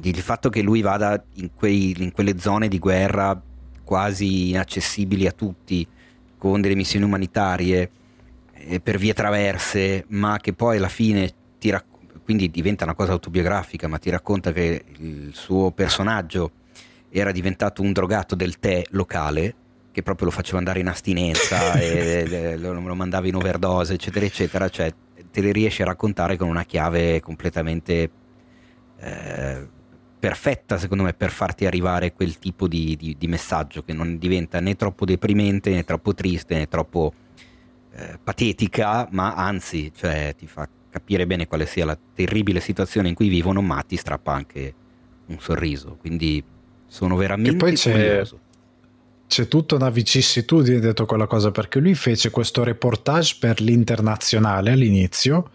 il 0.00 0.16
fatto 0.16 0.48
che 0.48 0.62
lui 0.62 0.80
vada 0.80 1.22
in, 1.34 1.50
quei, 1.54 1.94
in 1.98 2.12
quelle 2.12 2.38
zone 2.38 2.68
di 2.68 2.78
guerra 2.78 3.40
quasi 3.84 4.50
inaccessibili 4.50 5.26
a 5.26 5.32
tutti, 5.32 5.86
con 6.38 6.60
delle 6.60 6.74
missioni 6.74 7.04
umanitarie 7.04 7.90
eh, 8.54 8.80
per 8.80 8.98
vie 8.98 9.12
traverse, 9.12 10.04
ma 10.08 10.38
che 10.38 10.52
poi 10.54 10.78
alla 10.78 10.88
fine 10.88 11.30
ti 11.58 11.70
racconta, 11.70 12.18
quindi 12.24 12.50
diventa 12.50 12.84
una 12.84 12.94
cosa 12.94 13.12
autobiografica, 13.12 13.88
ma 13.88 13.98
ti 13.98 14.10
racconta 14.10 14.52
che 14.52 14.84
il 14.98 15.30
suo 15.34 15.70
personaggio 15.72 16.52
era 17.10 17.30
diventato 17.30 17.82
un 17.82 17.92
drogato 17.92 18.34
del 18.34 18.58
tè 18.58 18.82
locale 18.90 19.54
che 19.92 20.02
proprio 20.02 20.26
lo 20.26 20.32
faceva 20.32 20.58
andare 20.58 20.80
in 20.80 20.88
astinenza 20.88 21.74
e 21.78 22.56
lo, 22.56 22.72
lo 22.72 22.94
mandava 22.94 23.26
in 23.28 23.36
overdose 23.36 23.94
eccetera 23.94 24.24
eccetera 24.24 24.68
cioè 24.68 24.92
te 25.30 25.40
le 25.40 25.52
riesce 25.52 25.82
a 25.82 25.86
raccontare 25.86 26.36
con 26.36 26.48
una 26.48 26.64
chiave 26.64 27.20
completamente 27.20 28.10
eh, 28.98 29.68
perfetta, 30.22 30.78
secondo 30.78 31.02
me, 31.02 31.14
per 31.14 31.30
farti 31.30 31.66
arrivare 31.66 32.12
quel 32.12 32.38
tipo 32.38 32.68
di, 32.68 32.96
di, 32.96 33.16
di, 33.18 33.26
messaggio 33.26 33.82
che 33.82 33.92
non 33.92 34.18
diventa 34.18 34.60
né 34.60 34.76
troppo 34.76 35.04
deprimente, 35.04 35.70
né 35.70 35.84
troppo 35.84 36.14
triste, 36.14 36.54
né 36.54 36.68
troppo 36.68 37.12
eh, 37.92 38.20
patetica, 38.22 39.08
ma 39.10 39.34
anzi, 39.34 39.90
cioè, 39.92 40.32
ti 40.38 40.46
fa 40.46 40.68
capire 40.90 41.26
bene 41.26 41.48
quale 41.48 41.66
sia 41.66 41.84
la 41.84 41.98
terribile 42.14 42.60
situazione 42.60 43.08
in 43.08 43.14
cui 43.14 43.26
vivono, 43.26 43.62
ma 43.62 43.82
ti 43.82 43.96
strappa 43.96 44.32
anche 44.32 44.74
un 45.26 45.40
sorriso. 45.40 45.96
Quindi 45.98 46.44
sono 46.86 47.16
veramente 47.16 47.56
e 47.56 47.56
poi 47.56 47.74
c'è, 47.74 47.90
curioso. 47.90 48.40
C'è 49.32 49.48
tutta 49.48 49.76
una 49.76 49.88
vicissitudine 49.88 50.78
dietro 50.78 51.06
quella 51.06 51.26
cosa, 51.26 51.50
perché 51.50 51.78
lui 51.78 51.94
fece 51.94 52.28
questo 52.28 52.64
reportage 52.64 53.36
per 53.40 53.62
l'internazionale 53.62 54.72
all'inizio 54.72 55.48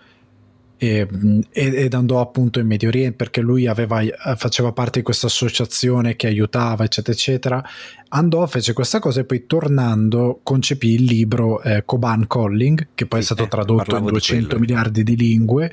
e, 0.78 1.08
ed 1.52 1.94
andò 1.94 2.20
appunto 2.20 2.58
in 2.58 2.66
Medio 2.66 2.88
Oriente 2.88 3.16
perché 3.16 3.40
lui 3.40 3.68
aveva, 3.68 4.02
faceva 4.36 4.72
parte 4.72 4.98
di 4.98 5.06
questa 5.06 5.28
associazione 5.28 6.16
che 6.16 6.26
aiutava 6.26 6.86
eccetera 6.86 7.16
eccetera. 7.16 7.64
Andò 8.10 8.48
fece 8.48 8.74
questa 8.74 8.98
cosa 8.98 9.20
e 9.20 9.26
poi 9.26 9.46
tornando 9.46 10.40
concepì 10.42 10.96
il 10.96 11.04
libro 11.04 11.62
eh, 11.62 11.84
Coban 11.86 12.26
Calling 12.26 12.88
che 12.96 13.06
poi 13.06 13.22
sì, 13.22 13.32
è 13.32 13.36
stato 13.36 13.46
eh, 13.46 13.48
tradotto 13.48 13.96
in 13.96 14.06
200 14.06 14.58
miliardi 14.58 15.04
di 15.04 15.16
lingue 15.16 15.72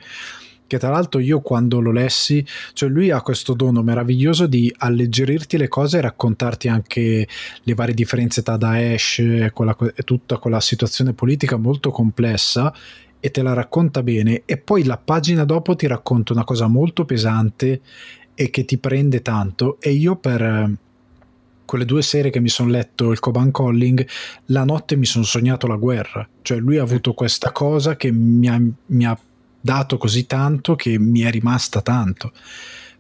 che 0.66 0.78
tra 0.78 0.91
l'altro 0.91 1.20
io 1.20 1.41
quando 1.41 1.81
lo 1.81 1.93
lessi, 1.93 2.45
cioè 2.73 2.89
lui 2.89 3.11
ha 3.11 3.20
questo 3.20 3.55
dono 3.55 3.82
meraviglioso 3.82 4.47
di 4.47 4.73
alleggerirti 4.77 5.57
le 5.57 5.69
cose 5.69 5.99
e 5.99 6.01
raccontarti 6.01 6.69
anche 6.69 7.28
le 7.62 7.74
varie 7.74 7.95
differenze 7.95 8.43
tra 8.43 8.57
Daesh 8.57 9.19
e, 9.19 9.51
quella, 9.53 9.77
e 9.95 10.03
tutta 10.03 10.39
quella 10.39 10.61
situazione 10.61 11.12
politica 11.12 11.57
molto 11.57 11.91
complessa 11.91 12.73
e 13.20 13.31
te 13.31 13.43
la 13.43 13.55
racconta 13.55 14.03
bene. 14.03 14.43
E 14.45 14.59
poi 14.59 14.85
la 14.85 14.99
pagina 14.99 15.45
dopo 15.45 15.74
ti 15.74 15.86
racconta 15.86 16.32
una 16.32 16.45
cosa 16.45 16.66
molto 16.66 17.05
pesante 17.05 17.81
e 18.35 18.51
che 18.51 18.65
ti 18.65 18.78
prende 18.78 19.23
tanto. 19.23 19.78
E 19.81 19.93
io 19.93 20.16
per 20.16 20.43
eh, 20.43 20.74
quelle 21.65 21.85
due 21.85 22.03
sere 22.03 22.31
che 22.31 22.41
mi 22.41 22.49
sono 22.49 22.70
letto 22.70 23.12
il 23.12 23.20
Coban 23.20 23.51
Calling 23.51 24.07
la 24.47 24.65
notte 24.65 24.97
mi 24.97 25.07
sono 25.07 25.24
sognato 25.24 25.66
la 25.66 25.77
guerra. 25.77 26.28
Cioè 26.43 26.59
lui 26.59 26.77
ha 26.77 26.82
avuto 26.82 27.15
questa 27.15 27.51
cosa 27.53 27.97
che 27.97 28.12
mi 28.12 28.49
ha, 28.49 28.61
mi 28.86 29.07
ha 29.07 29.19
dato 29.65 29.97
così 29.97 30.27
tanto 30.27 30.77
che 30.77 30.99
mi 30.99 31.20
è 31.20 31.31
rimasta 31.31 31.81
tanto. 31.81 32.32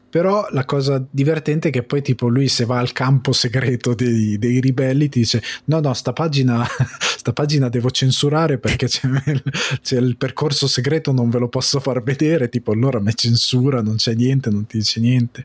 Però 0.08 0.46
la 0.52 0.64
cosa 0.64 1.04
divertente 1.10 1.68
è 1.68 1.70
che 1.70 1.82
poi 1.82 2.00
tipo 2.00 2.28
lui 2.28 2.48
se 2.48 2.64
va 2.64 2.78
al 2.78 2.92
campo 2.92 3.32
segreto 3.32 3.94
dei, 3.94 4.38
dei 4.38 4.60
ribelli 4.60 5.10
ti 5.10 5.18
dice 5.18 5.42
no 5.64 5.80
no 5.80 5.92
sta 5.92 6.14
pagina, 6.14 6.64
sta 6.98 7.34
pagina 7.34 7.68
devo 7.68 7.90
censurare 7.90 8.58
perché 8.58 8.86
c'è 8.86 9.08
il, 9.26 9.42
c'è 9.82 9.98
il, 9.98 10.16
percorso 10.16 10.68
segreto 10.68 11.12
non 11.12 11.28
ve 11.28 11.40
lo 11.40 11.48
posso 11.48 11.80
far 11.80 12.02
vedere. 12.02 12.48
Tipo 12.48 12.72
allora 12.72 12.98
me 12.98 13.12
censura 13.12 13.82
non 13.82 13.96
c'è 13.96 14.14
niente 14.14 14.48
non 14.48 14.66
ti 14.66 14.78
dice 14.78 15.00
niente. 15.00 15.44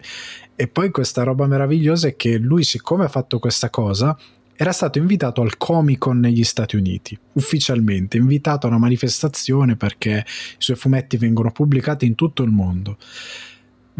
E 0.56 0.68
poi 0.68 0.90
questa 0.91 1.24
roba 1.24 1.48
meravigliosa 1.48 2.08
è 2.08 2.16
che 2.16 2.38
lui 2.38 2.64
siccome 2.64 3.04
ha 3.06 3.10
fatto 3.10 3.40
questa 3.40 3.70
cosa 3.70 4.18
era 4.61 4.73
stato 4.73 4.98
invitato 4.98 5.41
al 5.41 5.56
Comic 5.56 5.99
Con 5.99 6.19
negli 6.19 6.44
Stati 6.44 6.76
Uniti, 6.76 7.18
ufficialmente, 7.34 8.18
invitato 8.18 8.65
a 8.65 8.69
una 8.69 8.77
manifestazione 8.77 9.77
perché 9.77 10.26
i 10.26 10.56
suoi 10.57 10.76
fumetti 10.76 11.15
vengono 11.15 11.49
pubblicati 11.49 12.06
in 12.06 12.15
tutto 12.15 12.44
il 12.44 12.52
mondo 12.52 12.98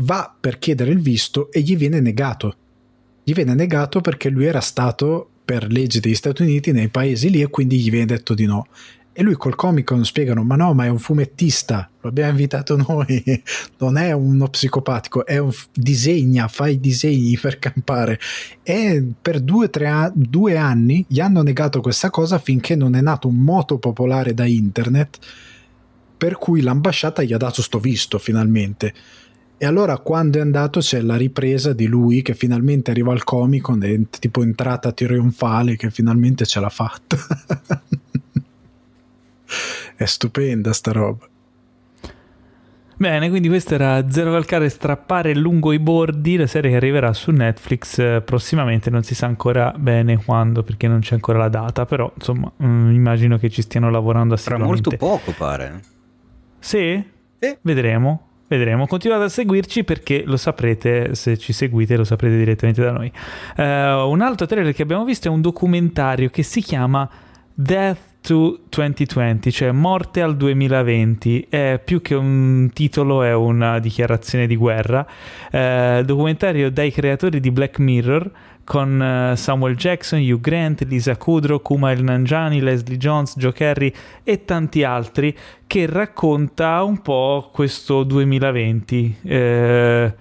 va 0.02 0.34
per 0.38 0.60
chiedere 0.60 0.92
il 0.92 1.00
visto 1.00 1.52
e 1.52 1.62
gli 1.62 1.76
viene 1.76 2.00
negato. 2.00 2.56
Gli 3.24 3.34
viene 3.34 3.54
negato 3.54 4.02
perché 4.02 4.30
lui 4.30 4.46
era 4.46 4.62
stato 4.62 5.30
per 5.44 5.72
legge 5.72 6.00
degli 6.00 6.16
Stati 6.16 6.42
Uniti 6.42 6.72
nei 6.72 6.90
paesi 6.90 7.30
lì 7.30 7.42
e 7.42 7.48
quindi 7.48 7.80
gli 7.80 7.90
viene 7.90 8.06
detto 8.06 8.34
di 8.34 8.46
no. 8.46 8.68
E 9.12 9.24
lui 9.24 9.36
col 9.36 9.56
Comic 9.56 9.86
Con 9.86 10.06
spiegano: 10.06 10.44
Ma 10.44 10.56
no, 10.56 10.74
ma 10.74 10.86
è 10.86 10.88
un 10.88 11.00
fumettista, 11.00 11.90
lo 12.02 12.10
abbiamo 12.10 12.32
invitato 12.32 12.78
noi, 12.78 13.24
non 13.80 13.98
è 13.98 14.12
uno 14.12 14.48
psicopatico, 14.48 15.26
è 15.26 15.38
un 15.38 15.52
disegna, 15.74 16.48
fa 16.48 16.68
i 16.68 16.80
disegni 16.80 17.38
per 17.38 17.60
campare. 17.60 18.20
E 18.64 19.04
per 19.22 19.42
due, 19.42 19.70
tre 19.70 19.88
a- 19.88 20.12
due 20.14 20.58
anni 20.58 21.06
gli 21.08 21.20
hanno 21.20 21.42
negato 21.42 21.82
questa 21.82 22.10
cosa 22.10 22.40
finché 22.40 22.76
non 22.76 22.96
è 22.96 23.02
nato 23.02 23.28
un 23.28 23.38
moto 23.38 23.78
popolare 23.78 24.34
da 24.34 24.46
internet. 24.46 25.18
Per 26.18 26.38
cui 26.38 26.62
l'ambasciata 26.62 27.24
gli 27.24 27.32
ha 27.32 27.38
dato 27.38 27.62
sto 27.62 27.80
visto 27.80 28.20
finalmente 28.20 28.94
e 29.62 29.66
allora 29.66 29.98
quando 29.98 30.38
è 30.38 30.42
andato 30.42 30.80
c'è 30.80 31.02
la 31.02 31.18
ripresa 31.18 31.74
di 31.74 31.86
lui 31.86 32.22
che 32.22 32.34
finalmente 32.34 32.92
arriva 32.92 33.12
al 33.12 33.26
Comic 33.26 33.62
Con, 33.64 34.08
tipo 34.18 34.42
entrata 34.42 34.94
trionfale 34.94 35.76
che 35.76 35.92
finalmente 35.92 36.46
ce 36.46 36.62
l'ha 36.62 36.70
fatta. 36.70 37.18
è 39.96 40.06
stupenda 40.06 40.74
sta 40.74 40.92
roba. 40.92 41.28
Bene, 43.00 43.30
quindi 43.30 43.48
questo 43.48 43.76
era 43.76 44.10
Zero 44.10 44.32
Calcare 44.32 44.68
Strappare 44.68 45.34
lungo 45.34 45.72
i 45.72 45.80
bordi, 45.80 46.36
la 46.36 46.48
serie 46.48 46.72
che 46.72 46.76
arriverà 46.76 47.14
su 47.14 47.32
Netflix 47.32 47.98
eh, 47.98 48.22
prossimamente, 48.22 48.90
non 48.90 49.04
si 49.04 49.16
sa 49.16 49.26
ancora 49.26 49.74
bene 49.78 50.22
quando 50.22 50.64
perché 50.64 50.90
non 50.90 51.00
c'è 51.00 51.14
ancora 51.14 51.38
la 51.38 51.48
data, 51.48 51.86
però 51.86 52.12
insomma 52.14 52.52
mh, 52.54 52.68
mm, 52.68 52.94
immagino 52.94 53.38
che 53.38 53.50
ci 53.50 53.62
stiano 53.62 53.90
lavorando 53.90 54.34
assiduamente. 54.34 54.82
Tra 54.82 54.98
molto 54.98 55.06
poco 55.06 55.32
pare. 55.38 55.80
Sì? 56.60 57.02
Sì. 57.40 57.58
Vedremo. 57.62 58.28
Vedremo, 58.50 58.86
continuate 58.86 59.24
a 59.24 59.30
seguirci 59.30 59.86
perché 59.86 60.24
lo 60.26 60.36
saprete, 60.36 61.16
se 61.16 61.38
ci 61.38 61.54
seguite 61.54 61.96
lo 61.96 62.04
saprete 62.04 62.36
direttamente 62.36 62.82
da 62.84 62.92
noi. 62.92 63.10
Uh, 63.56 64.10
un 64.12 64.20
altro 64.22 64.46
trailer 64.46 64.74
che 64.74 64.82
abbiamo 64.82 65.06
visto 65.06 65.30
è 65.30 65.32
un 65.32 65.40
documentario 65.40 66.30
che 66.30 66.44
si 66.44 66.62
chiama 66.62 67.08
Death 67.54 68.00
to 68.30 68.60
2020, 68.70 69.52
cioè 69.52 69.72
Morte 69.72 70.22
al 70.22 70.38
2020. 70.38 71.48
È 71.50 71.82
più 71.84 72.00
che 72.00 72.14
un 72.14 72.70
titolo, 72.72 73.24
è 73.24 73.34
una 73.34 73.80
dichiarazione 73.80 74.46
di 74.46 74.56
guerra. 74.56 75.04
Uh, 75.52 76.04
documentario 76.04 76.70
dai 76.70 76.92
creatori 76.92 77.40
di 77.40 77.50
Black 77.50 77.80
Mirror 77.80 78.30
con 78.64 79.32
uh, 79.32 79.36
Samuel 79.36 79.76
Jackson, 79.76 80.20
Hugh 80.20 80.40
Grant, 80.40 80.84
Lisa 80.84 81.18
Kudrow, 81.18 81.60
Kumail 81.60 82.04
Nanjiani, 82.04 82.62
Leslie 82.62 82.98
Jones, 82.98 83.34
Joe 83.36 83.52
Kerry 83.52 83.92
e 84.24 84.46
tanti 84.46 84.84
altri 84.84 85.36
che 85.66 85.88
racconta 85.88 86.84
un 86.84 87.02
po' 87.02 87.50
questo 87.52 88.04
2020. 88.04 89.18
Eh, 89.24 90.14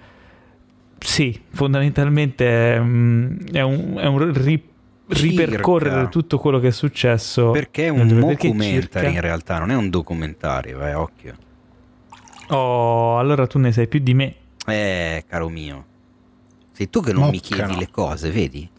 sì, 0.97 1.39
fondamentalmente 1.51 2.73
è, 2.73 2.79
mm, 2.79 3.37
è 3.51 3.61
un, 3.61 3.97
è 3.97 4.05
un 4.07 4.33
ri, 4.33 4.68
ripercorrere 5.09 6.09
tutto 6.09 6.37
quello 6.37 6.59
che 6.59 6.67
è 6.67 6.71
successo. 6.71 7.51
Perché 7.51 7.85
è 7.85 7.89
un 7.89 8.07
documentary 8.19 9.13
in 9.13 9.21
realtà, 9.21 9.57
non 9.57 9.71
è 9.71 9.75
un 9.75 9.89
documentario, 9.89 10.85
eh, 10.85 10.93
occhio. 10.93 11.35
Oh, 12.49 13.17
allora 13.17 13.47
tu 13.47 13.59
ne 13.59 13.71
sai 13.71 13.87
più 13.87 13.99
di 13.99 14.13
me. 14.13 14.35
Eh, 14.65 15.23
caro 15.27 15.49
mio. 15.49 15.85
Sei 16.71 16.89
tu 16.89 17.01
che 17.01 17.11
non 17.11 17.23
Mocca 17.23 17.31
mi 17.31 17.39
chiedi 17.39 17.75
le 17.77 17.89
cose, 17.89 18.31
vedi? 18.31 18.69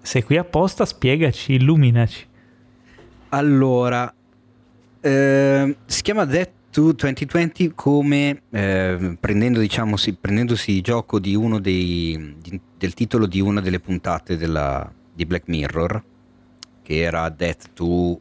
Sei 0.00 0.22
qui 0.22 0.36
apposta, 0.36 0.84
spiegaci, 0.84 1.54
illuminaci. 1.54 2.26
Allora, 3.30 4.12
eh, 5.00 5.76
si 5.86 6.02
chiama 6.02 6.24
Death 6.24 6.50
to 6.70 6.92
2020 6.92 7.72
come 7.74 8.42
eh, 8.50 9.16
prendendo, 9.18 9.60
diciamo, 9.60 9.96
si, 9.96 10.14
prendendosi 10.14 10.80
gioco 10.80 11.18
di 11.18 11.34
uno 11.34 11.58
dei, 11.58 12.36
di, 12.40 12.60
del 12.76 12.94
titolo 12.94 13.26
di 13.26 13.40
una 13.40 13.60
delle 13.60 13.80
puntate 13.80 14.36
della, 14.36 14.92
di 15.14 15.26
Black 15.26 15.48
Mirror, 15.48 16.02
che 16.82 17.00
era 17.00 17.28
Death 17.28 17.70
to... 17.72 17.84
Uh, 17.84 18.20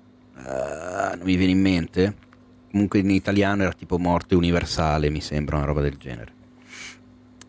non 1.16 1.22
mi 1.24 1.36
viene 1.36 1.52
in 1.52 1.62
mente. 1.62 2.16
Comunque 2.72 3.00
in 3.00 3.10
italiano 3.12 3.64
era 3.64 3.74
tipo 3.74 3.98
Morte 3.98 4.36
Universale, 4.36 5.10
mi 5.10 5.22
sembra, 5.22 5.58
una 5.58 5.66
roba 5.66 5.82
del 5.82 5.98
genere. 5.98 6.32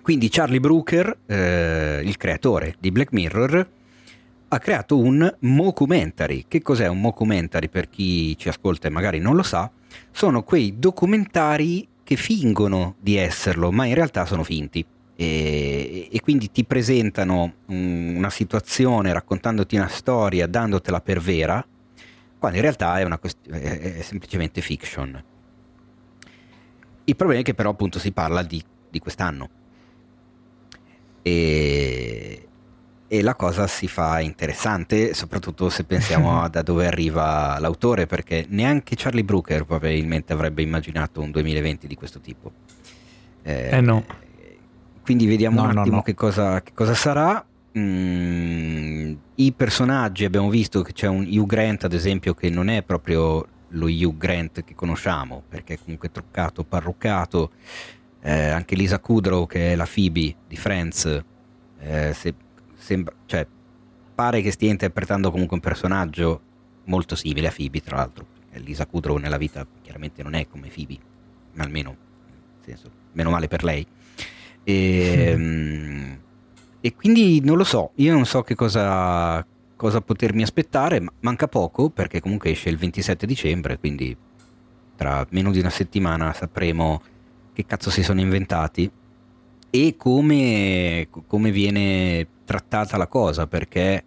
Quindi 0.03 0.29
Charlie 0.29 0.61
Brooker, 0.61 1.17
eh, 1.25 2.03
il 2.05 2.19
creatore 2.19 2.77
di 2.79 2.91
Black 2.91 3.13
Mirror, 3.13 3.69
ha 4.49 4.59
creato 4.59 4.99
un 4.99 5.35
mockumentary. 5.41 6.45
Che 6.47 6.61
cos'è 6.61 6.89
un 6.89 7.01
mockumentary 7.01 7.69
per 7.69 7.89
chi 7.89 8.37
ci 8.37 8.51
ascolta 8.51 8.87
e 8.87 8.91
magari 8.91 9.19
non 9.19 9.35
lo 9.35 9.43
sa? 9.43 9.71
Sono 10.11 10.43
quei 10.43 10.79
documentari 10.79 11.89
che 12.03 12.17
fingono 12.17 12.97
di 13.01 13.17
esserlo, 13.17 13.73
ma 13.73 13.87
in 13.87 13.95
realtà 13.95 14.27
sono 14.27 14.45
finti. 14.45 14.85
E, 15.17 16.09
e 16.11 16.21
quindi 16.21 16.51
ti 16.51 16.65
presentano 16.65 17.55
un, 17.67 18.15
una 18.17 18.31
situazione 18.31 19.13
raccontandoti 19.13 19.77
una 19.77 19.89
storia, 19.89 20.47
dandotela 20.47 21.01
per 21.01 21.21
vera, 21.21 21.65
quando 22.39 22.57
in 22.57 22.63
realtà 22.63 22.99
è, 22.99 23.19
quest- 23.19 23.49
è, 23.49 24.03
semplicemente 24.03 24.61
fiction. 24.61 25.23
Il 27.05 27.17
problema 27.17 27.41
è 27.41 27.45
che 27.45 27.55
però 27.55 27.71
appunto 27.71 27.99
si 27.99 28.13
parla 28.13 28.43
di, 28.43 28.63
di 28.91 28.99
quest'anno 28.99 29.49
e, 31.27 32.49
e, 33.09 33.23
la 33.23 33.35
cosa 33.35 33.67
si 33.67 33.89
fa 33.89 34.21
interessante, 34.21 35.15
soprattutto 35.15 35.71
se 35.71 35.85
pensiamo 35.85 36.47
da 36.51 36.61
dove 36.61 36.87
arriva 36.87 37.59
l'autore, 37.59 38.07
perché 38.07 38.45
neanche 38.51 38.95
Charlie 38.95 39.25
Brooker 39.25 39.65
probabilmente 39.65 40.35
avrebbe 40.35 40.61
immaginato 40.61 41.23
un 41.23 41.31
2020 41.31 41.87
di 41.87 41.95
questo 41.95 42.21
tipo. 42.21 42.53
Eh, 43.43 43.71
eh 43.73 43.81
no. 43.81 44.05
Quindi 45.05 45.27
vediamo 45.27 45.57
no, 45.57 45.63
un 45.65 45.69
attimo 45.69 45.85
no, 45.85 45.97
no. 45.97 46.03
Che, 46.03 46.15
cosa, 46.15 46.63
che, 46.63 46.73
cosa, 46.73 46.95
sarà. 46.95 47.45
Mm, 47.79 49.15
I 49.35 49.53
personaggi 49.53 50.25
abbiamo 50.25 50.49
visto 50.49 50.81
che 50.81 50.95
c'è 50.95 51.09
un 51.09 51.27
Hugh 51.29 51.47
Grant, 51.47 51.85
ad 51.85 51.93
esempio, 51.93 52.33
che 52.33 52.49
non 52.49 52.69
è 52.69 52.83
proprio 52.83 53.47
lo 53.69 53.87
Hugh 53.87 54.17
Grant 54.17 54.65
che 54.65 54.75
conosciamo, 54.75 55.43
perché 55.47 55.75
è 55.75 55.79
comunque 55.79 56.11
truccato, 56.11 56.65
parruccato. 56.65 57.51
Eh, 58.23 58.49
anche 58.49 58.75
Lisa 58.75 58.99
Kudrow, 58.99 59.47
che 59.47 59.73
è 59.73 59.77
la 59.77 59.87
Phoebe 59.93 60.35
di 60.49 60.57
Friends, 60.57 61.23
eh, 61.81 62.13
se, 62.15 62.35
sembra, 62.75 63.15
cioè, 63.27 63.47
pare 64.15 64.41
che 64.41 64.51
stia 64.51 64.71
interpretando 64.71 65.31
comunque 65.31 65.57
un 65.57 65.63
personaggio 65.63 66.41
molto 66.85 67.15
simile 67.15 67.49
a 67.49 67.53
Phoebe, 67.55 67.83
tra 67.83 67.97
l'altro. 67.97 68.27
Lisa 68.55 68.87
Kudrow 68.87 69.17
nella 69.19 69.37
vita 69.37 69.67
chiaramente 69.83 70.23
non 70.23 70.35
è 70.35 70.47
come 70.49 70.71
Phoebe, 70.73 70.97
almeno, 71.57 71.91
nel 71.91 72.39
senso, 72.65 72.91
meno 73.13 73.29
male 73.29 73.49
per 73.49 73.65
lei. 73.65 73.87
E, 74.65 75.29
ehm, 75.31 76.19
e 76.81 76.95
quindi 76.95 77.41
non 77.43 77.57
lo 77.57 77.65
so, 77.65 77.93
io 77.97 78.13
non 78.13 78.27
so 78.27 78.43
che 78.43 78.55
cosa, 78.55 79.45
cosa 79.77 80.01
potermi 80.01 80.43
aspettare, 80.43 81.03
manca 81.21 81.49
poco 81.49 81.91
perché 81.91 82.21
comunque 82.21 82.51
esce 82.51 82.69
il 82.69 82.77
27 82.77 83.27
dicembre, 83.27 83.79
quindi 83.79 84.17
tra 84.97 85.27
meno 85.31 85.51
di 85.51 85.61
una 85.61 85.71
settimana 85.71 86.33
sapremo 86.33 87.03
che 87.53 87.65
cazzo 87.67 87.91
si 87.91 88.03
sono 88.03 88.21
inventati 88.21 88.91
e 89.71 89.95
come, 89.97 91.09
come 91.27 91.51
viene 91.51 92.27
trattata 92.45 92.97
la 92.97 93.07
cosa, 93.07 93.47
perché 93.47 94.05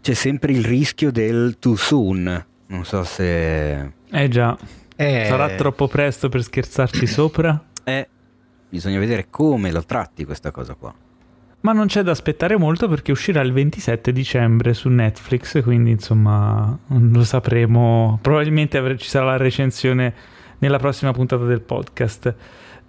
c'è 0.00 0.14
sempre 0.14 0.52
il 0.52 0.64
rischio 0.64 1.10
del 1.10 1.56
too 1.58 1.76
soon, 1.76 2.46
non 2.68 2.84
so 2.84 3.02
se... 3.04 3.92
Eh 4.10 4.28
già, 4.28 4.56
eh... 4.96 5.24
sarà 5.26 5.54
troppo 5.56 5.88
presto 5.88 6.28
per 6.28 6.42
scherzarci 6.42 7.06
sopra? 7.06 7.62
Eh, 7.84 8.08
bisogna 8.68 8.98
vedere 8.98 9.26
come 9.30 9.70
lo 9.70 9.84
tratti 9.84 10.24
questa 10.24 10.50
cosa 10.50 10.74
qua. 10.74 10.94
Ma 11.60 11.72
non 11.72 11.86
c'è 11.86 12.02
da 12.02 12.12
aspettare 12.12 12.56
molto 12.56 12.88
perché 12.88 13.10
uscirà 13.10 13.40
il 13.40 13.52
27 13.52 14.12
dicembre 14.12 14.72
su 14.72 14.88
Netflix, 14.88 15.62
quindi 15.62 15.90
insomma 15.90 16.78
lo 16.86 17.24
sapremo. 17.24 18.18
Probabilmente 18.22 18.96
ci 18.98 19.08
sarà 19.08 19.26
la 19.26 19.36
recensione 19.36 20.14
nella 20.58 20.78
prossima 20.78 21.12
puntata 21.12 21.44
del 21.44 21.62
podcast. 21.62 22.34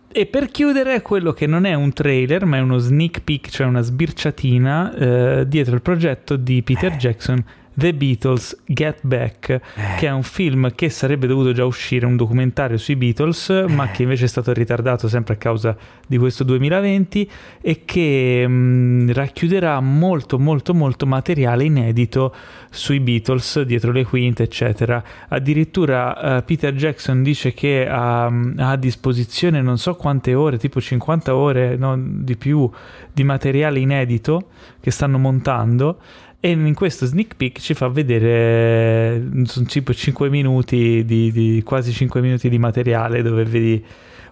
E 0.09 0.25
per 0.25 0.47
chiudere, 0.49 1.01
quello 1.01 1.33
che 1.33 1.47
non 1.47 1.65
è 1.65 1.73
un 1.73 1.91
trailer, 1.91 2.45
ma 2.45 2.57
è 2.57 2.59
uno 2.59 2.77
sneak 2.77 3.21
peek, 3.21 3.49
cioè 3.49 3.67
una 3.67 3.81
sbirciatina 3.81 4.93
eh, 4.95 5.47
dietro 5.47 5.75
il 5.75 5.81
progetto 5.81 6.35
di 6.35 6.61
Peter 6.61 6.93
eh. 6.93 6.97
Jackson 6.97 7.43
The 7.77 7.93
Beatles 7.93 8.57
Get 8.65 9.01
Back, 9.01 9.49
eh. 9.49 9.61
che 9.99 10.07
è 10.07 10.11
un 10.11 10.23
film 10.23 10.73
che 10.73 10.89
sarebbe 10.89 11.27
dovuto 11.27 11.51
già 11.51 11.63
uscire, 11.63 12.07
un 12.07 12.15
documentario 12.15 12.75
sui 12.75 12.95
Beatles, 12.95 13.51
eh. 13.51 13.67
ma 13.67 13.91
che 13.91 14.01
invece 14.01 14.25
è 14.25 14.27
stato 14.27 14.51
ritardato 14.51 15.07
sempre 15.07 15.35
a 15.35 15.37
causa 15.37 15.77
di 16.07 16.17
questo 16.17 16.43
2020 16.43 17.29
e 17.61 17.83
che 17.85 18.47
mh, 18.47 19.13
racchiuderà 19.13 19.79
molto 19.79 20.39
molto 20.39 20.73
molto 20.73 21.05
materiale 21.05 21.65
inedito 21.65 22.33
sui 22.71 22.99
Beatles, 22.99 23.61
dietro 23.61 23.91
le 23.91 24.05
quinte, 24.05 24.41
eccetera. 24.41 25.03
Addirittura 25.27 26.37
uh, 26.37 26.43
Peter 26.43 26.73
Jackson 26.73 27.21
dice 27.21 27.53
che 27.53 27.87
ha, 27.87 28.27
mm, 28.27 28.57
ha, 28.57 28.71
a 28.71 28.75
disposizione 28.75 29.61
non 29.61 29.77
so 29.77 29.93
quante 29.95 30.33
ore, 30.33 30.57
tipo 30.57 30.81
50 30.81 31.35
ore, 31.35 31.75
no, 31.75 31.95
di 31.95 32.35
più, 32.37 32.67
di 33.13 33.23
materiale 33.23 33.77
inedito 33.77 34.47
che 34.79 34.89
stanno 34.89 35.19
montando 35.19 35.99
e 36.39 36.51
in 36.51 36.73
questo 36.75 37.05
sneak 37.07 37.35
peek 37.35 37.59
ci 37.59 37.73
fa 37.73 37.87
vedere 37.87 39.21
sono 39.45 39.65
tipo 39.65 39.93
5 39.93 40.29
minuti 40.29 41.03
di, 41.03 41.31
di, 41.31 41.63
quasi 41.65 41.91
5 41.91 42.21
minuti 42.21 42.47
di 42.47 42.59
materiale 42.59 43.23
dove 43.23 43.43
vedi 43.43 43.83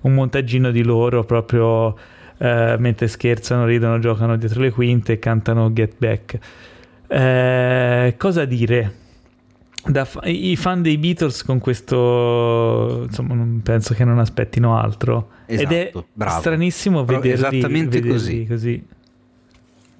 un 0.01 0.13
montaggino 0.13 0.69
di 0.69 0.83
loro 0.83 1.23
proprio 1.23 1.95
eh, 2.37 2.75
mentre 2.77 3.07
scherzano, 3.07 3.65
ridono, 3.65 3.97
giocano 3.97 4.37
dietro 4.37 4.61
le 4.61 4.69
quinte 4.71 5.13
e 5.13 5.19
cantano 5.19 5.73
Get 5.73 5.93
Back 5.97 6.37
eh, 7.07 8.13
cosa 8.17 8.45
dire 8.45 9.03
da, 9.83 10.07
i 10.23 10.55
fan 10.55 10.83
dei 10.83 10.97
Beatles 10.99 11.43
con 11.43 11.57
questo 11.57 13.03
insomma 13.07 13.61
penso 13.63 13.95
che 13.95 14.03
non 14.03 14.19
aspettino 14.19 14.77
altro 14.77 15.29
esatto, 15.47 15.73
ed 15.73 15.79
è 15.79 15.91
bravo. 16.13 16.39
stranissimo 16.39 17.03
vederli, 17.03 17.31
esattamente 17.31 17.99
vederli 17.99 18.09
così, 18.09 18.45
così. 18.47 18.85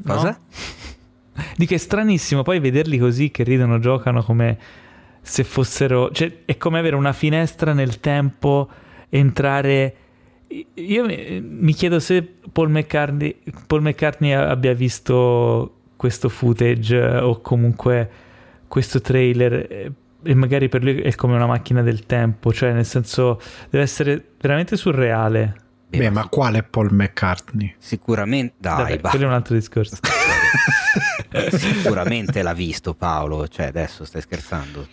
cosa? 0.05 0.29
No? 0.29 0.37
Di 1.55 1.65
che 1.65 1.75
è 1.75 1.77
stranissimo 1.77 2.43
poi 2.43 2.59
vederli 2.59 2.97
così 2.97 3.31
che 3.31 3.43
ridono, 3.43 3.79
giocano 3.79 4.23
come 4.23 4.57
se 5.21 5.43
fossero... 5.43 6.11
Cioè, 6.11 6.43
è 6.45 6.57
come 6.57 6.79
avere 6.79 6.95
una 6.95 7.13
finestra 7.13 7.73
nel 7.73 7.99
tempo, 7.99 8.69
entrare... 9.09 9.95
Io 10.75 11.05
mi 11.05 11.73
chiedo 11.73 11.99
se 11.99 12.23
Paul 12.51 12.69
McCartney, 12.69 13.41
Paul 13.67 13.81
McCartney 13.81 14.31
abbia 14.31 14.73
visto 14.73 15.79
questo 15.95 16.29
footage 16.29 16.97
o 16.97 17.41
comunque 17.41 18.09
questo 18.67 19.01
trailer 19.01 19.91
e 20.27 20.33
magari 20.33 20.69
per 20.69 20.83
lui 20.83 21.01
è 21.01 21.13
come 21.15 21.35
una 21.35 21.45
macchina 21.45 21.81
del 21.81 22.05
tempo, 22.05 22.51
cioè 22.51 22.73
nel 22.73 22.85
senso 22.85 23.39
deve 23.69 23.83
essere 23.83 24.23
veramente 24.39 24.75
surreale. 24.75 25.55
Beh, 25.97 26.09
ma 26.09 26.27
quale 26.27 26.63
Paul 26.63 26.89
McCartney? 26.91 27.75
Sicuramente, 27.77 28.55
dai, 28.57 28.97
Vabbè, 28.97 29.09
quello 29.09 29.25
è 29.25 29.27
un 29.27 29.33
altro 29.33 29.55
discorso. 29.55 29.97
sicuramente 31.57 32.41
l'ha 32.41 32.53
visto 32.53 32.93
Paolo, 32.93 33.47
cioè 33.47 33.67
adesso 33.67 34.05
stai 34.05 34.21
scherzando. 34.21 34.87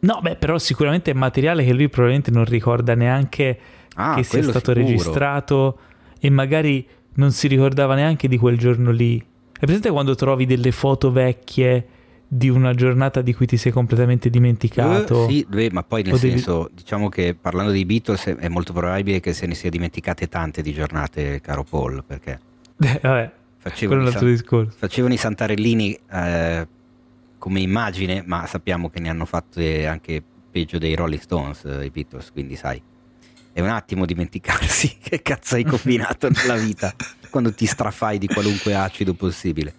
No, 0.00 0.20
beh, 0.20 0.36
però 0.36 0.58
sicuramente 0.58 1.10
è 1.10 1.14
materiale 1.14 1.64
che 1.64 1.72
lui 1.72 1.88
probabilmente 1.88 2.30
non 2.30 2.44
ricorda 2.44 2.94
neanche 2.94 3.58
ah, 3.94 4.14
che 4.14 4.22
sia 4.22 4.42
stato 4.42 4.72
sicuro. 4.72 4.86
registrato 4.86 5.78
e 6.18 6.30
magari 6.30 6.86
non 7.14 7.32
si 7.32 7.48
ricordava 7.48 7.94
neanche 7.94 8.28
di 8.28 8.36
quel 8.36 8.58
giorno 8.58 8.90
lì. 8.90 9.18
È 9.18 9.64
presente 9.64 9.90
quando 9.90 10.14
trovi 10.14 10.46
delle 10.46 10.72
foto 10.72 11.10
vecchie 11.10 11.88
di 12.26 12.48
una 12.48 12.74
giornata 12.74 13.20
di 13.20 13.34
cui 13.34 13.46
ti 13.46 13.56
sei 13.56 13.72
completamente 13.72 14.30
dimenticato? 14.30 15.24
Uh, 15.24 15.28
sì, 15.28 15.46
ma 15.70 15.82
poi 15.82 16.02
nel 16.02 16.18
senso, 16.18 16.64
devi... 16.64 16.74
diciamo 16.74 17.08
che 17.08 17.36
parlando 17.38 17.72
dei 17.72 17.84
Beatles 17.84 18.24
è 18.24 18.48
molto 18.48 18.72
probabile 18.72 19.20
che 19.20 19.32
se 19.32 19.46
ne 19.46 19.54
sia 19.54 19.70
dimenticate 19.70 20.28
tante 20.28 20.62
di 20.62 20.72
giornate, 20.72 21.40
caro 21.40 21.64
Paul, 21.64 22.02
perché... 22.04 22.40
Eh, 22.80 22.98
vabbè, 23.00 23.32
facevano, 23.58 24.08
i, 24.08 24.68
facevano 24.76 25.14
i 25.14 25.16
santarellini 25.16 25.98
eh, 26.10 26.66
come 27.38 27.60
immagine, 27.60 28.22
ma 28.26 28.46
sappiamo 28.46 28.90
che 28.90 29.00
ne 29.00 29.08
hanno 29.08 29.24
fatte 29.24 29.86
anche 29.86 30.22
peggio 30.50 30.78
dei 30.78 30.94
Rolling 30.94 31.20
Stones, 31.20 31.64
eh, 31.64 31.84
i 31.84 31.90
Beatles, 31.90 32.30
quindi 32.32 32.56
sai, 32.56 32.80
è 33.52 33.60
un 33.60 33.68
attimo 33.68 34.04
dimenticarsi 34.04 34.96
che 35.02 35.22
cazzo 35.22 35.54
hai 35.54 35.64
combinato 35.64 36.28
nella 36.28 36.56
vita 36.56 36.94
quando 37.30 37.52
ti 37.52 37.66
strafai 37.66 38.18
di 38.18 38.26
qualunque 38.26 38.74
acido 38.74 39.14
possibile. 39.14 39.74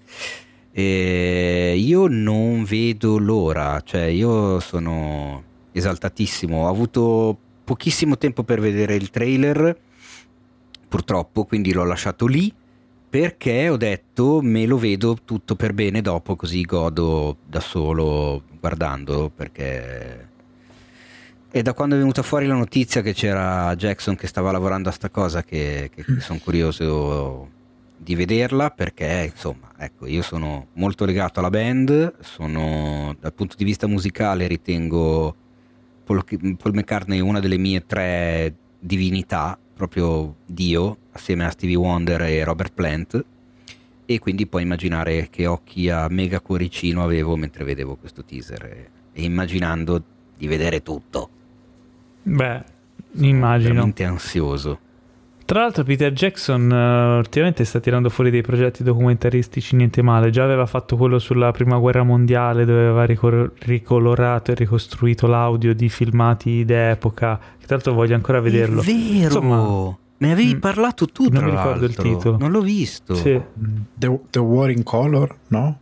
E 0.78 1.76
io 1.78 2.08
non 2.08 2.66
vedo 2.66 3.18
l'ora, 3.18 3.80
cioè 3.86 4.04
io 4.04 4.60
sono 4.60 5.42
esaltatissimo, 5.72 6.66
ho 6.66 6.68
avuto 6.68 7.38
pochissimo 7.64 8.18
tempo 8.18 8.44
per 8.44 8.60
vedere 8.60 8.96
il 8.96 9.10
trailer, 9.10 9.78
purtroppo, 10.90 11.46
quindi 11.46 11.72
l'ho 11.72 11.86
lasciato 11.86 12.28
lì 12.28 12.54
perché 13.10 13.70
ho 13.70 13.78
detto 13.78 14.42
me 14.42 14.66
lo 14.66 14.78
vedo 14.78 15.18
tutto 15.24 15.56
per 15.56 15.72
bene 15.72 16.02
dopo 16.02 16.36
così 16.36 16.64
godo 16.64 17.38
da 17.48 17.62
solo 17.62 18.44
guardando 18.60 19.32
perché 19.34 20.28
è 21.50 21.62
da 21.62 21.74
quando 21.74 21.96
è 21.96 21.98
venuta 21.98 22.22
fuori 22.24 22.46
la 22.46 22.56
notizia 22.56 23.02
che 23.02 23.14
c'era 23.14 23.74
Jackson 23.78 24.18
che 24.18 24.28
stava 24.28 24.52
lavorando 24.52 24.90
a 24.90 24.92
sta 24.92 25.10
cosa 25.10 25.44
che, 25.44 25.90
che 25.96 26.04
mm. 26.12 26.18
sono 26.18 26.40
curioso 26.44 27.50
di 27.98 28.16
vederla 28.16 28.70
perché 28.72 29.32
insomma 29.34 29.72
ecco 29.78 30.06
io 30.06 30.22
sono 30.22 30.68
molto 30.74 31.06
legato 31.06 31.40
alla 31.40 31.50
band 31.50 32.16
sono 32.22 33.16
dal 33.20 33.34
punto 33.34 33.56
di 33.58 33.64
vista 33.64 33.88
musicale 33.88 34.48
ritengo 34.48 35.36
Paul, 36.04 36.24
Paul 36.26 36.76
McCartney 36.76 37.20
una 37.20 37.40
delle 37.40 37.58
mie 37.58 37.86
tre 37.86 38.54
divinità 38.80 39.58
proprio 39.74 40.36
Dio 40.46 40.98
assieme 41.12 41.46
a 41.46 41.50
Stevie 41.50 41.76
Wonder 41.76 42.22
e 42.22 42.44
Robert 42.44 42.74
Plant 42.74 43.26
e 44.06 44.20
quindi 44.20 44.46
puoi 44.46 44.62
immaginare 44.62 45.30
che 45.30 45.48
occhi 45.48 45.90
a 45.90 46.08
mega 46.10 46.40
cuoricino 46.40 47.04
avevo 47.04 47.36
mentre 47.36 47.64
vedevo 47.64 47.96
questo 47.96 48.24
teaser 48.24 48.64
e, 48.66 48.90
e 49.14 49.24
immaginando 49.24 50.02
di 50.38 50.48
vedere 50.48 50.84
tutto. 50.84 51.30
Beh, 52.22 52.64
immagino. 53.14 53.70
veramente 53.70 54.04
ansioso. 54.04 54.80
Tra 55.46 55.60
l'altro 55.60 55.84
Peter 55.84 56.12
Jackson 56.12 56.72
uh, 56.72 57.18
ultimamente 57.18 57.66
sta 57.66 57.80
tirando 57.80 58.10
fuori 58.10 58.32
dei 58.32 58.42
progetti 58.42 58.82
documentaristici 58.82 59.76
niente 59.76 60.02
male, 60.02 60.32
già 60.32 60.44
aveva 60.44 60.66
fatto 60.66 60.98
quello 60.98 61.20
sulla 61.20 61.52
prima 61.52 61.78
guerra 61.78 62.02
mondiale 62.02 62.66
dove 62.66 62.80
aveva 62.80 63.04
ricor- 63.06 63.52
ricolorato 63.60 64.50
e 64.52 64.56
ricostruito 64.56 65.28
l'audio 65.28 65.76
di 65.76 65.88
filmati 65.88 66.66
d'epoca, 66.66 67.38
che 67.60 67.68
tra 67.68 67.76
l'altro 67.76 67.94
voglio 67.94 68.16
ancora 68.16 68.40
vederlo. 68.40 68.82
È 68.82 68.86
vero! 68.86 69.26
Insomma, 69.26 69.98
ne 70.18 70.32
avevi 70.32 70.56
mm, 70.56 70.60
parlato 70.60 71.06
tu, 71.06 71.28
Non 71.30 71.44
mi 71.44 71.52
ricordo 71.52 71.86
l'altro. 71.86 71.86
il 72.08 72.16
titolo. 72.16 72.38
Non 72.40 72.50
l'ho 72.50 72.62
visto. 72.62 73.14
Sì. 73.14 73.40
The, 73.94 74.20
The, 74.32 74.40
War 74.40 74.72
in 74.72 74.82
Color, 74.82 75.36
no? 75.50 75.80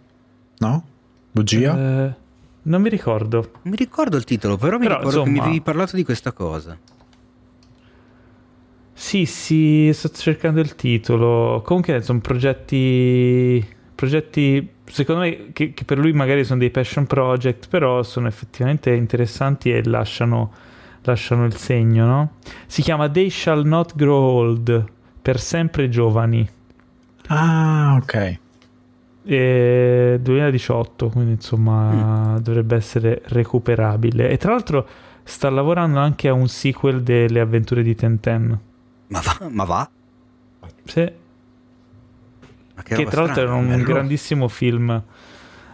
No? 0.58 0.84
Bugia? 1.32 1.78
Eh, 2.08 2.14
non 2.64 2.82
mi 2.82 2.90
ricordo. 2.90 3.38
Non 3.38 3.72
mi 3.72 3.78
ricordo 3.78 4.18
il 4.18 4.26
titolo, 4.26 4.58
però, 4.58 4.78
però 4.78 4.82
mi 4.82 4.88
ricordo 4.88 5.08
insomma, 5.08 5.26
che 5.26 5.32
mi 5.32 5.40
avevi 5.40 5.62
parlato 5.62 5.96
di 5.96 6.04
questa 6.04 6.34
cosa. 6.34 6.78
Sì, 8.94 9.26
sì, 9.26 9.90
sto 9.94 10.10
cercando 10.10 10.60
il 10.60 10.76
titolo. 10.76 11.62
Comunque 11.66 12.02
sono 12.02 12.20
progetti, 12.20 13.66
progetti 13.96 14.70
secondo 14.86 15.22
me 15.22 15.52
che, 15.52 15.74
che, 15.74 15.84
per 15.84 15.98
lui 15.98 16.14
magari 16.14 16.44
sono 16.44 16.60
dei 16.60 16.70
passion 16.70 17.08
project, 17.08 17.68
però 17.68 18.04
sono 18.04 18.28
effettivamente 18.28 18.92
interessanti 18.92 19.72
e 19.72 19.84
lasciano, 19.84 20.52
lasciano 21.02 21.46
il 21.46 21.56
segno, 21.56 22.06
no? 22.06 22.32
Si 22.68 22.82
chiama 22.82 23.10
They 23.10 23.30
Shall 23.30 23.66
Not 23.66 23.96
Grow 23.96 24.22
Old, 24.22 24.86
per 25.22 25.40
sempre 25.40 25.90
giovani. 25.90 26.48
Ah, 27.28 27.98
ok. 28.02 28.40
E 29.26 30.20
2018, 30.22 31.10
quindi 31.10 31.32
insomma 31.32 32.36
mm. 32.36 32.38
dovrebbe 32.38 32.76
essere 32.76 33.22
recuperabile. 33.26 34.30
E 34.30 34.38
tra 34.38 34.52
l'altro 34.52 34.88
sta 35.24 35.50
lavorando 35.50 36.00
anche 36.00 36.28
a 36.28 36.34
un 36.34 36.48
sequel 36.48 37.02
delle 37.02 37.40
avventure 37.40 37.82
di 37.82 37.96
Tenten. 37.96 38.60
Ma 39.08 39.20
va? 39.20 39.50
Ma 39.50 39.64
va? 39.64 39.90
Sì 40.86 41.22
che, 42.84 42.96
che 42.96 43.06
tra 43.06 43.24
l'altro 43.24 43.42
era 43.42 43.54
un 43.54 43.68
bello. 43.68 43.84
grandissimo 43.84 44.48
film 44.48 45.02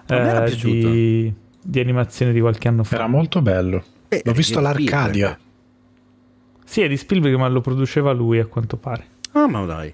eh, 0.06 0.58
di, 0.62 1.34
di, 1.62 1.80
animazione 1.80 2.32
di 2.32 2.40
qualche 2.40 2.68
anno 2.68 2.84
fa. 2.84 2.96
Era 2.96 3.08
molto 3.08 3.42
bello. 3.42 3.84
Eh, 4.08 4.22
L'ho 4.24 4.32
visto 4.34 4.60
all'Arcadia. 4.60 5.38
Sì, 6.66 6.82
è 6.82 6.88
di 6.88 6.98
Spielberg, 6.98 7.36
ma 7.36 7.48
lo 7.48 7.62
produceva 7.62 8.12
lui 8.12 8.40
a 8.40 8.46
quanto 8.46 8.78
pare. 8.78 9.06
Ah, 9.32 9.48
ma 9.48 9.66
dai. 9.66 9.94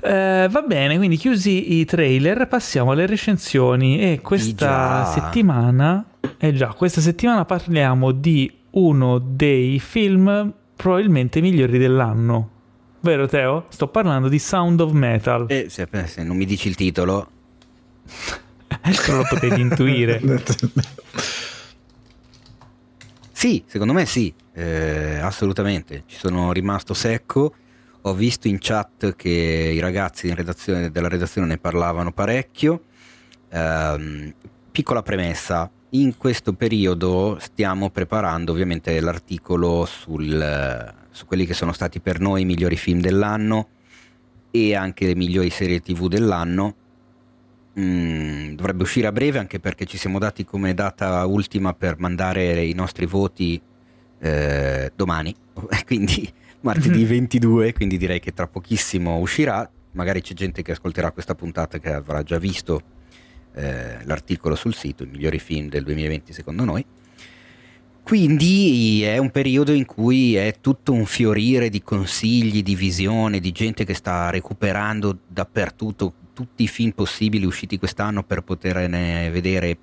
Eh, 0.00 0.48
va 0.48 0.62
bene, 0.62 0.96
quindi 0.96 1.16
chiusi 1.16 1.78
i 1.78 1.84
trailer, 1.84 2.46
passiamo 2.46 2.92
alle 2.92 3.06
recensioni 3.06 4.00
e 4.00 4.20
questa 4.20 5.06
settimana, 5.06 6.04
eh 6.38 6.52
già, 6.52 6.68
questa 6.68 7.00
settimana 7.00 7.44
parliamo 7.44 8.12
di 8.12 8.50
uno 8.70 9.18
dei 9.18 9.80
film 9.80 10.52
probabilmente 10.78 11.40
migliori 11.40 11.76
dell'anno. 11.76 12.50
Vero 13.00 13.26
Teo? 13.26 13.66
Sto 13.68 13.88
parlando 13.88 14.28
di 14.28 14.38
Sound 14.38 14.80
of 14.80 14.92
Metal. 14.92 15.46
Eh, 15.48 15.66
se, 15.68 15.88
se 16.06 16.22
non 16.22 16.36
mi 16.36 16.44
dici 16.44 16.68
il 16.68 16.76
titolo... 16.76 17.30
non 19.08 19.16
lo 19.16 19.26
potevi 19.28 19.60
intuire. 19.60 20.22
sì, 23.32 23.64
secondo 23.66 23.92
me 23.92 24.06
sì, 24.06 24.32
eh, 24.52 25.18
assolutamente. 25.18 26.04
Ci 26.06 26.16
sono 26.16 26.52
rimasto 26.52 26.94
secco. 26.94 27.54
Ho 28.02 28.14
visto 28.14 28.46
in 28.46 28.58
chat 28.60 29.16
che 29.16 29.28
i 29.74 29.80
ragazzi 29.80 30.32
redazione, 30.32 30.92
della 30.92 31.08
redazione 31.08 31.48
ne 31.48 31.58
parlavano 31.58 32.12
parecchio. 32.12 32.84
Eh, 33.48 34.34
piccola 34.70 35.02
premessa, 35.02 35.68
in 35.90 36.16
questo 36.16 36.52
periodo 36.52 37.38
stiamo 37.40 37.90
preparando 37.90 38.52
ovviamente 38.52 38.98
l'articolo 39.00 39.84
sul 39.86 40.96
su 41.18 41.26
quelli 41.26 41.46
che 41.46 41.54
sono 41.54 41.72
stati 41.72 41.98
per 41.98 42.20
noi 42.20 42.42
i 42.42 42.44
migliori 42.44 42.76
film 42.76 43.00
dell'anno 43.00 43.68
e 44.52 44.76
anche 44.76 45.06
le 45.06 45.16
migliori 45.16 45.50
serie 45.50 45.80
tv 45.80 46.06
dell'anno. 46.06 46.76
Mm, 47.78 48.54
dovrebbe 48.54 48.84
uscire 48.84 49.08
a 49.08 49.12
breve 49.12 49.38
anche 49.38 49.58
perché 49.58 49.84
ci 49.84 49.98
siamo 49.98 50.20
dati 50.20 50.44
come 50.44 50.74
data 50.74 51.26
ultima 51.26 51.74
per 51.74 51.98
mandare 51.98 52.64
i 52.64 52.72
nostri 52.72 53.06
voti 53.06 53.60
eh, 54.20 54.92
domani, 54.94 55.34
quindi 55.86 56.32
martedì 56.60 57.04
22, 57.04 57.66
mhm. 57.66 57.72
quindi 57.72 57.98
direi 57.98 58.20
che 58.20 58.32
tra 58.32 58.46
pochissimo 58.46 59.18
uscirà. 59.18 59.68
Magari 59.92 60.20
c'è 60.20 60.34
gente 60.34 60.62
che 60.62 60.72
ascolterà 60.72 61.10
questa 61.10 61.34
puntata 61.34 61.78
che 61.78 61.92
avrà 61.92 62.22
già 62.22 62.38
visto 62.38 62.82
eh, 63.58 64.04
l'articolo 64.04 64.54
sul 64.54 64.74
sito, 64.74 65.02
i 65.02 65.06
migliori 65.06 65.38
film 65.38 65.68
del 65.68 65.82
2020 65.82 66.32
secondo 66.32 66.64
noi. 66.64 66.84
Quindi 68.02 69.02
è 69.02 69.18
un 69.18 69.30
periodo 69.30 69.72
in 69.72 69.84
cui 69.84 70.34
è 70.34 70.54
tutto 70.62 70.92
un 70.92 71.04
fiorire 71.04 71.68
di 71.68 71.82
consigli, 71.82 72.62
di 72.62 72.74
visione, 72.74 73.38
di 73.38 73.52
gente 73.52 73.84
che 73.84 73.92
sta 73.92 74.30
recuperando 74.30 75.18
dappertutto 75.26 76.14
tutti 76.32 76.62
i 76.62 76.68
film 76.68 76.92
possibili 76.92 77.44
usciti 77.44 77.78
quest'anno 77.78 78.22
per 78.22 78.42
poterne 78.42 79.28
vedere 79.30 79.76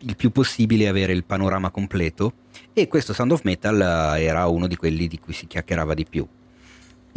il 0.00 0.16
più 0.16 0.30
possibile 0.30 0.84
e 0.84 0.88
avere 0.88 1.12
il 1.12 1.24
panorama 1.24 1.70
completo. 1.70 2.32
E 2.72 2.88
questo 2.88 3.12
Sound 3.12 3.32
of 3.32 3.42
Metal 3.42 3.80
eh, 4.16 4.22
era 4.22 4.46
uno 4.46 4.66
di 4.66 4.74
quelli 4.74 5.06
di 5.06 5.20
cui 5.20 5.32
si 5.32 5.46
chiacchierava 5.46 5.94
di 5.94 6.06
più. 6.08 6.26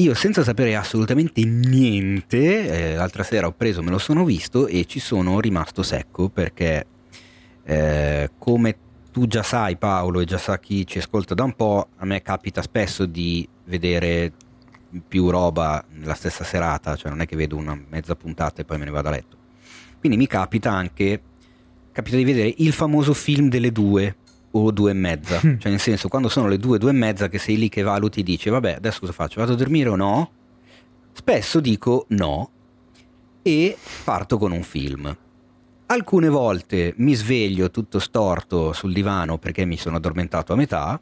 Io 0.01 0.15
senza 0.15 0.43
sapere 0.43 0.75
assolutamente 0.75 1.43
niente, 1.45 2.93
eh, 2.93 2.95
l'altra 2.95 3.21
sera 3.21 3.45
ho 3.45 3.51
preso, 3.51 3.83
me 3.83 3.91
lo 3.91 3.99
sono 3.99 4.25
visto 4.25 4.65
e 4.65 4.85
ci 4.85 4.99
sono 4.99 5.39
rimasto 5.39 5.83
secco 5.83 6.27
perché 6.27 6.87
eh, 7.63 8.31
come 8.39 8.75
tu 9.11 9.27
già 9.27 9.43
sai 9.43 9.77
Paolo 9.77 10.19
e 10.19 10.25
già 10.25 10.39
sa 10.39 10.57
chi 10.57 10.87
ci 10.87 10.97
ascolta 10.97 11.35
da 11.35 11.43
un 11.43 11.53
po', 11.53 11.89
a 11.97 12.05
me 12.05 12.23
capita 12.23 12.63
spesso 12.63 13.05
di 13.05 13.47
vedere 13.65 14.31
più 15.07 15.29
roba 15.29 15.85
nella 15.91 16.15
stessa 16.15 16.43
serata, 16.43 16.95
cioè 16.95 17.11
non 17.11 17.21
è 17.21 17.27
che 17.27 17.35
vedo 17.35 17.55
una 17.55 17.79
mezza 17.87 18.15
puntata 18.15 18.63
e 18.63 18.65
poi 18.65 18.79
me 18.79 18.85
ne 18.85 18.91
vado 18.91 19.09
a 19.09 19.11
letto. 19.11 19.37
Quindi 19.99 20.17
mi 20.17 20.25
capita 20.25 20.71
anche, 20.71 21.21
capita 21.91 22.17
di 22.17 22.23
vedere 22.23 22.51
il 22.57 22.73
famoso 22.73 23.13
film 23.13 23.49
delle 23.49 23.71
due 23.71 24.15
o 24.51 24.71
due 24.71 24.91
e 24.91 24.93
mezza, 24.93 25.39
cioè 25.39 25.69
nel 25.69 25.79
senso 25.79 26.07
quando 26.07 26.29
sono 26.29 26.47
le 26.47 26.57
due, 26.57 26.77
due 26.77 26.91
e 26.91 26.93
mezza 26.93 27.29
che 27.29 27.37
sei 27.37 27.57
lì 27.57 27.69
che 27.69 27.81
valuti 27.81 28.19
e 28.19 28.23
dici 28.23 28.49
vabbè 28.49 28.73
adesso 28.75 28.99
cosa 28.99 29.13
faccio, 29.13 29.39
vado 29.39 29.53
a 29.53 29.55
dormire 29.55 29.89
o 29.89 29.95
no? 29.95 30.31
Spesso 31.13 31.59
dico 31.59 32.05
no 32.09 32.51
e 33.41 33.77
parto 34.03 34.37
con 34.37 34.51
un 34.51 34.63
film 34.63 35.17
Alcune 35.91 36.29
volte 36.29 36.93
mi 36.99 37.13
sveglio 37.15 37.69
tutto 37.69 37.99
storto 37.99 38.71
sul 38.71 38.93
divano 38.93 39.37
perché 39.37 39.65
mi 39.65 39.75
sono 39.75 39.97
addormentato 39.97 40.53
a 40.53 40.55
metà, 40.55 40.97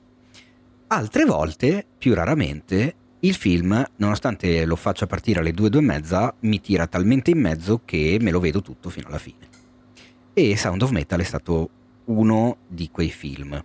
altre 0.87 1.25
volte, 1.25 1.85
più 1.95 2.15
raramente, 2.15 2.95
il 3.19 3.35
film, 3.35 3.85
nonostante 3.97 4.65
lo 4.65 4.75
faccia 4.75 5.05
partire 5.05 5.41
alle 5.41 5.53
2, 5.53 5.69
2 5.69 5.79
e 5.79 5.83
mezza, 5.83 6.33
mi 6.39 6.59
tira 6.59 6.87
talmente 6.87 7.29
in 7.29 7.39
mezzo 7.39 7.81
che 7.85 8.17
me 8.19 8.31
lo 8.31 8.39
vedo 8.39 8.63
tutto 8.63 8.89
fino 8.89 9.09
alla 9.09 9.19
fine. 9.19 9.47
E 10.33 10.57
Sound 10.57 10.81
of 10.81 10.89
Metal 10.89 11.19
è 11.19 11.23
stato 11.23 11.69
uno 12.09 12.57
di 12.67 12.89
quei 12.91 13.09
film. 13.09 13.63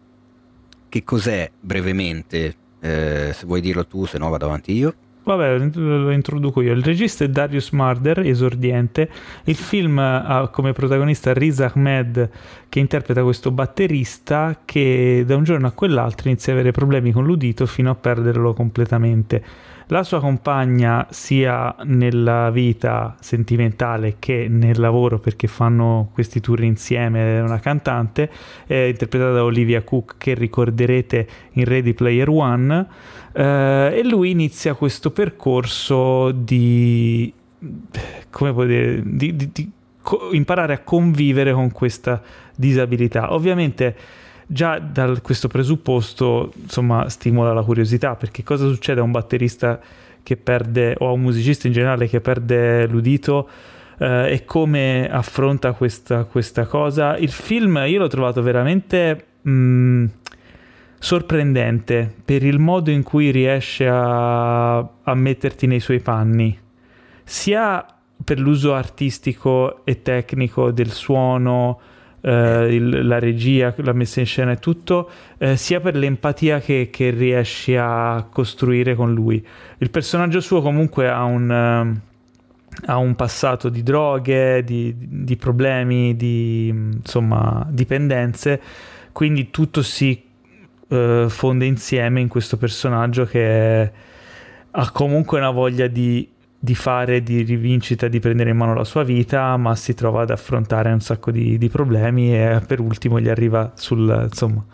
Che 0.88 1.04
cos'è 1.04 1.50
brevemente? 1.58 2.54
Eh, 2.80 3.30
se 3.32 3.46
vuoi 3.46 3.60
dirlo 3.60 3.86
tu, 3.86 4.04
se 4.06 4.18
no 4.18 4.28
vado 4.28 4.46
avanti 4.46 4.72
io. 4.72 4.94
Vabbè, 5.24 5.70
lo 5.78 6.10
introduco 6.10 6.60
io. 6.60 6.72
Il 6.72 6.84
regista 6.84 7.24
è 7.24 7.28
Darius 7.28 7.70
Marder, 7.70 8.20
esordiente. 8.20 9.08
Il 9.44 9.54
film 9.54 9.98
ha 9.98 10.48
come 10.52 10.72
protagonista 10.72 11.32
Riz 11.32 11.60
Ahmed, 11.60 12.30
che 12.68 12.78
interpreta 12.78 13.22
questo 13.22 13.50
batterista 13.50 14.60
che 14.66 15.24
da 15.26 15.34
un 15.34 15.44
giorno 15.44 15.66
a 15.66 15.72
quell'altro 15.72 16.28
inizia 16.28 16.52
ad 16.52 16.58
avere 16.58 16.72
problemi 16.72 17.10
con 17.10 17.24
l'udito 17.24 17.64
fino 17.64 17.90
a 17.90 17.94
perderlo 17.94 18.52
completamente. 18.52 19.42
La 19.88 20.02
sua 20.02 20.18
compagna, 20.18 21.06
sia 21.10 21.74
nella 21.84 22.50
vita 22.50 23.16
sentimentale 23.20 24.16
che 24.18 24.46
nel 24.48 24.80
lavoro, 24.80 25.18
perché 25.18 25.46
fanno 25.46 26.08
questi 26.14 26.40
tour 26.40 26.62
insieme, 26.62 27.36
è 27.36 27.42
una 27.42 27.60
cantante, 27.60 28.30
è 28.66 28.74
interpretata 28.74 29.32
da 29.32 29.44
Olivia 29.44 29.82
Cook, 29.82 30.14
che 30.16 30.32
ricorderete 30.32 31.28
in 31.52 31.64
Ready 31.66 31.92
Player 31.92 32.30
One 32.30 32.86
eh, 33.32 33.92
e 33.94 34.04
lui 34.04 34.30
inizia 34.30 34.72
questo 34.72 35.10
percorso 35.10 36.30
di, 36.30 37.30
come 38.30 38.52
può 38.54 38.64
dire, 38.64 39.02
di, 39.04 39.36
di, 39.36 39.50
di 39.52 39.70
co- 40.00 40.30
imparare 40.32 40.72
a 40.72 40.78
convivere 40.78 41.52
con 41.52 41.70
questa 41.72 42.22
disabilità. 42.56 43.34
Ovviamente 43.34 44.22
già 44.46 44.78
da 44.78 45.18
questo 45.20 45.48
presupposto 45.48 46.52
insomma 46.60 47.08
stimola 47.08 47.52
la 47.52 47.62
curiosità 47.62 48.14
perché 48.14 48.42
cosa 48.42 48.66
succede 48.66 49.00
a 49.00 49.02
un 49.02 49.10
batterista 49.10 49.80
che 50.22 50.36
perde 50.36 50.96
o 50.98 51.08
a 51.08 51.12
un 51.12 51.20
musicista 51.20 51.66
in 51.66 51.72
generale 51.72 52.08
che 52.08 52.20
perde 52.20 52.86
l'udito 52.86 53.48
eh, 53.98 54.32
e 54.32 54.44
come 54.44 55.08
affronta 55.08 55.72
questa, 55.72 56.24
questa, 56.24 56.66
cosa? 56.66 57.16
Il 57.16 57.30
film 57.30 57.82
io 57.86 58.00
l'ho 58.00 58.08
trovato 58.08 58.42
veramente 58.42 59.26
mh, 59.42 59.50
mm, 59.50 60.04
sorprendente 60.98 62.12
per 62.24 62.44
il 62.44 62.58
modo 62.58 62.90
in 62.90 63.02
cui 63.02 63.30
riesce 63.30 63.86
a, 63.86 64.78
a 64.78 65.14
metterti 65.14 65.66
nei 65.66 65.80
suoi 65.80 66.00
panni, 66.00 66.58
sia 67.22 67.86
per 68.24 68.38
l'uso 68.38 68.74
artistico 68.74 69.84
e 69.84 70.02
tecnico 70.02 70.70
del 70.70 70.90
suono, 70.90 71.80
eh, 72.24 72.74
il, 72.74 73.06
la 73.06 73.18
regia, 73.18 73.74
la 73.76 73.92
messa 73.92 74.20
in 74.20 74.26
scena 74.26 74.52
e 74.52 74.56
tutto, 74.56 75.10
eh, 75.36 75.56
sia 75.56 75.80
per 75.80 75.94
l'empatia 75.94 76.58
che, 76.58 76.88
che, 76.90 77.10
riesci 77.10 77.76
a 77.76 78.26
costruire 78.30 78.94
con 78.94 79.12
lui. 79.12 79.44
Il 79.78 79.90
personaggio 79.90 80.40
suo 80.40 80.62
comunque 80.62 81.08
ha 81.08 81.22
un, 81.24 81.50
uh, 81.50 82.00
ha 82.86 82.96
un 82.96 83.14
passato 83.14 83.68
di 83.68 83.82
droghe, 83.82 84.64
di, 84.64 84.94
di 84.96 85.36
problemi, 85.36 86.16
di 86.16 86.68
insomma, 86.68 87.66
dipendenze, 87.68 88.60
quindi 89.12 89.50
tutto 89.50 89.82
si 89.82 90.22
uh, 90.88 91.28
fonde 91.28 91.66
insieme 91.66 92.20
in 92.22 92.28
questo 92.28 92.56
personaggio 92.56 93.26
che 93.26 93.82
è, 93.82 93.92
ha 94.70 94.90
comunque 94.92 95.38
una 95.38 95.50
voglia 95.50 95.88
di, 95.88 96.26
di, 96.64 96.74
fare, 96.74 97.22
di 97.22 97.42
rivincita, 97.42 98.08
di 98.08 98.20
prendere 98.20 98.48
in 98.48 98.56
mano 98.56 98.72
la 98.72 98.84
sua 98.84 99.02
vita, 99.02 99.54
ma 99.58 99.76
si 99.76 99.92
trova 99.92 100.22
ad 100.22 100.30
affrontare 100.30 100.90
un 100.90 101.00
sacco 101.00 101.30
di, 101.30 101.58
di 101.58 101.68
problemi 101.68 102.34
e 102.34 102.62
per 102.66 102.80
ultimo 102.80 103.20
gli 103.20 103.28
arriva 103.28 103.72
sul, 103.74 104.28
insomma, 104.30 104.64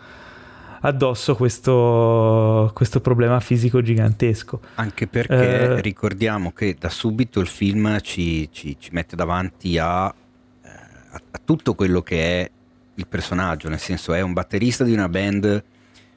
addosso 0.79 1.35
questo, 1.35 2.71
questo 2.73 3.01
problema 3.01 3.41
fisico 3.41 3.81
gigantesco. 3.81 4.61
Anche 4.75 5.05
perché 5.07 5.33
eh, 5.33 5.81
ricordiamo 5.81 6.53
che 6.53 6.77
da 6.79 6.87
subito 6.87 7.41
il 7.41 7.47
film 7.47 7.99
ci, 7.99 8.49
ci, 8.53 8.77
ci 8.79 8.89
mette 8.93 9.17
davanti 9.17 9.77
a, 9.77 10.07
eh, 10.07 10.69
a, 10.69 11.21
a, 11.29 11.41
tutto 11.43 11.75
quello 11.75 12.01
che 12.01 12.39
è 12.39 12.51
il 12.95 13.07
personaggio, 13.07 13.67
nel 13.67 13.79
senso 13.79 14.13
è 14.13 14.21
un 14.21 14.31
batterista 14.31 14.85
di 14.85 14.93
una 14.93 15.09
band 15.09 15.61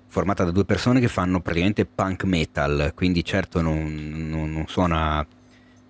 formata 0.07 0.45
da 0.45 0.53
due 0.53 0.65
persone 0.65 1.01
che 1.01 1.09
fanno 1.09 1.41
praticamente 1.41 1.85
punk 1.85 2.23
metal, 2.23 2.93
quindi 2.95 3.25
certo 3.25 3.61
non, 3.61 4.29
non, 4.31 4.53
non 4.53 4.67
suona 4.69 5.27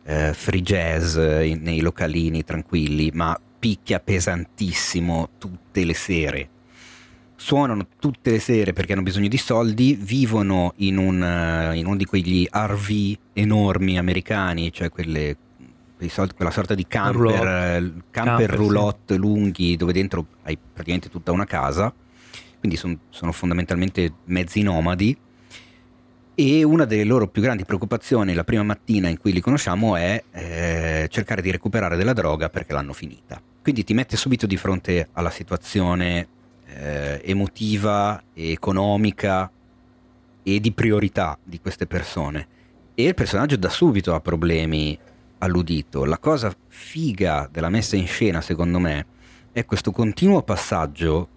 eh, 0.05 0.33
free 0.35 0.63
jazz 0.63 1.17
in, 1.17 1.61
nei 1.63 1.81
localini 1.81 2.45
tranquilli, 2.45 3.11
ma 3.13 3.39
picchia 3.59 4.01
pesantissimo 4.01 5.31
tutte 5.39 5.85
le 5.85 5.95
sere 5.95 6.49
suonano 7.45 7.87
tutte 7.99 8.31
le 8.31 8.39
sere 8.39 8.73
perché 8.73 8.95
hanno 8.95 9.03
bisogno 9.03 9.29
di 9.29 9.37
soldi, 9.37 9.99
vivono 10.01 10.73
in, 10.77 10.97
un, 10.97 11.21
uh, 11.21 11.75
in 11.75 11.85
uno 11.85 11.97
di 11.97 12.07
quegli 12.07 12.47
RV 12.51 13.17
enormi 13.35 13.99
americani, 13.99 14.73
cioè 14.73 14.89
quelle, 14.89 15.37
quella 15.99 16.51
sorta 16.51 16.75
di 16.75 16.87
camper, 16.87 17.15
roulotte, 17.15 17.45
uh, 17.45 18.03
camper, 18.11 18.11
camper 18.11 18.51
roulotte 18.51 19.15
sì. 19.15 19.21
lunghi 19.21 19.77
dove 19.77 19.93
dentro 19.93 20.27
hai 20.45 20.57
praticamente 20.57 21.11
tutta 21.11 21.33
una 21.33 21.45
casa, 21.45 21.93
quindi 22.59 22.79
son, 22.79 22.99
sono 23.11 23.31
fondamentalmente 23.31 24.11
mezzi 24.25 24.63
nomadi. 24.63 25.15
E 26.37 26.65
una 26.65 26.85
delle 26.85 27.05
loro 27.05 27.29
più 27.29 27.41
grandi 27.41 27.65
preoccupazioni 27.65 28.35
la 28.35 28.43
prima 28.43 28.65
mattina 28.65 29.09
in 29.09 29.19
cui 29.19 29.33
li 29.33 29.41
conosciamo 29.41 29.95
è 29.95 30.21
eh, 30.33 31.07
cercare 31.09 31.41
di 31.41 31.53
recuperare 31.53 31.97
della 31.97 32.13
droga 32.13 32.49
perché 32.49 32.73
l'hanno 32.73 32.93
finita. 32.93 33.41
Quindi 33.63 33.85
ti 33.85 33.95
mette 33.95 34.17
subito 34.17 34.45
di 34.45 34.57
fronte 34.57 35.11
alla 35.13 35.31
situazione 35.31 36.27
eh, 36.67 37.21
emotiva, 37.25 38.21
economica 38.35 39.49
e 40.43 40.59
di 40.59 40.73
priorità 40.73 41.39
di 41.41 41.61
queste 41.61 41.87
persone. 41.87 42.49
E 42.97 43.05
il 43.05 43.15
personaggio 43.15 43.57
da 43.57 43.69
subito 43.69 44.13
ha 44.13 44.21
problemi 44.21 44.99
all'udito. 45.39 46.05
La 46.05 46.19
cosa 46.19 46.53
figa 46.67 47.49
della 47.51 47.69
messa 47.69 47.95
in 47.95 48.09
scena, 48.09 48.41
secondo 48.41 48.81
me, 48.81 49.07
è 49.53 49.65
questo 49.65 49.93
continuo 49.93 50.43
passaggio 50.43 51.29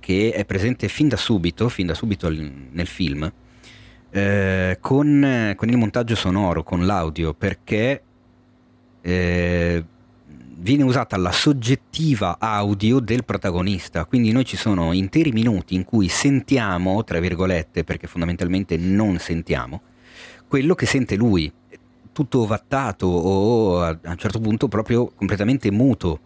che 0.00 0.32
è 0.32 0.44
presente 0.44 0.88
fin 0.88 1.08
da 1.08 1.16
subito, 1.16 1.70
fin 1.70 1.86
da 1.86 1.94
subito 1.94 2.28
nel 2.28 2.86
film, 2.86 3.32
eh, 4.14 4.78
con, 4.80 5.54
con, 5.56 5.68
il 5.68 5.76
montaggio 5.76 6.14
sonoro, 6.14 6.62
con 6.62 6.86
l'audio, 6.86 7.34
perché 7.34 8.00
eh, 9.00 9.84
viene 10.56 10.84
usata 10.84 11.16
la 11.16 11.32
soggettiva 11.32 12.36
audio 12.38 13.00
del 13.00 13.24
protagonista, 13.24 14.04
quindi 14.04 14.30
noi 14.30 14.44
ci 14.44 14.56
sono 14.56 14.92
interi 14.92 15.32
minuti 15.32 15.74
in 15.74 15.84
cui 15.84 16.06
sentiamo, 16.06 17.02
tra 17.02 17.18
virgolette, 17.18 17.82
perché 17.82 18.06
fondamentalmente 18.06 18.76
non 18.76 19.18
sentiamo, 19.18 19.82
quello 20.46 20.76
che 20.76 20.86
sente 20.86 21.16
lui, 21.16 21.52
tutto 22.12 22.42
ovattato 22.42 23.08
o 23.08 23.82
a 23.82 23.98
un 24.04 24.16
certo 24.16 24.38
punto 24.38 24.68
proprio 24.68 25.10
completamente 25.12 25.72
muto, 25.72 26.20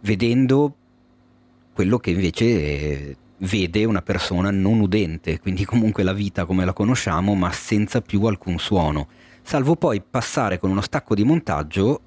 vedendo 0.00 0.74
quello 1.74 1.98
che 1.98 2.12
invece 2.12 3.16
vede 3.40 3.84
una 3.84 4.02
persona 4.02 4.50
non 4.50 4.80
udente, 4.80 5.38
quindi 5.38 5.64
comunque 5.64 6.02
la 6.02 6.12
vita 6.12 6.44
come 6.44 6.64
la 6.64 6.72
conosciamo, 6.72 7.34
ma 7.34 7.50
senza 7.52 8.00
più 8.00 8.24
alcun 8.24 8.58
suono, 8.58 9.08
salvo 9.42 9.76
poi 9.76 10.02
passare 10.02 10.58
con 10.58 10.70
uno 10.70 10.80
stacco 10.80 11.14
di 11.14 11.24
montaggio 11.24 12.00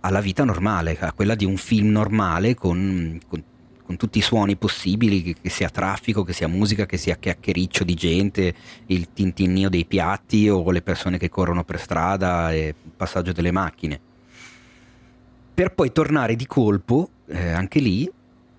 alla 0.00 0.20
vita 0.20 0.44
normale, 0.44 0.98
a 1.00 1.12
quella 1.12 1.34
di 1.34 1.44
un 1.44 1.56
film 1.56 1.88
normale 1.88 2.54
con, 2.54 3.18
con, 3.26 3.42
con 3.84 3.96
tutti 3.96 4.18
i 4.18 4.22
suoni 4.22 4.56
possibili, 4.56 5.22
che, 5.22 5.34
che, 5.40 5.48
sia 5.48 5.70
traffico, 5.70 6.22
che 6.22 6.34
sia 6.34 6.46
musica, 6.46 6.84
che 6.84 6.98
sia 6.98 7.16
chiacchiericcio 7.16 7.84
di 7.84 7.94
gente, 7.94 8.54
il 8.86 9.12
tintinnio 9.14 9.70
dei 9.70 9.86
piatti 9.86 10.48
o 10.48 10.70
le 10.70 10.82
persone 10.82 11.16
che 11.16 11.30
corrono 11.30 11.64
per 11.64 11.80
strada 11.80 12.52
e 12.52 12.66
il 12.66 12.92
passaggio 12.94 13.32
delle 13.32 13.50
macchine. 13.50 13.98
Per 15.54 15.72
poi 15.72 15.90
tornare 15.90 16.36
di 16.36 16.46
colpo, 16.46 17.08
eh, 17.28 17.50
anche 17.52 17.78
lì, 17.78 18.10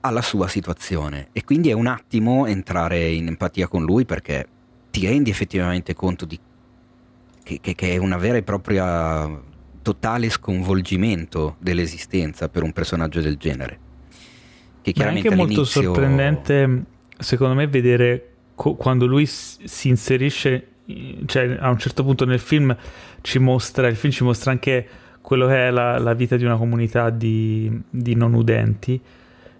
alla 0.05 0.21
sua 0.21 0.47
situazione. 0.47 1.29
E 1.31 1.43
quindi 1.43 1.69
è 1.69 1.73
un 1.73 1.87
attimo 1.87 2.45
entrare 2.45 3.09
in 3.09 3.27
empatia 3.27 3.67
con 3.67 3.83
lui 3.83 4.05
perché 4.05 4.47
ti 4.91 5.05
rendi 5.05 5.29
effettivamente 5.29 5.93
conto 5.93 6.25
di, 6.25 6.39
che, 7.43 7.59
che, 7.61 7.75
che 7.75 7.93
è 7.93 7.97
una 7.97 8.17
vera 8.17 8.37
e 8.37 8.43
propria 8.43 9.41
totale 9.81 10.29
sconvolgimento 10.29 11.57
dell'esistenza 11.59 12.49
per 12.49 12.63
un 12.63 12.71
personaggio 12.71 13.21
del 13.21 13.37
genere. 13.37 13.79
Che 14.81 14.91
chiaramente 14.91 15.27
è 15.27 15.31
anche 15.31 15.43
molto 15.43 15.63
sorprendente, 15.63 16.83
secondo 17.17 17.55
me, 17.55 17.67
vedere 17.67 18.29
co- 18.55 18.75
quando 18.75 19.05
lui 19.05 19.25
s- 19.25 19.63
si 19.63 19.89
inserisce, 19.89 20.67
cioè 21.25 21.57
a 21.59 21.69
un 21.69 21.77
certo 21.77 22.03
punto 22.03 22.25
nel 22.25 22.39
film 22.39 22.75
ci 23.21 23.39
mostra, 23.39 23.87
il 23.87 23.95
film 23.95 24.13
ci 24.13 24.23
mostra 24.23 24.51
anche 24.51 24.87
quello 25.21 25.47
che 25.47 25.67
è 25.67 25.71
la, 25.71 25.97
la 25.97 26.13
vita 26.13 26.37
di 26.37 26.45
una 26.45 26.55
comunità 26.55 27.09
di, 27.09 27.81
di 27.89 28.15
non 28.15 28.35
udenti 28.35 29.01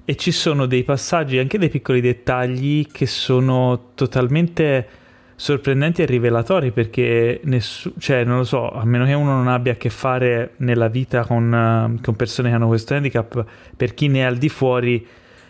e 0.06 0.16
ci 0.16 0.32
sono 0.32 0.68
dei 0.68 0.84
passaggi, 0.84 1.40
anche 1.40 1.58
dei 1.58 1.70
piccoli 1.70 2.00
dettagli 2.00 2.88
che 2.92 3.08
sono 3.08 3.92
totalmente 3.96 4.88
sorprendenti 5.36 6.02
e 6.02 6.06
rivelatori 6.06 6.72
perché 6.72 7.42
nessuno, 7.44 7.96
cioè 7.98 8.24
non 8.24 8.38
lo 8.38 8.44
so, 8.44 8.72
a 8.72 8.86
meno 8.86 9.04
che 9.06 9.14
uno 9.14 9.34
non 9.34 9.48
abbia 9.48 9.74
a 9.74 9.76
che 9.76 9.90
fare 9.90 10.54
nella 10.58 10.88
vita 10.88 11.26
con, 11.26 11.52
uh, 11.52 12.02
con 12.02 12.16
persone 12.16 12.50
che 12.50 12.56
hanno 12.56 12.68
questo 12.68 12.94
handicap, 12.94 13.44
per 13.76 13.94
chi 13.94 14.08
ne 14.08 14.20
è 14.20 14.24
al 14.24 14.38
di 14.38 14.48
fuori 14.48 15.06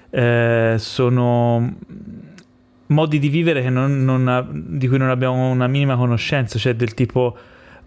eh, 0.09 0.75
sono 0.77 1.75
modi 2.87 3.19
di 3.19 3.29
vivere 3.29 3.69
non, 3.69 4.03
non 4.03 4.27
ha, 4.27 4.47
di 4.49 4.87
cui 4.87 4.97
non 4.97 5.09
abbiamo 5.09 5.49
una 5.49 5.67
minima 5.67 5.95
conoscenza, 5.97 6.57
cioè 6.57 6.75
del 6.75 6.93
tipo 6.93 7.37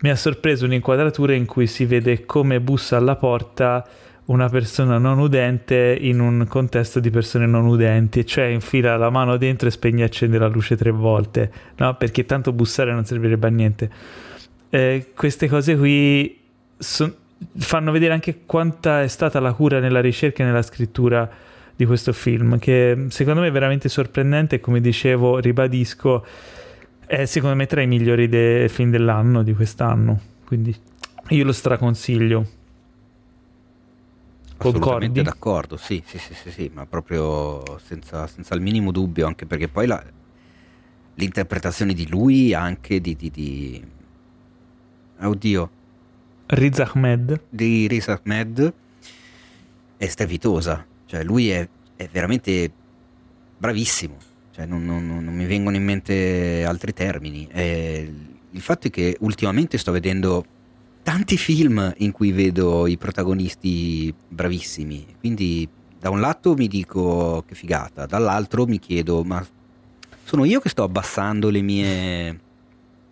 mi 0.00 0.10
ha 0.10 0.16
sorpreso 0.16 0.66
un'inquadratura 0.66 1.32
in 1.32 1.46
cui 1.46 1.66
si 1.66 1.84
vede 1.84 2.26
come 2.26 2.60
bussa 2.60 2.96
alla 2.98 3.16
porta 3.16 3.86
una 4.28 4.48
persona 4.48 4.98
non 4.98 5.18
udente 5.18 5.96
in 5.98 6.20
un 6.20 6.46
contesto 6.48 7.00
di 7.00 7.10
persone 7.10 7.46
non 7.46 7.66
udenti, 7.66 8.26
cioè 8.26 8.44
infila 8.46 8.96
la 8.96 9.09
mano 9.10 9.36
dentro 9.38 9.68
e 9.68 9.70
spegne 9.70 10.02
e 10.02 10.05
accende 10.05 10.38
la 10.38 10.48
luce 10.48 10.76
tre 10.76 10.90
volte, 10.90 11.50
no? 11.76 11.96
Perché 11.96 12.26
tanto 12.26 12.52
bussare 12.52 12.92
non 12.92 13.05
servirebbe 13.05 13.46
a 13.46 13.50
niente. 13.50 13.90
Eh, 14.68 15.12
queste 15.14 15.48
cose 15.48 15.76
qui 15.78 16.38
son, 16.76 17.14
fanno 17.56 17.90
vedere 17.90 18.12
anche 18.12 18.40
quanta 18.44 19.02
è 19.02 19.09
stata 19.09 19.40
la 19.40 19.55
cura 19.55 19.80
nella 19.80 20.00
ricerca 20.00 20.42
e 20.42 20.46
nella 20.46 20.62
scrittura 20.62 21.28
di 21.74 21.86
questo 21.86 22.12
film, 22.12 22.59
che 22.59 23.06
secondo 23.09 23.40
me 23.40 23.46
è 23.46 23.52
veramente 23.52 23.88
sorprendente 23.88 24.56
e 24.56 24.60
come 24.60 24.82
dicevo, 24.82 25.38
ribadisco, 25.38 26.26
è 27.06 27.24
secondo 27.24 27.56
me 27.56 27.64
tra 27.64 27.80
i 27.80 27.86
migliori 27.86 28.28
dei 28.28 28.68
film 28.68 28.90
dell'anno, 28.90 29.42
di 29.42 29.55
quest'anno. 29.55 30.20
Quindi 30.44 30.76
io 31.28 31.44
lo 31.44 31.52
straconsiglio. 31.52 32.57
Assolutamente 34.59 35.22
d'accordo, 35.22 35.76
sì, 35.76 36.02
sì, 36.05 36.18
sì, 36.18 36.35
sì, 36.35 36.51
sì, 36.51 36.70
ma 36.74 36.85
proprio 36.85 37.78
senza, 37.78 38.26
senza, 38.26 38.55
il 38.55 38.60
minimo 38.60 38.90
dubbio, 38.90 39.26
anche 39.26 39.47
perché 39.47 39.68
poi 39.68 39.86
la, 39.86 40.02
l'interpretazione 41.14 41.94
di 41.94 42.09
lui 42.09 42.52
anche 42.55 43.01
di... 43.01 43.14
di, 43.14 43.30
di... 43.30 43.85
Oddio. 45.20 45.70
Riz 46.47 46.78
Ahmed. 46.80 47.40
Di 47.48 47.86
Riz 47.86 48.09
Ahmed 48.09 48.72
è 49.97 50.06
strepitosa, 50.06 50.85
cioè 51.06 51.22
lui 51.22 51.51
è, 51.51 51.68
è 51.97 52.09
veramente 52.10 52.70
bravissimo, 53.59 54.16
cioè 54.52 54.64
non, 54.64 54.85
non, 54.85 55.06
non, 55.06 55.35
mi 55.35 55.44
vengono 55.44 55.76
in 55.76 55.85
mente 55.85 56.64
altri 56.64 56.93
termini. 56.93 57.48
E 57.51 58.12
il 58.51 58.60
fatto 58.60 58.86
è 58.86 58.90
che 58.90 59.16
ultimamente 59.20 59.76
sto 59.76 59.93
vedendo 59.93 60.44
tanti 61.09 61.39
film 61.39 61.94
in 62.01 62.12
cui 62.12 62.32
vedo 62.32 62.86
i 62.86 62.98
protagonisti 62.98 64.14
bravissimi, 64.28 65.16
quindi 65.18 65.66
da 65.98 66.10
un 66.10 66.20
lato 66.20 66.52
mi 66.55 66.68
dico 66.68 67.43
che 67.48 67.55
figata, 67.55 68.05
dall'altro 68.05 68.66
mi 68.66 68.78
chiedo 68.78 69.24
ma 69.24 69.43
sono 70.24 70.44
io 70.44 70.60
che 70.60 70.68
sto 70.68 70.82
abbassando 70.82 71.48
mie, 71.62 72.40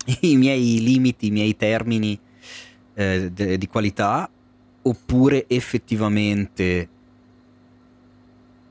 i 0.20 0.36
miei 0.36 0.82
limiti, 0.82 1.28
i 1.28 1.30
miei 1.30 1.56
termini 1.56 2.20
eh, 2.92 3.30
de, 3.32 3.56
di 3.56 3.66
qualità 3.66 4.28
oppure 4.82 5.46
effettivamente 5.48 6.88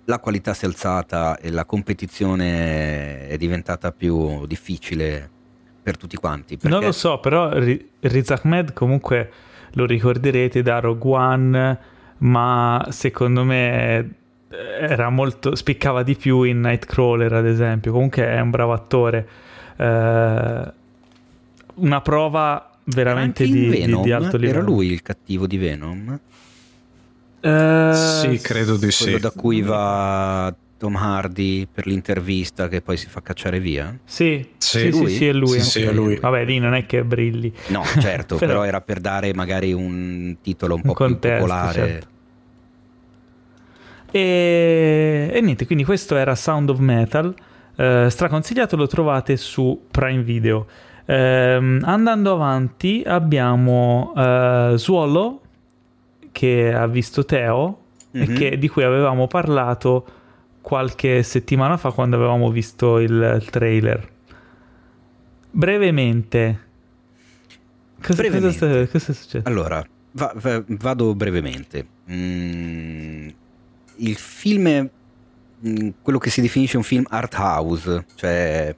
la 0.06 0.20
qualità 0.20 0.54
si 0.54 0.66
è 0.66 0.68
alzata 0.68 1.40
e 1.40 1.50
la 1.50 1.66
competizione 1.66 3.28
è 3.28 3.38
diventata 3.38 3.92
più 3.92 4.46
difficile 4.46 5.32
per 5.86 5.98
tutti 5.98 6.16
quanti. 6.16 6.58
Perché... 6.58 6.76
Non 6.76 6.84
lo 6.84 6.92
so, 6.92 7.20
però 7.20 7.52
Riz 7.54 8.32
Ahmed 8.32 8.74
comunque 8.74 9.32
lo 9.74 9.86
ricorderete 9.86 10.64
da 10.64 10.80
Rogue 10.80 11.12
One, 11.12 11.80
ma 12.18 12.88
secondo 12.90 13.44
me 13.44 14.10
era 14.50 15.10
molto, 15.10 15.54
spiccava 15.54 16.02
di 16.02 16.16
più 16.16 16.42
in 16.42 16.62
Nightcrawler 16.62 17.32
ad 17.34 17.46
esempio, 17.46 17.92
comunque 17.92 18.26
è 18.26 18.40
un 18.40 18.50
bravo 18.50 18.74
attore. 18.74 19.28
Eh, 19.76 20.74
una 21.76 22.02
prova 22.02 22.72
veramente 22.86 23.44
di, 23.46 23.70
di, 23.70 24.02
di, 24.02 24.12
alto 24.12 24.38
livello. 24.38 24.58
Era 24.58 24.66
lui 24.66 24.88
il 24.88 25.04
cattivo 25.04 25.46
di 25.46 25.58
Venom? 25.58 26.20
Uh, 27.42 27.94
sì, 27.94 28.40
credo 28.42 28.74
di 28.76 28.90
quello 28.90 29.18
sì. 29.18 29.20
da 29.20 29.30
cui 29.30 29.62
va 29.62 30.52
Tom 30.78 30.96
Hardy 30.98 31.68
per 31.72 31.88
l'intervista 31.88 32.68
che 32.68 32.82
poi 32.82 32.98
si 32.98 33.08
fa 33.08 33.22
cacciare 33.22 33.60
via? 33.60 33.98
Sì, 34.04 34.46
sì, 34.58 34.92
sì, 34.92 35.08
sì, 35.08 35.28
è 35.28 35.34
lui. 35.34 35.60
Sì, 35.60 35.62
sì, 35.62 35.82
è 35.84 35.92
lui. 35.92 36.18
Vabbè, 36.18 36.44
lì 36.44 36.60
non 36.60 36.74
è 36.74 36.86
che 36.86 37.04
brilli. 37.04 37.54
No, 37.68 37.84
certo, 38.00 38.36
però... 38.38 38.54
però... 38.54 38.64
era 38.66 38.82
per 38.82 39.00
dare 39.00 39.34
magari 39.34 39.72
un 39.72 40.36
titolo 40.42 40.76
un, 40.76 40.82
un 40.84 40.88
po' 40.88 40.94
contesto, 40.94 41.28
più 41.28 41.48
popolare. 41.48 41.74
Certo. 41.74 42.08
E... 44.12 45.30
e, 45.34 45.42
niente, 45.42 45.66
quindi 45.66 45.86
questo 45.86 46.16
era 46.18 46.36
Sound 46.36 46.70
of 46.70 46.80
Metal. 46.80 47.34
Eh, 47.78 48.08
straconsigliato, 48.10 48.76
lo 48.76 48.88
trovate 48.88 49.38
su 49.38 49.86
Prime 49.90 50.24
Video. 50.24 50.68
Eh, 51.06 51.80
andando 51.84 52.34
avanti 52.34 53.04
abbiamo 53.06 54.12
eh, 54.18 54.74
Swallow 54.76 55.40
che 56.32 56.74
ha 56.74 56.88
visto 56.88 57.24
Teo 57.26 57.78
mm-hmm. 58.18 58.26
e 58.26 58.28
mhm. 58.28 58.38
che, 58.38 58.58
di 58.58 58.68
cui 58.68 58.84
avevamo 58.84 59.28
parlato 59.28 60.06
qualche 60.66 61.22
settimana 61.22 61.78
fa 61.78 61.92
quando 61.92 62.16
avevamo 62.16 62.50
visto 62.50 62.98
il, 62.98 63.40
il 63.40 63.50
trailer. 63.52 64.10
Brevemente, 65.52 66.60
cosa, 68.02 68.24
brevemente. 68.24 68.58
Cosa, 68.58 68.88
cosa 68.88 69.14
succede? 69.14 69.48
Allora, 69.48 69.86
va, 70.14 70.34
va, 70.36 70.64
vado 70.66 71.14
brevemente. 71.14 71.86
Mm, 72.12 73.28
il 73.98 74.16
film 74.16 74.68
è 74.68 74.90
mm, 75.68 75.90
quello 76.02 76.18
che 76.18 76.32
si 76.32 76.42
definisce 76.42 76.78
un 76.78 76.84
film 76.84 77.06
art 77.10 77.36
house, 77.38 78.06
cioè 78.16 78.76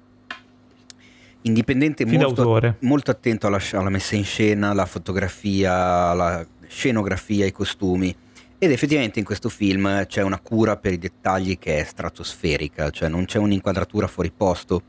indipendente, 1.43 2.05
molto, 2.05 2.75
molto, 2.79 3.11
attento 3.11 3.47
alla, 3.47 3.61
alla, 3.71 3.89
messa 3.89 4.17
in 4.17 4.25
scena, 4.25 4.71
alla 4.71 4.85
fotografia, 4.85 6.09
alla 6.09 6.45
scenografia, 6.67 7.45
ai 7.45 7.53
costumi 7.53 8.13
ed 8.59 8.71
effettivamente 8.71 9.19
in 9.19 9.25
questo 9.25 9.49
film 9.49 10.05
c'è 10.07 10.23
una 10.23 10.39
cura 10.39 10.77
per 10.77 10.93
i 10.93 10.97
dettagli 10.97 11.59
che 11.59 11.79
è 11.79 11.83
stratosferica, 11.83 12.89
cioè 12.89 13.07
non 13.07 13.25
c'è 13.25 13.37
un'inquadratura 13.37 14.07
fuori 14.07 14.31
posto, 14.35 14.81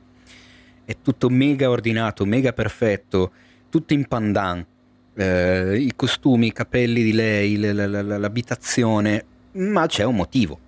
è 0.86 0.96
tutto 1.02 1.28
mega 1.28 1.68
ordinato, 1.68 2.24
mega 2.24 2.54
perfetto, 2.54 3.30
tutto 3.68 3.92
in 3.92 4.06
pandan, 4.06 4.64
eh, 5.14 5.76
i 5.76 5.92
costumi, 5.94 6.46
i 6.46 6.52
capelli 6.52 7.02
di 7.02 7.12
lei, 7.12 7.58
l'abitazione, 7.58 9.24
ma 9.52 9.86
c'è 9.86 10.04
un 10.04 10.16
motivo. 10.16 10.58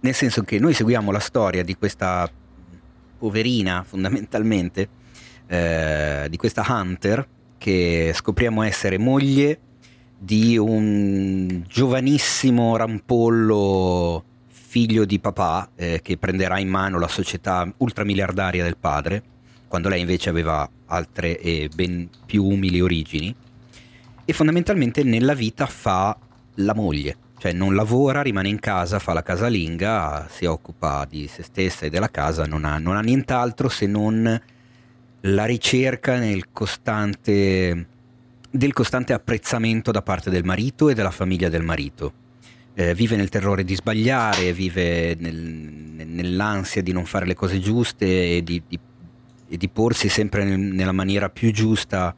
Nel 0.00 0.14
senso 0.14 0.42
che 0.44 0.58
noi 0.58 0.72
seguiamo 0.72 1.10
la 1.10 1.18
storia 1.18 1.62
di 1.62 1.76
questa 1.76 2.30
poverina 3.18 3.84
fondamentalmente, 3.86 4.88
eh, 5.46 6.26
di 6.30 6.36
questa 6.38 6.64
Hunter, 6.66 7.26
che 7.58 8.12
scopriamo 8.14 8.62
essere 8.62 8.96
moglie 8.96 9.58
di 10.24 10.56
un 10.56 11.64
giovanissimo 11.68 12.78
rampollo 12.78 14.24
figlio 14.48 15.04
di 15.04 15.20
papà 15.20 15.68
eh, 15.76 16.00
che 16.02 16.16
prenderà 16.16 16.58
in 16.58 16.68
mano 16.68 16.98
la 16.98 17.08
società 17.08 17.70
ultramiliardaria 17.76 18.62
del 18.62 18.78
padre, 18.78 19.22
quando 19.68 19.90
lei 19.90 20.00
invece 20.00 20.30
aveva 20.30 20.66
altre 20.86 21.38
e 21.38 21.68
ben 21.74 22.08
più 22.24 22.42
umili 22.42 22.80
origini, 22.80 23.34
e 24.24 24.32
fondamentalmente 24.32 25.02
nella 25.02 25.34
vita 25.34 25.66
fa 25.66 26.16
la 26.54 26.74
moglie, 26.74 27.16
cioè 27.36 27.52
non 27.52 27.74
lavora, 27.74 28.22
rimane 28.22 28.48
in 28.48 28.60
casa, 28.60 28.98
fa 28.98 29.12
la 29.12 29.22
casalinga, 29.22 30.26
si 30.30 30.46
occupa 30.46 31.06
di 31.06 31.26
se 31.26 31.42
stessa 31.42 31.84
e 31.84 31.90
della 31.90 32.10
casa, 32.10 32.46
non 32.46 32.64
ha, 32.64 32.78
non 32.78 32.96
ha 32.96 33.02
nient'altro 33.02 33.68
se 33.68 33.86
non 33.86 34.40
la 35.20 35.44
ricerca 35.44 36.16
nel 36.16 36.50
costante 36.50 37.88
del 38.56 38.72
costante 38.72 39.12
apprezzamento 39.12 39.90
da 39.90 40.00
parte 40.00 40.30
del 40.30 40.44
marito 40.44 40.88
e 40.88 40.94
della 40.94 41.10
famiglia 41.10 41.48
del 41.48 41.64
marito. 41.64 42.12
Eh, 42.74 42.94
vive 42.94 43.16
nel 43.16 43.28
terrore 43.28 43.64
di 43.64 43.74
sbagliare, 43.74 44.52
vive 44.52 45.16
nel, 45.18 45.34
nell'ansia 46.06 46.80
di 46.80 46.92
non 46.92 47.04
fare 47.04 47.26
le 47.26 47.34
cose 47.34 47.58
giuste 47.58 48.36
e 48.36 48.44
di, 48.44 48.62
di, 48.66 48.78
e 49.48 49.56
di 49.56 49.68
porsi 49.68 50.08
sempre 50.08 50.44
nel, 50.44 50.60
nella 50.60 50.92
maniera 50.92 51.30
più 51.30 51.50
giusta 51.50 52.14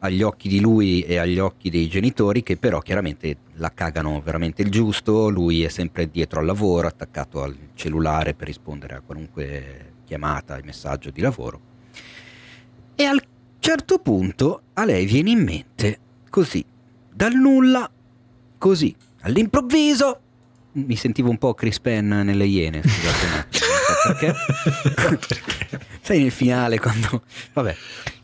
agli 0.00 0.22
occhi 0.22 0.48
di 0.48 0.58
lui 0.58 1.02
e 1.02 1.18
agli 1.18 1.38
occhi 1.38 1.70
dei 1.70 1.88
genitori 1.88 2.42
che 2.42 2.56
però 2.56 2.80
chiaramente 2.80 3.36
la 3.54 3.72
cagano 3.72 4.20
veramente 4.20 4.62
il 4.62 4.70
giusto, 4.70 5.28
lui 5.28 5.62
è 5.62 5.68
sempre 5.68 6.10
dietro 6.10 6.40
al 6.40 6.46
lavoro, 6.46 6.88
attaccato 6.88 7.40
al 7.40 7.56
cellulare 7.74 8.34
per 8.34 8.48
rispondere 8.48 8.96
a 8.96 9.00
qualunque 9.00 9.92
chiamata 10.04 10.56
e 10.56 10.62
messaggio 10.64 11.10
di 11.10 11.20
lavoro. 11.20 11.60
E 12.96 13.04
al 13.04 13.22
certo 13.58 13.98
punto 13.98 14.62
a 14.74 14.84
lei 14.84 15.06
viene 15.06 15.30
in 15.30 15.42
mente, 15.42 15.98
così, 16.30 16.64
dal 17.12 17.34
nulla, 17.34 17.90
così, 18.58 18.94
all'improvviso, 19.20 20.20
mi 20.72 20.96
sentivo 20.96 21.30
un 21.30 21.38
po' 21.38 21.54
Chris 21.54 21.80
Penn 21.80 22.12
nelle 22.12 22.44
Iene, 22.44 22.82
scusate 22.82 23.26
un 23.26 23.32
attimo, 23.32 23.66
perché? 24.06 24.34
Sai 26.00 26.22
nel 26.22 26.30
finale 26.30 26.78
quando... 26.78 27.22
Vabbè. 27.52 27.76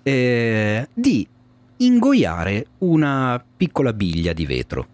Eh, 0.02 0.88
di 0.92 1.26
ingoiare 1.78 2.66
una 2.78 3.42
piccola 3.56 3.92
biglia 3.92 4.32
di 4.32 4.46
vetro. 4.46 4.88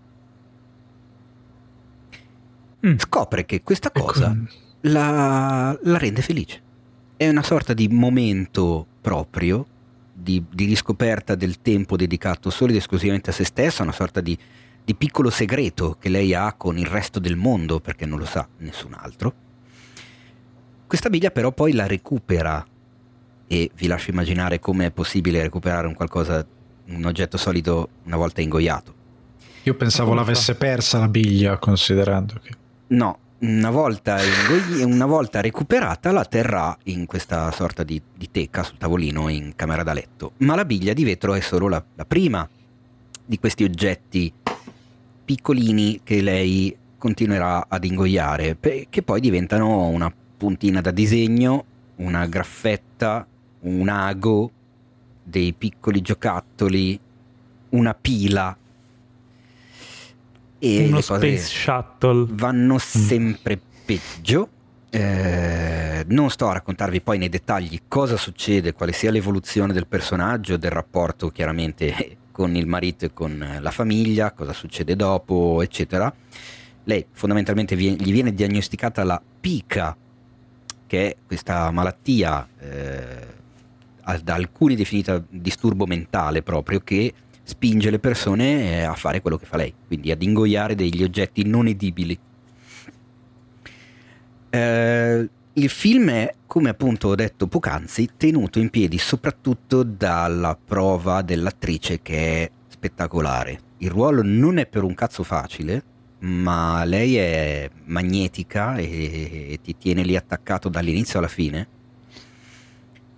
Mm. 2.86 2.96
Scopre 2.96 3.44
che 3.44 3.62
questa 3.62 3.90
cosa 3.90 4.30
ecco. 4.30 4.52
la, 4.82 5.78
la 5.82 5.98
rende 5.98 6.22
felice. 6.22 6.62
È 7.16 7.28
una 7.28 7.42
sorta 7.42 7.74
di 7.74 7.88
momento 7.88 8.86
proprio 9.00 9.66
di, 10.20 10.44
di, 10.50 10.64
riscoperta 10.64 11.34
del 11.34 11.60
tempo 11.60 11.96
dedicato 11.96 12.50
solo 12.50 12.70
ed 12.72 12.78
esclusivamente 12.78 13.30
a 13.30 13.32
se 13.32 13.44
stessa, 13.44 13.82
una 13.82 13.92
sorta 13.92 14.20
di, 14.20 14.36
di 14.84 14.94
piccolo 14.94 15.30
segreto 15.30 15.96
che 15.98 16.08
lei 16.08 16.34
ha 16.34 16.52
con 16.54 16.78
il 16.78 16.86
resto 16.86 17.18
del 17.18 17.36
mondo, 17.36 17.80
perché 17.80 18.06
non 18.06 18.18
lo 18.18 18.26
sa 18.26 18.46
nessun 18.58 18.94
altro. 18.94 19.32
Questa 20.86 21.08
biglia 21.08 21.30
però 21.30 21.52
poi 21.52 21.72
la 21.72 21.86
recupera 21.86 22.66
e 23.46 23.70
vi 23.74 23.86
lascio 23.86 24.10
immaginare 24.10 24.58
come 24.58 24.86
è 24.86 24.90
possibile 24.90 25.42
recuperare 25.42 25.86
un 25.86 25.94
qualcosa, 25.94 26.44
un 26.86 27.04
oggetto 27.04 27.36
solido 27.36 27.88
una 28.04 28.16
volta 28.16 28.40
ingoiato. 28.40 28.94
Io 29.64 29.74
pensavo 29.74 30.14
l'avesse 30.14 30.54
persa 30.54 30.98
la 30.98 31.08
biglia, 31.08 31.58
considerando 31.58 32.40
che... 32.42 32.50
No, 32.88 33.18
una 33.40 33.70
volta, 33.70 34.18
una 34.84 35.06
volta, 35.06 35.40
recuperata 35.40 36.10
la 36.12 36.24
terrà 36.24 36.76
in 36.84 37.06
questa 37.06 37.50
sorta 37.52 37.82
di, 37.82 38.00
di, 38.14 38.30
teca 38.30 38.62
sul 38.62 38.76
tavolino 38.76 39.28
in 39.28 39.52
camera 39.56 39.82
da 39.82 39.92
letto. 39.92 40.32
Ma 40.38 40.54
la 40.54 40.64
biglia 40.64 40.92
di 40.92 41.04
vetro 41.04 41.34
è 41.34 41.40
solo 41.40 41.68
la, 41.68 41.82
la 41.94 42.04
prima 42.04 42.48
di 43.24 43.38
questi 43.38 43.64
oggetti 43.64 44.32
piccolini 45.24 46.00
che 46.02 46.20
lei 46.20 46.76
continuerà 46.98 47.66
ad 47.68 47.84
ingoiare, 47.84 48.58
che 48.60 49.02
poi 49.02 49.20
diventano 49.20 49.86
una 49.86 50.12
puntina 50.36 50.80
da 50.80 50.90
disegno, 50.90 51.64
una 51.96 52.26
graffetta, 52.26 53.26
un 53.60 53.88
ago, 53.88 54.50
dei 55.22 55.54
piccoli 55.54 56.02
giocattoli, 56.02 56.98
una 57.70 57.94
pila 57.94 58.56
e 60.62 60.86
uno 60.86 61.00
space 61.00 61.38
shuttle 61.38 62.26
vanno 62.28 62.74
mm. 62.74 62.78
sempre 62.78 63.60
peggio. 63.84 64.48
Eh, 64.90 66.04
non 66.08 66.30
sto 66.30 66.48
a 66.48 66.52
raccontarvi 66.52 67.00
poi 67.00 67.18
nei 67.18 67.28
dettagli 67.28 67.82
cosa 67.88 68.16
succede, 68.16 68.72
quale 68.72 68.92
sia 68.92 69.10
l'evoluzione 69.10 69.72
del 69.72 69.86
personaggio, 69.86 70.56
del 70.56 70.70
rapporto 70.70 71.30
chiaramente 71.30 72.18
con 72.30 72.54
il 72.54 72.66
marito 72.66 73.06
e 73.06 73.12
con 73.12 73.58
la 73.60 73.70
famiglia, 73.70 74.32
cosa 74.32 74.52
succede 74.52 74.94
dopo, 74.96 75.62
eccetera. 75.62 76.12
Lei 76.84 77.06
fondamentalmente 77.10 77.76
gli 77.76 78.12
viene 78.12 78.34
diagnosticata 78.34 79.02
la 79.04 79.20
pica, 79.40 79.96
che 80.86 81.08
è 81.08 81.16
questa 81.26 81.70
malattia 81.70 82.46
eh, 82.58 83.26
da 84.22 84.34
alcuni 84.34 84.74
definita 84.74 85.22
disturbo 85.28 85.86
mentale 85.86 86.42
proprio, 86.42 86.80
che 86.80 87.14
spinge 87.50 87.90
le 87.90 87.98
persone 87.98 88.78
eh, 88.78 88.82
a 88.82 88.94
fare 88.94 89.20
quello 89.20 89.36
che 89.36 89.44
fa 89.44 89.56
lei, 89.56 89.74
quindi 89.86 90.12
ad 90.12 90.22
ingoiare 90.22 90.74
degli 90.74 91.02
oggetti 91.02 91.44
non 91.44 91.66
edibili. 91.66 92.18
Eh, 94.50 95.28
il 95.52 95.68
film 95.68 96.10
è, 96.10 96.34
come 96.46 96.68
appunto 96.68 97.08
ho 97.08 97.14
detto 97.16 97.48
poc'anzi, 97.48 98.10
tenuto 98.16 98.60
in 98.60 98.70
piedi 98.70 98.98
soprattutto 98.98 99.82
dalla 99.82 100.56
prova 100.56 101.22
dell'attrice 101.22 102.00
che 102.00 102.44
è 102.44 102.50
spettacolare. 102.68 103.60
Il 103.78 103.90
ruolo 103.90 104.22
non 104.24 104.58
è 104.58 104.66
per 104.66 104.84
un 104.84 104.94
cazzo 104.94 105.24
facile, 105.24 105.82
ma 106.20 106.84
lei 106.84 107.16
è 107.16 107.68
magnetica 107.86 108.76
e, 108.76 109.52
e 109.52 109.58
ti 109.60 109.76
tiene 109.76 110.02
lì 110.02 110.16
attaccato 110.16 110.68
dall'inizio 110.68 111.18
alla 111.18 111.28
fine 111.28 111.78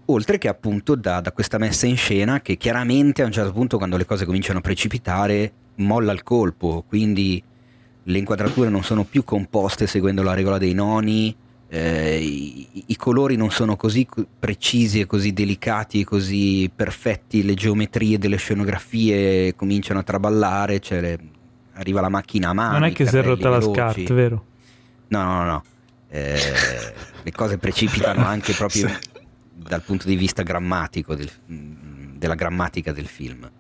oltre 0.07 0.39
che 0.39 0.49
appunto 0.49 0.95
da, 0.95 1.21
da, 1.21 1.33
questa 1.33 1.59
messa 1.59 1.87
in 1.87 1.97
scena 1.97 2.41
che 2.41 2.57
chiaramente 2.57 3.23
a 3.23 3.27
un 3.27 3.33
certo 3.33 3.53
punto 3.53 3.77
quando 3.77 3.97
le 3.97 4.05
cose 4.05 4.25
cominciano 4.25 4.59
a 4.59 4.63
precipitare 4.63 5.53
molla 5.77 6.13
il 6.13 6.23
colpo, 6.23 6.85
quindi 6.87 7.43
le 8.05 8.19
inquadrature 8.19 8.69
non 8.69 8.83
sono 8.83 9.05
più 9.05 9.25
composte 9.25 9.87
seguendo 9.87 10.23
la 10.23 10.35
regola 10.35 10.59
dei 10.59 10.75
noni, 10.75 11.35
eh, 11.69 12.19
i, 12.19 12.85
i, 12.87 12.97
colori 12.97 13.37
non 13.37 13.51
sono 13.51 13.77
così 13.77 14.07
precisi 14.39 15.01
e 15.01 15.07
così 15.07 15.33
delicati 15.33 16.01
e 16.01 16.05
così 16.05 16.71
perfetti, 16.75 17.43
le 17.45 17.55
geometrie 17.55 18.19
delle 18.19 18.37
scenografie 18.37 19.55
cominciano 19.55 20.01
a 20.01 20.03
traballare, 20.03 20.81
cioè 20.81 21.01
le, 21.01 21.19
arriva 21.75 22.03
la 22.03 22.11
macchina 22.11 22.51
a 22.51 22.53
mano. 22.53 22.73
Non 22.73 22.85
è 22.85 22.93
che 22.93 23.07
si 23.07 23.17
è 23.17 23.23
rotta 23.23 23.49
la 23.49 23.63
scat, 23.63 24.13
vero? 24.13 24.45
No, 25.09 25.23
no, 25.23 25.45
no. 25.45 25.65
eh, 26.11 26.39
le 27.23 27.33
cose 27.33 27.57
precipitano 27.57 28.25
anche 28.27 28.53
proprio. 28.53 28.91
dal 29.55 29.83
punto 29.83 30.07
di 30.07 30.17
vista 30.17 30.43
grammatico 30.43 31.15
del, 31.15 31.31
della 31.47 32.35
grammatica 32.35 32.93
del 32.93 33.07
film. 33.07 33.51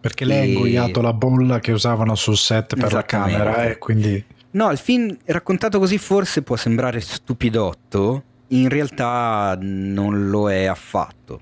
Perché 0.00 0.24
lei 0.24 0.40
ha 0.40 0.44
ingoiato 0.44 1.00
la 1.00 1.12
bolla 1.12 1.60
che 1.60 1.72
usavano 1.72 2.14
sul 2.14 2.36
set 2.36 2.76
per 2.76 2.92
la 2.92 3.04
camera 3.04 3.64
e 3.64 3.78
quindi... 3.78 4.22
No, 4.50 4.70
il 4.70 4.78
film 4.78 5.16
raccontato 5.24 5.78
così 5.78 5.98
forse 5.98 6.42
può 6.42 6.56
sembrare 6.56 7.00
stupidotto, 7.00 8.22
in 8.48 8.68
realtà 8.68 9.58
non 9.60 10.28
lo 10.28 10.50
è 10.50 10.66
affatto. 10.66 11.40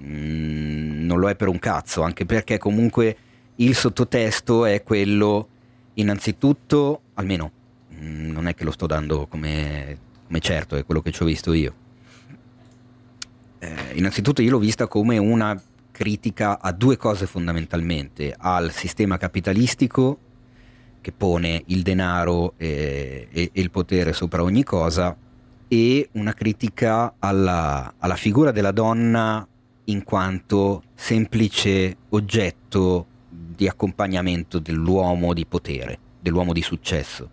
Mm, 0.00 1.06
non 1.06 1.20
lo 1.20 1.28
è 1.28 1.36
per 1.36 1.48
un 1.48 1.58
cazzo, 1.58 2.02
anche 2.02 2.26
perché 2.26 2.58
comunque 2.58 3.16
il 3.56 3.74
sottotesto 3.74 4.64
è 4.64 4.82
quello, 4.82 5.48
innanzitutto, 5.94 7.02
almeno 7.14 7.50
mm, 7.94 8.30
non 8.32 8.48
è 8.48 8.54
che 8.54 8.64
lo 8.64 8.72
sto 8.72 8.86
dando 8.86 9.26
come, 9.26 9.96
come 10.26 10.40
certo, 10.40 10.76
è 10.76 10.84
quello 10.84 11.00
che 11.00 11.12
ci 11.12 11.22
ho 11.22 11.26
visto 11.26 11.52
io. 11.52 11.74
Eh, 13.62 13.92
innanzitutto 13.94 14.42
io 14.42 14.50
l'ho 14.50 14.58
vista 14.58 14.88
come 14.88 15.18
una 15.18 15.56
critica 15.92 16.58
a 16.60 16.72
due 16.72 16.96
cose 16.96 17.26
fondamentalmente, 17.26 18.34
al 18.36 18.72
sistema 18.72 19.18
capitalistico 19.18 20.18
che 21.00 21.12
pone 21.12 21.62
il 21.66 21.82
denaro 21.82 22.54
e, 22.56 23.28
e, 23.30 23.50
e 23.52 23.60
il 23.60 23.70
potere 23.70 24.12
sopra 24.12 24.42
ogni 24.42 24.64
cosa 24.64 25.16
e 25.68 26.08
una 26.12 26.34
critica 26.34 27.14
alla, 27.20 27.94
alla 27.98 28.16
figura 28.16 28.50
della 28.50 28.72
donna 28.72 29.46
in 29.84 30.02
quanto 30.02 30.82
semplice 30.96 31.98
oggetto 32.08 33.06
di 33.28 33.68
accompagnamento 33.68 34.58
dell'uomo 34.58 35.32
di 35.32 35.46
potere, 35.46 35.98
dell'uomo 36.18 36.52
di 36.52 36.62
successo. 36.62 37.30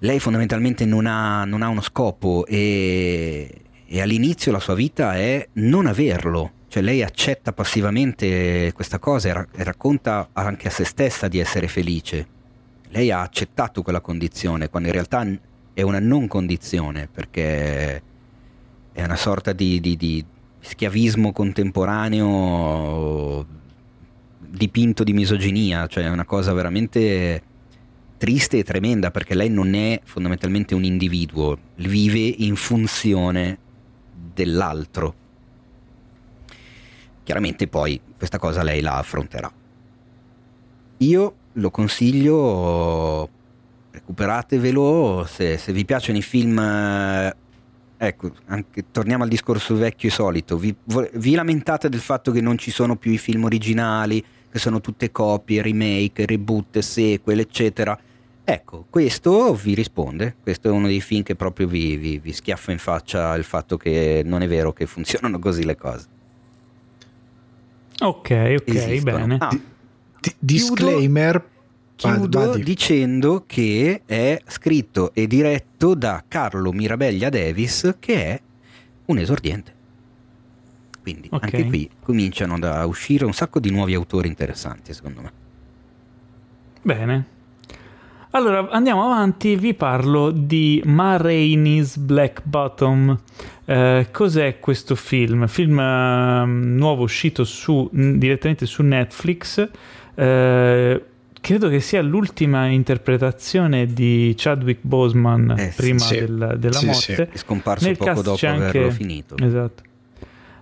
Lei 0.00 0.20
fondamentalmente 0.20 0.84
non 0.84 1.06
ha, 1.06 1.46
non 1.46 1.62
ha 1.62 1.68
uno 1.68 1.80
scopo 1.80 2.44
e, 2.44 3.62
e 3.86 4.00
all'inizio 4.00 4.52
la 4.52 4.58
sua 4.58 4.74
vita 4.74 5.16
è 5.16 5.48
non 5.54 5.86
averlo, 5.86 6.52
cioè 6.68 6.82
lei 6.82 7.02
accetta 7.02 7.52
passivamente 7.52 8.72
questa 8.74 8.98
cosa 8.98 9.28
e, 9.28 9.46
e 9.56 9.64
racconta 9.64 10.28
anche 10.32 10.68
a 10.68 10.70
se 10.70 10.84
stessa 10.84 11.28
di 11.28 11.38
essere 11.38 11.68
felice. 11.68 12.34
Lei 12.88 13.10
ha 13.10 13.20
accettato 13.20 13.82
quella 13.82 14.00
condizione 14.00 14.68
quando 14.68 14.88
in 14.88 14.94
realtà 14.94 15.26
è 15.72 15.82
una 15.82 16.00
non 16.00 16.26
condizione 16.26 17.08
perché 17.12 18.02
è 18.92 19.04
una 19.04 19.16
sorta 19.16 19.52
di, 19.52 19.80
di, 19.80 19.96
di 19.96 20.24
schiavismo 20.60 21.32
contemporaneo 21.32 23.46
dipinto 24.38 25.04
di 25.04 25.12
misoginia, 25.12 25.86
cioè 25.86 26.04
è 26.04 26.08
una 26.08 26.24
cosa 26.24 26.52
veramente 26.52 27.42
triste 28.16 28.58
e 28.58 28.64
tremenda 28.64 29.10
perché 29.10 29.34
lei 29.34 29.50
non 29.50 29.74
è 29.74 30.00
fondamentalmente 30.02 30.74
un 30.74 30.84
individuo, 30.84 31.58
vive 31.76 32.18
in 32.18 32.56
funzione 32.56 33.58
dell'altro. 34.36 35.14
Chiaramente 37.24 37.66
poi 37.66 37.98
questa 38.16 38.38
cosa 38.38 38.62
lei 38.62 38.82
la 38.82 38.98
affronterà. 38.98 39.50
Io 40.98 41.34
lo 41.52 41.70
consiglio, 41.70 43.28
recuperatevelo, 43.90 45.26
se, 45.28 45.56
se 45.56 45.72
vi 45.72 45.84
piacciono 45.86 46.18
i 46.18 46.22
film, 46.22 46.58
eh, 46.58 47.34
ecco, 47.96 48.32
anche, 48.46 48.84
torniamo 48.90 49.24
al 49.24 49.30
discorso 49.30 49.74
vecchio 49.74 50.10
e 50.10 50.12
solito, 50.12 50.58
vi, 50.58 50.74
vi 51.14 51.34
lamentate 51.34 51.88
del 51.88 52.00
fatto 52.00 52.30
che 52.30 52.42
non 52.42 52.58
ci 52.58 52.70
sono 52.70 52.96
più 52.96 53.12
i 53.12 53.18
film 53.18 53.44
originali, 53.44 54.22
che 54.50 54.58
sono 54.58 54.80
tutte 54.80 55.10
copie, 55.10 55.62
remake, 55.62 56.26
reboot, 56.26 56.78
sequel, 56.78 57.40
eccetera 57.40 57.98
Ecco, 58.48 58.86
questo 58.88 59.54
vi 59.54 59.74
risponde, 59.74 60.36
questo 60.40 60.68
è 60.68 60.70
uno 60.70 60.86
dei 60.86 61.00
film 61.00 61.24
che 61.24 61.34
proprio 61.34 61.66
vi, 61.66 61.96
vi, 61.96 62.20
vi 62.20 62.32
schiaffa 62.32 62.70
in 62.70 62.78
faccia 62.78 63.34
il 63.34 63.42
fatto 63.42 63.76
che 63.76 64.22
non 64.24 64.40
è 64.40 64.46
vero 64.46 64.72
che 64.72 64.86
funzionano 64.86 65.40
così 65.40 65.64
le 65.64 65.74
cose. 65.74 66.06
Ok, 67.98 68.54
ok, 68.60 68.62
Esistono. 68.66 69.18
bene. 69.18 69.36
Ah, 69.40 69.48
D- 70.20 70.34
disclaimer. 70.38 71.44
Chiudo, 71.96 72.28
chiudo 72.28 72.56
dicendo 72.58 73.44
che 73.48 74.02
è 74.06 74.40
scritto 74.46 75.12
e 75.12 75.26
diretto 75.26 75.94
da 75.94 76.22
Carlo 76.28 76.70
Mirabeglia 76.70 77.28
Davis, 77.28 77.96
che 77.98 78.24
è 78.26 78.40
un 79.06 79.18
esordiente. 79.18 79.74
Quindi 81.02 81.26
okay. 81.32 81.40
anche 81.42 81.64
qui 81.64 81.90
cominciano 82.00 82.54
ad 82.54 82.86
uscire 82.86 83.24
un 83.24 83.32
sacco 83.32 83.58
di 83.58 83.70
nuovi 83.70 83.94
autori 83.94 84.28
interessanti, 84.28 84.94
secondo 84.94 85.22
me. 85.22 85.32
Bene, 86.82 87.34
allora 88.36 88.68
andiamo 88.68 89.02
avanti, 89.04 89.56
vi 89.56 89.72
parlo 89.72 90.30
di 90.30 90.82
Ma 90.84 91.16
Rainey's 91.16 91.96
Black 91.96 92.42
Bottom. 92.44 93.18
Eh, 93.64 94.08
cos'è 94.12 94.58
questo 94.60 94.94
film? 94.94 95.46
Film 95.46 95.78
eh, 95.78 96.44
nuovo 96.44 97.04
uscito 97.04 97.44
su, 97.44 97.88
direttamente 97.90 98.66
su 98.66 98.82
Netflix. 98.82 99.66
Eh, 100.14 101.04
credo 101.40 101.68
che 101.70 101.80
sia 101.80 102.02
l'ultima 102.02 102.66
interpretazione 102.66 103.86
di 103.86 104.34
Chadwick 104.36 104.80
Boseman 104.82 105.54
eh, 105.56 105.72
prima 105.74 105.98
sì, 105.98 106.18
del, 106.18 106.56
della 106.58 106.78
sì, 106.78 106.86
morte. 106.86 107.00
Sì. 107.00 107.22
È 107.22 107.36
scomparso 107.38 107.86
Nel 107.86 107.96
poco 107.96 108.20
dopo 108.20 108.46
averlo 108.46 108.84
anche... 108.84 108.90
finito. 108.90 109.34
Esatto. 109.38 109.82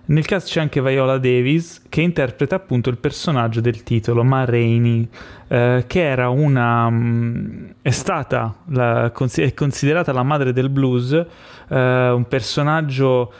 Nel 0.07 0.25
cast 0.25 0.49
c'è 0.49 0.59
anche 0.59 0.81
Viola 0.83 1.17
Davis 1.17 1.81
che 1.89 2.01
interpreta 2.01 2.55
appunto 2.55 2.89
il 2.89 2.97
personaggio 2.97 3.59
del 3.59 3.81
titolo, 3.81 4.23
Ma 4.23 4.45
Rainey, 4.45 5.07
eh, 5.47 5.83
che 5.87 6.01
era 6.01 6.29
una... 6.29 6.89
Mm, 6.89 7.65
è 7.81 7.89
stata 7.89 8.55
la, 8.69 9.11
è 9.11 9.53
considerata 9.53 10.11
la 10.13 10.21
madre 10.21 10.53
del 10.53 10.69
blues, 10.69 11.11
eh, 11.11 12.09
un 12.09 12.25
personaggio 12.27 13.33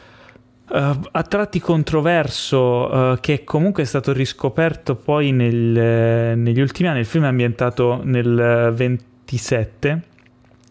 eh, 0.71 0.99
a 1.11 1.21
tratti 1.21 1.59
controverso 1.59 3.13
eh, 3.13 3.19
che 3.19 3.43
comunque 3.43 3.83
è 3.83 3.85
stato 3.85 4.11
riscoperto 4.11 4.95
poi 4.95 5.31
nel, 5.31 6.35
negli 6.35 6.59
ultimi 6.59 6.89
anni. 6.89 6.99
Il 6.99 7.05
film 7.05 7.25
è 7.25 7.27
ambientato 7.27 8.01
nel 8.03 8.71
27, 8.73 10.01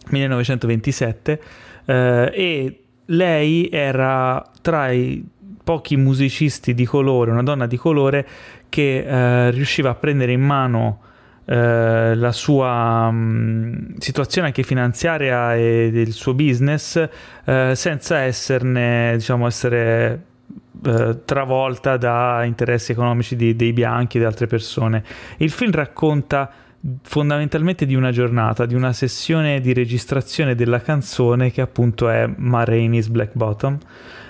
1927 0.08 1.42
eh, 1.84 2.30
e 2.34 2.78
lei 3.06 3.68
era 3.70 4.44
tra 4.60 4.90
i 4.90 5.24
pochi 5.64 5.96
musicisti 5.96 6.74
di 6.74 6.84
colore, 6.84 7.30
una 7.30 7.42
donna 7.42 7.66
di 7.66 7.76
colore 7.76 8.26
che 8.68 8.98
eh, 8.98 9.50
riusciva 9.50 9.90
a 9.90 9.94
prendere 9.94 10.32
in 10.32 10.42
mano 10.42 11.00
eh, 11.46 12.14
la 12.14 12.32
sua 12.32 13.10
mh, 13.10 13.16
mm, 13.16 13.96
situazione 13.98 14.48
anche 14.48 14.62
finanziaria 14.62 15.54
e 15.54 15.90
del 15.92 16.12
suo 16.12 16.34
business 16.34 17.08
eh, 17.44 17.72
senza 17.74 18.18
esserne, 18.18 19.12
diciamo, 19.14 19.46
essere 19.46 20.22
eh, 20.84 21.24
travolta 21.24 21.96
da 21.96 22.44
interessi 22.44 22.92
economici 22.92 23.36
di, 23.36 23.56
dei 23.56 23.72
bianchi 23.72 24.16
e 24.16 24.20
di 24.20 24.26
altre 24.26 24.46
persone. 24.46 25.02
Il 25.38 25.50
film 25.50 25.72
racconta 25.72 26.50
fondamentalmente 27.02 27.86
di 27.86 27.94
una 27.94 28.10
giornata, 28.10 28.66
di 28.66 28.74
una 28.74 28.92
sessione 28.92 29.60
di 29.60 29.72
registrazione 29.72 30.54
della 30.54 30.80
canzone 30.80 31.50
che 31.50 31.62
appunto 31.62 32.08
è 32.10 32.30
Ma 32.36 32.64
Rainey's 32.64 33.08
Black 33.08 33.32
Bottom 33.34 33.78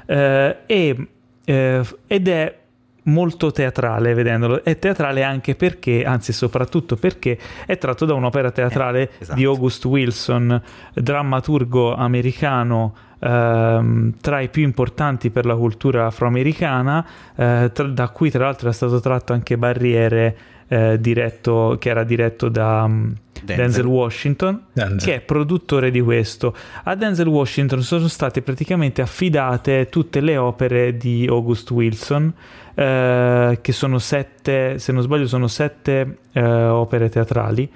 eh, 0.06 0.56
e 0.66 1.09
eh, 1.45 1.83
ed 2.07 2.29
è 2.29 2.59
molto 3.05 3.51
teatrale 3.51 4.15
vedendolo, 4.15 4.62
è 4.65 4.79
teatrale 4.79 5.23
anche 5.23 5.55
perché, 5.55 6.05
anzi 6.05 6.33
soprattutto 6.33 6.97
perché 6.97 7.39
è 7.66 7.77
tratto 7.77 8.05
da 8.05 8.15
un'opera 8.15 8.51
teatrale 8.51 9.03
eh, 9.03 9.11
esatto. 9.19 9.39
di 9.39 9.45
August 9.45 9.85
Wilson, 9.85 10.62
drammaturgo 10.95 11.95
americano 11.95 12.95
ehm, 13.19 14.15
tra 14.20 14.41
i 14.41 14.49
più 14.49 14.62
importanti 14.62 15.31
per 15.31 15.47
la 15.47 15.57
cultura 15.57 16.07
afroamericana, 16.07 17.07
eh, 17.35 17.70
tra, 17.73 17.86
da 17.86 18.09
cui 18.09 18.31
tra 18.31 18.45
l'altro 18.45 18.69
è 18.69 18.73
stato 18.73 19.01
tratto 19.01 19.32
anche 19.32 19.57
Barriere 19.57 20.36
eh, 20.69 20.99
diretto, 21.01 21.77
che 21.78 21.89
era 21.89 22.05
diretto 22.05 22.49
da 22.49 22.85
um, 22.85 23.15
Denzel. 23.32 23.57
Denzel 23.57 23.86
Washington, 23.86 24.62
Denzel. 24.73 25.09
che 25.09 25.15
è 25.16 25.20
produttore 25.20 25.91
di 25.91 26.01
questo. 26.01 26.55
A 26.85 26.95
Denzel 26.95 27.27
Washington 27.27 27.82
sono 27.82 28.09
state 28.09 28.43
praticamente 28.43 29.03
affidate 29.03 29.89
tutte 29.91 30.20
le 30.20 30.36
opere 30.36 30.97
di 30.97 31.27
August 31.28 31.70
Wilson, 31.70 32.32
eh, 32.74 33.59
che 33.61 33.73
sono 33.73 33.99
sette, 33.99 34.78
se 34.78 34.93
non 34.93 35.03
sbaglio, 35.03 35.27
sono 35.27 35.47
sette 35.47 36.19
eh, 36.32 36.43
opere 36.43 37.09
teatrali. 37.09 37.70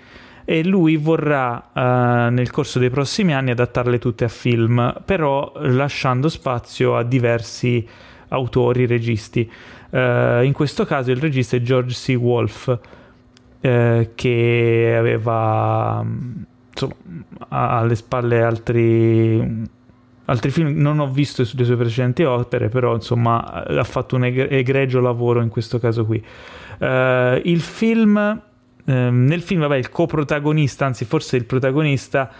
E 0.50 0.64
lui 0.64 0.96
vorrà 0.96 1.72
eh, 1.74 2.30
nel 2.30 2.50
corso 2.50 2.78
dei 2.78 2.88
prossimi 2.88 3.34
anni 3.34 3.50
adattarle 3.50 3.98
tutte 3.98 4.24
a 4.24 4.28
film, 4.28 5.02
però 5.04 5.52
lasciando 5.56 6.30
spazio 6.30 6.96
a 6.96 7.02
diversi 7.02 7.86
autori, 8.28 8.86
registi. 8.86 9.50
Uh, 9.90 10.42
in 10.42 10.52
questo 10.54 10.86
caso 10.86 11.10
il 11.10 11.18
regista 11.18 11.56
è 11.56 11.60
George 11.60 11.94
C. 11.94 12.16
Wolfe, 12.18 12.72
uh, 13.60 14.08
che 14.14 14.94
aveva 14.98 16.02
insomma, 16.70 16.94
alle 17.48 17.94
spalle 17.94 18.42
altri, 18.42 19.66
altri 20.24 20.50
film. 20.50 20.80
Non 20.80 20.98
ho 20.98 21.10
visto 21.10 21.42
le 21.42 21.64
sue 21.64 21.76
precedenti 21.76 22.22
opere, 22.22 22.70
però 22.70 22.94
insomma 22.94 23.64
ha 23.64 23.84
fatto 23.84 24.16
un 24.16 24.24
egregio 24.24 25.00
lavoro 25.00 25.42
in 25.42 25.50
questo 25.50 25.78
caso 25.78 26.06
qui. 26.06 26.24
Uh, 26.78 27.38
il 27.44 27.60
film, 27.60 28.42
ehm, 28.88 29.24
nel 29.26 29.42
film, 29.42 29.60
vabbè, 29.60 29.76
il 29.76 29.90
coprotagonista, 29.90 30.86
anzi 30.86 31.04
forse 31.04 31.36
il 31.36 31.44
protagonista 31.44 32.30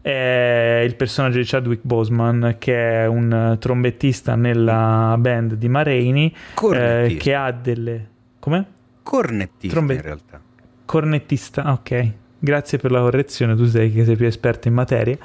è 0.00 0.82
il 0.84 0.96
personaggio 0.96 1.38
di 1.38 1.44
Chadwick 1.46 1.82
Boseman, 1.82 2.56
che 2.58 3.02
è 3.02 3.06
un 3.06 3.56
trombettista 3.58 4.34
nella 4.34 5.16
band 5.18 5.54
di 5.54 5.68
Marini, 5.68 6.34
eh, 6.72 7.16
che 7.18 7.34
ha 7.34 7.50
delle... 7.50 8.08
Come? 8.38 8.66
Cornettista 9.02 9.74
Trombe... 9.74 9.94
in 9.94 10.02
realtà. 10.02 10.40
Cornettista, 10.84 11.72
ok. 11.72 12.12
Grazie 12.38 12.76
per 12.76 12.90
la 12.90 13.00
correzione, 13.00 13.56
tu 13.56 13.64
sei 13.64 13.90
che 13.90 14.04
sei 14.04 14.16
più 14.16 14.26
esperto 14.26 14.68
in 14.68 14.74
materia, 14.74 15.16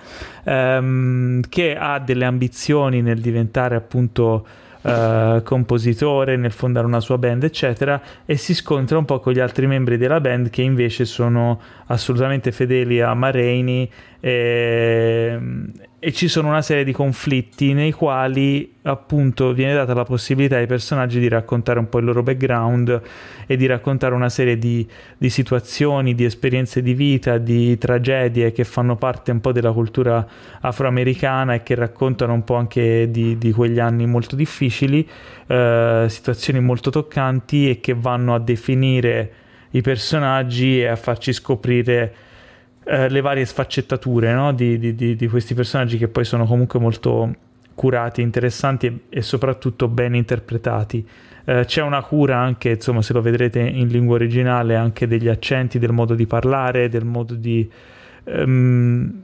ehm, 0.46 1.42
che 1.50 1.76
ha 1.76 2.00
delle 2.00 2.24
ambizioni 2.24 3.02
nel 3.02 3.20
diventare 3.20 3.76
appunto 3.76 4.48
uh, 4.82 5.44
compositore, 5.44 6.36
nel 6.38 6.52
fondare 6.52 6.86
una 6.86 7.00
sua 7.00 7.18
band, 7.18 7.44
eccetera, 7.44 8.02
e 8.26 8.38
si 8.38 8.54
scontra 8.54 8.98
un 8.98 9.06
po' 9.06 9.20
con 9.20 9.34
gli 9.34 9.40
altri 9.40 9.68
membri 9.68 9.98
della 9.98 10.20
band 10.20 10.50
che 10.50 10.62
invece 10.62 11.06
sono 11.06 11.60
assolutamente 11.88 12.52
fedeli 12.52 13.02
a 13.02 13.14
Marini 13.14 13.90
e, 14.20 15.40
e 16.02 16.14
ci 16.14 16.30
sono 16.30 16.48
una 16.48 16.62
serie 16.62 16.86
di 16.86 16.94
conflitti 16.94 17.74
nei 17.74 17.92
quali 17.92 18.76
appunto 18.84 19.52
viene 19.52 19.74
data 19.74 19.94
la 19.94 20.06
possibilità 20.06 20.56
ai 20.56 20.66
personaggi 20.66 21.20
di 21.20 21.28
raccontare 21.28 21.78
un 21.78 21.90
po' 21.90 22.00
il 22.00 22.06
loro 22.06 22.24
background 22.24 23.02
e 23.46 23.58
di 23.58 23.66
raccontare 23.66 24.16
una 24.16 24.30
serie 24.30 24.58
di, 24.58 24.88
di 25.18 25.30
situazioni, 25.30 26.16
di 26.16 26.24
esperienze 26.24 26.82
di 26.82 26.94
vita, 26.94 27.38
di 27.38 27.78
tragedie 27.78 28.54
che 28.54 28.64
fanno 28.64 28.96
parte 28.96 29.32
un 29.32 29.42
po' 29.42 29.52
della 29.52 29.74
cultura 29.74 30.26
afroamericana 30.62 31.56
e 31.56 31.64
che 31.64 31.76
raccontano 31.76 32.32
un 32.32 32.46
po' 32.46 32.56
anche 32.56 33.12
di, 33.12 33.38
di 33.38 33.52
quegli 33.52 33.80
anni 33.80 34.06
molto 34.06 34.38
difficili, 34.38 35.06
eh, 35.48 36.06
situazioni 36.08 36.62
molto 36.62 36.92
toccanti 36.92 37.70
e 37.70 37.82
che 37.82 37.94
vanno 37.94 38.34
a 38.34 38.40
definire 38.40 39.34
i 39.72 39.82
personaggi 39.82 40.80
e 40.80 40.88
a 40.88 40.96
farci 40.96 41.34
scoprire 41.34 42.28
eh, 42.90 43.08
le 43.08 43.22
varie 43.22 43.46
sfaccettature 43.46 44.34
no? 44.34 44.52
di, 44.52 44.80
di, 44.80 44.96
di, 44.96 45.16
di, 45.16 45.28
questi 45.28 45.54
personaggi 45.54 46.00
che 46.00 46.08
poi 46.08 46.26
sono 46.26 46.46
comunque 46.46 46.80
molto 46.80 47.36
curati, 47.76 48.22
interessanti 48.22 48.88
e, 48.88 49.00
e 49.10 49.22
soprattutto 49.22 49.88
ben 49.88 50.16
interpretati. 50.16 51.08
Eh, 51.46 51.66
c'è 51.66 51.84
una 51.84 52.02
cura 52.02 52.38
anche, 52.38 52.72
insomma, 52.72 53.04
se 53.04 53.14
lo 53.14 53.22
vedrete 53.22 53.60
in 53.60 53.90
lingua 53.90 54.16
originale, 54.16 54.76
anche 54.76 55.06
degli 55.06 55.28
accenti, 55.28 55.78
del 55.78 55.92
modo 55.92 56.16
di 56.16 56.26
parlare, 56.26 56.90
del 56.90 57.06
modo 57.06 57.36
di 57.36 57.70
ehm, 58.24 59.22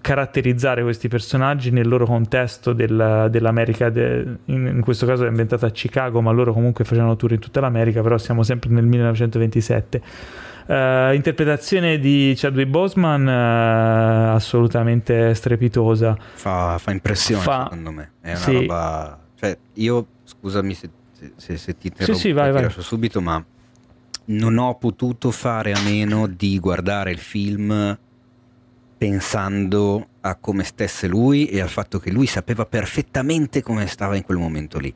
caratterizzare 0.00 0.82
questi 0.84 1.08
personaggi 1.08 1.72
nel 1.72 1.88
loro 1.88 2.06
contesto 2.06 2.72
del, 2.72 3.26
dell'America, 3.30 3.90
de, 3.90 4.36
in, 4.44 4.66
in, 4.66 4.80
questo 4.80 5.06
caso 5.06 5.24
è 5.24 5.28
inventata 5.28 5.66
a 5.66 5.70
Chicago, 5.70 6.20
ma 6.20 6.30
loro 6.30 6.52
comunque 6.52 6.84
facevano 6.84 7.16
tour 7.16 7.32
in 7.32 7.40
tutta 7.40 7.58
l'America, 7.58 8.00
però 8.00 8.16
siamo 8.16 8.44
sempre 8.44 8.70
nel 8.70 8.84
1927. 8.84 10.02
Uh, 10.66 11.14
interpretazione 11.14 11.98
di 11.98 12.34
Chadwick 12.36 12.70
Boseman 12.70 13.26
uh, 13.26 14.34
assolutamente 14.34 15.34
strepitosa. 15.34 16.16
Fa, 16.34 16.78
fa 16.78 16.90
impressione 16.92 17.42
fa... 17.42 17.62
secondo 17.64 17.90
me. 17.90 18.12
È 18.20 18.30
una 18.30 18.38
sì. 18.38 18.52
roba... 18.54 19.18
Cioè, 19.38 19.58
io, 19.74 20.06
scusami 20.24 20.74
se, 20.74 20.90
se, 21.36 21.56
se 21.56 21.76
ti 21.76 21.88
interrompo, 21.88 22.20
sì, 22.20 22.28
sì, 22.28 22.32
vai, 22.32 22.52
vai. 22.52 22.70
subito, 22.70 23.20
ma 23.20 23.44
non 24.24 24.56
ho 24.58 24.76
potuto 24.76 25.32
fare 25.32 25.72
a 25.72 25.80
meno 25.80 26.28
di 26.28 26.58
guardare 26.60 27.10
il 27.10 27.18
film 27.18 27.98
pensando 28.96 30.06
a 30.20 30.36
come 30.36 30.62
stesse 30.62 31.08
lui 31.08 31.46
e 31.46 31.60
al 31.60 31.68
fatto 31.68 31.98
che 31.98 32.12
lui 32.12 32.26
sapeva 32.26 32.64
perfettamente 32.66 33.60
come 33.60 33.88
stava 33.88 34.14
in 34.14 34.22
quel 34.22 34.38
momento 34.38 34.78
lì. 34.78 34.94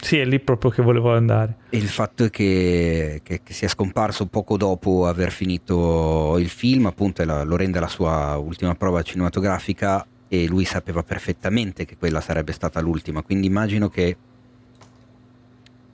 Sì, 0.00 0.18
è 0.18 0.24
lì 0.24 0.38
proprio 0.38 0.70
che 0.70 0.82
volevo 0.82 1.14
andare. 1.14 1.56
E 1.70 1.78
il 1.78 1.88
fatto 1.88 2.24
è 2.24 2.30
che, 2.30 3.20
che, 3.22 3.40
che 3.42 3.52
sia 3.52 3.68
scomparso 3.68 4.26
poco 4.26 4.56
dopo 4.56 5.06
aver 5.06 5.30
finito 5.30 6.36
il 6.38 6.48
film, 6.48 6.86
appunto, 6.86 7.24
la, 7.24 7.42
lo 7.42 7.56
rende 7.56 7.80
la 7.80 7.88
sua 7.88 8.36
ultima 8.36 8.74
prova 8.74 9.02
cinematografica 9.02 10.06
e 10.28 10.46
lui 10.46 10.64
sapeva 10.64 11.02
perfettamente 11.02 11.84
che 11.84 11.96
quella 11.96 12.20
sarebbe 12.20 12.52
stata 12.52 12.80
l'ultima. 12.80 13.22
Quindi 13.22 13.46
immagino 13.46 13.88
che, 13.88 14.16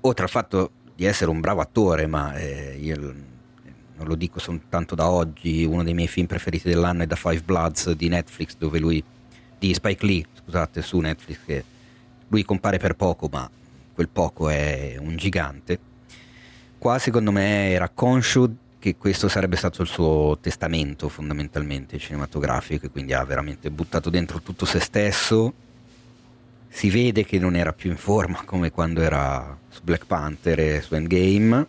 oltre 0.00 0.24
al 0.24 0.30
fatto 0.30 0.70
di 0.94 1.04
essere 1.04 1.30
un 1.30 1.40
bravo 1.40 1.60
attore, 1.60 2.06
ma 2.06 2.34
eh, 2.34 2.76
io 2.80 2.96
non 2.96 4.06
lo 4.08 4.14
dico 4.14 4.38
soltanto 4.38 4.94
da 4.94 5.08
oggi, 5.08 5.64
uno 5.64 5.84
dei 5.84 5.94
miei 5.94 6.08
film 6.08 6.26
preferiti 6.26 6.68
dell'anno 6.68 7.02
è 7.02 7.06
The 7.06 7.16
Five 7.16 7.42
Bloods 7.42 7.92
di 7.92 8.08
Netflix, 8.08 8.56
dove 8.56 8.78
lui, 8.78 9.02
di 9.58 9.74
Spike 9.74 10.06
Lee, 10.06 10.24
scusate, 10.42 10.82
su 10.82 10.98
Netflix, 10.98 11.38
che 11.44 11.64
lui 12.28 12.44
compare 12.44 12.78
per 12.78 12.96
poco, 12.96 13.28
ma 13.30 13.48
quel 14.00 14.08
poco 14.08 14.48
è 14.48 14.96
un 14.98 15.14
gigante. 15.16 15.78
Qua 16.78 16.98
secondo 16.98 17.30
me 17.30 17.68
era 17.70 17.90
conscio 17.90 18.50
che 18.78 18.96
questo 18.96 19.28
sarebbe 19.28 19.56
stato 19.56 19.82
il 19.82 19.88
suo 19.88 20.38
testamento 20.40 21.10
fondamentalmente 21.10 21.98
cinematografico 21.98 22.86
e 22.86 22.90
quindi 22.90 23.12
ha 23.12 23.22
veramente 23.24 23.70
buttato 23.70 24.08
dentro 24.08 24.40
tutto 24.40 24.64
se 24.64 24.80
stesso. 24.80 25.52
Si 26.68 26.88
vede 26.88 27.26
che 27.26 27.38
non 27.38 27.56
era 27.56 27.74
più 27.74 27.90
in 27.90 27.98
forma 27.98 28.40
come 28.46 28.70
quando 28.70 29.02
era 29.02 29.54
su 29.68 29.82
Black 29.82 30.06
Panther 30.06 30.58
e 30.58 30.80
su 30.80 30.94
Endgame 30.94 31.66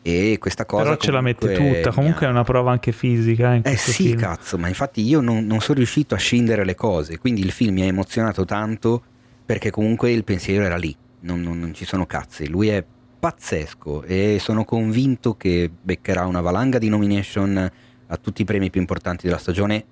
e 0.00 0.38
questa 0.38 0.64
cosa 0.66 0.82
però 0.82 0.96
ce 0.96 1.10
la 1.10 1.22
mette 1.22 1.54
tutta 1.54 1.90
comunque 1.90 2.26
è 2.26 2.28
una 2.28 2.44
prova 2.44 2.70
anche 2.70 2.92
fisica 2.92 3.54
eh, 3.54 3.62
eh 3.64 3.76
sì 3.78 4.08
film. 4.08 4.18
cazzo 4.18 4.58
ma 4.58 4.68
infatti 4.68 5.00
io 5.00 5.22
non, 5.22 5.46
non 5.46 5.62
sono 5.62 5.78
riuscito 5.78 6.14
a 6.14 6.18
scindere 6.18 6.62
le 6.62 6.74
cose 6.74 7.16
quindi 7.16 7.40
il 7.40 7.52
film 7.52 7.72
mi 7.72 7.80
ha 7.80 7.86
emozionato 7.86 8.44
tanto 8.44 9.02
perché 9.46 9.70
comunque 9.70 10.10
il 10.10 10.22
pensiero 10.22 10.62
era 10.62 10.76
lì 10.76 10.94
non, 11.24 11.40
non, 11.40 11.58
non 11.58 11.74
ci 11.74 11.84
sono 11.84 12.06
cazzi, 12.06 12.48
lui 12.48 12.68
è 12.68 12.84
pazzesco 13.18 14.02
e 14.02 14.36
sono 14.38 14.64
convinto 14.64 15.34
che 15.36 15.70
beccherà 15.80 16.26
una 16.26 16.40
valanga 16.40 16.78
di 16.78 16.88
nomination 16.88 17.70
a 18.06 18.16
tutti 18.16 18.42
i 18.42 18.44
premi 18.44 18.70
più 18.70 18.80
importanti 18.80 19.26
della 19.26 19.38
stagione 19.38 19.84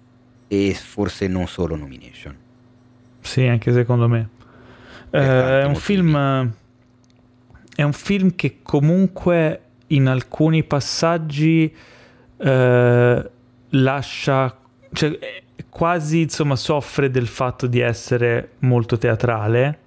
e 0.48 0.74
forse 0.74 1.26
non 1.28 1.46
solo 1.48 1.74
nomination. 1.76 2.36
Sì, 3.20 3.46
anche 3.46 3.72
secondo 3.72 4.08
me. 4.08 4.28
Eh, 5.10 5.60
è 5.60 5.64
un 5.64 5.74
film 5.74 6.52
è 7.74 7.82
un 7.82 7.92
film 7.92 8.34
che 8.34 8.58
comunque 8.62 9.60
in 9.88 10.06
alcuni 10.06 10.62
passaggi 10.62 11.74
eh, 12.36 13.30
lascia 13.70 14.58
cioè, 14.92 15.18
quasi 15.70 16.22
insomma 16.22 16.56
soffre 16.56 17.10
del 17.10 17.26
fatto 17.26 17.66
di 17.66 17.80
essere 17.80 18.52
molto 18.60 18.98
teatrale 18.98 19.78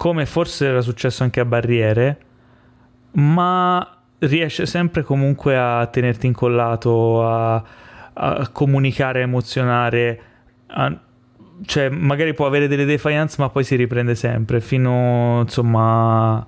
come 0.00 0.24
forse 0.24 0.64
era 0.64 0.80
successo 0.80 1.24
anche 1.24 1.40
a 1.40 1.44
Barriere, 1.44 2.18
ma 3.12 3.86
riesce 4.20 4.64
sempre 4.64 5.02
comunque 5.02 5.58
a 5.58 5.84
tenerti 5.88 6.26
incollato, 6.26 7.22
a, 7.28 7.62
a 8.14 8.48
comunicare, 8.48 9.18
a 9.20 9.24
emozionare, 9.24 10.22
a, 10.68 10.98
cioè 11.66 11.90
magari 11.90 12.32
può 12.32 12.46
avere 12.46 12.66
delle 12.66 12.86
defiance 12.86 13.36
ma 13.40 13.50
poi 13.50 13.62
si 13.62 13.76
riprende 13.76 14.14
sempre 14.14 14.62
fino 14.62 15.40
insomma 15.42 16.46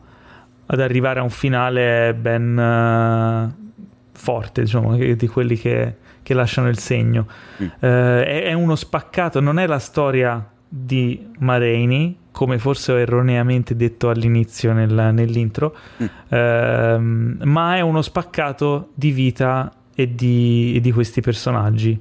ad 0.65 0.81
arrivare 0.81 1.21
a 1.21 1.23
un 1.23 1.29
finale 1.29 2.15
ben 2.15 2.57
uh, 2.57 3.71
forte 4.13 4.63
diciamo 4.63 4.97
di 4.97 5.29
quelli 5.29 5.59
che, 5.59 5.97
che 6.23 6.33
lasciano 6.33 6.71
il 6.71 6.79
segno 6.79 7.27
mm. 7.63 7.67
uh, 7.67 7.87
è, 8.23 8.45
è, 8.45 8.53
uno 8.55 8.77
spaccato 8.77 9.41
non 9.41 9.59
è 9.59 9.67
la 9.67 9.79
storia 9.79 10.43
di 10.67 11.29
Mareini 11.41 12.21
come 12.33 12.59
forse 12.59 12.93
ho 12.93 12.99
erroneamente 12.99 13.77
detto 13.77 14.09
all'inizio 14.09 14.73
nel, 14.73 15.11
nell'intro, 15.13 15.77
mm. 16.03 16.07
ehm, 16.29 17.39
ma 17.45 17.77
è 17.77 17.81
uno 17.81 18.03
spaccato 18.03 18.89
di 18.95 19.13
vita 19.13 19.73
e 19.95 20.15
di, 20.15 20.73
e 20.75 20.81
di 20.81 20.91
questi 20.91 21.21
personaggi. 21.21 22.01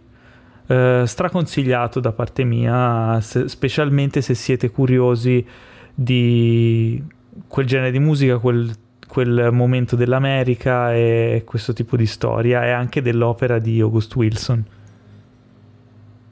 Eh, 0.66 1.04
straconsigliato 1.06 2.00
da 2.00 2.14
parte 2.14 2.46
mia, 2.46 3.20
se, 3.20 3.50
specialmente 3.50 4.22
se 4.22 4.34
siete 4.34 4.72
curiosi 4.72 5.46
di 5.94 7.04
quel 7.48 7.66
genere 7.66 7.92
di 7.92 8.00
musica, 8.00 8.38
quel, 8.38 8.74
quel 9.08 9.50
momento 9.52 9.98
dell'America 9.98 10.94
e 10.94 11.44
questo 11.46 11.74
tipo 11.74 11.98
di 11.98 12.06
storia, 12.06 12.66
e 12.66 12.72
anche 12.72 13.02
dell'opera 13.02 13.60
di 13.60 13.82
August 13.82 14.16
Wilson. 14.16 14.66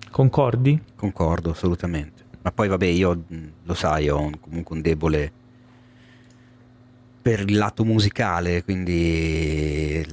Concordi? 0.09 0.81
Concordo, 0.95 1.51
assolutamente. 1.51 2.18
Ma 2.41 2.51
poi 2.51 2.67
vabbè, 2.67 2.85
io 2.85 3.23
lo 3.63 3.73
sai, 3.73 4.09
ho 4.09 4.29
comunque 4.39 4.75
un 4.75 4.81
debole 4.81 5.31
per 7.21 7.41
il 7.41 7.57
lato 7.57 7.83
musicale, 7.83 8.63
quindi 8.63 10.05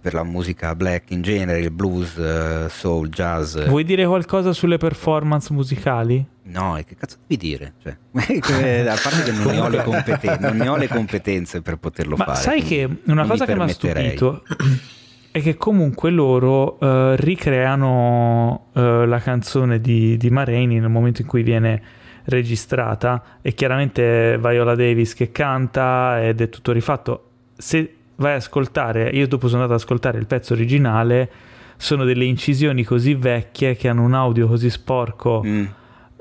per 0.00 0.14
la 0.14 0.22
musica 0.22 0.74
black 0.74 1.10
in 1.10 1.22
genere, 1.22 1.60
il 1.60 1.70
blues, 1.70 2.66
soul, 2.66 3.08
jazz. 3.08 3.58
Vuoi 3.66 3.84
dire 3.84 4.06
qualcosa 4.06 4.52
sulle 4.52 4.76
performance 4.76 5.52
musicali? 5.52 6.24
No, 6.44 6.76
e 6.76 6.84
che 6.84 6.94
cazzo 6.94 7.16
devi 7.26 7.40
dire? 7.40 7.72
Cioè, 7.82 7.96
a 8.86 8.98
parte 9.02 9.22
che 9.24 9.32
non 9.32 9.46
ne, 9.46 9.60
ho 9.60 9.68
le 9.68 9.82
competenze, 9.82 10.38
non 10.40 10.56
ne 10.56 10.68
ho 10.68 10.76
le 10.76 10.88
competenze 10.88 11.62
per 11.62 11.76
poterlo 11.76 12.16
Ma 12.16 12.24
fare. 12.26 12.38
Sai 12.40 12.62
che 12.62 12.88
una 13.06 13.26
cosa 13.26 13.46
che 13.46 13.54
mi 13.54 13.62
ha 13.62 13.68
stupito 13.68 14.44
è 15.32 15.40
che 15.40 15.56
comunque 15.56 16.10
loro 16.10 16.76
uh, 16.78 17.14
ricreano 17.14 18.66
uh, 18.72 18.80
la 19.06 19.18
canzone 19.18 19.80
di, 19.80 20.18
di 20.18 20.28
Marini 20.28 20.78
nel 20.78 20.90
momento 20.90 21.22
in 21.22 21.26
cui 21.26 21.42
viene 21.42 21.82
registrata 22.24 23.38
e 23.40 23.54
chiaramente 23.54 24.38
Viola 24.38 24.74
Davis 24.74 25.14
che 25.14 25.32
canta 25.32 26.22
ed 26.22 26.42
è 26.42 26.50
tutto 26.50 26.72
rifatto. 26.72 27.30
Se 27.56 27.94
vai 28.16 28.32
ad 28.32 28.40
ascoltare, 28.40 29.08
io 29.08 29.26
dopo 29.26 29.48
sono 29.48 29.62
andato 29.62 29.76
ad 29.76 29.80
ascoltare 29.80 30.18
il 30.18 30.26
pezzo 30.26 30.52
originale, 30.52 31.30
sono 31.78 32.04
delle 32.04 32.26
incisioni 32.26 32.84
così 32.84 33.14
vecchie 33.14 33.74
che 33.74 33.88
hanno 33.88 34.02
un 34.02 34.12
audio 34.12 34.46
così 34.46 34.68
sporco. 34.68 35.42
Mm. 35.44 35.64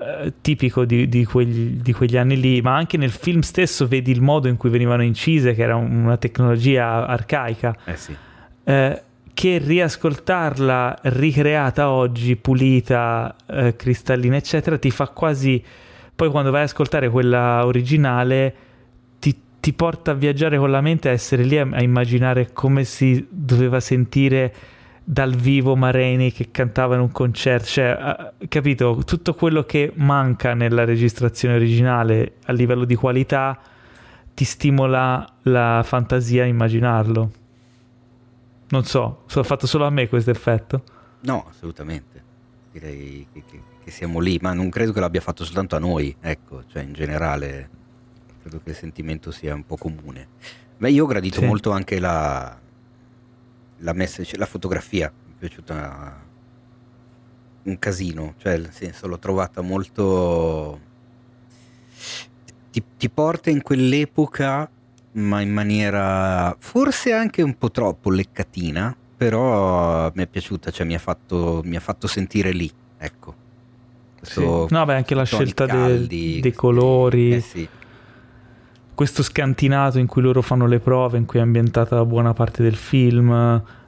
Eh, 0.02 0.34
tipico 0.40 0.86
di, 0.86 1.10
di, 1.10 1.26
quegli, 1.26 1.82
di, 1.82 1.92
quegli, 1.92 2.16
anni 2.18 2.40
lì, 2.40 2.62
ma 2.62 2.76
anche 2.76 2.96
nel 2.96 3.12
film 3.12 3.42
stesso 3.42 3.88
vedi 3.88 4.10
il 4.10 4.22
modo 4.22 4.48
in 4.48 4.56
cui 4.56 4.70
venivano 4.70 5.04
incise, 5.04 5.54
che 5.54 5.62
era 5.62 5.76
una 5.76 6.16
tecnologia 6.16 7.06
arcaica. 7.06 7.78
Eh 7.84 7.98
sì. 7.98 8.16
Eh, 8.64 9.02
che 9.34 9.58
riascoltarla 9.58 11.00
ricreata 11.04 11.90
oggi, 11.90 12.36
pulita, 12.36 13.36
eh, 13.48 13.76
cristallina, 13.76 14.36
eccetera, 14.36 14.78
ti 14.78 14.92
fa 14.92 15.08
quasi. 15.08 15.64
Poi 16.16 16.30
quando 16.30 16.52
vai 16.52 16.62
ad 16.62 16.68
ascoltare 16.68 17.10
quella 17.10 17.66
originale, 17.66 18.56
ti, 19.20 19.36
ti 19.60 19.74
porta 19.74 20.12
a 20.12 20.14
viaggiare 20.14 20.58
con 20.58 20.70
la 20.70 20.82
mente, 20.82 21.10
a 21.10 21.12
essere 21.12 21.44
lì 21.44 21.58
a, 21.58 21.68
a 21.72 21.82
immaginare 21.82 22.52
come 22.54 22.84
si 22.84 23.26
doveva 23.30 23.80
sentire 23.80 24.54
dal 25.04 25.34
vivo 25.34 25.76
Mareni 25.76 26.32
che 26.32 26.50
cantava 26.52 26.96
in 26.96 27.02
un 27.02 27.12
concerto, 27.12 27.66
cioè, 27.66 28.34
capito? 28.48 29.02
Tutto 29.06 29.34
quello 29.34 29.64
che 29.64 29.92
manca 29.96 30.54
nella 30.54 30.86
registrazione 30.86 31.56
originale 31.56 32.34
a 32.46 32.54
livello 32.54 32.86
di 32.86 32.96
qualità 32.96 33.60
ti 34.34 34.46
stimola 34.46 35.28
la 35.44 35.82
fantasia 35.84 36.44
a 36.44 36.48
immaginarlo. 36.48 37.32
Non 38.72 38.86
so, 38.86 39.24
sono 39.26 39.44
fatto 39.44 39.68
solo 39.68 39.86
a 39.86 39.90
me 39.90 40.08
questo 40.08 40.32
effetto? 40.32 40.84
No, 41.22 41.46
assolutamente. 41.50 42.24
Direi 42.72 43.28
che, 43.34 43.44
che, 43.46 43.62
che, 43.84 43.92
siamo 43.92 44.20
lì, 44.20 44.40
ma 44.42 44.54
non 44.54 44.70
credo 44.70 44.94
che 44.94 45.02
l'abbia 45.02 45.20
fatto 45.20 45.44
soltanto 45.44 45.76
a 45.76 45.80
noi, 45.80 46.16
ecco, 46.22 46.64
cioè 46.68 46.84
in 46.84 46.94
generale 46.94 47.70
credo 48.42 48.62
che 48.64 48.70
il 48.70 48.76
sentimento 48.78 49.30
sia 49.32 49.54
un 49.54 49.66
po' 49.66 49.76
comune. 49.76 50.28
Beh, 50.78 50.90
io 50.90 51.04
ho 51.04 51.08
gradito 51.08 51.40
sì. 51.40 51.46
molto 51.46 51.72
anche 51.72 52.00
la, 52.00 52.58
la, 53.80 53.94
message, 53.94 54.38
la 54.38 54.46
fotografia, 54.46 55.12
mi 55.26 55.34
è 55.34 55.38
piaciuta 55.38 56.24
un 57.64 57.78
casino, 57.78 58.36
cioè 58.38 58.58
nel 58.58 58.72
senso 58.72 59.08
l'ho 59.08 59.20
trovata 59.20 59.60
molto... 59.60 60.80
Ti, 62.72 62.84
ti 62.98 63.10
porta 63.10 63.50
in 63.50 63.62
quell'epoca 63.62 64.70
ma 65.14 65.42
in 65.42 65.52
maniera 65.52 66.56
forse 66.60 67.14
anche 67.14 67.42
un 67.42 67.58
po' 67.58 67.72
troppo 67.72 68.10
leccatina, 68.10 68.96
però 69.18 70.12
mi 70.14 70.24
è 70.24 70.28
piaciuta, 70.28 70.72
cioè 70.72 70.86
mi 70.86 70.96
ha 70.96 71.00
fatto, 71.00 71.62
mi 71.64 71.76
ha 71.76 71.80
fatto 71.80 72.08
sentire 72.08 72.52
lì, 72.52 72.72
ecco. 72.98 73.36
Questo, 74.18 74.68
sì. 74.68 74.74
No, 74.74 74.86
beh, 74.86 74.96
anche 74.96 75.16
la 75.16 75.24
scelta 75.24 75.66
caldi, 75.66 76.08
dei, 76.08 76.40
dei 76.42 76.54
colori. 76.54 77.34
Eh 77.34 77.42
sì. 77.42 77.68
Questo 78.94 79.24
scantinato 79.24 79.98
in 79.98 80.06
cui 80.06 80.22
loro 80.22 80.42
fanno 80.42 80.68
le 80.68 80.80
prove, 80.80 81.18
in 81.18 81.26
cui 81.26 81.40
è 81.40 81.42
ambientata 81.42 82.04
buona 82.06 82.34
parte 82.34 82.62
del 82.62 82.76
film, 82.76 83.32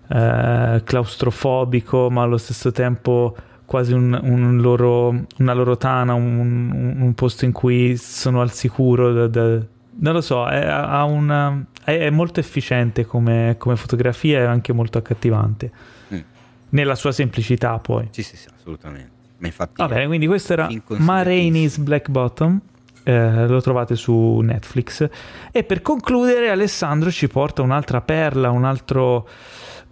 eh, 0.07 0.81
claustrofobico, 0.83 2.09
ma 2.09 2.23
allo 2.23 2.37
stesso 2.37 2.71
tempo 2.71 3.35
quasi 3.65 3.93
un, 3.93 4.19
un 4.21 4.59
loro, 4.61 5.25
una 5.37 5.53
loro 5.53 5.77
tana, 5.77 6.13
un, 6.13 6.97
un, 6.99 7.13
posto 7.13 7.45
in 7.45 7.51
cui 7.51 7.95
sono 7.97 8.41
al 8.41 8.51
sicuro 8.51 9.13
da, 9.13 9.27
da, 9.27 9.59
non 9.95 10.13
lo 10.13 10.21
so, 10.21 10.47
è, 10.47 10.65
una, 11.03 11.65
è, 11.83 11.97
è 11.97 12.09
molto 12.09 12.39
efficiente 12.39 13.05
come, 13.05 13.55
come, 13.57 13.75
fotografia 13.75 14.39
e 14.39 14.43
anche 14.43 14.73
molto 14.73 14.97
accattivante. 14.97 15.71
Mm. 16.13 16.19
Nella 16.69 16.95
sua 16.95 17.11
semplicità, 17.11 17.77
poi. 17.79 18.07
Sì, 18.11 18.23
sì, 18.23 18.35
sì, 18.35 18.47
assolutamente. 18.53 19.11
Ma 19.37 19.47
infatti. 19.47 19.73
Vabbè, 19.75 20.05
quindi 20.05 20.27
questo 20.27 20.53
era 20.53 20.69
Marainis 20.87 21.77
Black 21.77 22.09
Bottom. 22.09 22.59
Eh, 23.03 23.47
lo 23.47 23.61
trovate 23.61 23.95
su 23.95 24.39
Netflix. 24.39 25.07
E 25.51 25.63
per 25.63 25.81
concludere, 25.81 26.49
Alessandro 26.49 27.11
ci 27.11 27.27
porta 27.27 27.61
un'altra 27.61 28.01
perla, 28.01 28.49
un 28.49 28.63
altro 28.63 29.27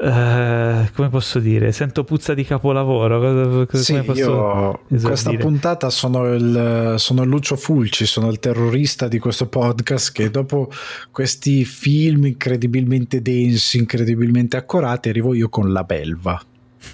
Uh, 0.03 0.89
come 0.95 1.09
posso 1.09 1.37
dire? 1.37 1.71
Sento 1.71 2.03
puzza 2.03 2.33
di 2.33 2.43
capolavoro. 2.43 3.19
Come, 3.19 3.83
sì, 3.83 3.93
io 3.93 4.81
questa 4.89 5.31
puntata 5.33 5.91
sono 5.91 6.33
il, 6.33 6.95
sono 6.97 7.23
Lucio 7.23 7.55
Fulci, 7.55 8.07
sono 8.07 8.29
il 8.29 8.39
terrorista 8.39 9.07
di 9.07 9.19
questo 9.19 9.45
podcast 9.45 10.11
che 10.11 10.31
dopo 10.31 10.71
questi 11.11 11.65
film 11.65 12.25
incredibilmente 12.25 13.21
densi, 13.21 13.77
incredibilmente 13.77 14.57
accurati, 14.57 15.09
arrivo 15.09 15.35
io 15.35 15.49
con 15.49 15.71
La 15.71 15.83
Belva. 15.83 16.41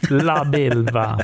La 0.10 0.44
Belva. 0.44 1.16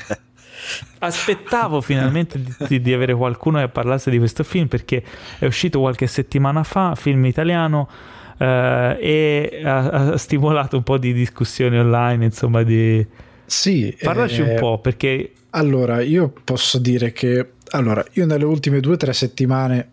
Aspettavo 1.00 1.82
finalmente 1.82 2.42
di, 2.66 2.80
di, 2.80 2.94
avere 2.94 3.14
qualcuno 3.14 3.60
che 3.60 3.68
parlasse 3.68 4.10
di 4.10 4.20
questo 4.20 4.46
film 4.46 4.68
perché 4.68 5.04
è 5.38 5.46
uscito 5.46 5.82
qualche 5.82 6.08
settimana 6.08 6.64
fa, 6.64 6.96
film 6.96 7.26
italiano 7.26 7.90
eh, 8.38 8.98
e 9.00 9.62
ha, 9.64 9.90
ha, 9.90 10.18
stimolato 10.18 10.78
un 10.78 10.84
po' 10.84 10.98
di 10.98 11.14
discussioni 11.14 11.78
online, 11.78 12.26
insomma, 12.26 12.64
di... 12.64 13.06
Sì. 13.46 13.96
Parlaci 14.02 14.42
eh, 14.42 14.54
un 14.54 14.60
po' 14.60 14.80
perché... 14.80 15.32
Allora, 15.52 16.02
io 16.02 16.34
posso 16.44 16.80
dire 16.80 17.12
che... 17.12 17.52
Allora, 17.72 18.04
io 18.14 18.26
nelle 18.26 18.46
ultime 18.46 18.80
due 18.80 18.94
o 18.94 18.98
tre 18.98 19.14
settimane 19.14 19.90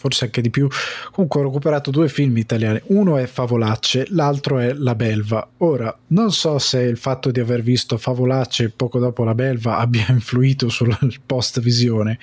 forse 0.00 0.24
anche 0.24 0.40
di 0.40 0.48
più. 0.48 0.66
Comunque 1.12 1.40
ho 1.40 1.44
recuperato 1.44 1.90
due 1.90 2.08
film 2.08 2.34
italiani, 2.38 2.80
uno 2.86 3.18
è 3.18 3.26
Favolacce, 3.26 4.06
l'altro 4.08 4.58
è 4.58 4.72
La 4.72 4.94
Belva. 4.94 5.46
Ora, 5.58 5.94
non 6.08 6.32
so 6.32 6.58
se 6.58 6.80
il 6.80 6.96
fatto 6.96 7.30
di 7.30 7.38
aver 7.38 7.60
visto 7.60 7.98
Favolacce 7.98 8.70
poco 8.70 8.98
dopo 8.98 9.24
La 9.24 9.34
Belva 9.34 9.76
abbia 9.76 10.06
influito 10.08 10.70
sul 10.70 10.96
post 11.26 11.60
visione. 11.60 12.18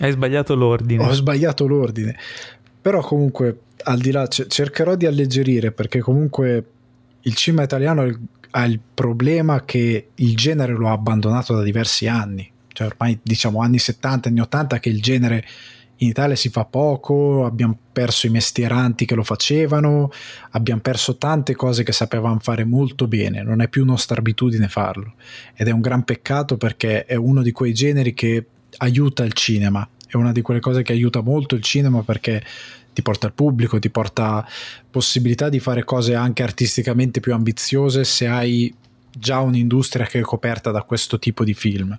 Hai 0.00 0.12
sbagliato 0.12 0.54
l'ordine. 0.54 1.06
Ho 1.06 1.12
sbagliato 1.12 1.66
l'ordine. 1.66 2.18
Però 2.82 3.00
comunque 3.00 3.60
al 3.84 3.98
di 3.98 4.10
là, 4.10 4.26
c- 4.26 4.46
cercherò 4.46 4.94
di 4.94 5.06
alleggerire 5.06 5.72
perché 5.72 6.00
comunque 6.00 6.64
il 7.20 7.34
cinema 7.34 7.62
italiano 7.62 8.08
ha 8.50 8.64
il 8.64 8.80
problema 8.92 9.64
che 9.64 10.08
il 10.14 10.36
genere 10.36 10.72
lo 10.72 10.88
ha 10.88 10.92
abbandonato 10.92 11.54
da 11.54 11.62
diversi 11.62 12.06
anni, 12.06 12.50
cioè 12.68 12.86
ormai 12.86 13.18
diciamo 13.22 13.60
anni 13.60 13.78
70, 13.78 14.28
anni 14.28 14.40
80 14.40 14.78
che 14.78 14.88
il 14.88 15.00
genere 15.00 15.44
in 16.02 16.08
Italia 16.08 16.34
si 16.34 16.48
fa 16.48 16.64
poco, 16.64 17.44
abbiamo 17.44 17.78
perso 17.92 18.26
i 18.26 18.30
mestieranti 18.30 19.06
che 19.06 19.14
lo 19.14 19.22
facevano, 19.22 20.10
abbiamo 20.50 20.80
perso 20.80 21.16
tante 21.16 21.54
cose 21.54 21.84
che 21.84 21.92
sapevamo 21.92 22.40
fare 22.40 22.64
molto 22.64 23.06
bene, 23.06 23.42
non 23.42 23.60
è 23.60 23.68
più 23.68 23.84
nostra 23.84 24.18
abitudine 24.18 24.68
farlo. 24.68 25.14
Ed 25.54 25.68
è 25.68 25.70
un 25.70 25.80
gran 25.80 26.02
peccato 26.02 26.56
perché 26.56 27.04
è 27.04 27.14
uno 27.14 27.40
di 27.40 27.52
quei 27.52 27.72
generi 27.72 28.14
che 28.14 28.44
aiuta 28.78 29.22
il 29.22 29.32
cinema, 29.32 29.88
è 30.06 30.16
una 30.16 30.32
di 30.32 30.42
quelle 30.42 30.60
cose 30.60 30.82
che 30.82 30.92
aiuta 30.92 31.20
molto 31.20 31.54
il 31.54 31.62
cinema 31.62 32.02
perché 32.02 32.42
ti 32.92 33.02
porta 33.02 33.26
al 33.26 33.32
pubblico, 33.32 33.78
ti 33.78 33.90
porta 33.90 34.46
possibilità 34.90 35.48
di 35.48 35.60
fare 35.60 35.84
cose 35.84 36.14
anche 36.14 36.42
artisticamente 36.42 37.20
più 37.20 37.32
ambiziose 37.32 38.04
se 38.04 38.26
hai 38.26 38.74
già 39.10 39.40
un'industria 39.40 40.06
che 40.06 40.20
è 40.20 40.22
coperta 40.22 40.70
da 40.70 40.82
questo 40.82 41.18
tipo 41.18 41.44
di 41.44 41.54
film. 41.54 41.98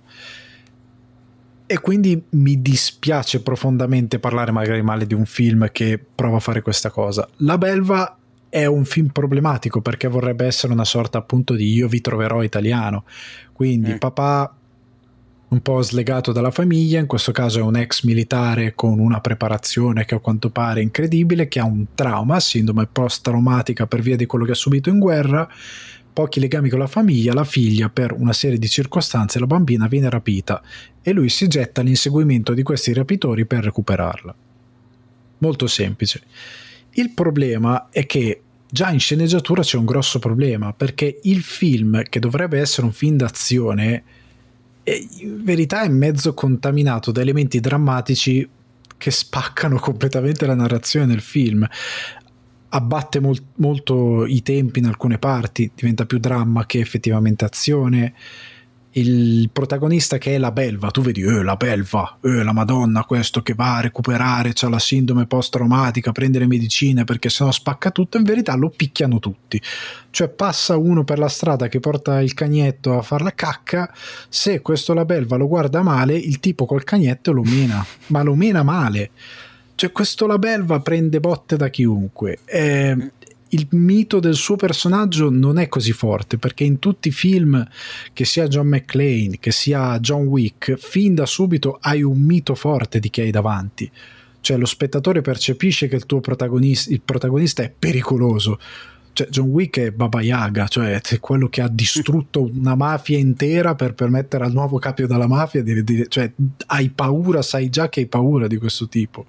E 1.66 1.80
quindi 1.80 2.22
mi 2.30 2.60
dispiace 2.60 3.40
profondamente 3.40 4.18
parlare 4.18 4.52
magari 4.52 4.82
male 4.82 5.06
di 5.06 5.14
un 5.14 5.24
film 5.24 5.70
che 5.72 5.98
prova 6.14 6.36
a 6.36 6.40
fare 6.40 6.60
questa 6.60 6.90
cosa. 6.90 7.26
La 7.38 7.56
Belva 7.56 8.18
è 8.50 8.66
un 8.66 8.84
film 8.84 9.08
problematico 9.08 9.80
perché 9.80 10.06
vorrebbe 10.06 10.46
essere 10.46 10.72
una 10.72 10.84
sorta 10.84 11.18
appunto 11.18 11.54
di 11.54 11.72
io 11.72 11.88
vi 11.88 12.00
troverò 12.00 12.42
italiano. 12.42 13.04
Quindi 13.52 13.94
mm. 13.94 13.96
papà 13.96 14.54
un 15.54 15.62
po' 15.62 15.80
slegato 15.82 16.32
dalla 16.32 16.50
famiglia, 16.50 16.98
in 16.98 17.06
questo 17.06 17.30
caso 17.30 17.60
è 17.60 17.62
un 17.62 17.76
ex 17.76 18.02
militare 18.02 18.74
con 18.74 18.98
una 18.98 19.20
preparazione 19.20 20.04
che 20.04 20.16
a 20.16 20.18
quanto 20.18 20.50
pare 20.50 20.82
incredibile, 20.82 21.46
che 21.46 21.60
ha 21.60 21.64
un 21.64 21.86
trauma, 21.94 22.40
sindrome 22.40 22.88
post-traumatica 22.90 23.86
per 23.86 24.00
via 24.00 24.16
di 24.16 24.26
quello 24.26 24.44
che 24.44 24.50
ha 24.50 24.56
subito 24.56 24.90
in 24.90 24.98
guerra, 24.98 25.48
pochi 26.12 26.40
legami 26.40 26.68
con 26.68 26.80
la 26.80 26.88
famiglia, 26.88 27.32
la 27.32 27.44
figlia 27.44 27.88
per 27.88 28.12
una 28.12 28.32
serie 28.32 28.58
di 28.58 28.68
circostanze, 28.68 29.38
la 29.38 29.46
bambina 29.46 29.86
viene 29.86 30.10
rapita 30.10 30.60
e 31.00 31.12
lui 31.12 31.28
si 31.28 31.46
getta 31.46 31.82
all'inseguimento 31.82 32.52
di 32.52 32.64
questi 32.64 32.92
rapitori 32.92 33.46
per 33.46 33.62
recuperarla. 33.62 34.34
Molto 35.38 35.66
semplice. 35.68 36.22
Il 36.90 37.12
problema 37.12 37.88
è 37.90 38.06
che 38.06 38.42
già 38.68 38.90
in 38.90 38.98
sceneggiatura 38.98 39.62
c'è 39.62 39.76
un 39.76 39.84
grosso 39.84 40.18
problema 40.18 40.72
perché 40.72 41.20
il 41.22 41.42
film, 41.42 42.02
che 42.02 42.18
dovrebbe 42.18 42.58
essere 42.58 42.86
un 42.86 42.92
film 42.92 43.16
d'azione, 43.16 44.02
in 44.84 45.42
verità 45.42 45.82
è 45.82 45.88
mezzo 45.88 46.34
contaminato 46.34 47.10
da 47.10 47.20
elementi 47.20 47.60
drammatici 47.60 48.48
che 48.96 49.10
spaccano 49.10 49.78
completamente 49.78 50.46
la 50.46 50.54
narrazione 50.54 51.06
del 51.06 51.20
film. 51.20 51.66
Abbatte 52.68 53.20
mol- 53.20 53.42
molto 53.56 54.26
i 54.26 54.42
tempi 54.42 54.80
in 54.80 54.86
alcune 54.86 55.18
parti, 55.18 55.70
diventa 55.74 56.06
più 56.06 56.18
dramma 56.18 56.66
che 56.66 56.80
effettivamente 56.80 57.44
azione 57.44 58.14
il 58.96 59.50
protagonista 59.50 60.18
che 60.18 60.34
è 60.34 60.38
la 60.38 60.52
belva, 60.52 60.90
tu 60.90 61.02
vedi, 61.02 61.22
eh, 61.22 61.42
la 61.42 61.56
belva, 61.56 62.18
eh, 62.22 62.44
la 62.44 62.52
madonna, 62.52 63.04
questo 63.04 63.42
che 63.42 63.54
va 63.54 63.76
a 63.76 63.80
recuperare, 63.80 64.52
c'ha 64.54 64.68
la 64.68 64.78
sindrome 64.78 65.26
post-traumatica, 65.26 66.12
prende 66.12 66.38
le 66.38 66.46
medicine 66.46 67.04
perché 67.04 67.28
sennò 67.28 67.50
spacca 67.50 67.90
tutto, 67.90 68.18
in 68.18 68.24
verità 68.24 68.54
lo 68.54 68.70
picchiano 68.70 69.18
tutti. 69.18 69.60
Cioè 70.10 70.28
passa 70.28 70.76
uno 70.76 71.02
per 71.02 71.18
la 71.18 71.28
strada 71.28 71.66
che 71.66 71.80
porta 71.80 72.20
il 72.20 72.34
cagnetto 72.34 72.96
a 72.96 73.02
far 73.02 73.22
la 73.22 73.34
cacca, 73.34 73.92
se 74.28 74.60
questo 74.60 74.94
la 74.94 75.04
belva 75.04 75.36
lo 75.36 75.48
guarda 75.48 75.82
male, 75.82 76.14
il 76.16 76.38
tipo 76.38 76.64
col 76.64 76.84
cagnetto 76.84 77.32
lo 77.32 77.42
mena, 77.42 77.84
ma 78.08 78.22
lo 78.22 78.34
mena 78.34 78.62
male. 78.62 79.10
Cioè 79.76 79.90
questo 79.90 80.28
la 80.28 80.38
belva 80.38 80.78
prende 80.78 81.18
botte 81.18 81.56
da 81.56 81.68
chiunque. 81.68 82.38
Eh, 82.44 83.10
il 83.54 83.68
mito 83.70 84.20
del 84.20 84.34
suo 84.34 84.56
personaggio 84.56 85.30
non 85.30 85.58
è 85.58 85.68
così 85.68 85.92
forte 85.92 86.38
perché 86.38 86.64
in 86.64 86.78
tutti 86.78 87.08
i 87.08 87.12
film, 87.12 87.66
che 88.12 88.24
sia 88.24 88.48
John 88.48 88.66
McClane, 88.66 89.38
che 89.38 89.52
sia 89.52 89.98
John 90.00 90.24
Wick, 90.26 90.74
fin 90.74 91.14
da 91.14 91.24
subito 91.24 91.78
hai 91.80 92.02
un 92.02 92.20
mito 92.20 92.54
forte 92.54 92.98
di 92.98 93.08
chi 93.10 93.20
hai 93.20 93.30
davanti. 93.30 93.90
Cioè 94.40 94.58
lo 94.58 94.66
spettatore 94.66 95.22
percepisce 95.22 95.88
che 95.88 95.96
il 95.96 96.04
tuo 96.04 96.20
protagonista, 96.20 96.92
il 96.92 97.00
protagonista 97.00 97.62
è 97.62 97.72
pericoloso. 97.76 98.58
Cioè, 99.14 99.28
John 99.28 99.48
Wick 99.48 99.78
è 99.78 99.90
Baba 99.92 100.20
Yaga, 100.20 100.66
cioè 100.66 101.00
è 101.00 101.20
quello 101.20 101.48
che 101.48 101.60
ha 101.60 101.68
distrutto 101.68 102.50
una 102.52 102.74
mafia 102.74 103.16
intera 103.16 103.76
per 103.76 103.94
permettere 103.94 104.44
al 104.44 104.52
nuovo 104.52 104.78
capo 104.78 105.06
della 105.06 105.28
mafia 105.28 105.62
di 105.62 105.84
dire, 105.84 106.08
cioè 106.08 106.30
hai 106.66 106.90
paura, 106.90 107.40
sai 107.40 107.70
già 107.70 107.88
che 107.88 108.00
hai 108.00 108.06
paura 108.06 108.48
di 108.48 108.56
questo 108.56 108.88
tipo. 108.88 109.24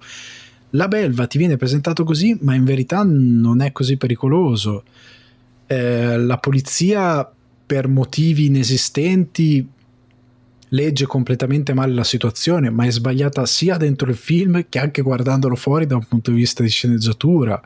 La 0.70 0.88
belva 0.88 1.26
ti 1.26 1.38
viene 1.38 1.56
presentato 1.56 2.04
così, 2.04 2.36
ma 2.40 2.54
in 2.54 2.64
verità 2.64 3.02
non 3.04 3.60
è 3.60 3.72
così 3.72 3.96
pericoloso. 3.96 4.84
Eh, 5.66 6.18
la 6.18 6.38
polizia, 6.38 7.30
per 7.66 7.88
motivi 7.88 8.46
inesistenti, 8.46 9.66
legge 10.70 11.06
completamente 11.06 11.72
male 11.72 11.94
la 11.94 12.04
situazione, 12.04 12.70
ma 12.70 12.84
è 12.84 12.90
sbagliata 12.90 13.46
sia 13.46 13.76
dentro 13.76 14.10
il 14.10 14.16
film 14.16 14.66
che 14.68 14.78
anche 14.78 15.02
guardandolo 15.02 15.54
fuori 15.54 15.86
da 15.86 15.94
un 15.94 16.04
punto 16.04 16.30
di 16.30 16.36
vista 16.36 16.62
di 16.62 16.68
sceneggiatura. 16.68 17.60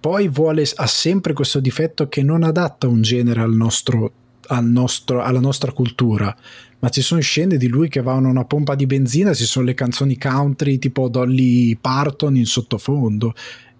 Poi 0.00 0.28
vuole, 0.28 0.64
ha 0.74 0.86
sempre 0.86 1.32
questo 1.32 1.60
difetto 1.60 2.08
che 2.08 2.22
non 2.22 2.42
adatta 2.42 2.88
un 2.88 3.02
genere 3.02 3.40
al 3.40 3.52
nostro, 3.52 4.12
al 4.48 4.64
nostro, 4.64 5.22
alla 5.22 5.40
nostra 5.40 5.72
cultura 5.72 6.34
ma 6.80 6.88
ci 6.88 7.02
sono 7.02 7.20
scene 7.20 7.56
di 7.56 7.68
lui 7.68 7.88
che 7.88 8.02
va 8.02 8.16
in 8.16 8.24
una 8.24 8.44
pompa 8.44 8.74
di 8.74 8.86
benzina, 8.86 9.32
ci 9.34 9.44
sono 9.44 9.66
le 9.66 9.74
canzoni 9.74 10.18
country 10.18 10.78
tipo 10.78 11.08
Dolly 11.08 11.76
Parton 11.76 12.36
in 12.36 12.46
sottofondo 12.46 13.34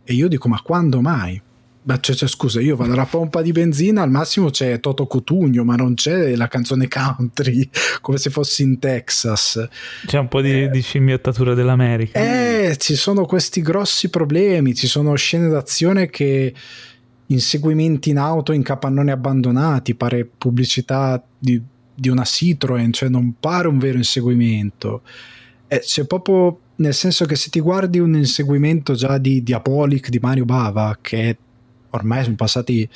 e 0.05 0.15
io 0.15 0.29
dico 0.29 0.49
ma 0.49 0.61
quando 0.63 1.01
mai? 1.01 1.41
Beh, 1.83 1.99
cioè, 2.01 2.15
cioè, 2.15 2.29
scusa, 2.29 2.61
io 2.61 2.77
vado 2.77 2.93
alla 2.93 3.07
pompa 3.07 3.41
di 3.41 3.53
benzina, 3.53 4.03
al 4.03 4.11
massimo 4.11 4.51
c'è 4.51 4.81
Toto 4.81 5.07
Cotugno, 5.07 5.65
ma 5.65 5.77
non 5.77 5.95
c'è 5.95 6.37
la 6.37 6.47
canzone 6.47 6.89
country, 6.89 7.67
come 8.03 8.19
se 8.19 8.29
fossi 8.29 8.63
in 8.63 8.79
Texas. 8.79 9.67
C'è 10.05 10.19
un 10.19 10.29
po' 10.29 10.43
di, 10.43 10.65
eh, 10.65 10.69
di 10.69 10.83
scimmiottatura 10.83 11.55
dell'America. 11.55 12.21
Eh, 12.21 12.77
ci 12.77 12.95
sono 12.97 13.25
questi 13.25 13.63
grossi 13.63 14.11
problemi, 14.11 14.75
ci 14.75 14.87
sono 14.87 15.15
scene 15.15 15.49
d'azione 15.49 16.11
che 16.11 16.53
inseguimenti 17.27 18.11
in 18.11 18.19
auto 18.19 18.53
in 18.53 18.63
capannoni 18.63 19.11
abbandonati, 19.11 19.95
pare 19.95 20.27
pubblicità 20.27 21.23
di 21.39 21.63
di 21.95 22.09
una 22.09 22.25
Citroen, 22.25 22.93
cioè 22.93 23.09
non 23.09 23.35
pare 23.39 23.69
un 23.69 23.79
vero 23.79 23.99
inseguimento. 23.99 25.03
Eh, 25.67 25.81
c'è 25.81 26.07
proprio 26.07 26.59
nel 26.77 26.95
senso 26.95 27.27
che 27.27 27.37
se 27.37 27.51
ti 27.51 27.61
guardi 27.61 27.99
un 27.99 28.15
inseguimento 28.15 28.95
già 28.95 29.19
di 29.19 29.43
Diabolic 29.43 30.09
di 30.09 30.19
Mario 30.19 30.45
Bava, 30.45 30.99
che 31.01 31.37
ormai 31.91 32.25
sono 32.25 32.37
passati 32.37 32.89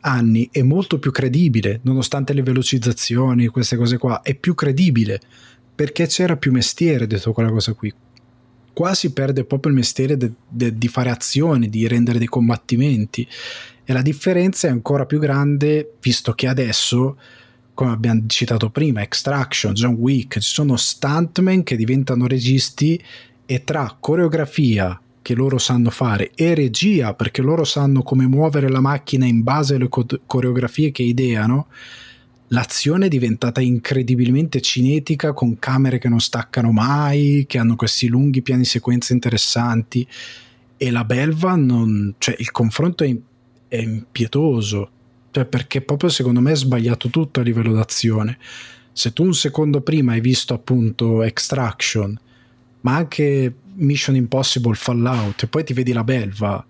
anni, 0.00 0.48
è 0.50 0.62
molto 0.62 0.98
più 0.98 1.10
credibile, 1.10 1.80
nonostante 1.82 2.32
le 2.32 2.42
velocizzazioni, 2.42 3.48
queste 3.48 3.76
cose 3.76 3.98
qua, 3.98 4.22
è 4.22 4.34
più 4.34 4.54
credibile 4.54 5.20
perché 5.74 6.06
c'era 6.06 6.36
più 6.36 6.52
mestiere 6.52 7.06
dietro 7.06 7.32
quella 7.32 7.50
cosa 7.50 7.72
qui. 7.72 7.92
Qua 8.72 8.94
si 8.94 9.12
perde 9.12 9.44
proprio 9.44 9.72
il 9.72 9.78
mestiere 9.78 10.16
de, 10.16 10.32
de, 10.48 10.78
di 10.78 10.88
fare 10.88 11.10
azioni, 11.10 11.68
di 11.68 11.86
rendere 11.88 12.18
dei 12.18 12.28
combattimenti. 12.28 13.26
E 13.84 13.92
la 13.92 14.02
differenza 14.02 14.68
è 14.68 14.70
ancora 14.70 15.04
più 15.04 15.18
grande, 15.18 15.94
visto 16.00 16.32
che 16.32 16.46
adesso 16.46 17.18
come 17.74 17.92
abbiamo 17.92 18.24
citato 18.26 18.70
prima, 18.70 19.02
Extraction, 19.02 19.72
John 19.72 19.94
Wick, 19.94 20.38
ci 20.38 20.52
sono 20.52 20.76
stuntmen 20.76 21.62
che 21.62 21.76
diventano 21.76 22.26
registi 22.26 23.02
e 23.46 23.64
tra 23.64 23.96
coreografia 23.98 25.00
che 25.22 25.34
loro 25.34 25.56
sanno 25.58 25.90
fare 25.90 26.32
e 26.34 26.54
regia 26.54 27.14
perché 27.14 27.42
loro 27.42 27.64
sanno 27.64 28.02
come 28.02 28.26
muovere 28.26 28.68
la 28.68 28.80
macchina 28.80 29.24
in 29.24 29.42
base 29.42 29.76
alle 29.76 29.88
co- 29.88 30.06
coreografie 30.26 30.90
che 30.90 31.02
ideano, 31.04 31.68
l'azione 32.48 33.06
è 33.06 33.08
diventata 33.08 33.60
incredibilmente 33.60 34.60
cinetica 34.60 35.32
con 35.32 35.58
camere 35.58 35.98
che 35.98 36.08
non 36.08 36.20
staccano 36.20 36.72
mai, 36.72 37.44
che 37.46 37.58
hanno 37.58 37.76
questi 37.76 38.08
lunghi 38.08 38.42
piani 38.42 38.64
sequenze 38.64 39.12
interessanti 39.12 40.06
e 40.76 40.90
la 40.90 41.04
belva 41.04 41.54
non, 41.54 42.14
cioè 42.18 42.34
il 42.38 42.50
confronto 42.50 43.04
è, 43.04 43.76
impietoso 43.76 44.90
cioè 45.32 45.46
perché 45.46 45.80
proprio 45.80 46.10
secondo 46.10 46.40
me 46.40 46.52
è 46.52 46.56
sbagliato 46.56 47.08
tutto 47.08 47.40
a 47.40 47.42
livello 47.42 47.72
d'azione. 47.72 48.38
Se 48.92 49.12
tu 49.14 49.24
un 49.24 49.34
secondo 49.34 49.80
prima 49.80 50.12
hai 50.12 50.20
visto 50.20 50.52
appunto 50.52 51.22
Extraction, 51.22 52.16
ma 52.82 52.94
anche 52.94 53.52
Mission 53.76 54.14
Impossible 54.14 54.74
Fallout, 54.74 55.44
e 55.44 55.46
poi 55.46 55.64
ti 55.64 55.72
vedi 55.72 55.92
la 55.92 56.04
belva, 56.04 56.64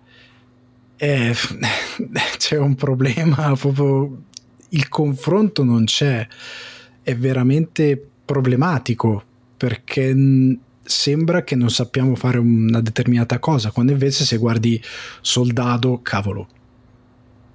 eh, 0.95 1.35
c'è 2.37 2.57
un 2.57 2.75
problema 2.75 3.53
proprio. 3.55 4.21
Il 4.69 4.89
confronto 4.89 5.63
non 5.63 5.83
c'è, 5.83 6.25
è 7.03 7.15
veramente 7.15 8.01
problematico 8.25 9.23
perché 9.57 10.15
sembra 10.83 11.43
che 11.43 11.55
non 11.55 11.69
sappiamo 11.69 12.15
fare 12.15 12.37
una 12.37 12.81
determinata 12.81 13.39
cosa, 13.39 13.71
quando 13.71 13.91
invece 13.91 14.25
se 14.25 14.37
guardi 14.37 14.81
Soldado, 15.21 16.01
cavolo, 16.01 16.47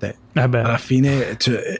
eh, 0.06 0.16
alla 0.32 0.78
fine 0.78 1.36
cioè, 1.36 1.78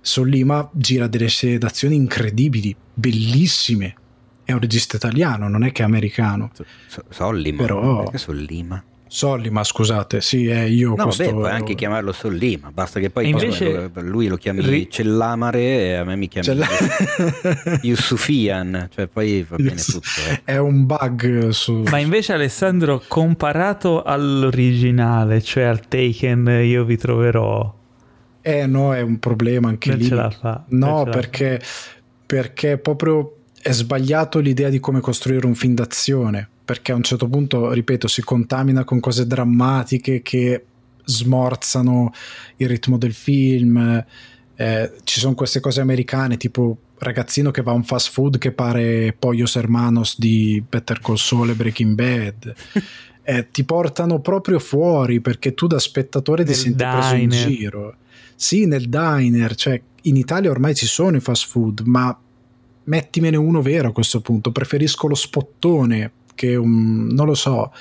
Sollima 0.00 0.68
gira 0.72 1.06
delle 1.06 1.28
scene 1.28 1.58
d'azione 1.58 1.94
incredibili, 1.94 2.74
bellissime. 2.94 3.94
È 4.44 4.52
un 4.52 4.60
regista 4.60 4.96
italiano, 4.96 5.48
non 5.48 5.64
è 5.64 5.72
che 5.72 5.82
è 5.82 5.84
americano. 5.84 6.52
So, 6.86 7.04
Sollima, 7.08 7.58
però... 7.58 8.02
perché 8.02 8.18
Sollima? 8.18 8.82
Sollima, 9.08 9.62
scusate, 9.62 10.20
sì, 10.20 10.48
è 10.48 10.62
io 10.62 10.94
no, 10.96 11.04
questo... 11.04 11.22
beh, 11.22 11.30
puoi 11.30 11.50
anche 11.50 11.74
chiamarlo 11.76 12.10
Sollima, 12.12 12.72
basta 12.72 12.98
che 12.98 13.08
poi 13.08 13.28
invece... 13.28 13.90
lui 14.00 14.26
lo 14.26 14.36
chiami 14.36 14.60
ri... 14.62 14.90
Cellamare 14.90 15.60
e 15.60 15.94
a 15.94 16.04
me 16.04 16.16
mi 16.16 16.26
chiami 16.26 16.46
Cella... 16.46 16.66
Yusufian, 17.82 18.88
cioè 18.92 19.06
poi 19.06 19.46
va 19.48 19.56
bene 19.56 19.76
tutto. 19.76 20.08
Eh. 20.28 20.40
È 20.44 20.56
un 20.56 20.86
bug 20.86 21.48
su... 21.50 21.84
Ma 21.88 21.98
invece 21.98 22.32
Alessandro, 22.32 23.00
comparato 23.06 24.02
all'originale, 24.02 25.40
cioè 25.40 25.64
al 25.64 25.86
Taken, 25.86 26.62
io 26.64 26.84
vi 26.84 26.96
troverò... 26.96 27.74
Eh 28.40 28.66
no, 28.66 28.92
è 28.92 29.02
un 29.02 29.18
problema 29.18 29.68
anche 29.68 29.90
non 29.90 29.98
lì. 29.98 30.04
Ce 30.06 30.14
la 30.14 30.30
fa, 30.30 30.64
no, 30.68 31.04
perché, 31.04 31.60
perché 32.26 32.76
proprio 32.78 33.36
è 33.62 33.70
sbagliato 33.70 34.40
l'idea 34.40 34.68
di 34.68 34.80
come 34.80 35.00
costruire 35.00 35.46
un 35.46 35.54
film 35.54 35.74
d'azione 35.74 36.50
perché 36.66 36.90
a 36.90 36.96
un 36.96 37.04
certo 37.04 37.28
punto, 37.28 37.70
ripeto, 37.70 38.08
si 38.08 38.22
contamina 38.22 38.82
con 38.82 38.98
cose 38.98 39.24
drammatiche 39.24 40.20
che 40.20 40.64
smorzano 41.04 42.12
il 42.56 42.68
ritmo 42.68 42.98
del 42.98 43.14
film. 43.14 44.04
Eh, 44.56 44.92
ci 45.04 45.20
sono 45.20 45.34
queste 45.34 45.60
cose 45.60 45.80
americane, 45.80 46.36
tipo 46.36 46.76
ragazzino 46.98 47.52
che 47.52 47.62
va 47.62 47.70
a 47.70 47.76
un 47.76 47.84
fast 47.84 48.10
food 48.10 48.38
che 48.38 48.50
pare 48.50 49.14
Poyos 49.16 49.54
Hermanos 49.54 50.18
di 50.18 50.60
Better 50.68 50.98
Call 50.98 51.14
Saul 51.14 51.50
e 51.50 51.54
Breaking 51.54 51.94
Bad. 51.94 52.54
eh, 53.22 53.48
ti 53.52 53.62
portano 53.62 54.18
proprio 54.20 54.58
fuori 54.58 55.20
perché 55.20 55.54
tu 55.54 55.68
da 55.68 55.78
spettatore 55.78 56.42
ti 56.44 56.52
senti 56.52 56.78
diner. 56.78 56.98
preso 56.98 57.14
in 57.14 57.28
giro. 57.30 57.96
Sì, 58.34 58.66
nel 58.66 58.88
diner, 58.88 59.54
cioè 59.54 59.80
in 60.02 60.16
Italia 60.16 60.50
ormai 60.50 60.74
ci 60.74 60.86
sono 60.86 61.16
i 61.16 61.20
fast 61.20 61.46
food, 61.46 61.82
ma 61.84 62.18
mettimene 62.82 63.36
uno 63.36 63.62
vero 63.62 63.90
a 63.90 63.92
questo 63.92 64.20
punto. 64.20 64.50
Preferisco 64.50 65.06
lo 65.06 65.14
spottone 65.14 66.10
che 66.36 66.54
un, 66.54 67.08
non 67.08 67.26
lo 67.26 67.34
so, 67.34 67.72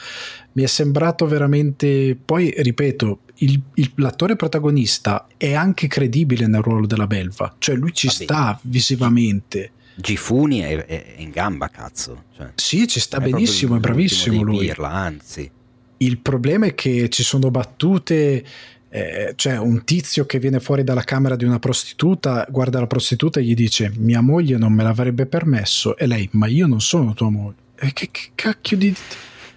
mi 0.54 0.64
è 0.64 0.68
sembrato 0.68 1.28
veramente. 1.28 2.18
Poi 2.24 2.52
ripeto, 2.58 3.20
il, 3.38 3.62
il, 3.76 3.92
l'attore 3.96 4.36
protagonista 4.36 5.28
è 5.38 5.54
anche 5.54 5.88
credibile 5.88 6.48
nel 6.48 6.62
ruolo 6.62 6.86
della 6.86 7.08
belva, 7.08 7.56
cioè 7.58 7.76
lui 7.76 7.94
ci 7.94 8.08
Vabbè. 8.08 8.24
sta 8.24 8.60
visivamente. 8.64 9.72
Gifuni 9.96 10.60
è, 10.60 10.86
è, 10.86 11.16
in 11.18 11.32
gamba, 11.32 11.70
cazzo. 11.70 12.26
Cioè, 12.36 12.52
sì, 12.56 12.88
ci 12.88 13.00
sta 13.00 13.18
è 13.18 13.30
benissimo, 13.30 13.76
è 13.78 13.80
bravissimo 13.80 14.42
lui. 14.42 14.68
Pirla, 14.68 14.92
anzi. 14.92 15.50
Il 15.98 16.18
problema 16.18 16.66
è 16.66 16.76
che 16.76 17.10
ci 17.10 17.24
sono 17.24 17.52
battute. 17.52 18.44
Eh, 18.88 19.34
cioè 19.36 19.58
un 19.58 19.84
tizio 19.84 20.26
che 20.26 20.40
viene 20.40 20.62
fuori 20.62 20.86
dalla 20.86 21.02
camera 21.02 21.36
di 21.36 21.44
una 21.44 21.60
prostituta 21.60 22.48
guarda 22.50 22.80
la 22.80 22.88
prostituta 22.88 23.42
e 23.42 23.44
gli 23.44 23.54
dice 23.54 23.92
mia 23.98 24.22
moglie 24.22 24.58
non 24.58 24.72
me 24.72 24.84
l'avrebbe 24.84 25.26
permesso 25.26 25.98
e 25.98 26.06
lei 26.06 26.30
ma 26.34 26.46
io 26.46 26.66
non 26.66 26.80
sono 26.80 27.14
tua 27.14 27.30
moglie 27.30 27.65
che, 27.76 28.10
che 28.12 28.32
cacchio 28.36 28.78
di... 28.78 28.96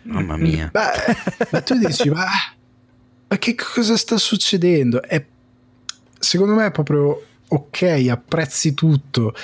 Mamma 0.03 0.36
mia. 0.36 0.70
Beh, 0.73 1.47
ma 1.51 1.61
tu 1.61 1.78
dici, 1.78 2.09
ma, 2.11 2.24
ma 3.28 3.39
che 3.39 3.55
cosa 3.55 3.97
sta 3.97 4.16
succedendo? 4.16 5.03
È, 5.03 5.24
secondo 6.19 6.55
me 6.55 6.66
è 6.66 6.70
proprio 6.70 7.23
ok, 7.49 8.07
apprezzi 8.11 8.74
tutto, 8.74 9.35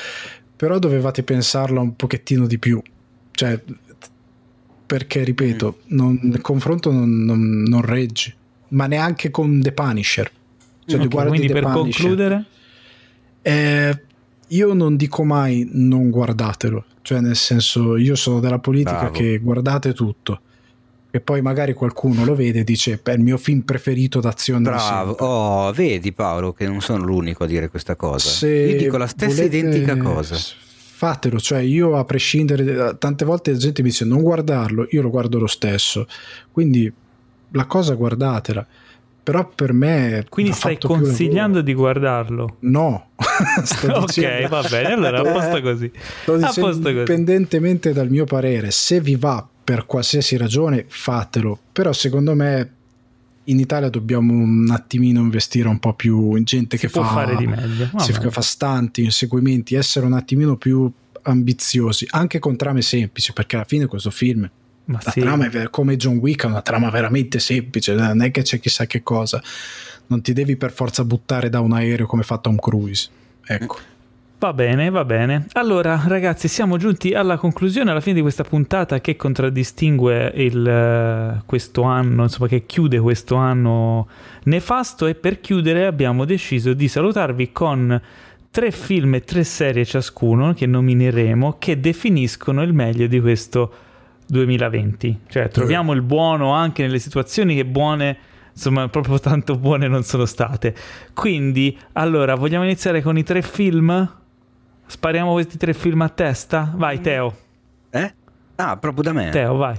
però 0.57 0.79
dovevate 0.79 1.23
pensarlo 1.23 1.81
un 1.81 1.97
pochettino 1.97 2.47
di 2.47 2.59
più. 2.59 2.81
Cioè, 3.31 3.61
perché, 4.87 5.25
ripeto, 5.25 5.79
mm. 5.81 5.97
non, 5.97 6.21
il 6.23 6.41
confronto 6.41 6.91
non, 6.91 7.25
non, 7.25 7.63
non, 7.63 7.83
regge, 7.83 8.35
ma 8.69 8.87
neanche 8.87 9.31
con 9.31 9.61
The 9.61 9.73
Punisher. 9.73 10.31
Cioè, 10.87 11.01
okay, 11.01 11.27
quindi 11.29 11.47
The 11.47 11.53
per 11.53 11.63
Punisher, 11.65 12.01
concludere? 12.01 12.45
Eh, 13.43 14.03
io 14.55 14.73
non 14.73 14.97
dico 14.97 15.25
mai 15.25 15.69
non 15.73 16.11
guardatelo, 16.11 16.85
cioè 17.03 17.21
nel 17.21 17.37
senso 17.37 17.97
io 17.97 18.15
sono 18.15 18.41
della 18.41 18.59
politica 18.59 18.99
Bravo. 18.99 19.13
che 19.13 19.39
guardate 19.39 19.93
tutto, 19.93 20.41
e 21.11 21.21
poi 21.21 21.43
magari 21.43 21.75
qualcuno 21.75 22.25
lo 22.25 22.35
vede 22.35 22.61
e 22.61 22.65
dice 22.65 23.01
è 23.01 23.11
il 23.13 23.21
mio 23.21 23.37
film 23.37 23.61
preferito 23.61 24.21
d'azione 24.21 24.63
bravo. 24.63 25.13
oh 25.13 25.73
vedi 25.73 26.13
Paolo 26.13 26.53
che 26.53 26.67
non 26.67 26.81
sono 26.81 27.05
l'unico 27.05 27.45
a 27.45 27.47
dire 27.47 27.69
questa 27.69 27.95
cosa. 27.95 28.29
Se 28.29 28.49
io 28.49 28.77
dico 28.77 28.97
la 28.97 29.07
stessa 29.07 29.43
volete, 29.43 29.57
identica 29.57 29.97
cosa. 29.97 30.37
fatelo 30.37 31.39
cioè 31.39 31.61
io 31.61 31.97
a 31.97 32.05
prescindere 32.05 32.97
tante 32.99 33.25
volte 33.25 33.53
la 33.53 33.59
gente 33.59 33.83
mi 33.83 33.91
dice 33.91 34.05
non 34.05 34.23
guardarlo 34.23 34.89
io 34.91 35.03
lo 35.03 35.11
guardo 35.11 35.39
lo 35.39 35.47
stesso. 35.47 36.07
Quindi 36.51 36.93
la 37.51 37.67
cosa 37.67 37.95
guardatela 37.95 38.67
però 39.25 39.49
per 39.49 39.73
me 39.73 40.27
quindi 40.29 40.53
stai 40.53 40.79
consigliando 40.79 41.63
di 41.63 41.75
guardarlo? 41.75 42.57
No. 42.61 43.09
Ok 43.85 44.49
va 44.49 44.63
bene 44.69 44.93
allora 44.93 45.19
a 45.19 45.33
posto 45.33 45.61
così, 45.61 45.91
sto 46.23 46.37
dicendo, 46.37 46.69
così. 46.69 46.89
indipendentemente 46.89 47.93
dal 47.93 48.09
mio 48.09 48.25
parere 48.25 48.71
se 48.71 49.01
vi 49.01 49.17
va 49.17 49.47
per 49.65 49.87
qualsiasi 49.87 50.37
ragione 50.37 50.85
fatelo, 50.87 51.59
però 51.73 51.93
secondo 51.93 52.35
me 52.35 52.71
in 53.45 53.59
Italia 53.59 53.89
dobbiamo 53.89 54.33
un 54.33 54.69
attimino 54.71 55.21
investire 55.21 55.69
un 55.69 55.79
po' 55.79 55.95
più 55.95 56.35
in 56.35 56.45
gente 56.45 56.77
si 56.77 56.87
che 56.87 56.89
fa, 56.93 57.05
fare 57.05 57.37
di 57.37 57.47
meglio. 57.47 57.91
Si 57.99 58.13
fa 58.13 58.41
stanti, 58.41 59.03
inseguimenti, 59.03 59.75
essere 59.75 60.07
un 60.07 60.13
attimino 60.13 60.57
più 60.57 60.91
ambiziosi, 61.23 62.07
anche 62.11 62.39
con 62.39 62.57
trame 62.57 62.83
semplici, 62.83 63.33
perché 63.33 63.57
alla 63.57 63.65
fine 63.65 63.87
questo 63.87 64.11
film 64.11 64.49
ma 64.87 65.01
la 65.03 65.11
sì. 65.11 65.21
trama 65.21 65.49
è 65.49 65.71
come 65.71 65.97
John 65.97 66.17
Wick, 66.17 66.45
è 66.45 66.47
una 66.47 66.63
trama 66.63 66.91
veramente 66.91 67.39
semplice, 67.39 67.95
non 67.95 68.23
è 68.23 68.31
che 68.31 68.43
c'è 68.43 68.61
chissà 68.61 68.87
che 68.87 69.03
cosa. 69.03 69.43
Non 70.07 70.21
ti 70.21 70.33
devi 70.33 70.57
per 70.57 70.73
forza 70.73 71.05
buttare 71.05 71.49
da 71.49 71.61
un 71.61 71.73
aereo 71.73 72.07
come 72.07 72.23
fa 72.23 72.39
Tom 72.39 72.57
Cruise. 72.57 73.09
Ecco. 73.47 73.79
Va 74.39 74.53
bene, 74.53 74.91
va 74.91 75.07
bene. 75.07 75.47
Allora, 75.53 76.03
ragazzi, 76.07 76.49
siamo 76.49 76.77
giunti 76.77 77.15
alla 77.15 77.39
conclusione, 77.39 77.91
alla 77.91 78.03
fine 78.03 78.17
di 78.17 78.21
questa 78.21 78.43
puntata 78.43 79.01
che 79.01 79.17
contraddistingue 79.17 80.33
il, 80.35 80.67
eh, 80.67 81.43
questo 81.47 81.83
anno, 81.83 82.25
insomma, 82.25 82.49
che 82.49 82.67
chiude 82.67 82.99
questo 82.99 83.37
anno 83.37 84.07
nefasto. 84.43 85.07
E 85.07 85.15
per 85.15 85.41
chiudere 85.41 85.87
abbiamo 85.87 86.27
deciso 86.27 86.75
di 86.75 86.89
salutarvi 86.89 87.53
con 87.53 87.99
tre 88.51 88.71
film 88.71 89.15
e 89.15 89.21
tre 89.23 89.45
serie 89.45 89.87
ciascuno 89.87 90.53
che 90.53 90.67
nomineremo 90.67 91.57
che 91.59 91.81
definiscono 91.81 92.63
il 92.63 92.75
meglio 92.75 93.07
di 93.07 93.21
questo 93.21 93.73
2020. 94.27 95.21
Cioè, 95.29 95.49
troviamo 95.49 95.93
il 95.93 96.03
buono 96.03 96.53
anche 96.53 96.83
nelle 96.83 96.99
situazioni 96.99 97.55
che 97.55 97.65
buone 97.65 98.17
insomma 98.55 98.87
proprio 98.89 99.19
tanto 99.19 99.57
buone 99.57 99.89
non 99.89 100.03
sono 100.03 100.25
state. 100.25 100.75
Quindi, 101.13 101.77
allora, 101.93 102.35
vogliamo 102.35 102.65
iniziare 102.65 103.03
con 103.03 103.19
i 103.19 103.23
tre 103.23 103.43
film? 103.43 104.17
Spariamo 104.87 105.33
questi 105.33 105.57
tre 105.57 105.75
film 105.75 106.03
a 106.03 106.09
testa? 106.09 106.73
Vai, 106.75 107.01
Teo. 107.01 107.37
Eh? 107.91 108.15
Ah, 108.57 108.77
proprio 108.77 109.03
da 109.05 109.13
me. 109.13 109.31
Teo, 109.31 109.57
vai. 109.57 109.77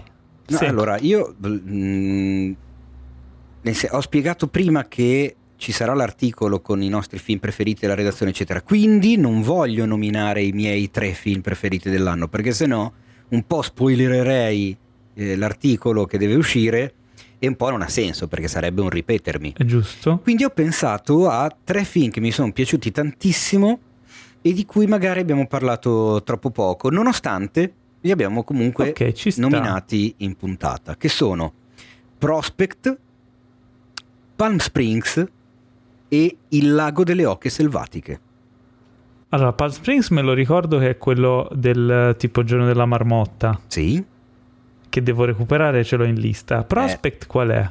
No, 0.48 0.58
sì. 0.58 0.66
Allora, 0.66 0.98
io 1.00 1.36
mh, 1.38 1.48
mm, 1.70 2.54
ho 3.92 4.02
spiegato 4.02 4.48
prima 4.48 4.88
che 4.88 5.36
ci 5.58 5.72
sarà 5.72 5.94
l'articolo 5.94 6.60
con 6.60 6.82
i 6.82 6.90
nostri 6.90 7.18
film 7.18 7.40
preferiti 7.40 7.82
della 7.82 7.96
redazione, 7.96 8.32
eccetera. 8.32 8.62
Quindi 8.62 9.16
non 9.16 9.42
voglio 9.42 9.86
nominare 9.86 10.44
i 10.44 10.52
miei 10.52 10.92
tre 10.92 11.14
film 11.14 11.42
preferiti 11.42 11.90
dell'anno, 11.90 12.28
perché 12.28 12.52
se 12.52 12.66
no 12.66 12.94
un 13.30 13.46
po' 13.46 13.62
spoilererei 13.62 14.78
eh, 15.14 15.36
l'articolo 15.36 16.06
che 16.06 16.18
deve 16.18 16.36
uscire 16.36 16.94
e 17.40 17.48
un 17.48 17.56
po' 17.56 17.70
non 17.70 17.82
ha 17.82 17.88
senso 17.88 18.28
perché 18.28 18.48
sarebbe 18.48 18.82
un 18.82 18.90
ripetermi. 18.90 19.54
È 19.58 19.64
giusto. 19.64 20.20
Quindi 20.24 20.44
ho 20.44 20.50
pensato 20.50 21.30
a 21.30 21.54
tre 21.64 21.84
film 21.84 22.10
che 22.10 22.20
mi 22.20 22.32
sono 22.32 22.52
piaciuti 22.52 22.92
tantissimo 22.92 23.80
e 24.42 24.54
di 24.54 24.66
cui 24.66 24.86
magari 24.86 25.20
abbiamo 25.22 25.48
parlato 25.48 26.22
troppo 26.24 26.52
poco, 26.52 26.90
nonostante 26.90 27.74
li 28.02 28.12
abbiamo 28.12 28.44
comunque 28.44 28.90
okay, 28.90 29.14
nominati 29.38 30.14
in 30.18 30.36
puntata, 30.36 30.96
che 30.96 31.10
sono 31.10 31.52
Prospect, 32.18 32.98
Palm 34.36 34.58
Springs 34.58 35.26
e 36.08 36.38
Il 36.50 36.74
lago 36.74 37.04
delle 37.04 37.26
oche 37.26 37.50
selvatiche. 37.50 38.20
Allora, 39.36 39.52
Palm 39.52 39.70
Springs 39.70 40.12
me 40.12 40.22
lo 40.22 40.32
ricordo 40.32 40.80
che 40.80 40.91
è 40.91 40.98
quello 40.98 41.49
del 41.52 42.16
tipo 42.18 42.45
giorno 42.45 42.66
della 42.66 42.86
marmotta. 42.86 43.60
Sì. 43.68 44.02
Che 44.88 45.03
devo 45.03 45.26
recuperare, 45.26 45.84
ce 45.84 45.98
l'ho 45.98 46.06
in 46.06 46.16
lista. 46.16 46.64
Prospect 46.64 47.24
eh. 47.24 47.28
qual 47.28 47.49
è? 47.49 47.70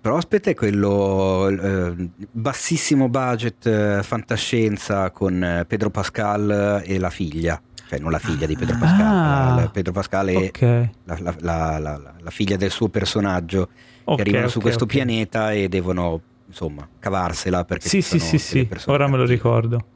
Prospect 0.00 0.48
è 0.48 0.54
quello 0.54 1.48
eh, 1.48 2.08
bassissimo 2.30 3.10
budget, 3.10 3.66
eh, 3.66 4.02
fantascienza 4.02 5.10
con 5.10 5.44
eh, 5.44 5.66
Pedro 5.66 5.90
Pascal 5.90 6.82
e 6.82 6.98
la 6.98 7.10
figlia, 7.10 7.60
cioè 7.86 7.98
non 7.98 8.10
la 8.10 8.18
figlia 8.18 8.46
di 8.46 8.56
Pedro 8.56 8.78
Pascal, 8.78 9.06
ah, 9.06 9.54
la, 9.60 9.68
Pedro 9.68 9.92
Pascal 9.92 10.28
è 10.28 10.36
okay. 10.36 10.90
la, 11.04 11.34
la, 11.40 12.00
la, 12.18 12.30
figlia 12.30 12.56
del 12.56 12.70
suo 12.70 12.88
personaggio 12.88 13.68
okay, 14.04 14.16
che 14.16 14.20
arrivano 14.22 14.44
okay, 14.44 14.50
su 14.50 14.60
questo 14.60 14.86
pianeta 14.86 15.52
e 15.52 15.68
devono 15.68 16.20
insomma 16.46 16.86
cavarsela 16.98 17.64
perché 17.64 17.88
sì 17.88 18.02
sì 18.02 18.18
sì, 18.18 18.38
sì. 18.38 18.68
ora 18.86 19.06
me 19.06 19.18
lo 19.18 19.24
ricordo. 19.24 19.92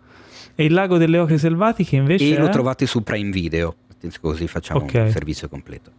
E 0.60 0.64
il 0.64 0.72
lago 0.72 0.98
delle 0.98 1.20
oche 1.20 1.38
selvatiche 1.38 1.94
invece 1.94 2.32
e 2.32 2.36
è... 2.36 2.40
lo 2.40 2.48
trovate 2.48 2.84
su 2.84 3.04
Prime 3.04 3.30
Video, 3.30 3.76
così 4.20 4.48
facciamo 4.48 4.80
un 4.82 4.88
servizio 5.08 5.48
completo. 5.48 5.92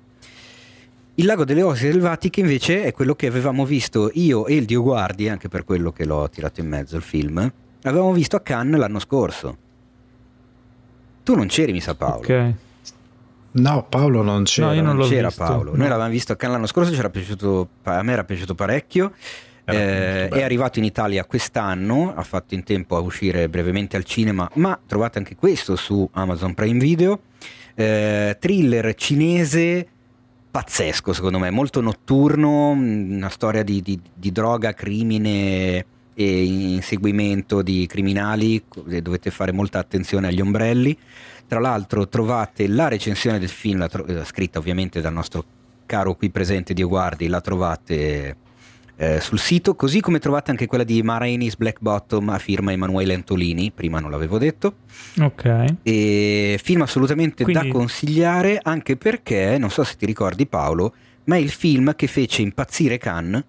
Il 1.16 1.26
lago 1.26 1.46
delle 1.46 1.62
osse 1.62 1.90
selvatiche 1.90 2.42
invece 2.42 2.84
è 2.84 2.92
quello 2.92 3.16
che 3.16 3.28
avevamo 3.28 3.64
visto 3.64 4.12
io 4.16 4.48
e 4.48 4.56
il 4.56 4.66
Dio 4.66 4.82
Guardi, 4.82 5.30
anche 5.30 5.48
per 5.48 5.64
quello 5.64 5.94
che 5.94 6.04
l'ho 6.04 6.28
tirato 6.28 6.60
in 6.60 6.68
mezzo 6.68 6.98
il 6.98 7.02
film, 7.02 7.50
l'avevamo 7.84 8.12
visto 8.12 8.36
a 8.36 8.42
Cannes 8.42 8.78
l'anno 8.78 9.00
scorso. 9.00 9.58
Tu 11.24 11.36
non 11.36 11.48
c'eri, 11.48 11.72
mi 11.72 11.80
sa 11.80 11.96
Paolo. 11.96 12.18
Ok. 12.18 12.54
No, 13.52 13.86
Paolo 13.88 14.22
non 14.24 14.44
c'era. 14.44 14.68
No, 14.68 14.74
io 14.74 14.82
non, 14.82 14.98
non 14.98 15.08
c'era 15.08 15.28
visto. 15.28 15.42
Paolo. 15.42 15.70
Noi 15.74 15.88
l'avevamo 15.88 16.12
visto 16.12 16.34
a 16.34 16.36
Cannes 16.36 16.56
l'anno 16.58 16.68
scorso, 16.68 17.10
piaciuto, 17.10 17.70
a 17.84 18.04
me 18.04 18.12
era 18.12 18.26
piaciuto 18.26 18.56
parecchio. 18.56 19.14
Eh, 19.72 20.28
è 20.30 20.42
arrivato 20.44 20.80
in 20.80 20.86
Italia 20.86 21.26
quest'anno, 21.26 22.14
ha 22.16 22.24
fatto 22.24 22.54
in 22.56 22.64
tempo 22.64 22.96
a 22.96 23.00
uscire 23.00 23.50
brevemente 23.50 23.98
al 23.98 24.04
cinema, 24.04 24.50
ma 24.56 24.80
trovate 24.86 25.18
anche 25.18 25.36
questo 25.36 25.76
su 25.76 26.08
Amazon 26.14 26.54
Prime 26.54 26.80
Video. 26.80 27.22
Eh, 27.76 28.36
thriller 28.40 28.94
cinese 28.96 29.88
pazzesco 30.52 31.14
secondo 31.14 31.40
me, 31.40 31.50
molto 31.52 31.80
notturno, 31.80 32.72
una 32.72 33.30
storia 33.30 33.64
di, 33.64 33.82
di, 33.82 34.00
di 34.14 34.32
droga, 34.32 34.74
crimine 34.74 35.86
e 36.14 36.44
inseguimento 36.44 37.62
di 37.62 37.86
criminali, 37.88 38.62
dovete 39.02 39.32
fare 39.32 39.52
molta 39.52 39.80
attenzione 39.80 40.28
agli 40.28 40.42
ombrelli. 40.42 40.98
Tra 41.48 41.60
l'altro 41.60 42.08
trovate 42.08 42.68
la 42.68 42.88
recensione 42.88 43.40
del 43.40 43.50
film, 43.50 43.88
tro- 43.88 44.06
eh, 44.06 44.26
scritta 44.26 44.60
ovviamente 44.60 45.02
dal 45.02 45.14
nostro 45.14 45.44
caro 45.86 46.16
qui 46.16 46.30
presente 46.30 46.74
Dio 46.74 46.88
Guardi, 46.88 47.28
la 47.28 47.42
trovate 47.42 48.36
eh, 49.02 49.22
sul 49.22 49.40
sito, 49.40 49.76
così 49.76 50.02
come 50.02 50.20
trovate 50.20 50.52
anche 50.52 50.68
quella 50.68 50.84
di 50.84 51.02
Marainis 51.02 51.56
Black 51.56 51.78
Bottom 51.80 52.28
a 52.30 52.38
firma 52.38 52.74
Emanuele 52.74 53.14
Antolini, 53.14 53.72
prima 53.72 54.02
non 54.02 54.12
l'avevo 54.12 54.38
detto. 54.38 54.76
Ok. 55.22 55.78
E 55.84 56.60
film 56.62 56.82
assolutamente 56.82 57.46
Quindi... 57.46 57.70
da 57.70 57.74
consigliare 57.74 58.60
anche 58.62 58.98
perché, 58.98 59.58
non 59.58 59.70
so 59.70 59.86
se 59.86 59.96
ti 59.96 60.06
ricordi 60.06 60.46
Paolo, 60.48 60.94
ma 61.26 61.38
è 61.38 61.40
il 61.40 61.50
film 61.50 61.96
che 61.96 62.08
fece 62.08 62.42
impazzire 62.42 62.98
Khan 62.98 63.42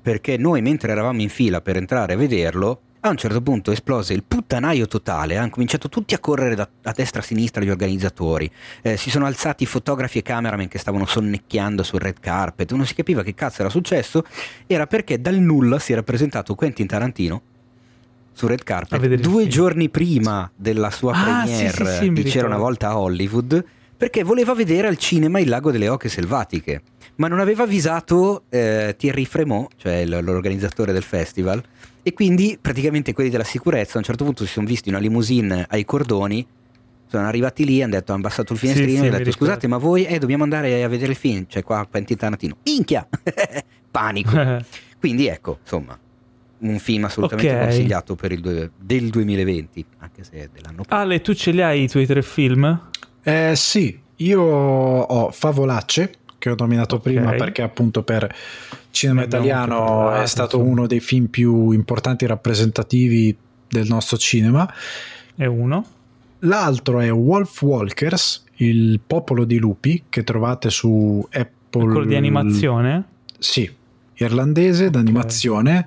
perché 0.00 0.38
noi 0.38 0.62
mentre 0.62 0.92
eravamo 0.92 1.20
in 1.20 1.28
fila 1.28 1.60
per 1.60 1.76
entrare 1.76 2.14
a 2.14 2.16
vederlo 2.16 2.80
a 3.00 3.08
un 3.10 3.16
certo 3.16 3.40
punto 3.40 3.70
esplose 3.70 4.12
il 4.12 4.24
puttanaio 4.26 4.86
totale, 4.86 5.36
hanno 5.36 5.50
cominciato 5.50 5.88
tutti 5.88 6.14
a 6.14 6.18
correre 6.18 6.54
da, 6.54 6.68
a 6.82 6.92
destra 6.92 7.20
e 7.20 7.22
a 7.22 7.26
sinistra 7.26 7.62
gli 7.62 7.70
organizzatori, 7.70 8.50
eh, 8.82 8.96
si 8.96 9.10
sono 9.10 9.26
alzati 9.26 9.66
fotografi 9.66 10.18
e 10.18 10.22
cameraman 10.22 10.68
che 10.68 10.78
stavano 10.78 11.06
sonnecchiando 11.06 11.82
sul 11.82 12.00
red 12.00 12.18
carpet, 12.20 12.72
non 12.72 12.86
si 12.86 12.94
capiva 12.94 13.22
che 13.22 13.34
cazzo 13.34 13.60
era 13.60 13.70
successo, 13.70 14.24
era 14.66 14.86
perché 14.86 15.20
dal 15.20 15.36
nulla 15.36 15.78
si 15.78 15.92
era 15.92 16.02
presentato 16.02 16.54
Quentin 16.54 16.86
Tarantino 16.86 17.42
su 18.32 18.46
red 18.46 18.62
carpet 18.62 19.14
due 19.16 19.48
giorni 19.48 19.88
prima 19.88 20.48
della 20.54 20.90
sua 20.90 21.12
ah, 21.12 21.22
premiere 21.42 21.70
sì, 21.70 21.84
sì, 21.84 21.92
sì, 22.04 22.12
di 22.12 22.22
C'era 22.22 22.46
una 22.46 22.56
volta 22.56 22.90
a 22.90 22.98
Hollywood 22.98 23.64
perché 23.98 24.22
voleva 24.22 24.54
vedere 24.54 24.86
al 24.86 24.96
cinema 24.96 25.40
il 25.40 25.48
lago 25.48 25.72
delle 25.72 25.88
oche 25.88 26.08
selvatiche. 26.08 26.82
Ma 27.16 27.26
non 27.26 27.40
aveva 27.40 27.64
avvisato 27.64 28.44
eh, 28.48 28.94
Thierry 28.96 29.24
Fremont, 29.24 29.72
cioè 29.76 30.06
l'organizzatore 30.06 30.92
del 30.92 31.02
festival, 31.02 31.60
e 32.08 32.14
quindi 32.14 32.58
praticamente 32.58 33.12
quelli 33.12 33.28
della 33.28 33.44
sicurezza 33.44 33.96
a 33.96 33.98
un 33.98 34.04
certo 34.04 34.24
punto 34.24 34.46
si 34.46 34.52
sono 34.52 34.66
visti 34.66 34.88
una 34.88 34.98
limousine 34.98 35.66
ai 35.68 35.84
cordoni, 35.84 36.46
sono 37.06 37.26
arrivati 37.26 37.66
lì, 37.66 37.82
hanno 37.82 37.92
detto, 37.92 38.12
hanno 38.12 38.24
abbassato 38.24 38.54
il 38.54 38.58
finestrino 38.58 38.88
sì, 38.88 38.96
sì, 38.96 39.04
e 39.04 39.08
hanno 39.08 39.18
detto 39.18 39.32
scusate 39.32 39.66
ma 39.66 39.76
voi 39.76 40.06
eh, 40.06 40.18
dobbiamo 40.18 40.42
andare 40.42 40.82
a 40.82 40.88
vedere 40.88 41.10
il 41.12 41.18
film, 41.18 41.44
cioè 41.48 41.62
qua 41.62 41.86
Quentin 41.90 42.16
Tarantino, 42.16 42.56
inchia, 42.62 43.06
panico. 43.90 44.30
quindi 44.98 45.26
ecco, 45.26 45.58
insomma, 45.60 45.98
un 46.60 46.78
film 46.78 47.04
assolutamente 47.04 47.52
okay. 47.52 47.64
consigliato 47.64 48.14
per 48.14 48.32
il 48.32 48.40
due, 48.40 48.70
del 48.74 49.10
2020, 49.10 49.84
anche 49.98 50.24
se 50.24 50.30
è 50.32 50.48
dell'anno 50.50 50.84
passato. 50.84 51.02
Ale, 51.02 51.20
tu 51.20 51.34
ce 51.34 51.50
li 51.50 51.60
hai 51.60 51.82
i 51.82 51.88
tuoi 51.88 52.06
tre 52.06 52.22
film? 52.22 52.88
Eh 53.22 53.52
sì, 53.54 54.00
io 54.16 54.40
ho 54.40 55.30
Favolacce, 55.30 56.12
che 56.38 56.48
ho 56.48 56.54
nominato 56.56 56.94
okay. 56.94 57.12
prima 57.12 57.32
perché 57.32 57.60
appunto 57.60 58.02
per 58.02 58.34
cinema 58.90 59.22
italiano 59.22 60.12
è 60.14 60.26
stato 60.26 60.60
uno 60.60 60.86
dei 60.86 61.00
film 61.00 61.26
più 61.26 61.70
importanti 61.70 62.24
e 62.24 62.28
rappresentativi 62.28 63.36
del 63.68 63.86
nostro 63.86 64.16
cinema. 64.16 64.70
È 65.34 65.44
uno. 65.44 65.84
L'altro 66.40 67.00
è 67.00 67.12
Wolf 67.12 67.62
Walkers, 67.62 68.44
il 68.56 69.00
popolo 69.04 69.44
di 69.44 69.58
lupi, 69.58 70.04
che 70.08 70.22
trovate 70.24 70.70
su 70.70 71.26
Pol... 71.70 71.92
Quello 71.92 72.06
di 72.06 72.14
animazione? 72.14 73.04
Sì, 73.38 73.70
irlandese 74.14 74.86
okay. 74.86 74.90
d'animazione. 74.90 75.86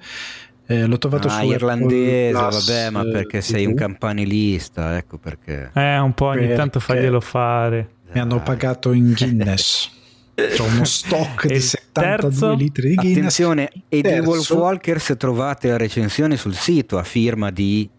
Eh, 0.68 0.86
l'ho 0.86 0.98
trovato 0.98 1.28
ah, 1.28 1.41
su 1.41 1.45
irlandese, 1.48 2.32
vabbè, 2.32 2.90
ma 2.91 3.03
perché 3.03 3.41
sei 3.41 3.65
un 3.65 3.73
campanilista, 3.73 4.95
ecco 4.95 5.18
perché. 5.18 5.72
Eh, 5.73 5.98
un 5.98 6.14
po' 6.14 6.28
ogni 6.28 6.41
perché 6.41 6.56
tanto 6.56 6.80
faglielo 6.80 7.19
fare. 7.19 7.90
Mi 8.14 8.19
hanno 8.19 8.41
pagato 8.41 8.91
in 8.91 9.14
Guinness. 9.14 9.90
C'ho 10.49 10.63
uno 10.63 10.85
stock 10.85 11.47
di 11.47 11.59
72 11.59 11.81
terzo? 11.91 12.53
litri 12.53 12.89
di 12.89 12.95
Guinness. 12.95 13.18
Attenzione, 13.18 13.72
e 13.89 14.01
di 14.01 14.19
Wolf 14.19 14.49
Walkers 14.51 15.15
trovate 15.18 15.69
la 15.69 15.77
recensione 15.77 16.38
sul 16.38 16.55
sito 16.55 16.97
a 16.97 17.03
firma 17.03 17.51
di... 17.51 17.89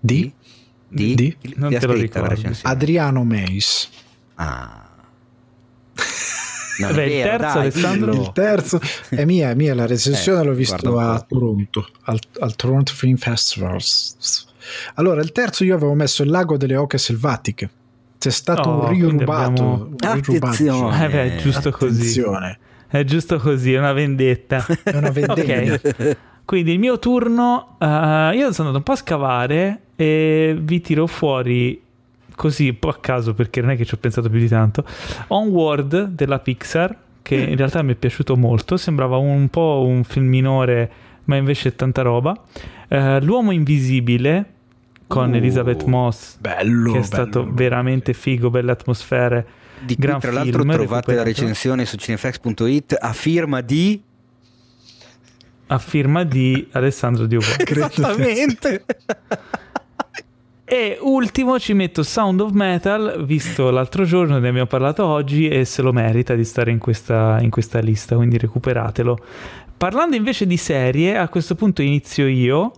Di? 0.00 0.32
Di? 0.88 1.14
di? 1.14 1.36
di? 1.40 1.54
Non 1.56 1.70
te 1.70 1.86
lo 1.86 1.92
ricordo. 1.94 2.50
Adriano 2.62 3.24
Meis. 3.24 3.88
Ah. 4.36 4.84
No, 6.78 6.92
Beh, 6.92 7.06
il 7.06 7.22
terzo, 7.22 7.38
dai, 7.38 7.58
Alessandro? 7.58 8.12
Il 8.12 8.30
terzo 8.32 8.80
è 9.08 9.24
mia, 9.24 9.50
è 9.50 9.54
mia 9.56 9.74
la 9.74 9.84
recensione 9.84 10.42
eh, 10.42 10.44
l'ho 10.44 10.52
visto 10.52 10.96
a 10.96 11.20
Toronto, 11.26 11.88
al, 12.02 12.20
al, 12.38 12.54
Toronto 12.54 12.92
Film 12.92 13.16
Festival. 13.16 13.82
Allora, 14.94 15.20
il 15.20 15.32
terzo 15.32 15.64
io 15.64 15.74
avevo 15.74 15.94
messo 15.94 16.22
il 16.22 16.30
lago 16.30 16.56
delle 16.56 16.76
oche 16.76 16.96
selvatiche. 16.98 17.68
C'è 18.18 18.30
stato 18.30 18.68
oh, 18.68 18.84
un 18.84 18.88
rirubato. 18.88 19.90
Abbiamo... 20.00 20.18
Attenzione. 20.18 21.04
Eh 21.04 21.08
beh, 21.08 21.24
è 21.24 21.36
giusto 21.36 21.68
Attenzione. 21.68 22.58
così. 22.58 22.96
È 22.98 23.04
giusto 23.04 23.38
così, 23.38 23.72
è 23.74 23.78
una 23.78 23.92
vendetta. 23.92 24.64
È 24.82 24.96
una 24.96 25.10
vendetta. 25.10 25.88
ok. 25.88 26.16
Quindi 26.44 26.72
il 26.72 26.78
mio 26.78 26.98
turno, 26.98 27.76
uh, 27.78 27.84
io 28.32 28.52
sono 28.52 28.68
andato 28.68 28.76
un 28.78 28.82
po' 28.82 28.92
a 28.92 28.96
scavare 28.96 29.80
e 29.94 30.56
vi 30.58 30.80
tiro 30.80 31.06
fuori 31.06 31.82
così 32.34 32.68
un 32.68 32.78
po' 32.78 32.88
a 32.88 32.96
caso 32.98 33.34
perché 33.34 33.60
non 33.60 33.70
è 33.70 33.76
che 33.76 33.84
ci 33.84 33.92
ho 33.92 33.98
pensato 33.98 34.30
più 34.30 34.38
di 34.38 34.48
tanto. 34.48 34.84
Onward 35.26 36.06
della 36.06 36.38
Pixar, 36.38 36.96
che 37.20 37.36
mm. 37.36 37.50
in 37.50 37.56
realtà 37.56 37.82
mi 37.82 37.92
è 37.92 37.96
piaciuto 37.96 38.36
molto, 38.36 38.78
sembrava 38.78 39.18
un 39.18 39.48
po' 39.48 39.84
un 39.86 40.04
film 40.04 40.26
minore, 40.26 40.90
ma 41.24 41.36
invece 41.36 41.68
è 41.68 41.74
tanta 41.74 42.00
roba. 42.00 42.34
Uh, 42.88 43.18
L'uomo 43.20 43.50
invisibile 43.50 44.54
con 45.08 45.32
uh, 45.32 45.34
Elizabeth 45.34 45.82
Moss, 45.84 46.36
bello, 46.36 46.92
che 46.92 46.98
è 46.98 47.00
bello, 47.00 47.02
stato 47.02 47.42
bello. 47.42 47.54
veramente 47.54 48.12
figo, 48.12 48.50
belle 48.50 48.70
atmosfere. 48.70 49.46
Di 49.80 49.96
cui 49.96 50.18
tra 50.18 50.32
l'altro 50.32 50.62
film, 50.62 50.72
trovate 50.72 51.14
la 51.14 51.22
recensione 51.22 51.84
su 51.84 51.96
cinefx.it 51.96 52.96
a 53.00 53.12
firma 53.12 53.60
di 53.60 54.02
a 55.70 55.78
firma 55.78 56.24
di 56.24 56.66
Alessandro 56.72 57.26
Diogo. 57.26 57.46
Esattamente. 57.58 58.84
E 60.64 60.98
ultimo 61.00 61.58
ci 61.58 61.72
metto 61.72 62.02
Sound 62.02 62.40
of 62.40 62.52
Metal, 62.52 63.24
visto 63.24 63.70
l'altro 63.70 64.04
giorno, 64.04 64.38
ne 64.38 64.48
abbiamo 64.48 64.66
parlato 64.66 65.06
oggi 65.06 65.48
e 65.48 65.64
se 65.64 65.80
lo 65.80 65.92
merita 65.92 66.34
di 66.34 66.44
stare 66.44 66.70
in 66.70 66.78
questa, 66.78 67.38
in 67.40 67.48
questa 67.48 67.78
lista, 67.78 68.16
quindi 68.16 68.36
recuperatelo. 68.36 69.18
Parlando 69.78 70.16
invece 70.16 70.46
di 70.46 70.56
serie, 70.58 71.16
a 71.16 71.28
questo 71.28 71.54
punto 71.54 71.80
inizio 71.80 72.26
io 72.26 72.72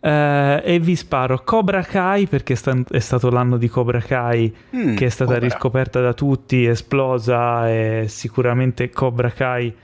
eh, 0.00 0.62
e 0.64 0.78
vi 0.78 0.96
sparo 0.96 1.42
Cobra 1.44 1.82
Kai 1.82 2.26
perché 2.26 2.54
è 2.54 2.98
stato 2.98 3.30
l'anno 3.30 3.56
di 3.58 3.68
Cobra 3.68 4.00
Kai 4.00 4.54
mm, 4.74 4.94
che 4.94 5.06
è 5.06 5.08
stata 5.10 5.34
Cobra. 5.34 5.46
riscoperta 5.46 6.00
da 6.00 6.14
tutti, 6.14 6.64
esplosa 6.64 7.68
e 7.68 8.06
sicuramente 8.08 8.88
Cobra 8.90 9.30
Kai 9.30 9.74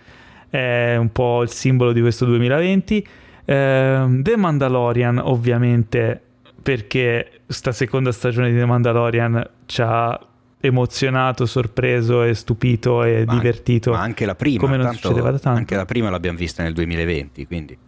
è 0.48 0.97
un 0.97 1.12
po' 1.12 1.43
il 1.43 1.51
simbolo 1.51 1.93
di 1.93 2.01
questo 2.01 2.24
2020. 2.24 3.06
Eh, 3.44 4.06
The 4.22 4.36
Mandalorian 4.36 5.20
ovviamente 5.22 6.20
perché 6.62 7.40
sta 7.47 7.72
seconda 7.72 8.10
stagione 8.10 8.51
di 8.51 8.59
The 8.59 8.64
Mandalorian 8.64 9.48
ci 9.66 9.82
ha 9.82 10.18
emozionato, 10.59 11.47
sorpreso 11.47 12.22
e 12.22 12.34
stupito 12.34 13.05
e 13.05 13.24
ma 13.26 13.34
divertito. 13.34 13.93
Ma 13.93 14.01
anche 14.01 14.24
la 14.24 14.34
prima, 14.34 14.60
come 14.60 14.76
non 14.76 14.93
succedeva 14.93 15.30
da 15.30 15.38
tanto. 15.38 15.59
Anche 15.59 15.76
la 15.76 15.84
prima 15.84 16.10
l'abbiamo 16.10 16.38
vista 16.38 16.62
nel 16.62 16.72
2020, 16.72 17.47
quindi. 17.47 17.78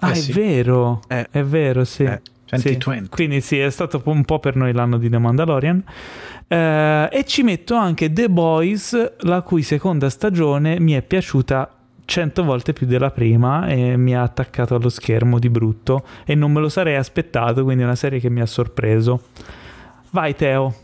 Ah, 0.00 0.08
eh, 0.08 0.12
è 0.12 0.14
sì. 0.16 0.32
vero, 0.32 1.02
eh. 1.08 1.26
è 1.30 1.42
vero, 1.42 1.84
sì. 1.84 2.04
Eh. 2.04 2.20
Sì. 2.56 2.78
Quindi 3.08 3.40
sì, 3.40 3.60
è 3.60 3.70
stato 3.70 4.02
un 4.06 4.24
po' 4.24 4.40
per 4.40 4.56
noi 4.56 4.72
l'anno 4.72 4.98
di 4.98 5.08
The 5.08 5.18
Mandalorian. 5.18 5.84
Eh, 6.48 7.08
e 7.12 7.24
ci 7.24 7.42
metto 7.42 7.76
anche 7.76 8.12
The 8.12 8.28
Boys, 8.28 9.14
la 9.18 9.42
cui 9.42 9.62
seconda 9.62 10.10
stagione 10.10 10.80
mi 10.80 10.92
è 10.94 11.02
piaciuta 11.02 11.70
cento 12.10 12.42
volte 12.42 12.72
più 12.72 12.88
della 12.88 13.12
prima 13.12 13.68
e 13.68 13.96
mi 13.96 14.16
ha 14.16 14.22
attaccato 14.22 14.74
allo 14.74 14.88
schermo 14.88 15.38
di 15.38 15.48
brutto 15.48 16.04
e 16.24 16.34
non 16.34 16.50
me 16.50 16.58
lo 16.58 16.68
sarei 16.68 16.96
aspettato, 16.96 17.62
quindi 17.62 17.82
è 17.82 17.86
una 17.86 17.94
serie 17.94 18.18
che 18.18 18.28
mi 18.28 18.40
ha 18.40 18.46
sorpreso. 18.46 19.28
Vai 20.10 20.34
Teo. 20.34 20.74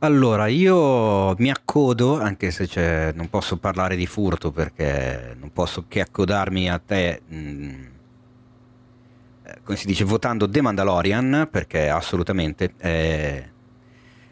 Allora, 0.00 0.48
io 0.48 1.36
mi 1.36 1.50
accodo, 1.50 2.18
anche 2.18 2.50
se 2.50 3.12
non 3.14 3.28
posso 3.28 3.58
parlare 3.58 3.94
di 3.94 4.06
furto 4.06 4.50
perché 4.50 5.36
non 5.38 5.52
posso 5.52 5.84
che 5.86 6.00
accodarmi 6.00 6.68
a 6.68 6.80
te, 6.84 7.20
mh, 7.28 7.36
mm, 7.36 7.84
come 9.62 9.76
si 9.76 9.86
dice, 9.86 10.04
votando 10.04 10.48
The 10.48 10.60
Mandalorian, 10.60 11.48
perché 11.50 11.88
assolutamente 11.88 12.72
è 12.76 13.48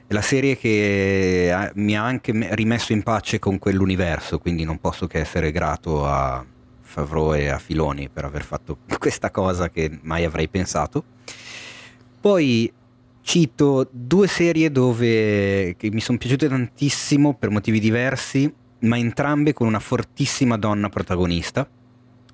la 0.09 0.23
serie 0.23 0.57
che 0.57 1.71
mi 1.75 1.97
ha 1.97 2.03
anche 2.03 2.33
rimesso 2.55 2.93
in 2.93 3.03
pace 3.03 3.39
con 3.39 3.59
quell'universo, 3.59 4.39
quindi 4.39 4.65
non 4.65 4.81
posso 4.81 5.07
che 5.07 5.19
essere 5.19 5.53
grato 5.53 6.07
a 6.07 6.45
Favreau 6.81 7.35
e 7.35 7.49
a 7.49 7.59
Filoni 7.59 8.09
per 8.09 8.25
aver 8.25 8.43
fatto 8.43 8.79
questa 8.99 9.31
cosa 9.31 9.69
che 9.69 9.99
mai 10.03 10.25
avrei 10.25 10.49
pensato. 10.49 11.05
Poi 12.21 12.73
cito 13.21 13.87
due 13.91 14.27
serie 14.27 14.73
dove 14.73 15.77
mi 15.79 16.01
sono 16.01 16.17
piaciute 16.17 16.49
tantissimo 16.49 17.35
per 17.35 17.51
motivi 17.51 17.79
diversi, 17.79 18.51
ma 18.81 18.97
entrambe 18.97 19.53
con 19.53 19.67
una 19.67 19.81
fortissima 19.81 20.57
donna 20.57 20.89
protagonista. 20.89 21.69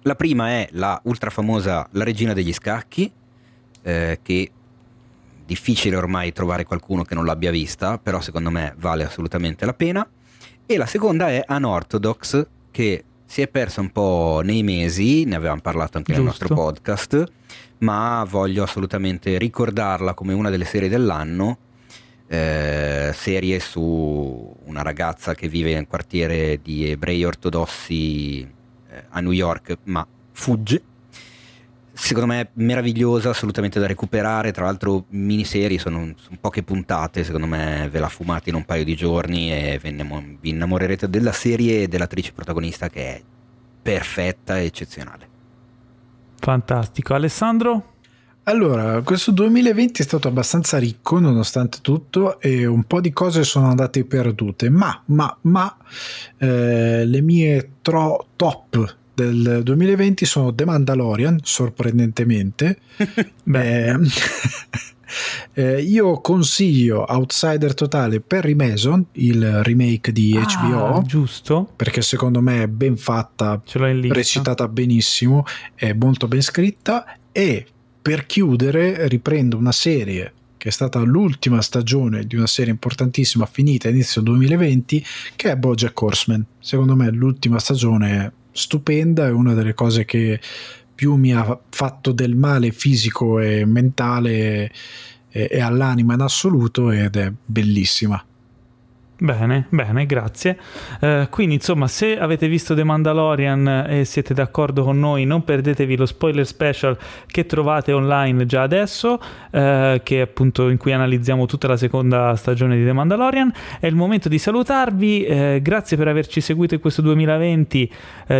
La 0.06 0.16
prima 0.16 0.50
è 0.50 0.68
la 0.72 1.00
ultra 1.04 1.30
famosa 1.30 1.88
La 1.92 2.04
regina 2.04 2.34
degli 2.34 2.52
scacchi, 2.52 3.10
eh, 3.82 4.18
che 4.22 4.50
difficile 5.46 5.96
ormai 5.96 6.30
trovare 6.32 6.64
qualcuno 6.64 7.04
che 7.04 7.14
non 7.14 7.24
l'abbia 7.24 7.50
vista, 7.50 7.96
però 7.96 8.20
secondo 8.20 8.50
me 8.50 8.74
vale 8.76 9.04
assolutamente 9.04 9.64
la 9.64 9.72
pena. 9.72 10.06
E 10.66 10.76
la 10.76 10.84
seconda 10.84 11.30
è 11.30 11.42
Unorthodox, 11.48 12.46
che 12.70 13.04
si 13.24 13.40
è 13.40 13.48
persa 13.48 13.80
un 13.80 13.92
po' 13.92 14.42
nei 14.44 14.62
mesi, 14.62 15.24
ne 15.24 15.36
avevamo 15.36 15.62
parlato 15.62 15.96
anche 15.96 16.12
Giusto. 16.12 16.22
nel 16.22 16.38
nostro 16.38 16.54
podcast, 16.54 17.32
ma 17.78 18.26
voglio 18.28 18.62
assolutamente 18.62 19.38
ricordarla 19.38 20.12
come 20.12 20.34
una 20.34 20.50
delle 20.50 20.66
serie 20.66 20.90
dell'anno. 20.90 21.58
Eh, 22.26 23.10
serie 23.14 23.58
su 23.58 24.54
una 24.64 24.82
ragazza 24.82 25.34
che 25.34 25.48
vive 25.48 25.72
nel 25.72 25.86
quartiere 25.86 26.60
di 26.62 26.90
ebrei 26.90 27.24
ortodossi 27.24 28.62
a 29.08 29.20
New 29.20 29.32
York, 29.32 29.78
ma 29.84 30.06
fugge 30.32 30.82
secondo 31.94 32.26
me 32.26 32.50
meravigliosa, 32.54 33.30
assolutamente 33.30 33.78
da 33.80 33.86
recuperare. 33.86 34.52
Tra 34.52 34.64
l'altro, 34.64 35.04
miniserie 35.10 35.78
sono, 35.78 36.12
sono 36.16 36.36
poche 36.40 36.62
puntate. 36.62 37.24
Secondo 37.24 37.46
me 37.46 37.88
ve 37.90 37.98
la 38.00 38.08
fumate 38.08 38.50
in 38.50 38.56
un 38.56 38.64
paio 38.64 38.84
di 38.84 38.94
giorni 38.94 39.52
e 39.52 39.78
vi 39.80 40.50
innamorerete 40.50 41.08
della 41.08 41.32
serie 41.32 41.82
e 41.82 41.88
dell'attrice 41.88 42.32
protagonista 42.32 42.88
che 42.88 43.16
è 43.16 43.22
perfetta 43.80 44.58
e 44.58 44.64
eccezionale. 44.64 45.28
Fantastico. 46.38 47.14
Alessandro? 47.14 47.93
Allora, 48.46 49.00
questo 49.00 49.30
2020 49.30 50.02
è 50.02 50.04
stato 50.04 50.28
abbastanza 50.28 50.76
ricco 50.76 51.18
nonostante 51.18 51.78
tutto 51.80 52.38
e 52.40 52.66
un 52.66 52.84
po' 52.84 53.00
di 53.00 53.10
cose 53.10 53.42
sono 53.42 53.68
andate 53.68 54.04
perdute, 54.04 54.68
ma, 54.68 55.02
ma, 55.06 55.34
ma 55.42 55.74
eh, 56.36 57.06
le 57.06 57.20
mie 57.22 57.70
tro- 57.80 58.26
top 58.36 58.96
del 59.14 59.60
2020 59.62 60.26
sono 60.26 60.54
The 60.54 60.66
Mandalorian, 60.66 61.38
sorprendentemente. 61.42 62.80
Beh, 63.44 63.96
eh, 65.54 65.80
io 65.80 66.20
consiglio 66.20 67.02
Outsider 67.08 67.72
Totale 67.72 68.20
Perry 68.20 68.54
Mason, 68.54 69.06
il 69.12 69.62
remake 69.62 70.12
di 70.12 70.36
ah, 70.36 70.44
HBO. 70.44 71.02
Giusto. 71.06 71.72
Perché 71.74 72.02
secondo 72.02 72.42
me 72.42 72.64
è 72.64 72.68
ben 72.68 72.98
fatta, 72.98 73.62
recitata 73.64 74.68
benissimo, 74.68 75.46
è 75.74 75.94
molto 75.94 76.28
ben 76.28 76.42
scritta. 76.42 77.06
E 77.32 77.66
per 78.04 78.26
chiudere, 78.26 79.08
riprendo 79.08 79.56
una 79.56 79.72
serie 79.72 80.30
che 80.58 80.68
è 80.68 80.72
stata 80.72 80.98
l'ultima 80.98 81.62
stagione 81.62 82.26
di 82.26 82.36
una 82.36 82.46
serie 82.46 82.70
importantissima 82.70 83.46
finita 83.46 83.88
inizio 83.88 84.20
2020, 84.20 85.02
che 85.36 85.50
è 85.50 85.56
Bojack 85.56 86.02
Horseman. 86.02 86.44
Secondo 86.58 86.96
me 86.96 87.10
l'ultima 87.10 87.58
stagione 87.58 88.30
stupenda, 88.52 89.24
è 89.24 89.30
una 89.30 89.54
delle 89.54 89.72
cose 89.72 90.04
che 90.04 90.38
più 90.94 91.14
mi 91.14 91.32
ha 91.32 91.58
fatto 91.70 92.12
del 92.12 92.36
male 92.36 92.72
fisico 92.72 93.40
e 93.40 93.64
mentale 93.64 94.70
e, 95.30 95.48
e 95.50 95.60
all'anima 95.62 96.12
in 96.12 96.20
assoluto 96.20 96.90
ed 96.90 97.16
è 97.16 97.32
bellissima. 97.42 98.22
Bene, 99.24 99.64
bene, 99.70 100.04
grazie. 100.04 100.58
Uh, 101.00 101.30
quindi, 101.30 101.54
insomma, 101.54 101.88
se 101.88 102.18
avete 102.18 102.46
visto 102.46 102.74
The 102.74 102.84
Mandalorian 102.84 103.86
e 103.88 104.04
siete 104.04 104.34
d'accordo 104.34 104.84
con 104.84 104.98
noi, 104.98 105.24
non 105.24 105.44
perdetevi 105.44 105.96
lo 105.96 106.04
spoiler 106.04 106.46
special 106.46 106.94
che 107.26 107.46
trovate 107.46 107.92
online 107.92 108.44
già 108.44 108.60
adesso, 108.60 109.12
uh, 109.14 109.98
che 110.02 110.20
appunto 110.20 110.68
in 110.68 110.76
cui 110.76 110.92
analizziamo 110.92 111.46
tutta 111.46 111.68
la 111.68 111.78
seconda 111.78 112.36
stagione 112.36 112.76
di 112.76 112.84
The 112.84 112.92
Mandalorian. 112.92 113.50
È 113.80 113.86
il 113.86 113.94
momento 113.94 114.28
di 114.28 114.36
salutarvi. 114.36 115.26
Uh, 115.26 115.62
grazie 115.62 115.96
per 115.96 116.08
averci 116.08 116.42
seguito 116.42 116.74
in 116.74 116.80
questo 116.80 117.00
2020 117.00 117.90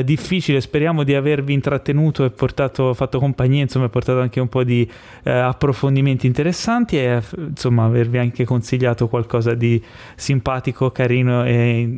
difficile. 0.05 0.61
Speriamo 0.61 1.03
di 1.03 1.15
avervi 1.15 1.55
intrattenuto 1.55 2.27
e 2.27 2.31
portato, 2.31 2.93
fatto 2.93 3.19
compagnia, 3.19 3.63
insomma, 3.63 3.89
portato 3.89 4.21
anche 4.21 4.41
un 4.41 4.49
po' 4.49 4.65
di 4.65 4.89
approfondimenti 5.23 6.27
interessanti 6.27 6.99
e 6.99 7.23
insomma, 7.37 7.85
avervi 7.85 8.19
anche 8.19 8.45
consigliato 8.45 9.09
qualcosa 9.09 9.55
di 9.55 9.83
simpatico 10.15 10.74
simpatico, 10.75 10.91
carino 10.91 11.45
e 11.45 11.89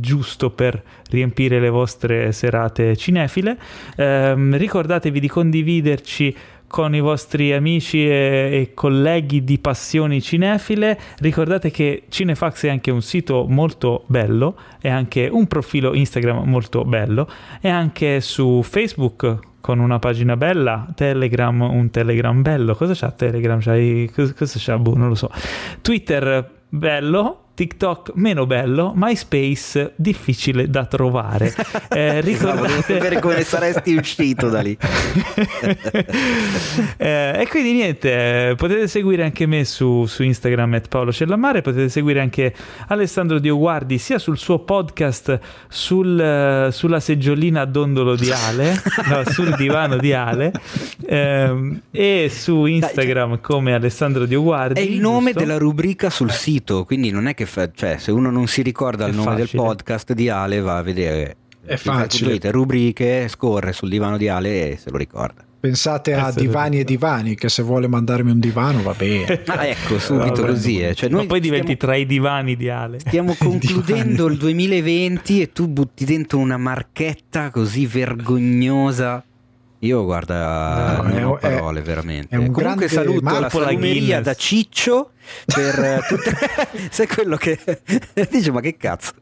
giusto 0.00 0.50
per 0.50 0.82
riempire 1.10 1.60
le 1.60 1.70
vostre 1.70 2.32
serate 2.32 2.96
cinefile. 2.96 3.56
Eh, 3.96 4.34
ricordatevi 4.56 5.20
di 5.20 5.28
condividerci 5.28 6.36
con 6.66 6.96
i 6.96 7.00
vostri 7.00 7.52
amici 7.52 8.04
e, 8.04 8.48
e, 8.50 8.70
colleghi 8.74 9.44
di 9.44 9.58
passioni 9.58 10.20
cinefile. 10.20 10.98
Ricordate 11.18 11.70
che 11.70 12.02
Cinefax 12.08 12.64
è 12.64 12.68
anche 12.68 12.90
un 12.90 13.02
sito 13.02 13.46
molto 13.48 14.02
bello, 14.06 14.58
è 14.80 14.88
anche 14.88 15.28
un 15.30 15.46
profilo 15.46 15.94
Instagram 15.94 16.48
molto 16.48 16.84
bello, 16.84 17.28
è 17.60 17.68
anche 17.68 18.20
su 18.20 18.62
Facebook 18.62 19.54
con 19.60 19.78
una 19.78 19.98
pagina 19.98 20.36
bella, 20.36 20.86
Telegram 20.94 21.60
un 21.60 21.90
Telegram 21.90 22.40
bello. 22.42 22.74
Cosa 22.74 22.94
c'ha 22.94 23.12
Telegram? 23.12 23.60
C'hai, 23.60 24.10
cosa, 24.12 24.34
cosa 24.34 24.58
c'ha? 24.60 24.78
Boh, 24.78 24.96
non 24.96 25.08
lo 25.08 25.14
so. 25.14 25.30
Twitter 25.82 26.54
bello, 26.68 27.45
TikTok 27.56 28.12
meno 28.16 28.44
bello, 28.44 28.92
MySpace 28.94 29.94
difficile 29.96 30.68
da 30.68 30.84
trovare. 30.84 31.54
Eh, 31.88 32.20
ricordate... 32.20 32.66
Devo 32.66 32.82
sapere 32.82 33.18
come 33.18 33.42
saresti 33.44 33.94
uscito 33.94 34.50
da 34.50 34.60
lì. 34.60 34.76
eh, 36.98 37.40
e 37.40 37.46
quindi 37.48 37.72
niente, 37.72 38.52
potete 38.58 38.86
seguire 38.88 39.24
anche 39.24 39.46
me 39.46 39.64
su, 39.64 40.04
su 40.04 40.22
Instagram 40.22 40.74
at 40.74 40.88
Paolo 40.88 41.10
Cellamare, 41.12 41.62
potete 41.62 41.88
seguire 41.88 42.20
anche 42.20 42.54
Alessandro 42.88 43.38
Dioguardi 43.38 43.96
sia 43.96 44.18
sul 44.18 44.36
suo 44.36 44.58
podcast 44.58 45.40
sul, 45.68 46.68
sulla 46.72 47.00
seggiolina 47.00 47.62
a 47.62 47.64
dondolo 47.64 48.16
di 48.16 48.30
Ale, 48.30 48.82
no, 49.08 49.22
sul 49.30 49.56
divano 49.56 49.96
di 49.96 50.12
Ale, 50.12 50.52
eh, 51.06 51.80
e 51.90 52.30
su 52.30 52.66
Instagram 52.66 53.30
Dai, 53.30 53.40
come 53.40 53.72
Alessandro 53.72 54.26
Dioguardi. 54.26 54.78
È 54.78 54.82
il 54.82 55.00
nome 55.00 55.32
giusto? 55.32 55.38
della 55.38 55.56
rubrica 55.56 56.10
sul 56.10 56.30
sito, 56.30 56.84
quindi 56.84 57.10
non 57.10 57.28
è 57.28 57.34
che 57.34 57.45
fa, 57.46 57.70
cioè, 57.72 57.96
se 57.98 58.10
uno 58.10 58.30
non 58.30 58.46
si 58.46 58.62
ricorda 58.62 59.06
è 59.06 59.08
il 59.08 59.14
nome 59.14 59.36
facile. 59.36 59.48
del 59.50 59.60
podcast 59.60 60.12
di 60.12 60.28
Ale, 60.28 60.60
va 60.60 60.78
a 60.78 60.82
vedere. 60.82 61.36
È 61.64 61.76
facile. 61.76 62.38
rubriche, 62.50 63.26
scorre 63.28 63.72
sul 63.72 63.88
divano 63.88 64.16
di 64.16 64.28
Ale 64.28 64.72
e 64.72 64.76
se 64.76 64.90
lo 64.90 64.96
ricorda. 64.96 65.44
Pensate 65.58 66.14
a 66.14 66.30
divani 66.30 66.78
e 66.78 66.84
divani, 66.84 67.34
che 67.34 67.48
se 67.48 67.62
vuole 67.62 67.88
mandarmi 67.88 68.30
un 68.30 68.38
divano 68.38 68.82
va 68.82 68.94
bene. 68.96 69.42
ah, 69.46 69.66
ecco, 69.66 69.98
subito 69.98 70.44
così. 70.44 70.80
Eh. 70.80 70.94
Cioè, 70.94 71.08
Ma 71.10 71.26
poi 71.26 71.40
diventi 71.40 71.74
stiamo, 71.74 71.80
tra 71.80 71.96
i 71.96 72.06
divani 72.06 72.56
di 72.56 72.68
Ale. 72.68 73.00
Stiamo 73.00 73.34
concludendo 73.38 74.26
il 74.26 74.36
2020 74.36 75.40
e 75.40 75.52
tu 75.52 75.66
butti 75.66 76.04
dentro 76.04 76.38
una 76.38 76.56
marchetta 76.56 77.50
così 77.50 77.84
vergognosa. 77.86 79.24
Io 79.80 80.04
guarda, 80.04 81.02
no, 81.02 81.08
non 81.08 81.24
ho 81.24 81.36
parole 81.36 81.82
veramente. 81.82 82.34
È 82.34 82.38
un 82.38 82.50
Comunque 82.50 82.88
saluto 82.88 83.38
la 83.38 83.48
salumeria 83.48 84.20
da 84.20 84.34
Ciccio 84.34 85.10
per 85.44 85.78
eh, 85.78 86.00
tutte... 86.08 86.36
Sai 86.90 87.06
quello 87.06 87.36
che 87.36 87.58
dice 88.30 88.50
ma 88.50 88.60
che 88.60 88.76
cazzo. 88.76 89.12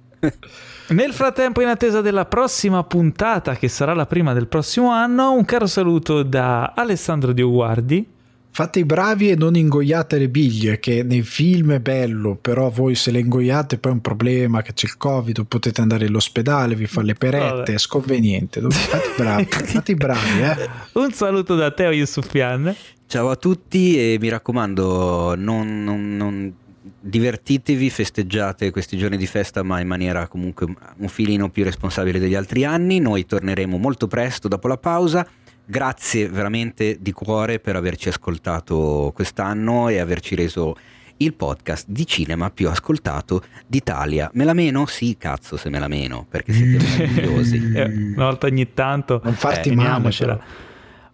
Nel 0.89 1.13
frattempo, 1.13 1.61
in 1.61 1.69
attesa 1.69 2.01
della 2.01 2.25
prossima 2.27 2.83
puntata, 2.85 3.57
che 3.57 3.69
sarà 3.69 3.95
la 3.95 4.07
prima 4.07 4.33
del 4.33 4.47
prossimo 4.47 4.91
anno, 4.91 5.33
un 5.33 5.45
caro 5.45 5.67
saluto 5.67 6.23
da 6.23 6.73
Alessandro 6.75 7.33
Dioguardi 7.33 8.14
fate 8.55 8.79
i 8.79 8.85
bravi 8.85 9.31
e 9.31 9.35
non 9.35 9.57
ingoiate 9.57 10.17
le 10.17 10.29
biglie, 10.29 10.79
che 10.79 11.03
nei 11.03 11.23
film 11.23 11.73
è 11.73 11.81
bello, 11.81 12.37
però 12.41 12.71
voi 12.71 12.95
se 12.95 13.11
le 13.11 13.19
ingoiate 13.19 13.79
poi 13.79 13.91
è 13.91 13.95
un 13.97 14.01
problema, 14.01 14.63
che 14.63 14.73
c'è 14.73 14.87
il 14.87 14.97
covid, 14.97 15.45
potete 15.47 15.81
andare 15.81 16.07
all'ospedale, 16.07 16.77
vi 16.77 16.87
fa 16.87 17.03
le 17.03 17.15
perette, 17.15 17.49
Vabbè. 17.49 17.73
è 17.73 17.79
sconveniente. 17.79 18.61
Fate 18.61 19.09
i 19.09 19.15
bravi, 19.17 19.45
fate 19.51 19.91
i 19.91 19.95
bravi. 19.97 20.41
Eh. 20.41 20.69
Un 20.93 21.11
saluto 21.11 21.57
da 21.57 21.73
Teo 21.73 21.91
Yusufian. 21.91 22.73
Ciao 23.09 23.29
a 23.29 23.35
tutti 23.35 23.99
e 23.99 24.19
mi 24.21 24.29
raccomando, 24.29 25.35
non, 25.37 25.83
non, 25.83 26.17
non 26.17 26.55
divertitevi, 27.01 27.91
festeggiate 27.91 28.71
questi 28.71 28.97
giorni 28.97 29.17
di 29.17 29.27
festa, 29.27 29.65
ma 29.65 29.81
in 29.81 29.89
maniera 29.89 30.29
comunque 30.29 30.73
un 30.99 31.09
filino 31.09 31.51
più 31.51 31.65
responsabile 31.65 32.21
degli 32.21 32.37
altri 32.37 32.65
anni. 32.65 33.01
Noi 33.01 33.27
torneremo 33.27 33.77
molto 33.79 34.07
presto 34.07 34.47
dopo 34.47 34.69
la 34.69 34.79
pausa 34.79 35.27
grazie 35.65 36.29
veramente 36.29 36.99
di 37.01 37.13
cuore 37.13 37.59
per 37.61 37.77
averci 37.77 38.09
ascoltato 38.09 39.13
quest'anno 39.15 39.89
e 39.89 39.99
averci 39.99 40.35
reso 40.35 40.77
il 41.19 41.35
podcast 41.35 41.87
di 41.89 42.07
cinema 42.07 42.51
più 42.51 42.69
ascoltato 42.69 43.43
d'Italia. 43.67 44.31
Me 44.35 44.45
la 44.45 44.53
meno? 44.53 44.87
Sì, 44.87 45.17
cazzo 45.17 45.57
se 45.57 45.71
me 45.71 45.79
la 45.79 45.89
meno, 45.89 46.27
perché 46.29 46.53
siete 46.53 46.85
meravigliosi. 46.85 47.63
Eh, 47.75 47.85
una 48.15 48.27
volta 48.27 48.47
ogni 48.47 48.73
tanto. 48.73 49.21
Non 49.25 49.35
farti 49.35 49.71
eh, 49.71 49.75
male. 49.75 50.13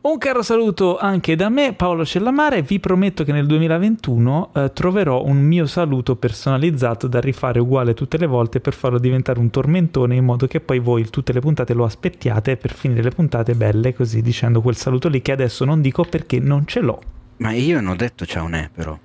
Un 0.02 0.16
caro 0.16 0.42
saluto 0.42 0.96
anche 0.96 1.36
da 1.36 1.50
me, 1.50 1.74
Paolo 1.74 2.06
Cellamare. 2.06 2.62
Vi 2.62 2.80
prometto 2.80 3.22
che 3.22 3.32
nel 3.32 3.44
2021 3.44 4.50
eh, 4.54 4.72
troverò 4.72 5.22
un 5.24 5.36
mio 5.36 5.66
saluto 5.66 6.16
personalizzato 6.16 7.06
da 7.06 7.20
rifare 7.20 7.60
uguale 7.60 7.92
tutte 7.92 8.16
le 8.16 8.24
volte 8.24 8.60
per 8.60 8.72
farlo 8.72 8.98
diventare 8.98 9.38
un 9.38 9.50
tormentone 9.50 10.14
in 10.14 10.24
modo 10.24 10.46
che 10.46 10.60
poi 10.60 10.78
voi 10.78 11.04
tutte 11.10 11.34
le 11.34 11.40
puntate 11.40 11.74
lo 11.74 11.84
aspettiate 11.84 12.56
per 12.56 12.72
finire 12.72 13.02
le 13.02 13.10
puntate 13.10 13.54
belle 13.54 13.92
così 13.92 14.22
dicendo 14.22 14.62
quel 14.62 14.76
saluto 14.76 15.08
lì 15.08 15.20
che 15.20 15.32
adesso 15.32 15.66
non 15.66 15.82
dico 15.82 16.04
perché 16.04 16.40
non 16.40 16.66
ce 16.66 16.80
l'ho. 16.80 17.02
Ma 17.36 17.52
io 17.52 17.78
non 17.82 17.90
ho 17.90 17.96
detto 17.96 18.24
ciao 18.24 18.46
ne 18.46 18.70
però. 18.74 18.98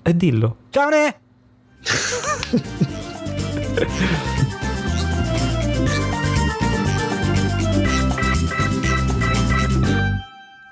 E 0.00 0.16
dillo. 0.16 0.56
Ciao 0.70 0.88
ne! 0.88 1.14